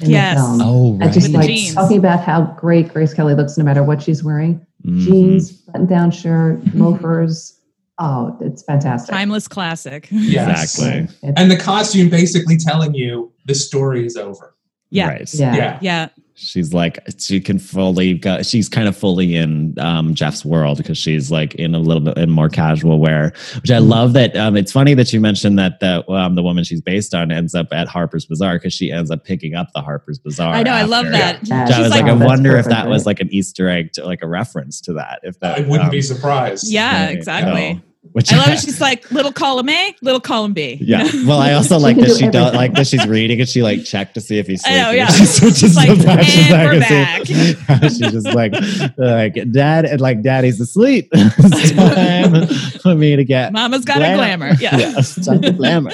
in 0.00 0.10
Yes. 0.10 0.36
the 0.38 0.42
film. 0.42 0.60
oh, 0.62 0.94
I 1.00 1.04
right. 1.06 1.14
just 1.14 1.28
With 1.28 1.36
like 1.36 1.46
jeans. 1.48 1.74
talking 1.74 1.98
about 1.98 2.20
how 2.22 2.42
great 2.58 2.92
Grace 2.92 3.14
Kelly 3.14 3.34
looks 3.34 3.56
no 3.56 3.64
matter 3.64 3.82
what 3.82 4.02
she's 4.02 4.22
wearing. 4.22 4.64
Mhm. 4.86 5.00
Jeans, 5.00 5.50
button 5.52 5.86
down 5.86 6.10
shirt, 6.10 6.60
loafers. 6.74 7.58
Oh, 7.98 8.36
it's 8.40 8.62
fantastic. 8.64 9.14
Timeless 9.14 9.46
classic. 9.48 10.08
Yes. 10.10 10.74
Exactly. 10.74 10.98
It's- 11.28 11.34
And 11.36 11.50
the 11.50 11.56
costume 11.56 12.08
basically 12.08 12.56
telling 12.56 12.94
you 12.94 13.30
the 13.46 13.54
story 13.54 14.04
is 14.06 14.16
over. 14.16 14.54
Yeah. 14.90 15.08
Right. 15.08 15.34
yeah. 15.34 15.54
Yeah. 15.56 15.78
Yeah. 15.80 16.08
She's 16.34 16.72
like 16.72 16.98
she 17.18 17.40
can 17.40 17.58
fully 17.58 18.14
go, 18.14 18.42
she's 18.42 18.68
kind 18.68 18.88
of 18.88 18.96
fully 18.96 19.36
in 19.36 19.78
um, 19.78 20.14
Jeff's 20.14 20.44
world 20.44 20.78
because 20.78 20.96
she's 20.98 21.30
like 21.30 21.54
in 21.56 21.74
a 21.74 21.78
little 21.78 22.02
bit 22.02 22.16
in 22.18 22.30
more 22.30 22.48
casual 22.48 22.98
wear, 22.98 23.32
which 23.60 23.70
I 23.70 23.78
love 23.78 24.14
that 24.14 24.36
um, 24.36 24.56
it's 24.56 24.72
funny 24.72 24.94
that 24.94 25.12
you 25.12 25.20
mentioned 25.20 25.58
that 25.58 25.80
the 25.80 26.08
um, 26.10 26.34
the 26.34 26.42
woman 26.42 26.64
she's 26.64 26.80
based 26.80 27.14
on 27.14 27.30
ends 27.30 27.54
up 27.54 27.68
at 27.72 27.86
Harper's 27.86 28.24
Bazaar 28.26 28.54
because 28.54 28.72
she 28.72 28.90
ends 28.90 29.10
up 29.10 29.24
picking 29.24 29.54
up 29.54 29.68
the 29.74 29.82
Harper's 29.82 30.18
Bazaar. 30.18 30.54
I 30.54 30.62
know. 30.62 30.72
I 30.72 30.82
love 30.82 31.06
that. 31.10 31.46
Yeah. 31.46 31.66
Which 31.66 31.74
I 31.74 31.80
was 31.80 31.90
like, 31.90 32.02
like, 32.02 32.10
I 32.10 32.14
Oh, 32.14 32.18
that's 32.18 32.28
wonder 32.28 32.50
if 32.56 32.64
perfect, 32.64 32.70
that 32.70 32.88
was 32.88 33.06
like 33.06 33.20
an 33.20 33.28
Easter 33.32 33.68
egg 33.68 33.92
to 33.92 34.04
like 34.04 34.22
a 34.22 34.28
reference 34.28 34.80
to 34.82 34.92
that. 34.94 35.20
If 35.22 35.38
that 35.40 35.58
I 35.58 35.60
wouldn't 35.62 35.84
um, 35.84 35.90
be 35.90 36.02
surprised. 36.02 36.70
yeah, 36.70 37.08
exactly. 37.08 37.74
No. 37.74 37.80
Which 38.10 38.32
I 38.32 38.36
love 38.36 38.48
it. 38.48 38.58
She's 38.60 38.80
like 38.80 39.10
little 39.12 39.32
column 39.32 39.68
A, 39.68 39.94
little 40.02 40.20
column 40.20 40.52
B. 40.52 40.76
Yeah. 40.80 41.08
Well, 41.26 41.38
I 41.38 41.52
also 41.52 41.78
like 41.78 41.96
that 41.98 42.16
she 42.16 42.28
don't 42.28 42.52
like 42.54 42.74
that 42.74 42.86
she's 42.88 43.06
reading 43.06 43.38
and 43.40 43.48
she 43.48 43.62
like 43.62 43.84
checked 43.84 44.14
to 44.14 44.20
see 44.20 44.38
if 44.38 44.46
he's 44.48 44.62
I 44.64 44.68
sleeping. 44.68 44.82
know, 44.82 44.90
yeah. 44.90 45.06
She 45.12 45.24
switches 45.24 45.76
like, 45.76 45.88
the 45.98 46.04
patches 46.04 46.50
"And 46.50 46.68
we're 46.68 46.80
back 46.80 47.26
see- 47.26 47.54
she's 47.88 48.12
just 48.12 48.26
like, 48.34 48.52
like 48.98 49.34
dad 49.52 49.84
and 49.84 50.00
like 50.00 50.22
daddy's 50.22 50.60
asleep. 50.60 51.08
it's 51.12 51.70
time 51.72 52.46
for 52.80 52.94
me 52.96 53.14
to 53.16 53.24
get 53.24 53.52
Mama's 53.52 53.84
got 53.84 53.98
Glam- 53.98 54.14
a 54.14 54.16
glamour. 54.16 54.50
Yeah. 54.58 54.70
it's 54.98 55.24
time 55.24 55.40
for 55.42 55.52
glamour. 55.52 55.92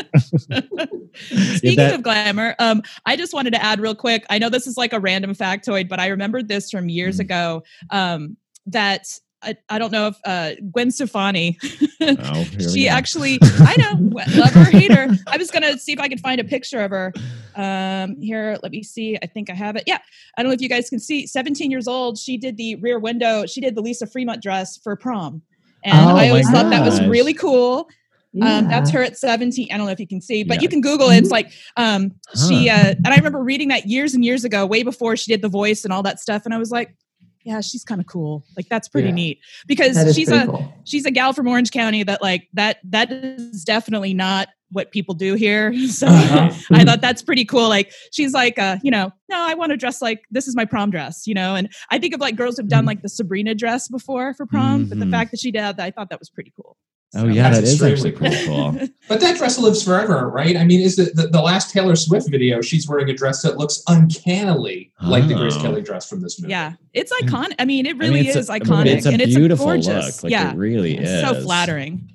Speaking 1.57 1.77
that- 1.77 1.95
of 1.95 2.03
glamour, 2.03 2.55
um, 2.59 2.83
I 3.07 3.17
just 3.17 3.35
wanted 3.35 3.53
to 3.53 3.63
add 3.63 3.81
real 3.81 3.95
quick. 3.95 4.25
I 4.31 4.39
know 4.39 4.49
this 4.49 4.67
is 4.67 4.77
like 4.77 4.93
a 4.93 5.01
random 5.01 5.35
factoid, 5.35 5.89
but 5.89 6.01
I 6.01 6.09
remembered 6.09 6.49
this 6.49 6.71
from 6.71 6.89
years 6.89 7.17
Mm. 7.19 7.21
ago. 7.21 7.63
Um, 7.91 8.37
that 8.67 9.07
I, 9.43 9.57
I 9.69 9.79
don't 9.79 9.93
know 9.93 10.09
if 10.09 10.17
uh, 10.25 10.53
Gwen 10.73 10.91
Stefani, 10.91 11.59
Oh, 12.01 12.45
she 12.73 12.89
actually, 12.89 13.39
I 13.43 13.77
know, 13.79 14.11
love 14.37 14.51
her, 14.53 14.65
hate 14.65 14.93
her. 14.93 15.09
I 15.29 15.37
was 15.37 15.51
gonna 15.51 15.79
see 15.79 15.93
if 15.93 16.01
I 16.01 16.09
could 16.09 16.21
find 16.21 16.41
a 16.41 16.45
picture 16.45 16.81
of 16.81 16.91
her. 16.91 17.13
Um, 17.55 18.21
here, 18.21 18.59
let 18.63 18.73
me 18.73 18.83
see. 18.83 19.17
I 19.23 19.27
think 19.27 19.51
I 19.51 19.55
have 19.55 19.77
it. 19.77 19.85
Yeah, 19.87 19.99
I 20.37 20.43
don't 20.43 20.51
know 20.51 20.55
if 20.55 20.61
you 20.61 20.69
guys 20.69 20.89
can 20.91 20.99
see. 21.01 21.27
17 21.27 21.71
years 21.71 21.87
old. 21.89 22.19
She 22.19 22.37
did 22.37 22.57
the 22.57 22.77
rear 22.77 22.99
window. 22.99 23.47
She 23.47 23.61
did 23.61 23.75
the 23.75 23.81
Lisa 23.81 24.07
Fremont 24.07 24.43
dress 24.43 24.77
for 24.79 24.97
prom, 24.97 25.43
and 25.85 25.97
Oh 25.99 26.11
I 26.11 26.13
my 26.13 26.29
always 26.31 26.49
thought 26.51 26.71
that 26.71 26.85
was 26.85 27.01
really 27.03 27.35
cool. 27.35 27.89
Um, 28.43 28.69
that's 28.69 28.91
her 28.91 29.03
at 29.03 29.17
17. 29.19 29.69
I 29.73 29.77
don't 29.77 29.87
know 29.87 29.93
if 29.93 29.99
you 29.99 30.07
can 30.07 30.21
see, 30.21 30.45
but 30.45 30.57
Yeah. 30.59 30.63
you 30.63 30.69
can 30.69 30.81
Google 30.81 31.09
it. 31.11 31.17
It's 31.19 31.31
like 31.31 31.51
um, 31.77 32.13
she, 32.49 32.69
uh, 32.69 32.95
and 33.05 33.09
I 33.09 33.17
remember 33.17 33.43
reading 33.43 33.69
that 33.69 33.87
years 33.87 34.15
and 34.15 34.25
years 34.25 34.45
ago, 34.45 34.65
way 34.67 34.83
before 34.83 35.17
she 35.17 35.33
did 35.33 35.43
the 35.43 35.49
voice 35.49 35.83
and 35.85 35.93
all 35.93 36.03
that 36.05 36.21
stuff. 36.21 36.43
And 36.45 36.53
I 36.55 36.59
was 36.59 36.71
like, 36.71 36.95
yeah, 37.49 37.61
she's 37.63 37.83
kind 37.83 37.99
of 38.01 38.07
cool. 38.07 38.45
Like 38.57 38.69
that's 38.69 38.89
pretty 38.89 39.09
Yeah. 39.09 39.15
neat 39.15 39.39
because 39.67 40.15
she's 40.15 40.31
a 40.31 40.45
cool. 40.47 40.73
she's 40.85 41.07
a 41.07 41.11
gal 41.11 41.33
from 41.33 41.49
Orange 41.49 41.71
County 41.71 42.03
that 42.03 42.21
like 42.21 42.47
that 42.53 42.77
that 42.85 43.11
is 43.11 43.65
definitely 43.65 44.13
not 44.13 44.49
what 44.71 44.91
people 44.93 45.15
do 45.15 45.33
here. 45.35 45.73
So 45.89 46.07
Uh-huh. 46.09 46.53
I 46.73 46.85
thought 46.85 47.01
that's 47.01 47.23
pretty 47.23 47.47
cool. 47.47 47.71
Like 47.71 47.91
she's 48.13 48.35
like, 48.35 48.59
uh, 48.59 48.77
you 48.83 48.91
know, 48.91 49.11
no, 49.31 49.39
I 49.41 49.55
want 49.55 49.71
to 49.71 49.79
dress 49.79 50.03
like 50.03 50.21
this 50.31 50.47
is 50.47 50.55
my 50.55 50.67
prom 50.67 50.91
dress, 50.91 51.27
you 51.27 51.33
know. 51.33 51.55
And 51.55 51.71
I 51.91 51.99
think 51.99 52.13
of 52.15 52.21
like 52.21 52.37
girls 52.37 52.59
who've 52.59 52.69
done 52.69 52.85
like 52.85 53.01
the 53.01 53.09
Sabrina 53.09 53.55
dress 53.55 53.89
before 53.89 54.35
for 54.35 54.45
prom, 54.45 54.85
but 54.91 54.99
the 54.99 55.07
Mhm. 55.07 55.11
fact 55.11 55.31
that 55.31 55.41
she 55.41 55.51
did, 55.51 55.63
that, 55.63 55.81
I 55.81 55.91
thought 55.91 56.11
that 56.11 56.19
was 56.21 56.29
pretty 56.29 56.53
cool. 56.55 56.77
Oh 57.15 57.21
So- 57.21 57.27
yeah, 57.27 57.51
that 57.51 57.61
That's 57.61 57.71
is 57.73 57.83
actually 57.83 58.13
pretty 58.13 58.45
cool. 58.47 58.79
But 59.09 59.21
that 59.21 59.39
dress 59.39 59.59
lives 59.59 59.83
forever, 59.83 60.29
right? 60.29 60.55
I 60.55 60.65
mean, 60.65 60.83
is 60.83 60.97
the, 60.97 61.05
the, 61.15 61.29
the 61.29 61.41
last 61.41 61.73
Taylor 61.73 61.97
Swift 61.97 62.29
video, 62.31 62.61
she's 62.61 62.87
wearing 62.87 63.09
a 63.09 63.15
dress 63.15 63.41
that 63.41 63.57
looks 63.57 63.83
uncannily 63.89 64.93
like 65.03 65.27
the 65.29 65.35
Grace 65.35 65.55
Oh. 65.57 65.63
Kelly 65.63 65.81
dress 65.81 66.07
from 66.07 66.21
this 66.21 66.39
movie. 66.39 66.51
Yeah, 66.51 66.75
it's 66.93 67.11
hmm. 67.19 67.27
iconic. 67.27 67.55
I 67.59 67.65
mean, 67.65 67.87
it 67.87 67.91
I 67.91 67.93
mean, 67.95 68.13
really 68.13 68.27
it's 68.29 68.37
is 68.37 68.51
a, 68.51 68.61
iconic, 68.61 68.87
It's 68.97 69.07
a 69.07 69.13
and 69.13 69.23
it's 69.23 69.35
a 69.35 69.49
gorgeous. 69.57 70.17
look. 70.17 70.25
Like 70.25 70.31
yeah, 70.33 70.53
it 70.53 70.57
really 70.57 70.99
it's 70.99 71.11
is. 71.11 71.21
so 71.23 71.41
flattering. 71.41 72.15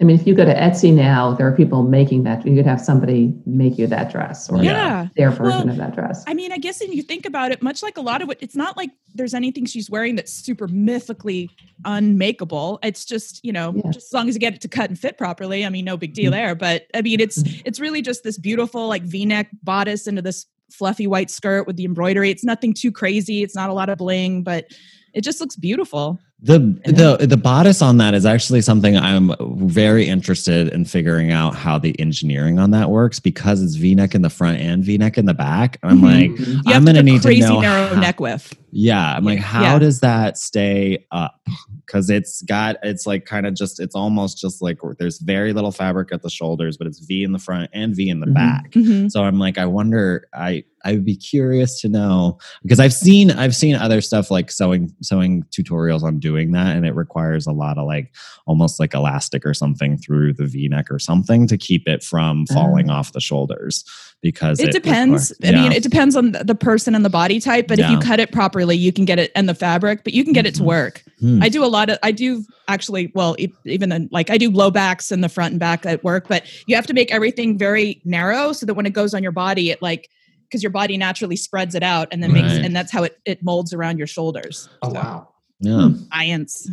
I 0.00 0.04
mean, 0.04 0.18
if 0.18 0.26
you 0.26 0.34
go 0.34 0.44
to 0.44 0.54
Etsy 0.54 0.92
now, 0.94 1.34
there 1.34 1.46
are 1.46 1.52
people 1.52 1.82
making 1.82 2.22
that. 2.22 2.46
You 2.46 2.54
could 2.54 2.66
have 2.66 2.80
somebody 2.80 3.34
make 3.46 3.78
you 3.78 3.86
that 3.88 4.12
dress 4.12 4.48
or 4.48 4.62
Yeah. 4.62 5.08
Their 5.16 5.30
version 5.30 5.44
Well, 5.44 5.70
of 5.70 5.76
that 5.76 5.94
dress. 5.94 6.22
I 6.26 6.34
mean, 6.34 6.52
I 6.52 6.58
guess 6.58 6.80
if 6.80 6.94
you 6.94 7.02
think 7.02 7.26
about 7.26 7.50
it, 7.50 7.62
much 7.62 7.82
like 7.82 7.96
a 7.96 8.00
lot 8.00 8.22
of 8.22 8.28
what, 8.28 8.38
it's 8.40 8.54
not 8.54 8.76
like 8.76 8.90
there's 9.14 9.34
anything 9.34 9.66
she's 9.66 9.90
wearing 9.90 10.14
that's 10.14 10.32
super 10.32 10.68
mythically 10.68 11.50
unmakeable. 11.84 12.78
It's 12.82 13.04
just, 13.04 13.44
you 13.44 13.52
know, 13.52 13.72
Yeah. 13.74 13.90
just 13.90 14.06
as 14.06 14.12
long 14.12 14.28
as 14.28 14.34
you 14.36 14.40
get 14.40 14.54
it 14.54 14.60
to 14.60 14.68
cut 14.68 14.88
and 14.88 14.98
fit 14.98 15.18
properly. 15.18 15.66
I 15.66 15.68
mean, 15.68 15.84
no 15.84 15.96
big 15.96 16.14
deal 16.14 16.30
mm-hmm. 16.30 16.40
there. 16.40 16.54
But 16.54 16.86
I 16.94 17.02
mean, 17.02 17.20
it's 17.20 17.42
mm-hmm. 17.42 17.62
it's 17.64 17.80
really 17.80 18.02
just 18.02 18.22
this 18.22 18.38
beautiful 18.38 18.86
like 18.86 19.02
V-neck 19.02 19.48
bodice 19.62 20.06
into 20.06 20.22
this 20.22 20.46
fluffy 20.70 21.06
white 21.06 21.30
skirt 21.30 21.66
with 21.66 21.76
the 21.76 21.84
embroidery. 21.84 22.30
It's 22.30 22.44
nothing 22.44 22.74
too 22.74 22.92
crazy. 22.92 23.42
It's 23.42 23.54
not 23.54 23.70
a 23.70 23.72
lot 23.72 23.88
of 23.88 23.98
bling, 23.98 24.42
but 24.42 24.66
it 25.14 25.24
just 25.24 25.40
looks 25.40 25.56
beautiful. 25.56 26.20
The 26.40 26.58
the 26.84 27.26
the 27.26 27.36
bodice 27.36 27.82
on 27.82 27.96
that 27.96 28.14
is 28.14 28.24
actually 28.24 28.60
something 28.60 28.96
I'm 28.96 29.32
very 29.66 30.06
interested 30.06 30.68
in 30.68 30.84
figuring 30.84 31.32
out 31.32 31.56
how 31.56 31.78
the 31.80 31.98
engineering 31.98 32.60
on 32.60 32.70
that 32.70 32.90
works 32.90 33.18
because 33.18 33.60
it's 33.60 33.74
V-neck 33.74 34.14
in 34.14 34.22
the 34.22 34.30
front 34.30 34.60
and 34.60 34.84
V-neck 34.84 35.18
in 35.18 35.24
the 35.24 35.34
back. 35.34 35.78
I'm 35.82 36.00
Mhm. 36.00 36.02
like. 36.04 36.38
You 36.38 36.60
I'm 36.66 36.84
gonna 36.84 36.98
to 37.00 37.02
need 37.02 37.22
to 37.22 37.28
crazy 37.28 37.40
know 37.40 37.60
narrow 37.60 37.88
how- 37.92 38.00
neck 38.00 38.20
width. 38.20 38.54
Yeah, 38.70 39.16
I'm 39.16 39.24
like, 39.24 39.38
how 39.40 39.62
Yeah. 39.62 39.78
does 39.80 40.00
that 40.00 40.36
stay 40.38 41.06
up? 41.10 41.40
Because 41.86 42.10
it's 42.10 42.42
got, 42.42 42.76
it's 42.82 43.06
like 43.06 43.24
kind 43.24 43.46
of 43.46 43.54
just, 43.54 43.80
it's 43.80 43.94
almost 43.94 44.36
just 44.38 44.60
like 44.60 44.76
there's 44.98 45.20
very 45.20 45.54
little 45.54 45.72
fabric 45.72 46.10
at 46.12 46.20
the 46.20 46.28
shoulders, 46.28 46.76
but 46.76 46.86
it's 46.86 46.98
V 47.00 47.24
in 47.24 47.32
the 47.32 47.38
front 47.38 47.70
and 47.72 47.96
V 47.96 48.10
in 48.10 48.20
the 48.20 48.26
Mhm. 48.26 48.34
back. 48.34 48.70
Mhm. 48.72 49.10
So 49.10 49.24
I'm 49.24 49.38
like, 49.38 49.56
I 49.58 49.64
wonder, 49.66 50.28
I 50.34 50.64
I 50.84 50.92
would 50.92 51.04
be 51.04 51.16
curious 51.16 51.80
to 51.80 51.88
know 51.88 52.38
because 52.62 52.78
I've 52.78 52.92
seen 52.92 53.32
I've 53.32 53.56
seen 53.56 53.74
other 53.74 54.00
stuff 54.00 54.30
like 54.30 54.48
sewing 54.50 54.92
sewing 55.02 55.44
tutorials 55.50 56.02
on 56.04 56.20
doing 56.28 56.52
that, 56.52 56.76
and 56.76 56.84
it 56.86 56.94
requires 56.94 57.46
a 57.46 57.52
lot 57.52 57.78
of 57.78 57.86
like 57.86 58.14
almost 58.46 58.78
like 58.80 58.92
elastic 58.94 59.46
or 59.46 59.54
something 59.54 59.96
through 59.96 60.32
the 60.34 60.46
V 60.46 60.68
neck 60.68 60.86
or 60.90 60.98
something 60.98 61.46
to 61.46 61.56
keep 61.56 61.88
it 61.88 62.02
from 62.02 62.44
falling 62.46 62.90
off 62.90 63.12
the 63.12 63.20
shoulders 63.20 63.84
because 64.20 64.58
It 64.60 64.72
depends. 64.72 65.30
requires- 65.40 65.54
I 65.56 65.62
mean, 65.62 65.72
it 65.72 65.82
depends 65.82 66.16
on 66.16 66.32
the- 66.32 66.44
the 66.44 66.54
person 66.54 66.94
and 66.96 67.04
the 67.04 67.10
body 67.10 67.38
type, 67.40 67.66
but 67.68 67.78
if 67.78 67.88
you 67.90 67.98
cut 67.98 68.18
it 68.20 68.32
properly, 68.32 68.76
you 68.76 68.92
can 68.92 69.04
get 69.04 69.18
it 69.18 69.30
and 69.36 69.48
the 69.48 69.54
fabric, 69.54 70.02
but 70.04 70.12
you 70.12 70.24
can 70.24 70.32
get 70.32 70.44
it 70.44 70.54
to 70.56 70.62
Mhm. 70.62 70.66
work. 70.66 71.04
Hmm. 71.20 71.42
I 71.42 71.48
do 71.48 71.64
a 71.64 71.70
lot 71.76 71.88
of, 71.88 71.98
I 72.02 72.10
do 72.12 72.44
actually, 72.66 73.10
well, 73.14 73.36
even 73.64 73.88
then, 73.88 74.08
like 74.10 74.28
I 74.30 74.36
do 74.38 74.50
low 74.50 74.70
backs 74.70 75.10
in 75.12 75.20
the 75.20 75.28
front 75.28 75.52
and 75.52 75.60
back 75.60 75.86
at 75.86 76.02
work, 76.04 76.26
but 76.28 76.42
you 76.66 76.74
have 76.74 76.86
to 76.88 76.94
make 76.94 77.12
everything 77.12 77.56
very 77.56 78.00
narrow 78.04 78.52
so 78.52 78.66
that 78.66 78.74
when 78.74 78.86
it 78.86 78.92
goes 78.92 79.14
on 79.14 79.22
your 79.22 79.32
body, 79.32 79.70
it 79.70 79.80
like, 79.80 80.08
because 80.48 80.62
your 80.62 80.72
body 80.72 80.96
naturally 80.96 81.36
spreads 81.36 81.74
it 81.74 81.82
out 81.82 82.08
and 82.10 82.22
then 82.22 82.32
makes, 82.32 82.52
and 82.54 82.74
that's 82.74 82.90
how 82.90 83.02
it, 83.04 83.18
it 83.26 83.42
molds 83.44 83.72
around 83.74 83.98
your 83.98 84.06
shoulders. 84.06 84.68
Oh 84.82 84.88
So, 84.88 84.94
wow. 84.94 85.28
Yeah. 85.60 85.88
Science. 86.12 86.68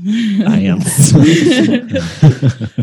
I 0.47 0.59
am. 0.59 0.79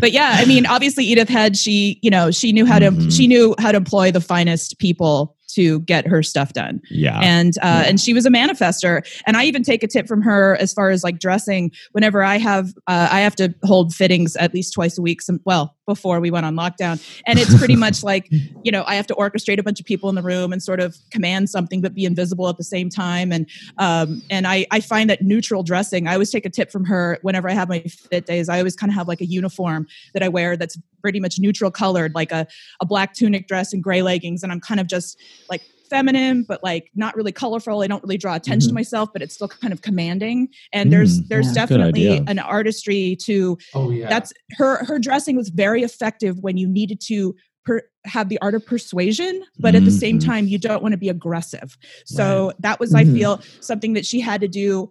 but 0.01 0.13
yeah, 0.13 0.37
I 0.39 0.45
mean, 0.47 0.67
obviously 0.67 1.05
Edith 1.05 1.29
Head, 1.29 1.57
she, 1.57 1.99
you 2.03 2.11
know, 2.11 2.31
she 2.31 2.53
knew 2.53 2.67
how 2.67 2.79
to, 2.79 2.91
Mhm. 2.91 3.17
she 3.17 3.27
knew 3.27 3.55
how 3.59 3.71
to 3.73 3.77
employ 3.77 4.11
the 4.11 4.21
finest 4.21 4.79
people 4.79 5.37
to 5.55 5.81
get 5.81 6.07
her 6.07 6.23
stuff 6.23 6.55
done 6.55 6.81
yeah. 6.91 7.21
and 7.21 7.59
uh, 7.63 7.85
and 7.87 8.01
she 8.01 8.15
was 8.15 8.25
a 8.25 8.31
manifester 8.31 9.03
and 9.27 9.37
i 9.37 9.45
even 9.45 9.63
take 9.63 9.83
a 9.83 9.87
tip 9.87 10.09
from 10.09 10.23
her 10.23 10.57
as 10.59 10.73
far 10.73 10.89
as 10.89 11.05
like 11.05 11.19
dressing 11.19 11.71
whenever 11.91 12.23
i 12.23 12.39
have 12.39 12.69
uh, 12.87 13.09
i 13.11 13.21
have 13.21 13.37
to 13.37 13.55
hold 13.63 13.95
fittings 13.95 14.35
at 14.37 14.55
least 14.55 14.73
twice 14.73 14.97
a 14.97 15.03
week 15.03 15.21
some 15.21 15.39
well 15.45 15.77
before 15.87 16.21
we 16.21 16.31
went 16.31 16.47
on 16.47 16.55
lockdown. 16.55 17.03
And 17.27 17.39
it's 17.39 17.57
pretty 17.59 17.77
much 17.77 18.03
like 18.13 18.29
you 18.63 18.71
know 18.71 18.85
i 18.87 18.95
have 18.95 19.07
to 19.07 19.15
orchestrate 19.15 19.59
a 19.59 19.63
bunch 19.63 19.81
of 19.81 19.87
people 19.87 20.09
in 20.09 20.15
the 20.15 20.23
room 20.23 20.53
and 20.53 20.63
sort 20.63 20.81
of 20.81 20.97
command 21.11 21.51
something 21.51 21.81
but 21.81 21.95
be 21.95 22.05
invisible 22.05 22.49
at 22.49 22.57
the 22.57 22.65
same 22.65 22.89
time. 22.89 23.33
And 23.33 23.49
um, 23.79 24.23
and 24.31 24.47
I, 24.47 24.67
I 24.71 24.81
find 24.81 25.11
that 25.11 25.23
neutral 25.23 25.63
dressing 25.63 26.07
i 26.07 26.13
always 26.13 26.31
take 26.31 26.47
a 26.47 26.51
tip 26.51 26.71
from 26.71 26.85
her 26.85 27.19
whenever 27.23 27.49
i 27.49 27.53
have 27.53 27.69
my 27.69 27.81
fit 27.81 28.27
days. 28.27 28.49
I 28.49 28.59
always 28.59 28.77
kind 28.77 28.91
of 28.91 28.95
have 28.95 29.09
like 29.09 29.21
a 29.21 29.27
uniform 29.27 29.87
that 30.15 30.23
i 30.23 30.29
wear 30.29 30.57
that's 30.57 30.79
pretty 31.01 31.21
much 31.21 31.39
neutral 31.39 31.71
colored 31.71 32.15
like 32.15 32.31
a, 32.31 32.47
a 32.81 32.87
black 32.87 33.13
tunic 33.15 33.49
dress 33.49 33.73
and 33.73 33.83
gray 33.83 34.03
leggings. 34.03 34.43
And 34.43 34.53
i'm 34.53 34.61
kind 34.61 34.81
of 34.81 34.87
just 34.87 35.21
like 35.51 35.63
feminine 35.93 36.43
but 36.49 36.63
like 36.63 36.91
not 36.95 37.15
really 37.17 37.33
colorful 37.33 37.83
i 37.83 37.87
don't 37.87 38.03
really 38.03 38.17
draw 38.17 38.35
attention 38.35 38.69
to 38.69 38.73
Mhm. 38.73 38.83
myself 38.83 39.11
but 39.13 39.21
it's 39.23 39.35
still 39.35 39.49
kind 39.49 39.73
of 39.73 39.83
commanding 39.83 40.49
and 40.73 40.93
there's 40.93 41.21
Mm, 41.21 41.29
there's 41.29 41.47
yeah. 41.49 41.53
Definitely 41.55 42.19
an 42.27 42.39
artistry 42.39 43.17
to 43.27 43.59
Oh 43.75 43.91
yeah. 43.91 44.09
that's 44.09 44.33
her 44.53 44.85
her 44.85 44.99
dressing 44.99 45.37
was 45.37 45.51
very 45.51 45.83
effective 45.83 46.39
when 46.41 46.57
you 46.57 46.67
needed 46.67 47.01
to 47.09 47.35
per, 47.65 47.83
have 48.05 48.29
the 48.29 48.39
art 48.41 48.55
of 48.55 48.65
persuasion 48.65 49.45
but 49.59 49.75
at 49.75 49.85
the 49.85 49.91
same 49.91 50.19
Mhm. 50.19 50.25
time 50.25 50.49
you 50.49 50.59
don't 50.59 50.83
want 50.83 50.93
to 50.93 50.99
be 50.99 51.09
aggressive 51.09 51.77
so 52.07 52.53
that 52.61 52.81
was 52.81 52.95
i 52.95 53.05
Mhm. 53.05 53.13
feel 53.15 53.41
something 53.61 53.93
that 53.93 54.07
she 54.07 54.19
had 54.21 54.41
to 54.41 54.49
do 54.49 54.91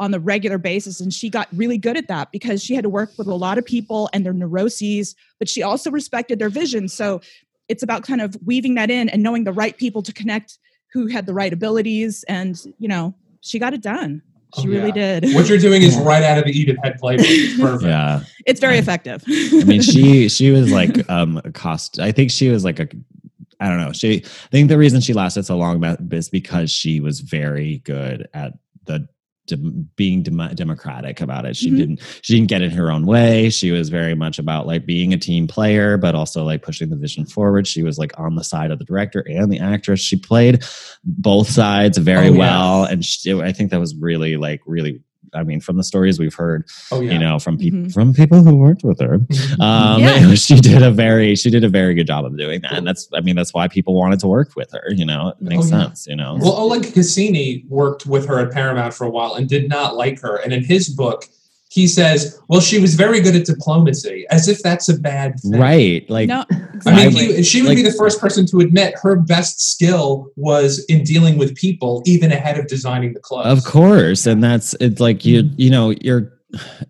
on 0.00 0.10
the 0.12 0.20
regular 0.20 0.56
basis 0.58 0.98
and 1.00 1.12
she 1.12 1.28
got 1.28 1.46
really 1.54 1.76
good 1.78 1.96
at 1.96 2.08
that 2.08 2.32
because 2.32 2.62
she 2.64 2.74
had 2.74 2.82
to 2.84 2.88
work 2.88 3.10
with 3.18 3.26
a 3.26 3.34
lot 3.34 3.58
of 3.58 3.64
people 3.66 4.08
and 4.12 4.24
their 4.24 4.32
neuroses 4.32 5.14
but 5.38 5.48
she 5.48 5.62
also 5.62 5.90
respected 5.90 6.38
their 6.38 6.48
vision 6.50 6.88
so 6.88 7.20
it's 7.70 7.82
about 7.82 8.02
kind 8.02 8.20
of 8.20 8.36
weaving 8.44 8.74
that 8.74 8.90
in 8.90 9.08
and 9.08 9.22
knowing 9.22 9.44
the 9.44 9.52
right 9.52 9.76
people 9.78 10.02
to 10.02 10.12
connect 10.12 10.58
who 10.92 11.06
had 11.06 11.24
the 11.26 11.32
right 11.32 11.52
abilities 11.52 12.24
and 12.28 12.52
you 12.78 12.88
know 12.88 13.14
she 13.40 13.58
got 13.58 13.72
it 13.72 13.80
done 13.82 14.20
she 14.58 14.62
Oh, 14.66 14.70
really 14.72 14.88
yeah. 14.88 15.20
did 15.20 15.34
what 15.36 15.48
you're 15.48 15.58
doing 15.58 15.80
is 15.82 15.96
right 16.10 16.24
out 16.24 16.38
of 16.38 16.44
the 16.44 16.50
Edith 16.50 16.78
Head 16.82 16.98
playbook. 17.00 17.20
It's 17.20 17.60
Perfect. 17.60 17.84
yeah. 17.84 18.20
it's 18.46 18.58
very 18.60 18.78
effective 18.78 19.22
I 19.28 19.62
mean, 19.64 19.80
she 19.80 20.28
she 20.36 20.50
was 20.50 20.72
like 20.72 21.08
um 21.08 21.40
a 21.44 21.52
cost. 21.52 22.00
I 22.00 22.10
think 22.12 22.30
she 22.32 22.48
was 22.48 22.64
like 22.64 22.80
a. 22.80 22.88
I 23.62 23.68
don't 23.68 23.78
know. 23.78 23.92
She. 23.92 24.22
I 24.24 24.48
think 24.50 24.68
the 24.68 24.78
reason 24.78 25.00
she 25.02 25.12
lasted 25.12 25.44
so 25.44 25.56
long 25.56 25.76
about- 25.76 26.00
is 26.12 26.28
because 26.30 26.70
she 26.72 26.98
was 27.00 27.20
very 27.20 27.78
good 27.84 28.26
at 28.34 28.54
the. 28.86 29.06
Dem- 29.50 29.88
being 29.96 30.22
dem- 30.22 30.50
democratic 30.54 31.20
about 31.20 31.44
it 31.44 31.54
she 31.56 31.70
Mhm. 31.70 31.76
didn't 31.76 32.00
she 32.22 32.34
didn't 32.34 32.48
get 32.48 32.62
in 32.62 32.70
her 32.70 32.90
own 32.90 33.04
way 33.06 33.50
she 33.50 33.70
was 33.70 33.88
very 33.90 34.14
much 34.14 34.38
about 34.38 34.66
like 34.66 34.86
being 34.86 35.12
a 35.12 35.18
team 35.18 35.46
player 35.46 35.96
but 35.98 36.14
also 36.14 36.42
like 36.44 36.62
pushing 36.62 36.88
the 36.88 36.96
vision 36.96 37.26
forward 37.26 37.66
she 37.66 37.82
was 37.82 37.98
like 37.98 38.12
on 38.18 38.34
the 38.36 38.42
side 38.44 38.70
of 38.70 38.78
the 38.78 38.84
director 38.84 39.20
and 39.28 39.52
the 39.52 39.58
actress 39.60 40.00
she 40.00 40.16
played 40.16 40.64
both 41.04 41.48
sides 41.48 41.98
very 41.98 42.28
Oh, 42.28 42.32
yeah. 42.32 42.38
well 42.38 42.84
and 42.84 43.04
she, 43.04 43.32
i 43.40 43.52
think 43.52 43.70
that 43.70 43.80
was 43.80 43.94
really 43.94 44.36
like 44.36 44.60
really 44.66 45.00
i 45.34 45.42
mean 45.42 45.60
from 45.60 45.76
the 45.76 45.84
stories 45.84 46.18
we've 46.18 46.34
heard 46.34 46.64
Oh 46.90 47.00
yeah. 47.00 47.12
you 47.12 47.18
know 47.18 47.38
from 47.38 47.56
people 47.58 47.80
Mhm. 47.80 47.92
from 47.92 48.12
people 48.14 48.42
who 48.42 48.56
worked 48.56 48.82
with 48.84 48.98
her 49.00 49.14
um 49.60 50.00
Yeah. 50.00 50.34
she 50.46 50.56
did 50.56 50.82
a 50.82 50.90
very 50.90 51.34
she 51.36 51.50
did 51.50 51.64
a 51.64 51.68
very 51.68 51.94
good 51.94 52.06
job 52.06 52.24
of 52.24 52.36
doing 52.36 52.60
that 52.62 52.72
and 52.74 52.86
that's 52.86 53.08
i 53.14 53.20
mean 53.20 53.36
that's 53.36 53.54
why 53.54 53.68
people 53.68 53.94
wanted 53.94 54.20
to 54.20 54.26
work 54.28 54.56
with 54.56 54.70
her 54.72 54.84
you 54.92 55.04
know 55.04 55.28
it 55.28 55.40
makes 55.40 55.72
Oh, 55.72 55.76
yeah. 55.76 55.84
sense 55.86 56.06
you 56.06 56.16
know 56.16 56.36
Well, 56.40 56.52
Oleg 56.52 56.92
Cassini 56.92 57.64
worked 57.68 58.06
with 58.06 58.26
her 58.26 58.38
at 58.38 58.52
Paramount 58.52 58.94
for 58.94 59.04
a 59.06 59.10
while 59.10 59.34
and 59.34 59.48
did 59.48 59.68
not 59.68 59.96
like 59.96 60.20
her. 60.20 60.36
And 60.36 60.52
in 60.52 60.64
his 60.64 60.88
book, 60.88 61.24
he 61.70 61.86
says, 61.86 62.38
"Well, 62.48 62.60
she 62.60 62.80
was 62.80 62.94
very 62.96 63.20
good 63.20 63.36
at 63.36 63.46
diplomacy, 63.46 64.26
as 64.30 64.48
if 64.48 64.60
that's 64.62 64.88
a 64.88 64.98
bad 64.98 65.38
thing." 65.40 65.52
right 65.60 66.08
like 66.10 66.28
no 66.28 66.44
I 66.86 67.08
mean, 67.08 67.12
he, 67.12 67.42
she 67.42 67.62
would 67.62 67.76
be 67.76 67.82
the 67.82 67.92
first 67.92 68.20
person 68.20 68.46
to 68.46 68.58
admit 68.60 68.94
her 69.02 69.16
best 69.16 69.60
skill 69.72 70.30
was 70.36 70.84
in 70.86 71.04
dealing 71.04 71.36
with 71.38 71.54
people, 71.54 72.02
even 72.06 72.32
ahead 72.32 72.58
of 72.58 72.66
designing 72.68 73.12
the 73.12 73.20
clothes. 73.20 73.46
of 73.46 73.64
course 73.64 74.26
and 74.26 74.42
that's 74.42 74.74
it's 74.80 75.00
like 75.00 75.24
you 75.24 75.48
you 75.56 75.70
know 75.70 75.90
you're 76.00 76.32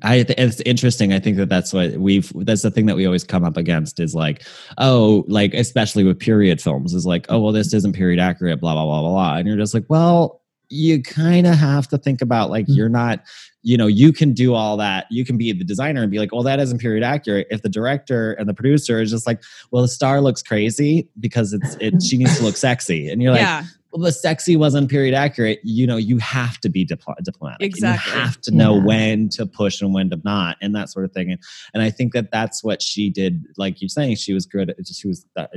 I 0.02 0.24
it's 0.38 0.60
interesting. 0.62 1.12
I 1.12 1.18
think 1.18 1.36
that 1.36 1.50
that's 1.50 1.74
what 1.74 1.92
we've. 1.98 2.32
That's 2.34 2.62
the 2.62 2.70
thing 2.70 2.86
that 2.86 2.96
we 2.96 3.04
always 3.04 3.24
come 3.24 3.44
up 3.44 3.58
against 3.58 4.00
is 4.00 4.14
like, 4.14 4.42
oh, 4.78 5.22
like 5.28 5.52
especially 5.52 6.02
with 6.02 6.18
period 6.18 6.62
films 6.62 6.94
is 6.94 7.04
like, 7.04 7.26
oh, 7.28 7.38
well, 7.40 7.52
this 7.52 7.74
isn't 7.74 7.92
period 7.94 8.18
accurate, 8.20 8.58
blah 8.58 8.72
blah 8.72 8.86
blah 8.86 9.00
blah 9.02 9.10
blah, 9.10 9.36
and 9.36 9.46
you're 9.46 9.58
just 9.58 9.74
like, 9.74 9.84
well, 9.88 10.40
you 10.70 11.02
kind 11.02 11.46
of 11.46 11.56
have 11.56 11.88
to 11.88 11.98
think 11.98 12.22
about 12.22 12.48
like 12.48 12.68
Mhm. 12.68 12.76
you're 12.76 12.88
not, 12.88 13.20
you 13.62 13.76
know, 13.76 13.86
you 13.86 14.12
can 14.12 14.32
do 14.32 14.54
all 14.54 14.76
that. 14.78 15.06
You 15.10 15.24
can 15.24 15.36
be 15.36 15.52
the 15.52 15.64
designer 15.64 16.02
and 16.02 16.10
be 16.10 16.18
like, 16.18 16.32
well, 16.32 16.42
that 16.44 16.60
isn't 16.60 16.78
period 16.78 17.02
accurate. 17.02 17.46
If 17.50 17.62
the 17.62 17.68
director 17.68 18.32
and 18.32 18.48
the 18.48 18.54
producer 18.54 19.00
is 19.00 19.10
just 19.10 19.26
like, 19.26 19.42
well, 19.70 19.82
the 19.82 19.88
star 19.88 20.20
looks 20.20 20.42
crazy 20.42 21.08
because 21.18 21.52
it's 21.52 21.76
it, 21.80 22.02
she 22.02 22.16
needs 22.16 22.38
to 22.38 22.44
look 22.44 22.56
sexy, 22.68 23.10
and 23.10 23.22
you're 23.22 23.32
like, 23.32 23.42
yeah 23.42 23.64
well, 23.92 24.02
the 24.02 24.12
sexy 24.12 24.56
wasn't 24.56 24.88
period 24.88 25.14
accurate. 25.14 25.58
You 25.64 25.86
know, 25.86 25.96
you 25.96 26.18
have 26.18 26.58
to 26.60 26.68
be 26.68 26.86
dipl- 26.86 27.16
diplomatic. 27.22 27.66
Exactly. 27.66 28.12
You 28.12 28.20
have 28.20 28.40
to 28.42 28.50
know 28.52 28.76
Yeah. 28.76 28.84
when 28.84 29.28
to 29.30 29.46
push 29.46 29.80
and 29.82 29.92
when 29.92 30.10
to 30.10 30.20
not, 30.24 30.56
and 30.62 30.74
that 30.76 30.90
sort 30.90 31.04
of 31.04 31.12
thing. 31.12 31.32
And, 31.32 31.40
and 31.74 31.82
I 31.82 31.90
think 31.90 32.12
that 32.12 32.30
that's 32.30 32.62
what 32.62 32.82
she 32.82 33.10
did. 33.10 33.44
Like 33.56 33.80
you're 33.82 33.88
saying, 33.88 34.16
she 34.16 34.32
was 34.32 34.46
good. 34.46 34.70
At, 34.70 34.86
she 34.86 35.08
was 35.08 35.26
the 35.34 35.48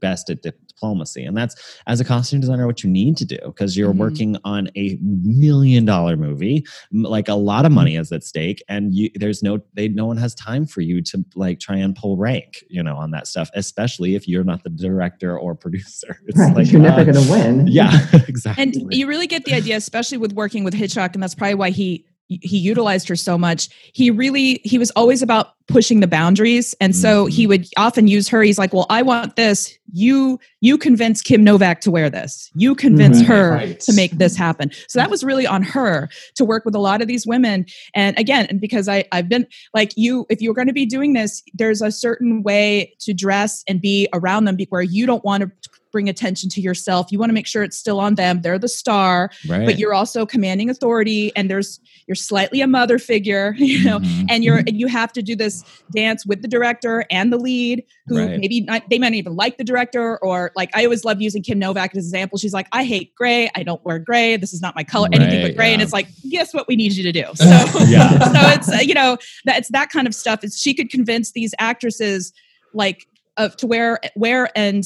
best 0.00 0.30
at 0.30 0.42
dip- 0.42 0.58
diplomacy, 0.86 1.24
and 1.24 1.36
that's 1.36 1.54
as 1.86 2.00
a 2.00 2.04
costume 2.04 2.40
designer 2.40 2.66
what 2.66 2.82
you 2.82 2.90
need 2.90 3.16
to 3.18 3.24
do 3.24 3.38
because 3.44 3.76
you're 3.76 3.92
Mhm. 3.94 3.98
working 3.98 4.36
on 4.44 4.68
a 4.76 4.98
million 5.00 5.84
dollar 5.84 6.16
movie. 6.16 6.64
Like 6.92 7.28
a 7.28 7.34
lot 7.34 7.64
of 7.64 7.72
money 7.72 7.96
is 7.96 8.10
at 8.12 8.24
stake, 8.24 8.62
and 8.68 8.94
you 8.94 9.10
there's 9.14 9.42
no 9.42 9.60
they 9.74 9.88
no 9.88 10.06
one 10.06 10.16
has 10.16 10.34
time 10.34 10.66
for 10.66 10.80
you 10.80 11.00
to 11.02 11.24
like 11.34 11.60
try 11.60 11.76
and 11.76 11.94
pull 11.94 12.16
rank, 12.16 12.64
you 12.68 12.82
know, 12.82 12.96
on 12.96 13.10
that 13.12 13.26
stuff. 13.26 13.50
Especially 13.54 14.14
if 14.14 14.26
you're 14.28 14.44
not 14.44 14.64
the 14.64 14.70
director 14.70 15.38
or 15.38 15.54
producer. 15.62 16.18
It's 16.26 16.38
Right. 16.38 16.56
like, 16.56 16.72
you're 16.72 16.80
never 16.82 17.00
uh, 17.02 17.04
going 17.04 17.24
to 17.24 17.30
win. 17.30 17.66
yeah, 17.68 17.92
exactly. 18.28 18.62
and 18.62 18.94
you 18.94 19.06
really 19.06 19.26
get 19.26 19.44
the 19.44 19.54
idea 19.54 19.76
especially 19.76 20.18
with 20.18 20.32
working 20.32 20.64
with 20.64 20.74
hitchcock 20.74 21.14
and 21.14 21.22
that's 21.22 21.34
probably 21.34 21.54
why 21.54 21.70
he 21.70 22.04
he 22.28 22.56
utilized 22.56 23.08
her 23.08 23.16
so 23.16 23.36
much 23.36 23.68
he 23.92 24.10
really 24.10 24.60
he 24.64 24.78
was 24.78 24.90
always 24.92 25.22
about 25.22 25.48
pushing 25.72 26.00
the 26.00 26.06
boundaries. 26.06 26.74
And 26.80 26.94
so 26.94 27.26
he 27.26 27.44
Mhm. 27.44 27.48
would 27.48 27.66
often 27.76 28.06
use 28.06 28.28
her. 28.28 28.42
He's 28.42 28.58
like 28.58 28.72
well 28.72 28.86
i 28.90 29.02
want 29.02 29.36
this. 29.36 29.72
You 29.94 30.38
you 30.60 30.78
convince 30.78 31.20
kim 31.22 31.42
novak 31.44 31.80
to 31.82 31.90
wear 31.90 32.08
this. 32.08 32.50
You 32.54 32.74
convince 32.74 33.18
Right, 33.18 33.26
her 33.26 33.50
right. 33.52 33.80
to 33.80 33.92
make 33.92 34.12
this 34.12 34.36
happen. 34.36 34.70
So 34.88 34.98
that 34.98 35.10
was 35.10 35.22
really 35.24 35.46
on 35.46 35.62
her 35.62 36.08
to 36.36 36.44
work 36.44 36.64
with 36.64 36.74
a 36.74 36.78
lot 36.78 37.02
of 37.02 37.08
these 37.08 37.26
women. 37.26 37.66
And 37.94 38.18
again 38.18 38.46
and 38.50 38.60
because 38.60 38.88
i 38.88 39.04
i've 39.12 39.28
been 39.28 39.46
like 39.74 39.92
you 39.96 40.26
if 40.30 40.40
you're 40.40 40.54
going 40.54 40.66
to 40.68 40.72
be 40.72 40.86
doing 40.86 41.12
this 41.14 41.42
there's 41.54 41.82
a 41.82 41.90
certain 41.90 42.42
way 42.42 42.94
to 43.00 43.12
dress 43.14 43.64
and 43.68 43.80
be 43.80 44.08
around 44.12 44.44
them 44.44 44.56
be- 44.56 44.66
where 44.70 44.82
you 44.82 45.06
don't 45.06 45.24
want 45.24 45.42
to 45.42 45.50
bring 45.92 46.08
attention 46.08 46.48
to 46.50 46.60
yourself. 46.60 47.12
You 47.12 47.18
want 47.18 47.30
to 47.30 47.34
make 47.34 47.46
sure 47.46 47.62
it's 47.62 47.76
still 47.76 48.00
on 48.00 48.16
them. 48.16 48.40
They're 48.42 48.58
the 48.58 48.68
star, 48.68 49.30
right. 49.48 49.64
but 49.66 49.78
you're 49.78 49.94
also 49.94 50.26
commanding 50.26 50.70
authority 50.70 51.30
and 51.36 51.48
there's 51.50 51.78
you're 52.08 52.14
slightly 52.16 52.60
a 52.62 52.66
mother 52.66 52.98
figure, 52.98 53.54
you 53.58 53.84
know, 53.84 54.00
Mhm. 54.00 54.26
and 54.30 54.42
you're 54.44 54.58
and 54.58 54.80
you 54.80 54.86
have 54.88 55.12
to 55.12 55.22
do 55.22 55.36
this 55.36 55.62
dance 55.94 56.26
with 56.26 56.42
the 56.42 56.48
director 56.48 57.04
and 57.10 57.32
the 57.32 57.36
lead 57.38 57.84
who 58.06 58.18
Right. 58.18 58.40
maybe 58.40 58.62
not, 58.62 58.82
they 58.90 58.98
might 58.98 59.10
not 59.10 59.14
even 59.16 59.36
like 59.36 59.58
the 59.58 59.64
director 59.64 60.18
or 60.18 60.50
like 60.56 60.70
I 60.74 60.84
always 60.84 61.04
love 61.04 61.20
using 61.20 61.42
Kim 61.42 61.58
Novak 61.58 61.92
as 61.94 61.98
an 62.04 62.08
example. 62.08 62.38
She's 62.38 62.52
like, 62.54 62.66
I 62.72 62.84
hate 62.84 63.14
gray. 63.14 63.50
I 63.54 63.62
don't 63.62 63.84
wear 63.84 63.98
gray. 63.98 64.36
This 64.36 64.52
is 64.52 64.60
not 64.62 64.74
my 64.74 64.82
color. 64.82 65.08
anything 65.12 65.42
but 65.42 65.54
gray. 65.54 65.72
And 65.72 65.82
it's 65.82 65.92
like, 65.92 66.08
guess 66.30 66.52
what 66.54 66.66
we 66.66 66.74
need 66.76 66.92
you 66.94 67.02
to 67.04 67.12
do. 67.12 67.24
So 67.36 67.44
Yeah. 67.86 68.18
so 68.18 68.40
it's 68.56 68.68
uh, 68.72 68.78
you 68.82 68.94
know 68.94 69.18
that 69.44 69.58
it's 69.58 69.68
that 69.70 69.90
kind 69.90 70.06
of 70.06 70.14
stuff. 70.14 70.42
Is 70.42 70.58
she 70.58 70.72
could 70.74 70.88
convince 70.90 71.32
these 71.32 71.54
actresses 71.58 72.32
like 72.72 73.06
of 73.36 73.56
to 73.58 73.66
wear 73.66 73.98
wear 74.16 74.48
and 74.56 74.84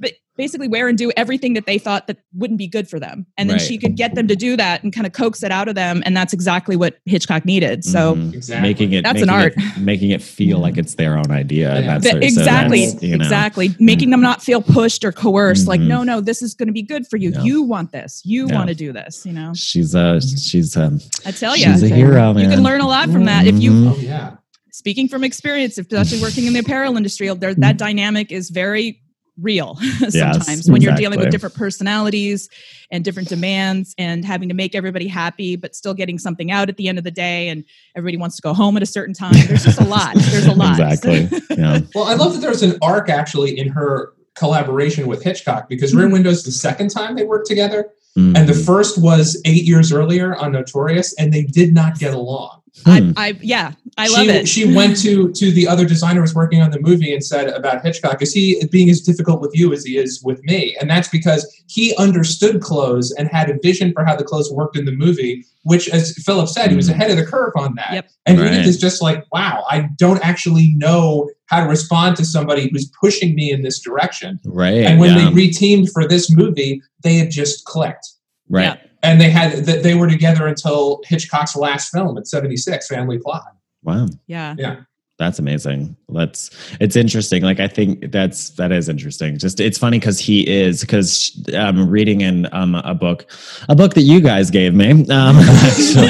ba- 0.00 0.10
basically 0.36 0.68
wear 0.68 0.88
and 0.88 0.98
do 0.98 1.10
everything 1.16 1.54
that 1.54 1.66
they 1.66 1.78
thought 1.78 2.06
that 2.08 2.18
wouldn't 2.34 2.58
be 2.58 2.66
good 2.66 2.88
for 2.88 2.98
them, 2.98 3.26
and 3.38 3.48
then 3.48 3.56
Right. 3.58 3.66
she 3.66 3.78
could 3.78 3.96
get 3.96 4.14
them 4.14 4.26
to 4.28 4.36
do 4.36 4.56
that 4.56 4.82
and 4.82 4.92
kind 4.92 5.06
of 5.06 5.12
coax 5.12 5.42
it 5.42 5.50
out 5.52 5.68
of 5.68 5.74
them, 5.74 6.02
and 6.04 6.16
that's 6.16 6.32
exactly 6.32 6.76
what 6.76 6.96
Hitchcock 7.06 7.44
needed. 7.44 7.84
So. 7.84 8.14
Mhm. 8.16 8.34
Exactly. 8.34 8.68
making 8.68 8.92
it 8.92 9.02
That's 9.04 9.22
an 9.22 9.28
making 9.28 9.62
it- 9.64 9.78
making 9.80 10.10
it 10.10 10.22
feel 10.22 10.58
like 10.58 10.76
it's 10.78 10.94
their 10.94 11.16
own 11.18 11.30
idea. 11.30 11.74
Yeah. 11.80 11.98
That's 11.98 12.02
Th- 12.04 12.14
so- 12.14 12.20
so 12.20 12.26
exactly 12.40 12.86
that's, 12.86 13.02
you 13.02 13.16
know, 13.16 13.24
exactly 13.24 13.74
making 13.78 14.10
them 14.10 14.20
not 14.20 14.42
feel 14.42 14.60
pushed 14.62 15.04
or 15.04 15.12
coerced 15.12 15.66
like 15.66 15.80
Mhm. 15.80 15.86
no 15.86 16.02
no 16.02 16.20
this 16.20 16.42
is 16.42 16.54
going 16.54 16.66
to 16.68 16.72
be 16.72 16.82
good 16.82 17.06
for 17.06 17.16
you 17.16 17.30
Yeah. 17.32 17.42
you 17.42 17.62
want 17.62 17.92
this 17.92 18.20
you 18.24 18.46
Yeah. 18.48 18.54
want 18.54 18.68
to 18.68 18.74
do 18.74 18.92
this 18.92 19.22
you 19.26 19.32
know 19.32 19.52
She's 19.54 19.94
a 19.94 20.20
she's 20.20 20.76
um 20.76 21.00
i 21.26 21.30
tell 21.30 21.56
you 21.56 21.64
she's 21.64 21.82
a 21.82 21.88
hero, 21.88 22.32
man. 22.34 22.42
you 22.44 22.48
can 22.50 22.62
learn 22.62 22.80
a 22.80 22.86
lot 22.86 23.10
from 23.10 23.24
that 23.26 23.46
if 23.46 23.58
you 23.60 23.70
Mhm. 23.70 23.92
Oh 23.96 23.98
yeah. 24.00 24.30
speaking 24.72 25.08
from 25.08 25.22
experience, 25.24 25.78
especially 25.78 26.20
working 26.20 26.46
in 26.46 26.52
the 26.52 26.58
apparel 26.60 26.96
industry, 26.96 27.28
there, 27.38 27.54
that 27.54 27.76
dynamic 27.78 28.32
is 28.32 28.50
very 28.50 29.00
real 29.40 29.76
sometimes 30.10 30.70
when 30.70 30.80
you're 30.80 30.94
dealing 30.94 31.18
with 31.18 31.30
different 31.30 31.54
personalities 31.54 32.48
and 32.92 33.04
different 33.04 33.28
demands 33.28 33.94
and 33.98 34.24
having 34.24 34.48
to 34.48 34.54
make 34.54 34.74
everybody 34.74 35.08
happy 35.08 35.56
but 35.56 35.74
still 35.74 35.94
getting 35.94 36.18
something 36.18 36.50
out 36.52 36.68
at 36.68 36.76
the 36.76 36.86
end 36.88 36.98
of 36.98 37.04
the 37.04 37.10
day 37.10 37.48
and 37.48 37.64
everybody 37.96 38.16
wants 38.16 38.36
to 38.36 38.42
go 38.42 38.54
home 38.54 38.76
at 38.76 38.82
a 38.82 38.86
certain 38.86 39.14
time 39.14 39.32
there's 39.48 39.64
just 39.64 39.80
a 39.80 39.84
lot 39.84 40.14
there's 40.30 40.46
a 40.46 40.52
lot 40.54 40.78
Exactly. 40.78 41.28
Yeah. 41.56 41.80
Well, 41.94 42.04
I 42.04 42.14
love 42.14 42.32
that 42.34 42.40
there's 42.40 42.62
an 42.62 42.78
arc 42.82 43.08
actually 43.08 43.58
in 43.58 43.68
her 43.68 44.12
collaboration 44.34 45.06
with 45.06 45.22
Hitchcock 45.22 45.68
because 45.68 45.94
Rear 45.94 46.08
Windows 46.10 46.42
the 46.44 46.50
second 46.52 46.88
time 46.90 47.14
they 47.16 47.24
worked 47.24 47.46
together, 47.46 47.88
and 48.16 48.34
the 48.48 48.52
Mhm. 48.52 48.66
first 48.66 48.98
was 49.00 49.40
eight 49.44 49.64
years 49.64 49.92
earlier 49.92 50.34
on 50.36 50.52
Notorious, 50.52 51.14
and 51.18 51.32
they 51.32 51.42
did 51.44 51.72
not 51.74 51.98
get 51.98 52.12
along. 52.14 52.60
Hmm. 52.84 53.12
I, 53.16 53.28
I 53.28 53.38
yeah 53.40 53.72
i 53.96 54.08
love 54.08 54.24
she, 54.24 54.30
it 54.30 54.48
She 54.48 54.74
went 54.74 55.00
to 55.02 55.30
to 55.30 55.52
the 55.52 55.68
other 55.68 55.84
designer 55.84 56.20
was 56.20 56.34
working 56.34 56.60
on 56.60 56.70
the 56.70 56.80
movie 56.80 57.14
and 57.14 57.24
said 57.24 57.48
about 57.48 57.84
Hitchcock, 57.84 58.20
is 58.20 58.32
he 58.32 58.60
being 58.70 58.90
as 58.90 59.00
difficult 59.00 59.40
with 59.40 59.52
you 59.54 59.72
as 59.72 59.84
he 59.84 59.96
is 59.96 60.22
with 60.24 60.42
me? 60.42 60.76
And 60.80 60.90
that's 60.90 61.08
because 61.08 61.62
he 61.68 61.94
understood 61.96 62.60
clothes 62.60 63.12
and 63.12 63.28
had 63.28 63.48
a 63.48 63.58
vision 63.62 63.92
for 63.92 64.04
how 64.04 64.16
the 64.16 64.24
clothes 64.24 64.50
worked 64.50 64.76
in 64.76 64.84
the 64.84 64.92
movie, 64.92 65.44
which, 65.62 65.88
as 65.88 66.16
Philip 66.24 66.48
said, 66.48 66.70
he 66.70 66.76
was 66.76 66.88
ahead 66.88 67.10
of 67.10 67.16
the 67.16 67.24
curve 67.24 67.52
on 67.56 67.74
that. 67.76 67.92
Yep. 67.92 68.10
And 68.26 68.40
Right. 68.40 68.52
Edith 68.52 68.66
is 68.66 68.78
just 68.78 69.00
like, 69.00 69.24
wow, 69.32 69.64
I 69.70 69.88
don't 69.96 70.24
actually 70.24 70.74
know 70.76 71.30
how 71.46 71.62
to 71.62 71.68
respond 71.68 72.16
to 72.16 72.24
somebody 72.24 72.68
who's 72.70 72.90
pushing 73.00 73.34
me 73.34 73.52
in 73.52 73.62
this 73.62 73.80
direction. 73.80 74.40
right. 74.44 74.84
And 74.84 74.98
when 74.98 75.16
yeah. 75.16 75.30
they 75.30 75.30
reteamed 75.30 75.92
for 75.92 76.08
this 76.08 76.30
movie, 76.30 76.82
they 77.02 77.14
had 77.14 77.30
just 77.30 77.64
clicked. 77.64 78.08
right. 78.48 78.64
Yeah. 78.64 78.76
And 79.04 79.20
they 79.20 79.30
had 79.30 79.66
that 79.66 79.82
they 79.82 79.94
were 79.94 80.08
together 80.08 80.46
until 80.46 81.02
Hitchcock's 81.06 81.54
last 81.54 81.90
film 81.92 82.16
at 82.16 82.26
76, 82.26 82.88
Family 82.88 83.18
Plot. 83.18 83.44
Wow. 83.82 84.08
yeah 84.26 84.54
Yeah. 84.58 84.80
That's 85.18 85.38
amazing. 85.38 85.96
That's 86.14 86.50
it's 86.80 86.96
interesting. 86.96 87.42
Like 87.42 87.60
I 87.60 87.68
think 87.68 88.10
that's 88.10 88.50
that 88.50 88.72
is 88.72 88.88
interesting. 88.88 89.38
Just 89.38 89.60
it's 89.60 89.78
funny 89.78 89.98
because 89.98 90.18
he 90.18 90.48
is 90.48 90.80
because 90.80 91.44
I'm 91.54 91.88
reading 91.88 92.22
in 92.22 92.48
um, 92.52 92.74
a 92.76 92.94
book, 92.94 93.26
a 93.68 93.74
book 93.74 93.94
that 93.94 94.02
you 94.02 94.20
guys 94.20 94.50
gave 94.50 94.74
me 94.74 94.90
um, 95.10 95.36
actually 95.40 96.08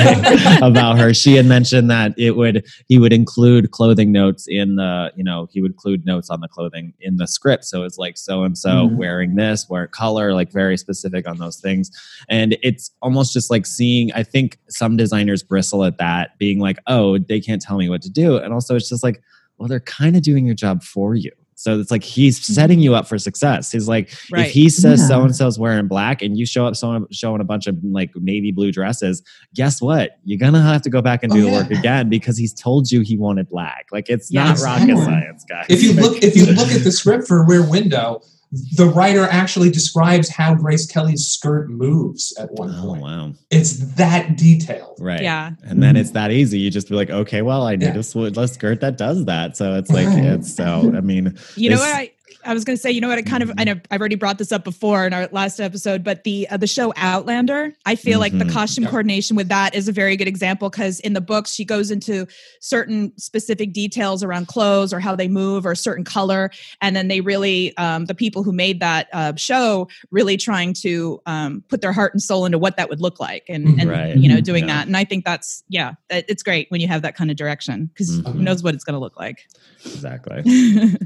about 0.63 0.99
her. 0.99 1.13
She 1.13 1.35
had 1.35 1.47
mentioned 1.47 1.91
that 1.91 2.15
it 2.17 2.33
would 2.33 2.67
he 2.89 2.99
would 2.99 3.13
include 3.13 3.71
clothing 3.71 4.13
notes 4.13 4.47
in 4.47 4.77
the 4.77 5.13
you 5.17 5.25
know 5.25 5.49
he 5.51 5.61
would 5.61 5.73
include 5.73 6.07
notes 6.07 6.31
on 6.31 6.41
the 6.41 6.49
clothing 6.49 6.93
in 7.01 7.17
the 7.17 7.27
script. 7.27 7.65
So 7.65 7.85
it's 7.85 7.99
like 7.99 8.17
so 8.17 8.45
and 8.45 8.57
so 8.57 8.87
wearing 8.87 9.35
this, 9.35 9.69
wear 9.69 9.87
color, 9.87 10.33
like 10.33 10.51
very 10.51 10.77
specific 10.77 11.29
on 11.29 11.39
those 11.39 11.59
things. 11.59 11.91
And 12.29 12.57
it's 12.63 12.91
almost 13.03 13.33
just 13.33 13.51
like 13.51 13.67
seeing. 13.67 14.13
I 14.13 14.23
think 14.23 14.59
some 14.69 14.97
designers 14.97 15.43
bristle 15.43 15.85
at 15.85 15.99
that, 15.99 16.39
being 16.39 16.59
like, 16.59 16.79
oh, 16.87 17.19
they 17.19 17.41
can't 17.41 17.63
tell 17.63 17.79
me 17.79 17.89
what 17.89 18.03
to 18.03 18.11
do, 18.11 18.37
and 18.37 18.53
also 18.53 18.77
it's 18.77 18.89
just 18.89 19.03
like, 19.03 19.23
well, 19.65 19.71
they're 19.71 19.81
kind 19.81 20.15
of 20.15 20.21
doing 20.21 20.45
your 20.45 20.55
job 20.55 20.83
for 20.83 21.15
you. 21.15 21.31
So 21.55 21.81
it's 21.81 21.91
like 21.91 22.03
he's 22.05 22.39
mm-hmm. 22.39 22.53
setting 22.53 22.81
you 22.81 22.95
up 22.95 23.09
for 23.09 23.17
success. 23.17 23.73
He's 23.73 23.89
like, 23.89 24.13
Right. 24.31 24.45
if 24.45 24.53
he 24.53 24.69
says 24.69 25.01
Yeah. 25.01 25.07
so 25.09 25.23
and 25.23 25.35
so's 25.35 25.59
wearing 25.59 25.89
black 25.89 26.21
and 26.21 26.37
you 26.37 26.45
show 26.45 26.67
up 26.67 26.77
so, 26.77 27.07
showing 27.11 27.41
a 27.41 27.45
bunch 27.45 27.67
of 27.67 27.79
like 27.83 28.11
navy 28.17 28.53
blue 28.53 28.73
dresses, 28.73 29.23
guess 29.55 29.81
what? 29.81 30.19
You're 30.27 30.39
gonna 30.39 30.61
have 30.61 30.83
to 30.83 30.91
go 30.91 31.01
back 31.01 31.23
and 31.23 31.33
Oh, 31.33 31.37
do 31.37 31.43
the 31.45 31.49
oh, 31.49 31.53
yeah. 31.53 31.59
work 31.63 31.71
again 31.71 32.11
because 32.11 32.37
he's 32.37 32.53
told 32.53 32.91
you 32.91 33.01
he 33.01 33.17
wanted 33.17 33.49
black. 33.49 33.87
Like 33.91 34.11
it's 34.11 34.31
Yeah, 34.31 34.45
not 34.45 34.59
rocket 34.59 34.99
science, 34.99 35.47
guys. 35.49 35.65
if 35.71 35.83
you 35.83 35.95
look 35.95 36.23
if 36.23 36.37
you 36.37 36.45
look 36.45 36.69
at 36.71 36.85
the 36.85 36.93
script 37.01 37.27
for 37.27 37.43
Rear 37.43 37.67
Window, 37.67 38.21
the 38.77 38.87
writer 38.87 39.25
actually 39.31 39.71
describes 39.71 40.29
how 40.29 40.55
Grace 40.55 40.87
Kelly's 40.87 41.27
skirt 41.27 41.69
moves 41.71 42.35
at 42.39 42.51
one 42.53 42.75
oh 42.77 42.83
point. 42.89 43.03
wow, 43.03 43.33
It's 43.51 43.79
that 43.97 44.37
detailed. 44.37 44.97
right? 45.01 45.21
yeah 45.23 45.53
And 45.65 45.83
then 45.83 45.97
it's 45.97 46.13
that 46.13 46.31
easy. 46.31 46.59
You 46.59 46.71
just 46.71 46.89
be 46.89 46.95
like, 46.95 47.11
okay, 47.11 47.43
well, 47.43 47.67
I 47.67 47.77
need 47.77 47.87
Yeah. 47.95 47.99
a 47.99 48.03
sw- 48.03 48.37
a 48.37 48.49
skirt 48.49 48.81
that 48.81 48.97
does 48.99 49.25
that. 49.25 49.57
So 49.57 49.75
it's 49.75 49.91
like 49.91 50.07
it's 50.09 50.55
so. 50.55 50.93
I 50.97 51.01
mean, 51.01 51.37
You 51.57 51.71
know 51.71 51.79
what 51.79 51.95
I 51.95 52.11
I 52.45 52.53
was 52.55 52.65
going 52.65 52.77
to 52.77 52.81
say, 52.81 52.91
you 52.91 53.01
know 53.01 53.09
what 53.09 53.19
I 53.19 53.23
kind 53.23 53.43
of 53.43 53.51
I 53.59 53.65
know 53.65 53.75
I've 53.91 54.01
already 54.01 54.17
brought 54.17 54.39
this 54.39 54.53
up 54.53 54.65
before 54.65 55.07
in 55.07 55.13
our 55.13 55.29
last 55.33 55.61
episode, 55.61 56.05
but 56.05 56.25
the 56.25 56.49
uh, 56.51 56.57
the 56.57 56.67
show 56.67 56.93
Outlander, 56.97 57.73
I 57.87 57.95
feel 57.97 58.19
like 58.21 58.37
the 58.39 58.45
Mhm. 58.45 58.51
costume 58.53 58.85
Yeah. 58.85 58.91
coordination 58.91 59.37
with 59.37 59.49
that 59.49 59.75
is 59.75 59.89
a 59.89 59.93
very 59.93 60.17
good 60.17 60.29
example 60.29 60.69
because 60.71 61.01
in 61.01 61.13
the 61.15 61.21
books 61.21 61.53
she 61.55 61.65
goes 61.65 61.91
into 61.91 62.27
certain 62.61 63.13
specific 63.19 63.73
details 63.73 64.23
around 64.23 64.47
clothes 64.49 64.93
or 64.93 65.01
how 65.01 65.17
they 65.17 65.29
move 65.29 65.65
or 65.67 65.73
a 65.73 65.77
certain 65.77 66.05
color, 66.05 66.51
and 66.83 66.95
then 66.95 67.09
they 67.09 67.21
really 67.21 67.77
um, 67.79 68.05
the 68.07 68.15
people 68.15 68.43
who 68.43 68.53
made 68.53 68.81
that 68.81 69.09
uh, 69.13 69.33
show 69.37 69.89
really 70.11 70.37
trying 70.37 70.73
to 70.75 71.21
um, 71.27 71.63
put 71.69 71.81
their 71.81 71.93
heart 71.93 72.13
and 72.15 72.23
soul 72.23 72.45
into 72.47 72.59
what 72.59 72.77
that 72.77 72.89
would 72.89 73.01
look 73.01 73.19
like, 73.21 73.45
and, 73.49 73.79
and 73.81 73.89
Right. 73.91 74.17
you 74.17 74.29
know 74.29 74.41
doing 74.41 74.67
Yeah. 74.69 74.79
that, 74.79 74.87
and 74.87 74.97
I 74.97 75.05
think 75.05 75.25
that's 75.25 75.63
yeah, 75.69 75.93
it's 76.11 76.43
great 76.43 76.71
when 76.71 76.81
you 76.81 76.89
have 76.89 77.03
that 77.03 77.17
kind 77.17 77.31
of 77.31 77.37
direction 77.37 77.87
because 77.87 78.11
Mhm. 78.21 78.33
who 78.35 78.43
knows 78.43 78.63
what 78.63 78.75
it's 78.75 78.85
going 78.85 78.95
to 78.95 79.01
look 79.01 79.19
like. 79.19 79.47
exactly. 79.95 80.43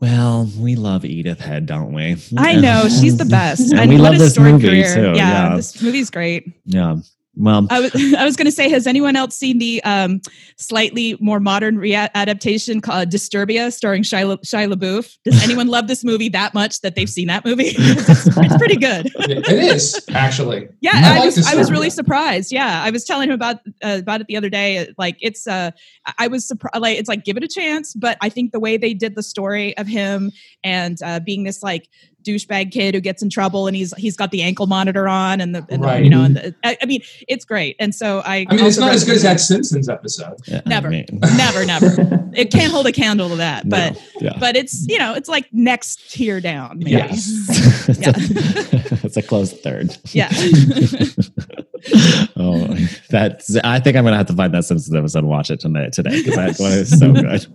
Well, 0.00 0.50
we 0.58 0.76
love 0.76 1.04
Edith 1.04 1.40
Head, 1.40 1.66
don't 1.66 1.92
we? 1.92 2.16
I 2.38 2.56
know 2.56 2.88
she's 2.88 3.18
the 3.18 3.24
best, 3.26 3.72
And 3.74 3.90
we 3.90 3.98
love 3.98 4.18
this 4.18 4.38
movie, 4.38 4.66
career. 4.66 4.94
too, 4.94 5.02
Yeah, 5.14 5.50
yeah. 5.50 5.56
this 5.56 5.82
movie's 5.82 6.08
great. 6.10 6.52
Yeah. 6.64 6.96
Well, 7.40 7.66
I 7.70 7.80
was 7.80 7.94
I 8.18 8.24
was 8.24 8.36
going 8.36 8.46
to 8.46 8.52
say, 8.52 8.68
has 8.68 8.86
anyone 8.86 9.16
else 9.16 9.34
seen 9.34 9.58
the 9.58 9.82
um, 9.84 10.20
slightly 10.56 11.16
more 11.20 11.40
modern 11.40 11.78
re- 11.78 11.94
adaptation 11.94 12.80
called 12.80 13.08
Disturbia, 13.08 13.72
starring 13.72 14.02
Shia, 14.02 14.28
La- 14.28 14.36
Shia 14.36 14.72
LaBeouf? 14.72 15.16
Does 15.24 15.42
anyone 15.42 15.68
love 15.68 15.88
this 15.88 16.04
movie 16.04 16.28
that 16.28 16.52
much 16.52 16.80
that 16.82 16.94
they've 16.94 17.08
seen 17.08 17.28
that 17.28 17.44
movie? 17.44 17.72
it's, 17.76 18.26
it's 18.36 18.56
pretty 18.58 18.76
good. 18.76 19.10
It 19.16 19.48
is 19.48 20.06
actually. 20.10 20.68
Yeah, 20.80 20.92
I 20.94 20.98
I, 20.98 21.18
like 21.18 21.24
was 21.24 21.46
I 21.46 21.54
was 21.56 21.70
really 21.70 21.90
surprised. 21.90 22.52
Yeah, 22.52 22.82
I 22.84 22.90
was 22.90 23.04
telling 23.04 23.30
him 23.30 23.34
about 23.34 23.56
uh, 23.82 23.98
about 24.00 24.20
it 24.20 24.26
the 24.26 24.36
other 24.36 24.50
day. 24.50 24.92
Like 24.98 25.16
it's 25.20 25.46
uh, 25.46 25.70
I 26.18 26.28
was 26.28 26.46
surprised. 26.46 26.80
Like 26.80 26.98
it's 26.98 27.08
like 27.08 27.24
give 27.24 27.36
it 27.36 27.42
a 27.42 27.48
chance, 27.48 27.94
but 27.94 28.18
I 28.20 28.28
think 28.28 28.52
the 28.52 28.60
way 28.60 28.76
they 28.76 28.92
did 28.92 29.14
the 29.14 29.22
story 29.22 29.76
of 29.78 29.86
him 29.86 30.30
and 30.62 30.98
uh, 31.02 31.20
being 31.20 31.44
this 31.44 31.62
like 31.62 31.88
douchebag 32.24 32.72
kid 32.72 32.94
who 32.94 33.00
gets 33.00 33.22
in 33.22 33.30
trouble 33.30 33.66
and 33.66 33.76
he's 33.76 33.94
he's 33.96 34.16
got 34.16 34.30
the 34.30 34.42
ankle 34.42 34.66
monitor 34.66 35.08
on 35.08 35.40
and 35.40 35.54
the, 35.54 35.66
and 35.70 35.82
the- 35.82 36.02
you 36.02 36.10
know 36.10 36.22
and 36.22 36.36
the, 36.36 36.54
I, 36.64 36.76
I 36.82 36.86
mean 36.86 37.02
it's 37.28 37.44
great 37.44 37.76
and 37.78 37.94
so 37.94 38.20
I 38.24 38.46
I 38.48 38.56
mean, 38.56 38.64
it's 38.66 38.78
not 38.78 38.92
as 38.92 39.04
good 39.04 39.16
as 39.16 39.22
that 39.22 39.40
Simpsons 39.40 39.88
episode. 39.88 40.36
yeah, 40.46 40.60
I 40.64 40.68
Never. 40.68 40.90
mean, 40.90 41.06
never 41.36 41.64
never 41.64 41.86
it 42.34 42.50
can't 42.52 42.72
hold 42.72 42.86
a 42.86 42.92
candle 42.92 43.28
to 43.30 43.36
that 43.36 43.68
but 43.68 43.94
no, 43.94 44.00
yeah. 44.20 44.36
but 44.38 44.56
it's 44.56 44.86
you 44.88 44.98
know 44.98 45.14
it's 45.14 45.28
like 45.28 45.46
next 45.52 46.10
tier 46.12 46.40
down 46.40 46.78
maybe. 46.78 46.90
Yes. 46.92 47.28
it's, 47.88 48.00
Yeah. 48.00 48.10
a, 48.10 49.06
it's 49.06 49.16
a 49.16 49.22
close 49.22 49.52
third. 49.52 49.96
yeah 50.12 50.30
oh, 52.36 52.76
that's. 53.08 53.56
I 53.64 53.80
think 53.80 53.96
I'm 53.96 54.04
gonna 54.04 54.16
have 54.18 54.26
to 54.26 54.34
find 54.34 54.52
that 54.52 54.64
Simpsons 54.64 54.94
episode 54.94 55.20
and 55.20 55.28
watch 55.28 55.50
it 55.50 55.60
tonight 55.60 55.92
today 55.94 56.22
because 56.22 56.36
that 56.36 56.58
one 56.62 56.72
is 56.72 56.98
so 56.98 57.12
good. 57.12 57.46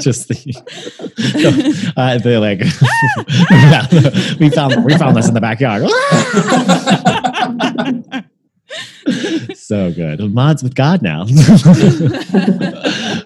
Just 0.00 0.28
the, 0.28 1.92
uh, 1.96 2.18
the 2.18 2.38
like, 2.38 2.60
we 4.40 4.50
found 4.50 4.84
we 4.84 4.96
found 4.96 5.16
this 5.16 5.28
in 5.28 5.34
the 5.34 5.40
backyard. 5.40 5.82
so 9.54 9.92
good. 9.92 10.20
Mods 10.32 10.62
with 10.62 10.74
God 10.74 11.02
now. 11.02 11.22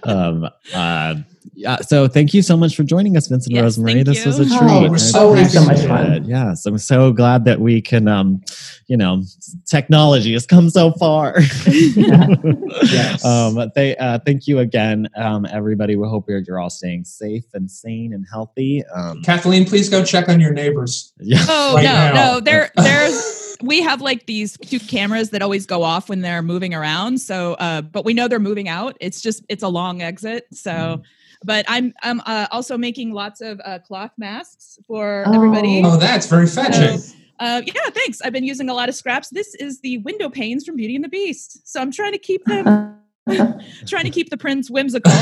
um, 0.05 0.49
uh, 0.75 1.15
Yeah. 1.57 1.77
So 1.79 2.09
thank 2.09 2.35
you 2.35 2.43
so 2.43 2.57
much 2.57 2.75
for 2.77 2.83
joining 2.83 3.16
us, 3.16 3.29
Vincent 3.29 3.55
Yes, 3.55 3.62
Rosemary. 3.62 3.93
thank 3.95 4.07
This 4.07 4.27
was 4.27 4.41
a 4.41 4.45
treat. 4.47 4.59
Oh, 4.61 4.91
we're 4.91 4.99
so 4.99 5.37
So 5.45 5.65
much 5.65 5.81
fun. 5.87 6.25
Yes, 6.25 6.66
I'm 6.66 6.79
so 6.79 7.12
glad 7.12 7.45
that 7.45 7.61
we 7.61 7.81
can. 7.81 8.09
Um, 8.09 8.43
you 8.87 8.99
know, 8.99 9.23
technology 9.66 10.33
has 10.35 10.45
come 10.47 10.69
so 10.71 10.93
far. 10.93 11.37
Yes. 12.85 13.25
um, 13.25 13.71
they, 13.75 13.97
uh, 13.97 14.19
thank 14.27 14.47
you 14.47 14.59
again, 14.59 15.09
um, 15.16 15.47
everybody. 15.47 15.97
We 15.97 16.07
hope 16.09 16.29
you're, 16.29 16.41
you're 16.41 16.61
all 16.61 16.69
staying 16.71 17.05
safe 17.05 17.45
and 17.55 17.71
sane 17.71 18.12
and 18.12 18.27
healthy. 18.31 18.83
Um, 18.95 19.23
Kathleen, 19.23 19.65
please 19.65 19.89
go 19.89 20.05
check 20.05 20.29
on 20.29 20.39
your 20.41 20.53
neighbors. 20.53 21.12
yeah. 21.21 21.39
Oh 21.49 21.75
Right 21.77 21.85
no, 21.85 21.93
now. 21.93 22.12
no, 22.35 22.41
there, 22.41 22.71
there's. 22.77 23.41
We 23.62 23.82
have 23.82 24.01
like 24.01 24.26
these 24.26 24.56
cute 24.59 24.86
cameras 24.89 25.31
that 25.31 25.43
always 25.43 25.66
go 25.66 25.82
off 25.82 26.09
when 26.09 26.20
they're 26.20 26.43
moving 26.43 26.74
around. 26.74 27.18
So, 27.20 27.55
uh, 27.55 27.82
but 27.82 28.05
we 28.05 28.14
know 28.14 28.28
they're 28.28 28.39
moving 28.39 28.68
out. 28.68 28.97
It's 29.01 29.20
just 29.20 29.44
it's 29.48 29.62
a 29.62 29.68
long 29.68 30.02
exit. 30.02 30.47
So, 30.52 31.02
but 31.44 31.64
I'm 31.68 31.94
I'm 32.02 32.20
uh, 32.26 32.47
also 32.51 32.76
making 32.78 33.12
lots 33.12 33.40
of 33.40 33.60
uh, 33.64 33.78
cloth 33.81 34.12
masks 34.16 34.78
for 34.86 35.24
everybody. 35.32 35.82
Oh, 35.85 35.97
that's 35.97 36.26
very 36.26 36.47
fetching. 36.47 37.01
Uh, 37.40 37.62
yeah, 37.66 37.90
thanks. 37.90 38.22
I've 38.22 38.32
been 38.32 38.44
using 38.44 38.68
a 38.68 38.74
lot 38.74 38.89
of 38.89 38.94
scraps. 38.94 39.31
This 39.31 39.55
is 39.56 39.81
the 39.81 39.98
window 39.98 40.28
panes 40.28 40.64
from 40.64 40.76
Beauty 40.76 40.94
and 40.94 41.05
the 41.05 41.09
Beast. 41.09 41.66
So 41.68 41.81
I'm 41.81 41.90
trying 41.90 42.12
to 42.12 42.18
keep 42.18 42.44
them 42.44 42.97
trying 43.86 44.05
to 44.05 44.10
keep 44.10 44.28
the 44.28 44.36
prints 44.36 44.70
whimsical 44.70 45.12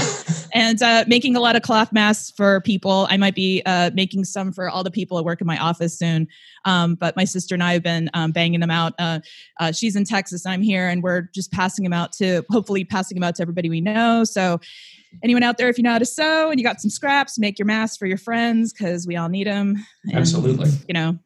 and 0.53 0.83
uh, 0.83 1.05
making 1.07 1.37
a 1.37 1.41
lot 1.41 1.55
of 1.55 1.63
cloth 1.63 1.93
masks 1.93 2.33
for 2.37 2.61
people. 2.63 3.07
I 3.11 3.17
might 3.17 3.35
be 3.35 3.63
uh, 3.65 3.91
making 3.95 4.25
some 4.25 4.53
for 4.53 4.69
all 4.69 4.83
the 4.83 4.91
people 4.91 5.17
that 5.17 5.23
work 5.23 5.41
in 5.41 5.47
my 5.47 5.57
office 5.59 5.97
soon. 5.97 6.27
Um, 6.65 6.97
but 6.97 7.15
my 7.17 7.25
sister 7.25 7.55
and 7.55 7.63
I 7.63 7.75
have 7.75 7.83
been 7.83 8.11
um, 8.13 8.33
banging 8.33 8.59
them 8.59 8.71
out. 8.71 8.95
Uh, 8.99 9.21
uh, 9.61 9.71
she's 9.71 9.95
in 9.95 10.05
Texas, 10.05 10.45
I'm 10.45 10.63
here, 10.63 10.89
and 10.89 11.03
we're 11.03 11.23
just 11.33 11.53
passing 11.53 11.85
them 11.85 11.93
out 11.93 12.13
to 12.15 12.45
hopefully 12.51 12.85
passing 12.85 13.15
them 13.15 13.25
out 13.25 13.37
to 13.37 13.43
everybody 13.43 13.71
we 13.71 13.81
know. 13.81 14.25
So 14.25 14.61
anyone 15.23 15.45
out 15.45 15.57
there, 15.59 15.69
if 15.69 15.79
you 15.79 15.85
know 15.85 15.93
how 15.93 15.99
to 15.99 16.07
sew 16.07 16.51
and 16.51 16.59
you 16.59 16.67
got 16.67 16.81
some 16.81 16.91
scraps, 16.91 17.39
make 17.39 17.59
your 17.59 17.67
masks 17.67 17.97
for 17.97 18.07
your 18.07 18.19
friends 18.19 18.73
because 18.73 19.07
we 19.07 19.17
all 19.17 19.29
need 19.29 19.47
them. 19.47 19.77
Absolutely. 20.13 20.71
You 20.89 20.95
know. 20.95 21.19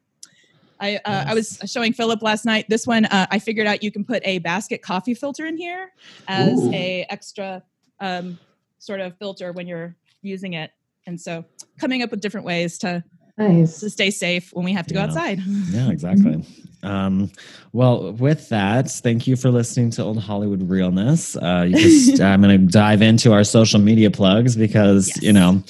I, 0.79 0.97
uh, 0.97 1.25
I 1.27 1.33
was 1.33 1.59
showing 1.65 1.93
Philip 1.93 2.21
last 2.21 2.45
night. 2.45 2.65
This 2.69 2.85
one, 2.85 3.05
uh, 3.05 3.27
I 3.31 3.39
figured 3.39 3.67
out 3.67 3.83
you 3.83 3.91
can 3.91 4.03
put 4.03 4.21
a 4.25 4.39
basket 4.39 4.81
coffee 4.81 5.13
filter 5.13 5.45
in 5.45 5.57
here 5.57 5.91
as 6.27 6.59
Ooh. 6.59 6.71
a 6.73 7.05
extra 7.09 7.63
um, 7.99 8.37
sort 8.79 8.99
of 8.99 9.17
filter 9.17 9.51
when 9.51 9.67
you're 9.67 9.95
using 10.21 10.53
it. 10.53 10.71
And 11.05 11.19
so, 11.19 11.45
coming 11.79 12.03
up 12.03 12.11
with 12.11 12.21
different 12.21 12.45
ways 12.45 12.77
to 12.79 13.03
Nice. 13.37 13.79
to 13.81 13.89
stay 13.89 14.09
safe 14.09 14.49
when 14.51 14.65
we 14.65 14.73
have 14.73 14.87
to 14.87 14.93
go 14.93 14.99
outside. 14.99 15.39
Yeah, 15.69 15.89
exactly. 15.91 16.43
Um, 16.83 17.31
well, 17.73 18.13
with 18.13 18.49
that, 18.49 18.89
thank 18.89 19.27
you 19.27 19.35
for 19.35 19.49
listening 19.51 19.89
to 19.91 20.03
Old 20.03 20.19
Hollywood 20.19 20.69
Realness. 20.69 21.35
Uh, 21.35 21.65
you 21.67 21.77
just, 21.77 22.21
I'm 22.21 22.41
going 22.41 22.59
to 22.59 22.65
dive 22.71 23.01
into 23.01 23.33
our 23.33 23.43
social 23.43 23.79
media 23.79 24.09
plugs 24.11 24.55
because 24.55 25.07
Yes. 25.09 25.21
you 25.23 25.33
know 25.33 25.63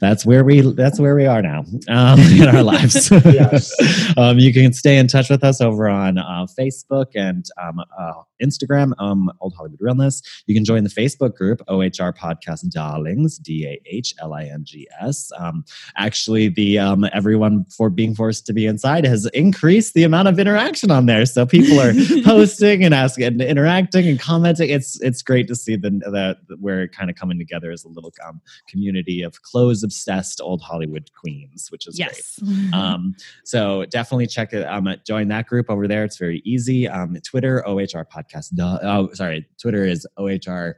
that's 0.00 0.26
where 0.26 0.44
we 0.44 0.60
that's 0.60 0.98
where 1.00 1.14
we 1.14 1.26
are 1.26 1.42
now 1.42 1.64
um, 1.88 2.18
in 2.40 2.48
our 2.48 2.62
lives. 2.62 3.10
Yes. 3.24 3.72
um, 4.16 4.38
you 4.38 4.52
can 4.52 4.72
stay 4.72 4.98
in 4.98 5.06
touch 5.08 5.30
with 5.30 5.42
us 5.44 5.60
over 5.60 5.88
on 5.88 6.18
uh, 6.18 6.46
Facebook 6.58 7.06
and 7.14 7.44
um, 7.62 7.80
uh, 7.98 8.12
Instagram, 8.42 8.92
um, 8.98 9.30
Old 9.40 9.54
Hollywood 9.54 9.78
Realness. 9.80 10.22
You 10.46 10.54
can 10.54 10.64
join 10.64 10.84
the 10.84 10.90
Facebook 10.90 11.34
group 11.34 11.60
OHR 11.68 12.16
Podcast 12.16 12.68
Darlings, 12.70 13.38
D 13.38 13.66
A 13.66 13.80
H 13.86 14.14
L 14.20 14.32
I 14.34 14.44
N 14.44 14.64
G 14.64 14.86
S. 15.00 15.30
Um, 15.38 15.64
actually, 15.96 16.48
the 16.48 16.78
um, 16.78 17.06
everyone 17.12 17.64
for 17.66 17.90
being 17.90 18.14
forced 18.14 18.46
to 18.46 18.52
be 18.52 18.66
inside 18.66 19.04
has 19.06 19.26
increased 19.26 19.94
the 19.94 20.02
amount 20.04 20.28
of 20.28 20.38
interaction 20.38 20.53
on 20.90 21.06
there. 21.06 21.26
So 21.26 21.46
people 21.46 21.80
are 21.80 21.92
posting 22.24 22.84
and 22.84 22.94
asking 22.94 23.24
and 23.24 23.42
interacting 23.42 24.08
and 24.08 24.18
commenting. 24.18 24.70
It's 24.70 25.00
it's 25.00 25.22
great 25.22 25.48
to 25.48 25.54
see 25.54 25.76
the, 25.76 25.90
that 25.90 26.38
we're 26.60 26.88
kind 26.88 27.10
of 27.10 27.16
coming 27.16 27.38
together 27.38 27.70
as 27.70 27.84
a 27.84 27.88
little 27.88 28.12
um, 28.26 28.40
community 28.68 29.22
of 29.22 29.42
clothes 29.42 29.82
obsessed 29.82 30.40
old 30.40 30.62
Hollywood 30.62 31.10
queens, 31.18 31.68
which 31.70 31.86
is 31.86 31.96
great. 31.96 32.74
Um, 32.74 33.14
so 33.44 33.84
definitely 33.86 34.26
check 34.26 34.52
it. 34.52 34.64
Um, 34.64 34.88
join 35.06 35.28
that 35.28 35.46
group 35.46 35.70
over 35.70 35.88
there. 35.88 36.04
It's 36.04 36.18
very 36.18 36.42
easy. 36.44 36.88
Um, 36.88 37.16
Twitter 37.24 37.62
OHR 37.66 38.04
podcast. 38.08 38.52
Oh, 38.60 39.12
sorry. 39.14 39.46
Twitter 39.60 39.84
is 39.84 40.06
OHR. 40.18 40.74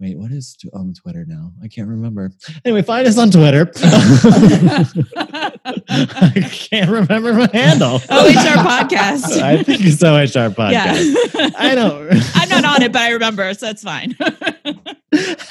Wait, 0.00 0.18
what 0.18 0.32
is 0.32 0.56
on 0.72 0.92
Twitter 0.94 1.24
now? 1.28 1.52
I 1.62 1.68
can't 1.68 1.88
remember. 1.88 2.32
Anyway, 2.64 2.82
find 2.82 3.06
us 3.06 3.18
on 3.18 3.30
Twitter. 3.30 3.70
I 5.88 6.48
can't 6.50 6.90
remember 6.90 7.32
my 7.34 7.48
handle. 7.52 7.98
OHR 7.98 8.88
podcast. 8.88 9.40
I 9.40 9.62
think 9.62 9.84
it's 9.84 10.02
OHR 10.02 10.50
podcast. 10.54 11.34
yeah. 11.34 11.50
I 11.56 11.74
don't. 11.74 12.12
I'm 12.36 12.48
not 12.48 12.64
on 12.64 12.82
it, 12.82 12.92
but 12.92 13.02
I 13.02 13.10
remember, 13.10 13.52
so 13.54 13.66
that's 13.66 13.82
fine. 13.82 14.16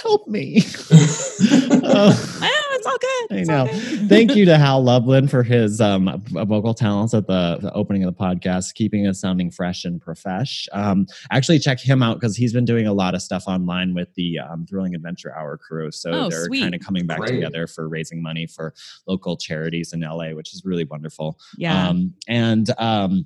Help 0.01 0.27
me. 0.27 0.63
Oh. 1.83 2.47
I 2.85 2.89
know, 2.89 2.93
it's 2.93 2.95
all 2.95 2.97
good. 2.97 3.35
I 3.35 3.39
It's 3.39 3.49
all 3.49 3.65
know. 3.65 3.71
good. 3.99 4.09
Thank 4.09 4.35
you 4.35 4.45
to 4.45 4.57
Hal 4.57 4.83
Lublin 4.83 5.27
for 5.27 5.43
his 5.43 5.79
um, 5.81 6.21
vocal 6.29 6.73
talents 6.73 7.13
at 7.13 7.27
the, 7.27 7.57
the 7.61 7.73
opening 7.73 8.03
of 8.03 8.15
the 8.15 8.19
podcast, 8.21 8.73
keeping 8.73 9.07
us 9.07 9.19
sounding 9.21 9.51
fresh 9.51 9.85
and 9.85 10.01
profesh. 10.01 10.67
Um, 10.71 11.07
actually, 11.31 11.59
check 11.59 11.79
him 11.79 12.01
out 12.03 12.19
because 12.19 12.35
he's 12.35 12.53
been 12.53 12.65
doing 12.65 12.87
a 12.87 12.93
lot 12.93 13.15
of 13.15 13.21
stuff 13.21 13.43
online 13.47 13.93
with 13.93 14.13
the 14.15 14.39
um, 14.39 14.65
Thrilling 14.65 14.95
Adventure 14.95 15.35
Hour 15.35 15.57
crew. 15.57 15.91
So 15.91 16.11
Oh, 16.11 16.29
they're 16.29 16.47
kind 16.49 16.75
of 16.75 16.81
coming 16.81 17.05
back 17.05 17.19
Great. 17.19 17.31
together 17.35 17.67
for 17.67 17.87
raising 17.87 18.21
money 18.21 18.47
for 18.47 18.73
local 19.07 19.37
charities 19.37 19.93
in 19.93 20.01
LA, 20.01 20.29
which 20.31 20.53
is 20.53 20.63
really 20.65 20.85
wonderful. 20.85 21.37
Yeah. 21.57 21.89
Um, 21.89 22.13
and 22.27 22.69
um, 22.77 23.25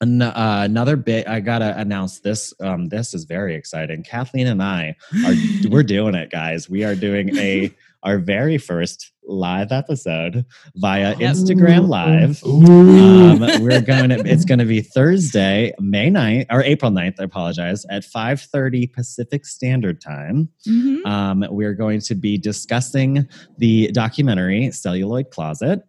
an- 0.00 0.22
uh, 0.22 0.60
another 0.64 0.96
bit, 0.96 1.26
I 1.28 1.40
gotta 1.40 1.76
announce 1.78 2.20
this. 2.20 2.54
Um, 2.60 2.86
this 2.88 3.14
is 3.14 3.24
very 3.24 3.54
exciting. 3.56 4.02
Kathleen 4.04 4.46
and 4.46 4.62
I 4.62 4.94
are 5.26 5.34
we're 5.68 5.82
doing 5.82 6.14
it, 6.14 6.30
guys. 6.30 6.68
We 6.70 6.84
are 6.84 6.94
doing 6.94 7.36
a 7.36 7.70
our 8.02 8.18
very 8.18 8.58
first 8.58 9.12
live 9.24 9.72
episode 9.72 10.44
via. 10.76 11.14
Instagram 11.16 11.88
Live. 11.88 12.42
Ooh. 12.46 12.64
Um, 12.64 13.62
we're 13.62 13.80
going 13.82 14.08
to, 14.10 14.16
it's 14.24 14.44
going 14.44 14.58
to 14.60 14.64
be 14.64 14.80
Thursday, 14.80 15.72
May 15.78 16.10
9th, 16.10 16.46
or 16.50 16.62
April 16.62 16.90
9th, 16.90 17.16
I 17.20 17.24
apologize, 17.24 17.84
at 17.90 18.02
5.30 18.04 18.92
Pacific 18.92 19.44
Standard 19.44 20.00
Time. 20.00 20.48
Mhm. 20.66 21.04
Um, 21.06 21.44
we're 21.50 21.74
going 21.74 22.00
to 22.02 22.14
be 22.14 22.38
discussing 22.38 23.28
the 23.58 23.90
documentary 23.92 24.70
Celluloid 24.70 25.30
Closet. 25.30 25.82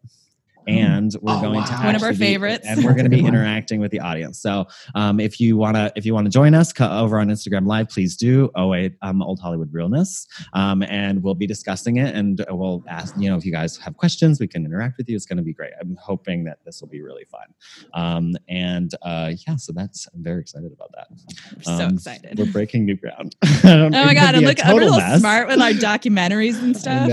And 0.69 1.15
we're 1.21 1.33
Oh, 1.37 1.41
going 1.41 1.63
to. 1.63 1.73
One 1.73 1.95
of 1.95 2.03
our 2.03 2.09
actually 2.09 2.25
be- 2.25 2.33
favorites. 2.33 2.65
and 2.69 2.83
we're 2.83 2.93
going 2.93 3.09
to 3.09 3.09
be 3.09 3.25
interacting 3.25 3.79
with 3.79 3.91
the 3.91 3.99
audience. 3.99 4.39
So, 4.39 4.67
um, 4.95 5.19
if 5.19 5.39
you 5.39 5.57
want 5.57 5.75
to, 5.77 5.91
if 5.95 6.05
you 6.05 6.13
want 6.13 6.25
to 6.25 6.31
join 6.31 6.53
us 6.53 6.71
over 6.79 7.19
on 7.19 7.29
Instagram 7.29 7.65
Live, 7.65 7.89
please 7.89 8.15
do. 8.15 8.49
Oh 8.55 8.67
wait, 8.67 8.93
um, 9.01 9.21
Old 9.21 9.39
Hollywood 9.39 9.73
Realness, 9.73 10.27
um, 10.53 10.83
and 10.83 11.23
we'll 11.23 11.33
be 11.35 11.47
discussing 11.47 11.97
it. 11.97 12.13
And 12.15 12.45
we'll 12.49 12.83
ask, 12.87 13.15
you 13.17 13.29
know, 13.29 13.37
if 13.37 13.45
you 13.45 13.51
guys 13.51 13.77
have 13.77 13.97
questions, 13.97 14.39
we 14.39 14.47
can 14.47 14.65
interact 14.65 14.97
with 14.97 15.09
you. 15.09 15.15
It's 15.15 15.25
going 15.25 15.37
to 15.37 15.43
be 15.43 15.53
great. 15.53 15.71
I'm 15.81 15.97
hoping 16.01 16.43
that 16.45 16.59
this 16.65 16.81
will 16.81 16.89
be 16.89 17.01
really 17.01 17.25
fun. 17.25 17.47
Um, 17.93 18.35
and 18.47 18.91
uh, 19.01 19.31
yeah, 19.47 19.55
so 19.55 19.73
that's 19.73 20.07
I'm 20.13 20.23
very 20.23 20.41
excited 20.41 20.71
about 20.71 20.91
that. 20.95 21.07
We're 21.57 21.63
so 21.77 21.85
Um, 21.85 21.93
excited. 21.95 22.37
We're 22.37 22.51
breaking 22.51 22.85
new 22.85 22.95
ground. 22.95 23.35
oh 23.63 23.89
my 23.89 24.13
god! 24.13 24.35
And 24.35 24.45
look, 24.45 24.57
I'm 24.63 24.77
real 24.77 24.93
smart 25.17 25.47
with 25.47 25.59
our 25.61 25.71
documentaries 25.71 26.61
and 26.61 26.75
stuff. 26.77 27.09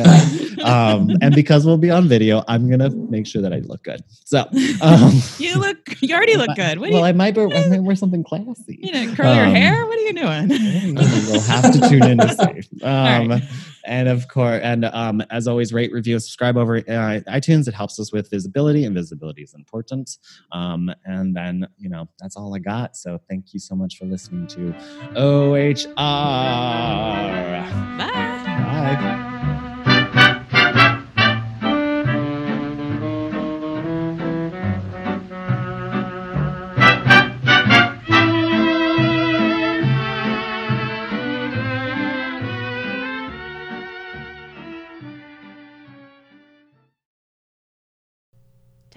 um, 0.65 1.11
and 1.23 1.35
because 1.35 1.65
we'll 1.67 1.79
be 1.79 1.91
on 1.91 2.09
video, 2.09 2.43
I'm 2.49 2.69
gonna 2.69 2.91
make 2.91 3.27
sure 3.27 3.43
that 3.47 3.57
I 3.57 3.61
look 3.61 3.83
good. 3.85 4.03
So, 4.25 4.41
um, 4.83 5.13
you 5.39 5.57
look, 5.59 6.03
you 6.03 6.15
already 6.15 6.37
look 6.37 6.51
good. 6.57 6.79
What 6.79 6.91
well, 6.91 7.01
you, 7.01 7.07
I 7.07 7.13
might, 7.13 7.37
wear, 7.37 7.49
I 7.49 7.69
might 7.69 7.83
wear 7.83 7.97
something 7.97 8.25
classy. 8.25 8.79
you 8.83 8.93
know, 8.93 9.15
curl 9.15 9.35
your 9.35 9.47
um, 9.47 9.55
hair? 9.55 9.87
What 9.87 9.97
are 9.97 10.03
you 10.03 10.13
doing? 10.13 10.51
You'll 10.97 11.41
have 11.41 11.73
to 11.73 11.89
tune 11.89 12.05
in 12.05 12.19
to 12.19 12.29
see. 12.29 12.85
Um, 12.85 13.31
right. 13.31 13.43
And 13.85 14.09
of 14.09 14.27
course, 14.27 14.61
and 14.65 14.85
um, 14.87 15.23
as 15.31 15.47
always, 15.47 15.73
rate, 15.73 15.93
review, 15.93 16.19
subscribe 16.19 16.57
over 16.57 16.79
uh, 16.79 17.21
iTunes. 17.29 17.69
It 17.69 17.75
helps 17.75 18.01
us 18.01 18.13
with 18.13 18.29
visibility, 18.29 18.85
and 18.85 18.95
visibility 18.95 19.43
is 19.43 19.55
important. 19.55 20.19
Um, 20.51 20.93
and 21.05 21.37
then, 21.37 21.69
you 21.79 21.89
know, 21.89 22.09
that's 22.19 22.37
all 22.37 22.53
I 22.55 22.59
got. 22.59 22.97
So 22.97 23.21
thank 23.29 23.55
you 23.55 23.61
so 23.61 23.77
much 23.77 23.97
for 23.97 24.07
listening 24.07 24.49
to 24.49 24.75
OHR. 25.15 25.95
Bye. 27.97 28.07
Bye. 28.97 29.26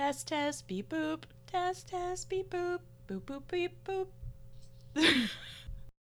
Test, 0.10 0.28
test, 0.30 0.68
beep, 0.68 0.90
boop. 0.90 1.26
Test, 1.46 1.90
test, 1.90 2.30
beep, 2.30 2.50
boop. 2.50 2.80
Boop, 3.08 3.22
boop, 3.28 3.44
beep, 3.48 3.88
boop. 3.88 4.08